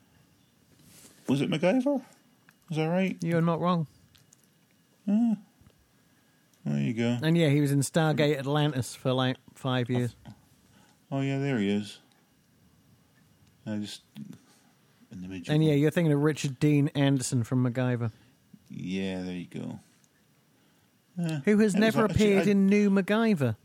Was 1.27 1.41
it 1.41 1.49
MacGyver? 1.49 2.01
Was 2.69 2.77
that 2.77 2.87
right? 2.87 3.17
You're 3.21 3.41
not 3.41 3.59
wrong. 3.59 3.87
Ah. 5.09 5.35
There 6.65 6.79
you 6.79 6.93
go. 6.93 7.17
And 7.23 7.35
yeah, 7.35 7.49
he 7.49 7.59
was 7.59 7.71
in 7.71 7.79
Stargate 7.79 8.37
Atlantis 8.37 8.95
for 8.95 9.13
like 9.13 9.37
five 9.55 9.89
years. 9.89 10.15
Oh 11.11 11.21
yeah, 11.21 11.39
there 11.39 11.57
he 11.57 11.69
is. 11.69 11.99
I 13.65 13.77
just 13.77 14.01
an 15.11 15.23
image. 15.25 15.49
And 15.49 15.63
yeah, 15.63 15.73
you're 15.73 15.91
thinking 15.91 16.13
of 16.13 16.21
Richard 16.21 16.59
Dean 16.59 16.89
Anderson 16.89 17.43
from 17.43 17.65
MacGyver, 17.65 18.11
yeah, 18.69 19.21
there 19.21 19.33
you 19.33 19.47
go. 19.47 19.79
Who 21.17 21.57
has 21.57 21.57
was 21.57 21.75
never 21.75 22.05
actually- 22.05 22.15
appeared 22.33 22.47
I- 22.47 22.51
in 22.51 22.67
New 22.67 22.89
MacGyver. 22.89 23.55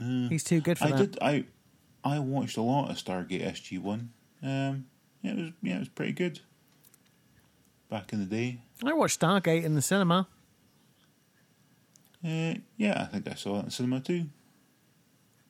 Uh, 0.00 0.28
He's 0.28 0.42
too 0.44 0.60
good 0.60 0.78
for 0.78 0.86
I 0.86 0.90
that. 0.92 0.96
did. 1.12 1.18
I 1.22 1.44
I 2.04 2.18
watched 2.18 2.56
a 2.56 2.62
lot 2.62 2.90
of 2.90 2.96
Stargate 2.96 3.42
SG 3.44 3.78
One. 3.78 4.12
Um, 4.42 4.86
yeah, 5.22 5.32
it 5.32 5.36
was 5.36 5.52
yeah, 5.62 5.76
it 5.76 5.78
was 5.80 5.88
pretty 5.88 6.12
good. 6.12 6.40
Back 7.88 8.12
in 8.12 8.18
the 8.20 8.26
day. 8.26 8.60
I 8.84 8.92
watched 8.94 9.20
Stargate 9.20 9.62
in 9.62 9.74
the 9.74 9.82
cinema. 9.82 10.26
Uh, 12.24 12.54
yeah, 12.76 13.02
I 13.02 13.04
think 13.06 13.28
I 13.28 13.34
saw 13.34 13.56
it 13.56 13.60
in 13.60 13.64
the 13.66 13.70
cinema 13.70 14.00
too. 14.00 14.26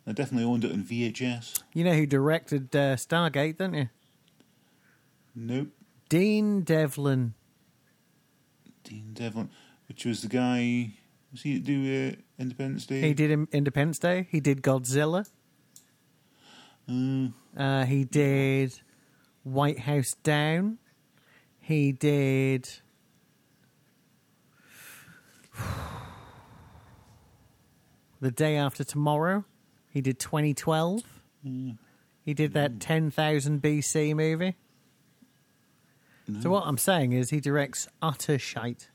I 0.06 0.12
definitely 0.12 0.44
owned 0.44 0.64
it 0.64 0.72
on 0.72 0.82
VHS. 0.82 1.62
You 1.72 1.84
know 1.84 1.92
who 1.94 2.06
directed 2.06 2.74
uh, 2.74 2.96
Stargate, 2.96 3.56
don't 3.58 3.74
you? 3.74 3.88
Nope. 5.34 5.68
Dean 6.08 6.62
Devlin. 6.62 7.34
Dean 8.84 9.12
Devlin, 9.14 9.48
which 9.92 10.06
was 10.06 10.22
the 10.22 10.28
guy. 10.28 10.90
Was 11.32 11.42
he 11.42 11.58
do 11.58 12.08
uh, 12.08 12.16
Independence 12.38 12.86
Day? 12.86 13.02
He 13.02 13.12
did 13.12 13.46
Independence 13.52 13.98
Day. 13.98 14.26
He 14.30 14.40
did 14.40 14.62
Godzilla. 14.62 15.28
Uh, 16.88 17.28
Uh, 17.54 17.84
he 17.84 18.04
did 18.04 18.80
White 19.42 19.80
House 19.80 20.14
Down. 20.22 20.78
He 21.60 21.92
did. 21.92 22.70
The 28.22 28.30
Day 28.30 28.56
After 28.56 28.82
Tomorrow. 28.84 29.44
He 29.90 30.00
did 30.00 30.18
2012. 30.20 31.02
He 32.24 32.34
did 32.34 32.54
that 32.54 32.80
10,000 32.80 33.60
BC 33.60 34.14
movie. 34.14 34.54
So, 36.40 36.48
what 36.50 36.62
I'm 36.66 36.78
saying 36.78 37.12
is, 37.12 37.30
he 37.30 37.40
directs 37.40 37.88
utter 38.00 38.38
shite. 38.38 38.88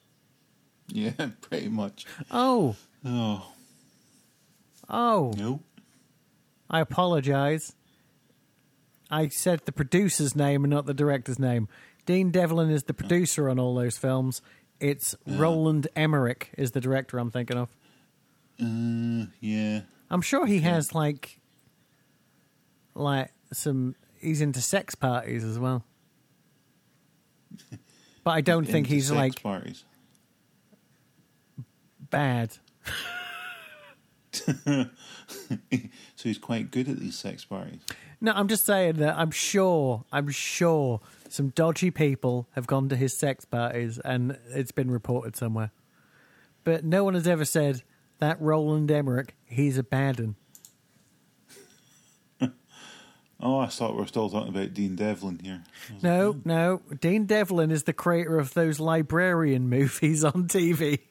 yeah, 1.17 1.29
pretty 1.41 1.69
much. 1.69 2.05
Oh, 2.31 2.75
Oh 3.05 3.53
oh, 4.89 5.33
no. 5.37 5.61
I 6.69 6.79
apologize. 6.81 7.73
I 9.09 9.29
said 9.29 9.61
the 9.65 9.71
producer's 9.71 10.35
name 10.35 10.63
and 10.63 10.71
not 10.71 10.85
the 10.85 10.93
director's 10.93 11.39
name. 11.39 11.69
Dean 12.05 12.31
Devlin 12.31 12.69
is 12.69 12.83
the 12.83 12.93
producer 12.93 13.49
on 13.49 13.59
all 13.59 13.75
those 13.75 13.97
films. 13.97 14.41
It's 14.79 15.15
Roland 15.25 15.87
Emmerich 15.95 16.51
is 16.57 16.71
the 16.71 16.81
director 16.81 17.17
I'm 17.17 17.31
thinking 17.31 17.57
of. 17.57 17.69
Uh, 18.61 19.27
yeah. 19.39 19.81
I'm 20.09 20.21
sure 20.21 20.45
he 20.45 20.59
has 20.59 20.93
like 20.93 21.39
like 22.95 23.31
some 23.53 23.95
he's 24.19 24.41
into 24.41 24.61
sex 24.61 24.95
parties 24.95 25.43
as 25.43 25.57
well. 25.59 25.83
But 28.23 28.31
I 28.31 28.41
don't 28.41 28.65
think 28.65 28.87
he's 28.87 29.07
sex 29.07 29.15
like 29.15 29.41
parties. 29.41 29.85
Bad. 32.09 32.57
so 34.45 34.89
he's 36.23 36.37
quite 36.37 36.71
good 36.71 36.89
at 36.89 36.99
these 36.99 37.17
sex 37.17 37.45
parties. 37.45 37.81
No, 38.19 38.31
I'm 38.33 38.47
just 38.47 38.65
saying 38.65 38.95
that 38.97 39.17
I'm 39.17 39.31
sure, 39.31 40.05
I'm 40.11 40.29
sure 40.29 41.01
some 41.29 41.49
dodgy 41.49 41.91
people 41.91 42.47
have 42.51 42.67
gone 42.67 42.89
to 42.89 42.95
his 42.95 43.17
sex 43.17 43.45
parties 43.45 43.99
and 43.99 44.37
it's 44.49 44.71
been 44.71 44.89
reported 44.89 45.35
somewhere. 45.35 45.71
But 46.63 46.83
no 46.83 47.03
one 47.03 47.13
has 47.13 47.27
ever 47.27 47.45
said 47.45 47.83
that 48.19 48.41
Roland 48.41 48.91
Emmerich, 48.91 49.35
he's 49.45 49.77
a 49.77 49.83
bad 49.83 50.19
one. 50.19 50.35
Oh, 53.39 53.59
I 53.59 53.67
thought 53.67 53.93
we 53.93 53.99
were 53.99 54.07
still 54.07 54.31
talking 54.31 54.49
about 54.49 54.73
Dean 54.73 54.95
Devlin 54.95 55.39
here. 55.43 55.63
No, 56.01 56.31
hmm. 56.31 56.39
no. 56.43 56.81
Dean 56.99 57.27
Devlin 57.27 57.69
is 57.69 57.83
the 57.83 57.93
creator 57.93 58.39
of 58.39 58.55
those 58.55 58.79
librarian 58.79 59.69
movies 59.69 60.23
on 60.23 60.47
TV 60.47 61.01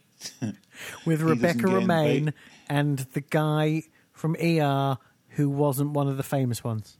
with 1.05 1.23
Rebecca 1.23 1.61
Romijn 1.61 2.33
and 2.69 2.99
the 2.99 3.21
guy 3.21 3.83
from 4.13 4.37
ER 4.37 4.99
who 5.31 5.51
wasn't 5.51 5.91
one 5.91 6.09
of 6.09 6.17
the 6.17 6.23
famous 6.23 6.65
ones. 6.65 6.99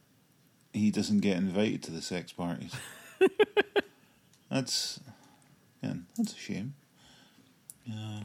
He 0.73 0.91
doesn't 0.91 1.21
get 1.21 1.39
invited 1.39 1.83
to 1.85 1.91
the 1.91 2.03
sex 2.03 2.33
parties. 2.33 2.75
that's, 4.51 5.01
yeah, 5.83 5.95
that's 6.17 6.35
a 6.35 6.39
shame. 6.39 6.75
Yeah. 7.85 8.25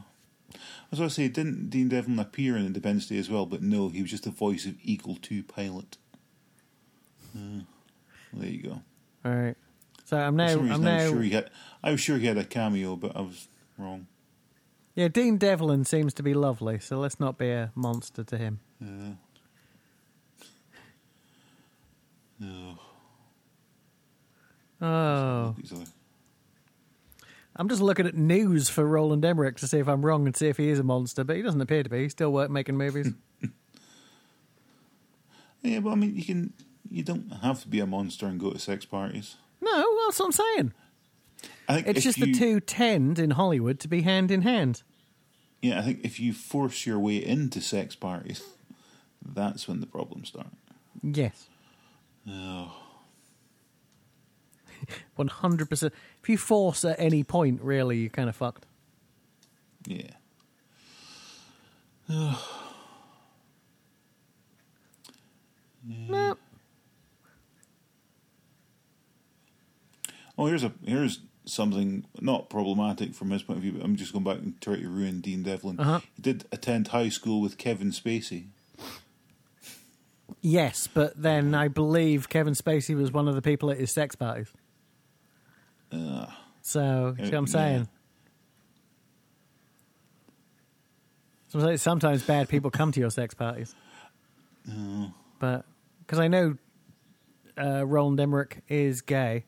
I 0.54 0.58
was 0.90 0.98
going 0.98 1.08
to 1.08 1.14
say, 1.14 1.28
didn't 1.28 1.70
Dean 1.70 1.88
Devlin 1.88 2.18
appear 2.18 2.56
in 2.56 2.66
Independence 2.66 3.06
Day 3.06 3.16
as 3.16 3.30
well? 3.30 3.46
But 3.46 3.62
no, 3.62 3.88
he 3.88 4.02
was 4.02 4.10
just 4.10 4.24
the 4.24 4.30
voice 4.30 4.66
of 4.66 4.74
Eagle 4.82 5.16
Two 5.16 5.42
pilot. 5.42 5.96
Uh, 7.34 7.60
there 8.34 8.50
you 8.50 8.62
go. 8.62 8.82
All 9.24 9.34
right. 9.34 9.56
So 10.04 10.18
I'm 10.18 10.36
now, 10.36 10.48
I'm 10.48 10.82
now, 10.82 11.08
sure 11.08 11.22
he 11.22 11.30
had. 11.30 11.48
I 11.82 11.92
was 11.92 12.00
sure 12.00 12.18
he 12.18 12.26
had 12.26 12.36
a 12.36 12.44
cameo, 12.44 12.96
but 12.96 13.16
I 13.16 13.22
was 13.22 13.48
wrong. 13.78 14.06
Yeah, 14.94 15.08
Dean 15.08 15.38
Devlin 15.38 15.84
seems 15.84 16.12
to 16.14 16.22
be 16.22 16.34
lovely, 16.34 16.78
so 16.78 16.98
let's 16.98 17.18
not 17.18 17.38
be 17.38 17.50
a 17.50 17.72
monster 17.74 18.24
to 18.24 18.36
him. 18.36 18.60
Yeah. 18.80 19.14
No. 22.38 22.78
Oh. 24.80 25.54
I'm 27.54 27.68
just 27.68 27.80
looking 27.80 28.06
at 28.06 28.16
news 28.16 28.68
for 28.68 28.84
Roland 28.84 29.24
Emmerich 29.24 29.58
to 29.58 29.68
see 29.68 29.78
if 29.78 29.88
I'm 29.88 30.04
wrong 30.04 30.26
and 30.26 30.36
see 30.36 30.48
if 30.48 30.56
he 30.56 30.68
is 30.68 30.78
a 30.78 30.82
monster, 30.82 31.22
but 31.22 31.36
he 31.36 31.42
doesn't 31.42 31.60
appear 31.60 31.82
to 31.82 31.88
be. 31.90 32.02
He's 32.02 32.12
still 32.12 32.32
work 32.32 32.50
making 32.50 32.76
movies. 32.76 33.12
yeah, 35.62 35.80
but 35.80 35.90
I 35.90 35.94
mean, 35.94 36.16
you 36.16 36.24
can 36.24 36.52
you 36.90 37.02
don't 37.02 37.30
have 37.42 37.62
to 37.62 37.68
be 37.68 37.80
a 37.80 37.86
monster 37.86 38.26
and 38.26 38.40
go 38.40 38.50
to 38.50 38.58
sex 38.58 38.84
parties. 38.84 39.36
No, 39.60 39.96
that's 40.04 40.18
what 40.18 40.26
I'm 40.26 40.32
saying. 40.32 40.72
I 41.68 41.76
think 41.76 41.88
It's 41.88 42.04
just 42.04 42.18
you, 42.18 42.26
the 42.26 42.32
two 42.32 42.60
tend 42.60 43.18
in 43.18 43.32
Hollywood 43.32 43.78
to 43.80 43.88
be 43.88 44.02
hand 44.02 44.30
in 44.30 44.42
hand. 44.42 44.82
Yeah, 45.60 45.78
I 45.78 45.82
think 45.82 46.00
if 46.04 46.18
you 46.18 46.32
force 46.32 46.86
your 46.86 46.98
way 46.98 47.24
into 47.24 47.60
sex 47.60 47.94
parties, 47.94 48.42
that's 49.24 49.68
when 49.68 49.80
the 49.80 49.86
problems 49.86 50.28
start. 50.28 50.48
Yes. 51.02 51.48
Oh, 52.28 52.72
100%. 55.18 55.90
If 56.22 56.28
you 56.28 56.38
force 56.38 56.84
at 56.84 56.98
any 56.98 57.22
point, 57.22 57.60
really, 57.62 57.98
you're 57.98 58.10
kind 58.10 58.28
of 58.28 58.36
fucked. 58.36 58.66
yeah. 59.86 60.10
No. 62.08 62.36
Oh, 70.38 70.46
here's 70.46 70.64
a 70.64 70.72
here's 70.84 71.20
something 71.44 72.04
not 72.20 72.48
problematic 72.48 73.14
from 73.14 73.30
his 73.30 73.42
point 73.42 73.58
of 73.58 73.62
view. 73.62 73.72
But 73.72 73.84
I'm 73.84 73.96
just 73.96 74.12
going 74.12 74.24
back 74.24 74.38
and 74.38 74.60
try 74.60 74.76
to 74.76 74.88
ruin 74.88 75.20
Dean 75.20 75.42
Devlin. 75.42 75.78
Uh-huh. 75.78 76.00
He 76.16 76.22
did 76.22 76.44
attend 76.52 76.88
high 76.88 77.08
school 77.08 77.40
with 77.40 77.58
Kevin 77.58 77.90
Spacey. 77.90 78.46
Yes, 80.40 80.88
but 80.92 81.20
then 81.20 81.54
I 81.54 81.68
believe 81.68 82.28
Kevin 82.28 82.54
Spacey 82.54 82.96
was 82.96 83.12
one 83.12 83.28
of 83.28 83.34
the 83.34 83.42
people 83.42 83.70
at 83.70 83.78
his 83.78 83.90
sex 83.92 84.16
parties. 84.16 84.52
Uh, 85.92 86.26
So, 86.62 87.14
see 87.18 87.24
what 87.24 87.34
I'm 87.34 87.46
saying? 87.46 87.88
So 91.48 91.76
Sometimes 91.76 92.22
bad 92.22 92.48
people 92.48 92.70
come 92.70 92.92
to 92.92 93.00
your 93.00 93.10
sex 93.10 93.34
parties. 93.34 93.74
oh, 94.70 95.12
But, 95.38 95.66
because 96.00 96.18
I 96.18 96.28
know 96.28 96.56
uh, 97.58 97.86
Roland 97.86 98.18
Emmerich 98.18 98.62
is 98.68 99.02
gay. 99.02 99.44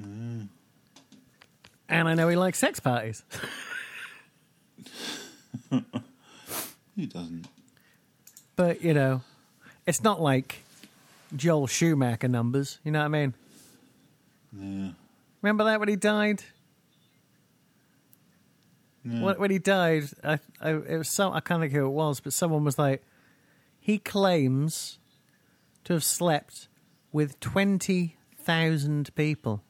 Mm. 0.00 0.48
And 1.88 2.08
I 2.08 2.14
know 2.14 2.28
he 2.28 2.36
likes 2.36 2.58
sex 2.58 2.80
parties. 2.80 3.24
who 5.70 5.80
doesn't? 7.06 7.46
But, 8.56 8.82
you 8.82 8.92
know, 8.92 9.22
it's 9.86 10.02
not 10.02 10.20
like 10.20 10.62
Joel 11.34 11.66
Schumacher 11.66 12.28
numbers. 12.28 12.78
You 12.84 12.92
know 12.92 13.00
what 13.00 13.06
I 13.06 13.08
mean? 13.08 13.34
Yeah. 14.52 14.90
Remember 15.42 15.64
that 15.64 15.80
when 15.80 15.88
he 15.88 15.96
died? 15.96 16.42
Yeah. 19.04 19.22
When, 19.22 19.36
when 19.36 19.50
he 19.50 19.58
died, 19.58 20.04
I, 20.22 20.38
I, 20.60 20.70
it 20.70 20.98
was 20.98 21.08
some, 21.08 21.32
I 21.32 21.40
can't 21.40 21.60
think 21.60 21.72
who 21.72 21.86
it 21.86 21.90
was, 21.90 22.20
but 22.20 22.32
someone 22.32 22.64
was 22.64 22.78
like, 22.78 23.02
he 23.80 23.98
claims 23.98 24.98
to 25.84 25.94
have 25.94 26.04
slept 26.04 26.68
with 27.12 27.40
20,000 27.40 29.14
people. 29.14 29.62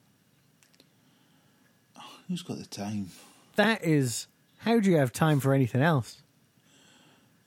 Who's 2.29 2.43
got 2.43 2.59
the 2.59 2.65
time? 2.65 3.09
That 3.55 3.83
is, 3.83 4.27
how 4.59 4.79
do 4.79 4.89
you 4.89 4.97
have 4.97 5.11
time 5.11 5.39
for 5.39 5.51
anything 5.53 5.81
else? 5.81 6.21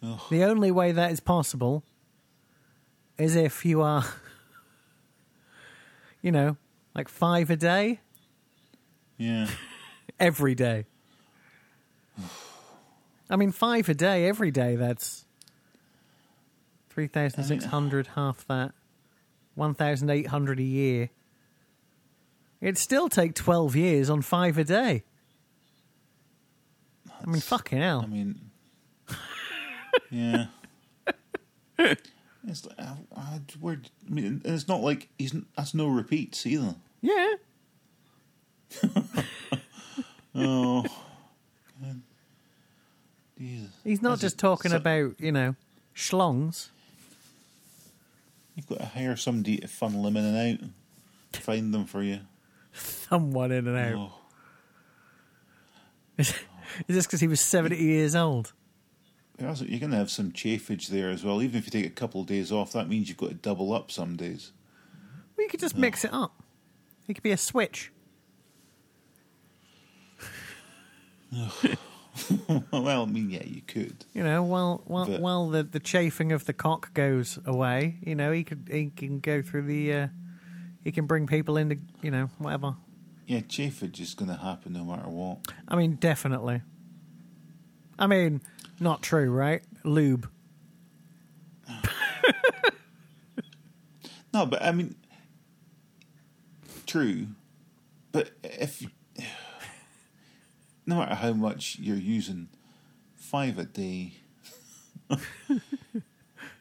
Ugh. 0.02 0.20
The 0.28 0.42
only 0.44 0.70
way 0.72 0.90
that 0.92 1.12
is 1.12 1.20
possible 1.20 1.84
is 3.16 3.36
if 3.36 3.64
you 3.64 3.80
are, 3.80 4.04
you 6.22 6.32
know, 6.32 6.56
like 6.94 7.09
five 7.09 7.48
a 7.48 7.56
day, 7.56 8.00
Yeah. 9.16 9.46
every 10.20 10.54
day. 10.56 10.86
I 13.30 13.36
mean, 13.36 13.52
five 13.52 13.88
a 13.88 13.94
day, 13.94 14.26
every 14.28 14.50
day, 14.50 14.74
that's 14.76 15.24
3,600, 16.90 18.09
half 18.09 18.44
that, 18.48 18.72
1,800 19.54 20.59
a 20.59 20.62
year. 20.62 21.10
It'd 22.62 22.78
still 22.78 23.09
take 23.09 23.34
12 23.34 23.74
years 23.74 24.09
on 24.09 24.22
five 24.22 24.56
a 24.56 24.62
day. 24.62 25.02
I 27.20 27.26
mean, 27.26 27.40
fucking 27.40 27.78
hell. 27.78 28.02
I 28.02 28.06
mean, 28.06 28.40
yeah. 30.10 30.47
It's 31.76 32.64
like, 32.64 32.78
uh, 32.78 32.94
uh, 33.16 33.39
where, 33.60 33.80
I 34.06 34.10
mean, 34.10 34.24
and 34.26 34.43
it's 34.44 34.68
not 34.68 34.80
like 34.80 35.09
he's 35.18 35.34
that's 35.56 35.74
no 35.74 35.89
repeats 35.89 36.47
either. 36.47 36.76
Yeah. 37.02 37.34
Oh, 40.34 40.82
God. 41.78 42.01
Jesus! 43.36 43.68
He's 43.84 44.01
not 44.01 44.12
That's 44.12 44.22
just 44.22 44.39
talking 44.39 44.72
about, 44.72 45.20
you 45.20 45.30
know, 45.30 45.56
schlongs. 45.94 46.70
You've 48.55 48.66
got 48.66 48.78
to 48.78 48.86
hire 48.86 49.14
somebody 49.14 49.59
to 49.59 49.68
funnel 49.68 50.05
them 50.05 50.16
in 50.16 50.24
and 50.24 50.36
out, 50.39 50.60
and 50.60 50.72
find 51.34 51.74
them 51.74 51.84
for 51.84 52.02
you. 52.02 52.20
Someone 52.73 53.53
in 53.53 53.66
and 53.69 53.77
out. 53.78 53.94
Oh, 53.94 54.19
Is 56.19 56.35
this 56.89 57.07
because 57.07 57.20
he 57.20 57.27
was 57.28 57.40
70 57.40 57.77
years 57.77 58.15
old? 58.15 58.53
You're 59.39 59.49
also- 59.49 59.65
you're 59.65 59.81
going 59.81 59.90
to 59.93 59.97
have 59.99 60.11
some 60.11 60.32
chafage 60.32 60.89
there 60.89 61.11
as 61.11 61.24
well. 61.24 61.43
Even 61.43 61.59
if 61.59 61.65
you 61.66 61.70
take 61.70 61.86
a 61.86 61.90
couple 61.94 62.20
of 62.20 62.27
days 62.27 62.51
off, 62.53 62.73
that 62.73 62.89
means 62.89 63.09
you've 63.09 63.19
got 63.19 63.28
to 63.31 63.35
double 63.35 63.73
up 63.73 63.90
some 63.90 64.16
days. 64.16 64.53
Well, 65.36 65.44
you 65.44 65.51
could 65.51 65.61
just 65.61 65.77
mix 65.77 66.05
it 66.05 66.12
up. 66.12 66.43
It 67.09 67.15
could 67.15 67.23
be 67.23 67.32
a 67.32 67.36
switch. 67.36 67.90
well, 71.32 73.03
I 73.03 73.05
mean, 73.07 73.31
yeah, 73.31 73.44
you 73.44 73.62
could. 73.66 74.05
You 74.12 74.23
know, 74.23 74.43
while 74.43 74.82
while 74.86 75.07
But- 75.07 75.20
while 75.20 75.49
the, 75.49 75.62
the 75.62 75.81
chafing 75.81 76.31
of 76.32 76.44
the 76.44 76.53
cock 76.53 76.93
goes 76.94 77.39
away, 77.47 77.97
you 78.05 78.15
know, 78.15 78.32
he 78.32 78.44
could 78.44 78.69
he 78.70 78.90
can 78.90 79.19
go 79.20 79.40
through 79.43 79.62
the 79.62 79.93
uh, 79.93 80.09
he 80.84 80.92
can 80.92 81.06
bring 81.06 81.26
people 81.26 81.56
into 81.56 81.78
you 82.02 82.10
know 82.10 82.30
whatever. 82.38 82.76
Yeah, 83.26 83.40
chafage 83.40 84.00
is 84.00 84.14
going 84.14 84.30
to 84.30 84.36
happen 84.36 84.72
no 84.72 84.84
matter 84.84 85.09
what. 85.09 85.38
I 85.68 85.76
mean, 85.76 85.94
definitely. 85.94 86.62
I 87.98 88.06
mean, 88.06 88.42
not 88.80 89.02
true, 89.02 89.30
right? 89.30 89.62
Lube. 89.84 90.28
No, 94.32 94.46
but 94.46 94.62
I 94.62 94.72
mean, 94.72 94.94
true. 96.86 97.28
But 98.12 98.30
if 98.42 98.86
no 100.86 100.96
matter 100.96 101.14
how 101.14 101.32
much 101.32 101.78
you're 101.78 101.96
using, 101.96 102.48
five 103.14 103.59
a 103.59 103.64
day, 103.64 104.14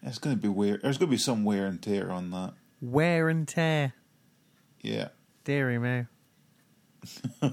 it's 0.03 0.19
going 0.19 0.35
to 0.35 0.41
be 0.41 0.49
wear. 0.49 0.77
There's 0.77 0.97
going 0.97 1.09
to 1.09 1.11
be 1.11 1.17
some 1.17 1.43
wear 1.43 1.65
and 1.65 1.81
tear 1.81 2.11
on 2.11 2.31
that. 2.31 2.53
Wear 2.81 3.29
and 3.29 3.47
tear. 3.47 3.93
Yeah. 4.81 5.09
Deary 5.43 5.77
me. 5.79 6.05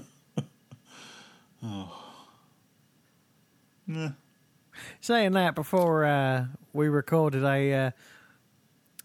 Nah. 3.87 4.09
Saying 5.01 5.31
that 5.33 5.55
before 5.55 6.05
uh, 6.05 6.45
we 6.73 6.87
recorded, 6.87 7.43
I 7.43 7.71
uh, 7.71 7.91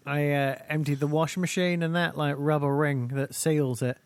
I 0.05 0.29
uh, 0.31 0.55
emptied 0.69 0.99
the 0.99 1.07
washing 1.07 1.41
machine 1.41 1.81
and 1.81 1.95
that 1.95 2.15
like 2.17 2.35
rubber 2.37 2.73
ring 2.75 3.07
that 3.09 3.33
seals 3.33 3.81
it. 3.81 3.97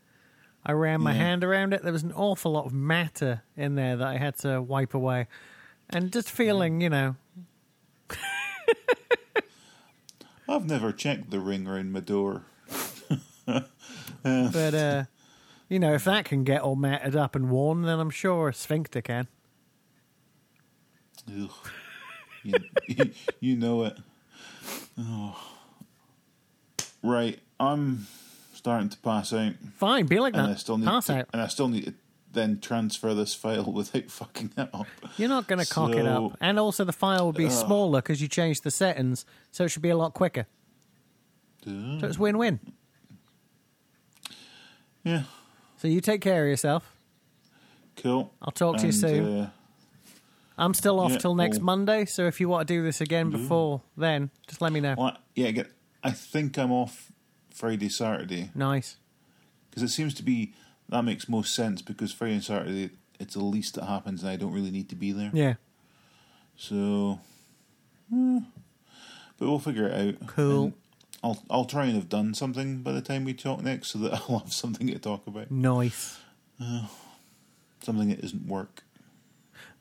I 0.66 0.72
ran 0.72 1.02
my 1.02 1.12
Yeah. 1.12 1.18
hand 1.18 1.44
around 1.44 1.74
it. 1.74 1.84
There 1.84 1.92
was 1.92 2.04
an 2.04 2.14
awful 2.14 2.54
lot 2.54 2.66
of 2.66 2.74
matter 2.74 3.44
in 3.58 3.76
there 3.76 3.98
that 3.98 4.08
I 4.08 4.18
had 4.18 4.38
to 4.40 4.62
wipe 4.62 4.94
away, 4.94 5.28
and 5.90 6.12
just 6.14 6.30
feeling, 6.32 6.80
you 6.82 6.90
know, 6.90 7.16
I've 10.48 10.66
never 10.66 10.92
checked 10.92 11.30
the 11.30 11.40
ring 11.40 11.68
around 11.68 11.92
my 11.92 12.00
door. 12.00 12.44
but 14.24 14.74
uh, 14.74 15.04
you 15.70 15.80
know, 15.80 15.94
if 15.94 16.04
that 16.06 16.26
can 16.26 16.44
get 16.44 16.62
all 16.62 16.76
matted 16.76 17.16
up 17.16 17.36
and 17.36 17.50
worn, 17.50 17.84
then 17.84 18.00
I'm 18.00 18.10
sure 18.10 18.50
a 18.50 18.54
sphincter 18.54 19.02
can. 19.02 19.28
Ugh. 21.30 21.50
You, 22.44 22.54
you, 22.88 23.12
you 23.40 23.56
know 23.58 23.84
it. 23.84 23.98
Oh. 24.98 25.38
Right, 27.04 27.40
I'm 27.60 28.08
starting 28.54 28.90
to 28.90 28.98
pass 28.98 29.32
out, 29.34 29.54
Fine, 29.78 30.08
be 30.08 30.20
like 30.20 30.34
and 30.34 30.44
I 30.44 30.48
that. 30.50 30.60
still 30.60 30.78
need 30.78 30.88
Pass 30.88 31.08
to, 31.08 31.20
out. 31.20 31.26
and 31.32 31.42
I 31.42 31.48
still 31.48 31.68
need 31.70 31.86
to 31.86 31.94
then 32.32 32.60
transfer 32.60 33.14
this 33.14 33.34
file 33.34 33.64
without 33.72 34.10
fucking 34.12 34.52
it 34.58 34.70
up. 34.74 34.88
You're 35.18 35.30
not 35.30 35.48
going 35.48 35.64
to 35.64 35.72
cock 35.72 35.92
it 35.96 36.06
up, 36.06 36.38
and 36.42 36.60
also 36.60 36.84
the 36.84 36.92
file 36.94 37.26
will 37.26 37.34
be 37.34 37.46
Ugh. 37.46 37.52
smaller 37.52 38.02
because 38.02 38.22
you 38.22 38.28
changed 38.28 38.64
the 38.64 38.72
settings, 38.72 39.26
so 39.52 39.64
it 39.66 39.70
should 39.70 39.82
be 39.82 39.90
a 39.90 39.98
lot 39.98 40.14
quicker. 40.14 40.46
So 41.66 42.00
it's 42.04 42.18
win-win. 42.18 42.60
Yeah, 45.04 45.24
So 45.78 45.88
you 45.88 46.02
take 46.02 46.22
care 46.22 46.44
of 46.44 46.50
yourself. 46.50 46.92
cool. 47.96 48.34
I'll 48.42 48.52
talk 48.52 48.78
to 48.78 48.82
you 48.84 48.88
And, 48.90 48.96
soon. 48.96 49.40
uh, 49.40 49.50
I'm 50.58 50.74
still 50.74 51.00
off 51.00 51.12
yeah, 51.14 51.18
till 51.20 51.36
next 51.36 51.58
well- 51.60 51.66
Monday, 51.66 52.06
so 52.06 52.28
if 52.28 52.40
you 52.42 52.50
want 52.50 52.68
to 52.68 52.74
do 52.74 52.84
this 52.84 53.00
again 53.02 53.30
before 53.30 53.82
then, 53.96 54.30
just 54.48 54.62
let 54.62 54.72
me 54.74 54.82
know. 54.82 54.96
well, 54.98 55.18
yeah, 55.36 55.48
again, 55.48 55.68
I 56.04 56.12
think 56.12 56.58
I'm 56.58 56.72
off 56.72 57.12
Friday, 57.50 57.90
Saturday, 57.90 58.52
Nice. 58.54 58.98
because 59.70 59.84
it 59.84 59.90
seems 59.90 60.14
to 60.16 60.24
be 60.24 60.54
that 60.90 61.04
makes 61.04 61.30
most 61.30 61.54
sense 61.54 61.82
because 61.82 62.12
Friday 62.12 62.34
and 62.36 62.44
Saturday 62.44 62.90
it's 63.20 63.36
the 63.36 63.44
least 63.44 63.76
that 63.76 63.86
happens, 63.86 64.22
and 64.24 64.32
I 64.32 64.36
don't 64.38 64.52
really 64.54 64.72
need 64.72 64.90
to 64.90 64.96
be 64.96 65.12
there. 65.12 65.30
Yeah. 65.34 65.56
So, 66.58 67.20
eh, 68.14 68.40
but 69.38 69.48
we'll 69.48 69.60
figure 69.60 69.88
it 69.88 69.94
out. 70.22 70.28
Cool. 70.28 70.64
And 70.66 70.74
I'll 71.24 71.44
I'll 71.50 71.66
try 71.66 71.86
and 71.86 71.96
have 71.96 72.10
done 72.10 72.34
something 72.34 72.82
by 72.82 72.92
the 72.92 73.02
time 73.02 73.26
we 73.26 73.34
talk 73.34 73.62
next, 73.62 73.90
so 73.90 74.00
that 74.00 74.14
I'll 74.30 74.40
have 74.40 74.54
something 74.54 74.88
to 74.88 75.00
talk 75.00 75.28
about. 75.28 75.52
Nice. 75.52 76.18
Uh, 76.62 76.88
something 77.82 78.10
that 78.10 78.24
isn't 78.24 78.48
work. 78.48 78.84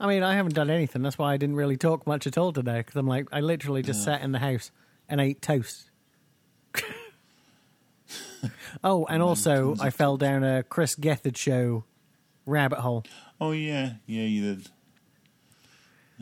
I 0.01 0.07
mean, 0.07 0.23
I 0.23 0.35
haven't 0.35 0.55
done 0.55 0.71
anything. 0.71 1.03
That's 1.03 1.19
why 1.19 1.33
I 1.33 1.37
didn't 1.37 1.57
really 1.57 1.77
talk 1.77 2.07
much 2.07 2.27
at 2.27 2.39
all 2.39 2.53
today 2.53 2.79
because 2.79 2.95
I'm 2.95 3.09
like, 3.09 3.27
I 3.33 3.41
literally 3.41 3.83
just 3.83 4.05
sat 4.05 4.23
in 4.23 4.31
the 4.31 4.39
house 4.39 4.71
and 5.09 5.21
ate 5.21 5.43
toast. 5.43 5.91
oh, 8.85 9.07
and 9.07 9.23
also 9.23 9.75
I 9.81 9.91
fell 9.91 10.17
down 10.17 10.45
a 10.45 10.63
Chris 10.63 10.95
Gethard 10.95 11.37
show 11.37 11.85
rabbit 12.47 12.79
hole. 12.79 13.05
Oh 13.41 13.51
yeah, 13.51 13.95
yeah, 14.07 14.23
you 14.23 14.55
did. 14.55 14.69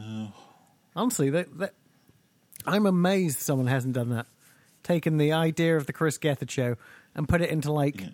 Oh. 0.01 0.33
Honestly, 0.95 1.31
that, 1.31 1.59
that 1.59 1.75
I'm 2.67 2.87
amazed 2.87 3.39
someone 3.39 3.67
hasn't 3.67 3.95
done 3.95 4.11
that. 4.11 4.27
Taken 4.87 5.17
the 5.19 5.33
idea 5.33 5.77
of 5.77 5.87
the 5.87 5.93
Chris 5.93 6.17
Gethard 6.17 6.49
show 6.49 6.77
and 7.13 7.29
put 7.29 7.41
it 7.41 7.51
into 7.51 7.73
like 7.73 8.03
Yeah. 8.03 8.09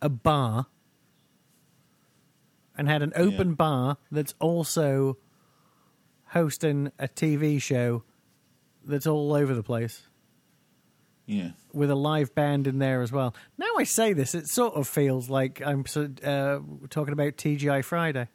a 0.00 0.08
bar 0.08 0.66
and 2.76 2.88
had 2.88 3.02
an 3.02 3.12
open 3.16 3.48
Yeah. 3.48 3.54
bar 3.56 3.96
that's 4.08 4.32
also 4.38 5.18
hosting 6.26 6.92
a 7.00 7.08
TV 7.08 7.58
show 7.60 8.04
that's 8.84 9.08
all 9.08 9.32
over 9.34 9.56
the 9.56 9.62
place 9.64 10.06
Yeah, 11.26 11.50
with 11.72 11.90
a 11.90 11.96
live 11.96 12.32
band 12.32 12.68
in 12.68 12.78
there 12.78 13.02
as 13.02 13.10
well. 13.10 13.34
Now 13.58 13.66
I 13.76 13.82
say 13.82 14.12
this, 14.12 14.36
it 14.36 14.46
sort 14.46 14.74
of 14.74 14.86
feels 14.86 15.28
like 15.28 15.60
I'm 15.66 15.80
uh, 15.96 16.60
talking 16.90 17.12
about 17.12 17.36
TGI 17.36 17.82
Friday. 17.84 18.28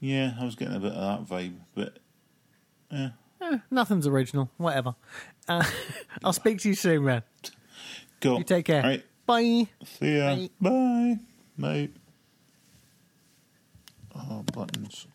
yeah. 0.00 0.34
I 0.40 0.44
was 0.46 0.54
getting 0.56 0.76
a 0.76 0.80
bit 0.80 0.92
of 0.92 1.28
that 1.28 1.36
vibe, 1.36 1.58
but 1.74 1.98
Eh, 2.90 3.58
nothing's 3.70 4.06
original, 4.06 4.50
whatever. 4.56 4.94
Uh, 5.48 5.64
I'll 6.24 6.32
speak 6.32 6.58
to 6.60 6.68
you 6.68 6.74
soon, 6.74 7.04
man. 7.04 7.22
cool. 8.20 8.38
You 8.38 8.44
take 8.44 8.66
care. 8.66 8.82
All 8.82 8.90
right, 8.90 9.04
Bye. 9.26 9.66
see 9.84 10.18
ya. 10.18 10.34
Bye. 10.36 10.50
Bye. 10.60 11.18
Bye. 11.58 11.88
Oh, 14.14 14.44
buttons. 14.52 15.06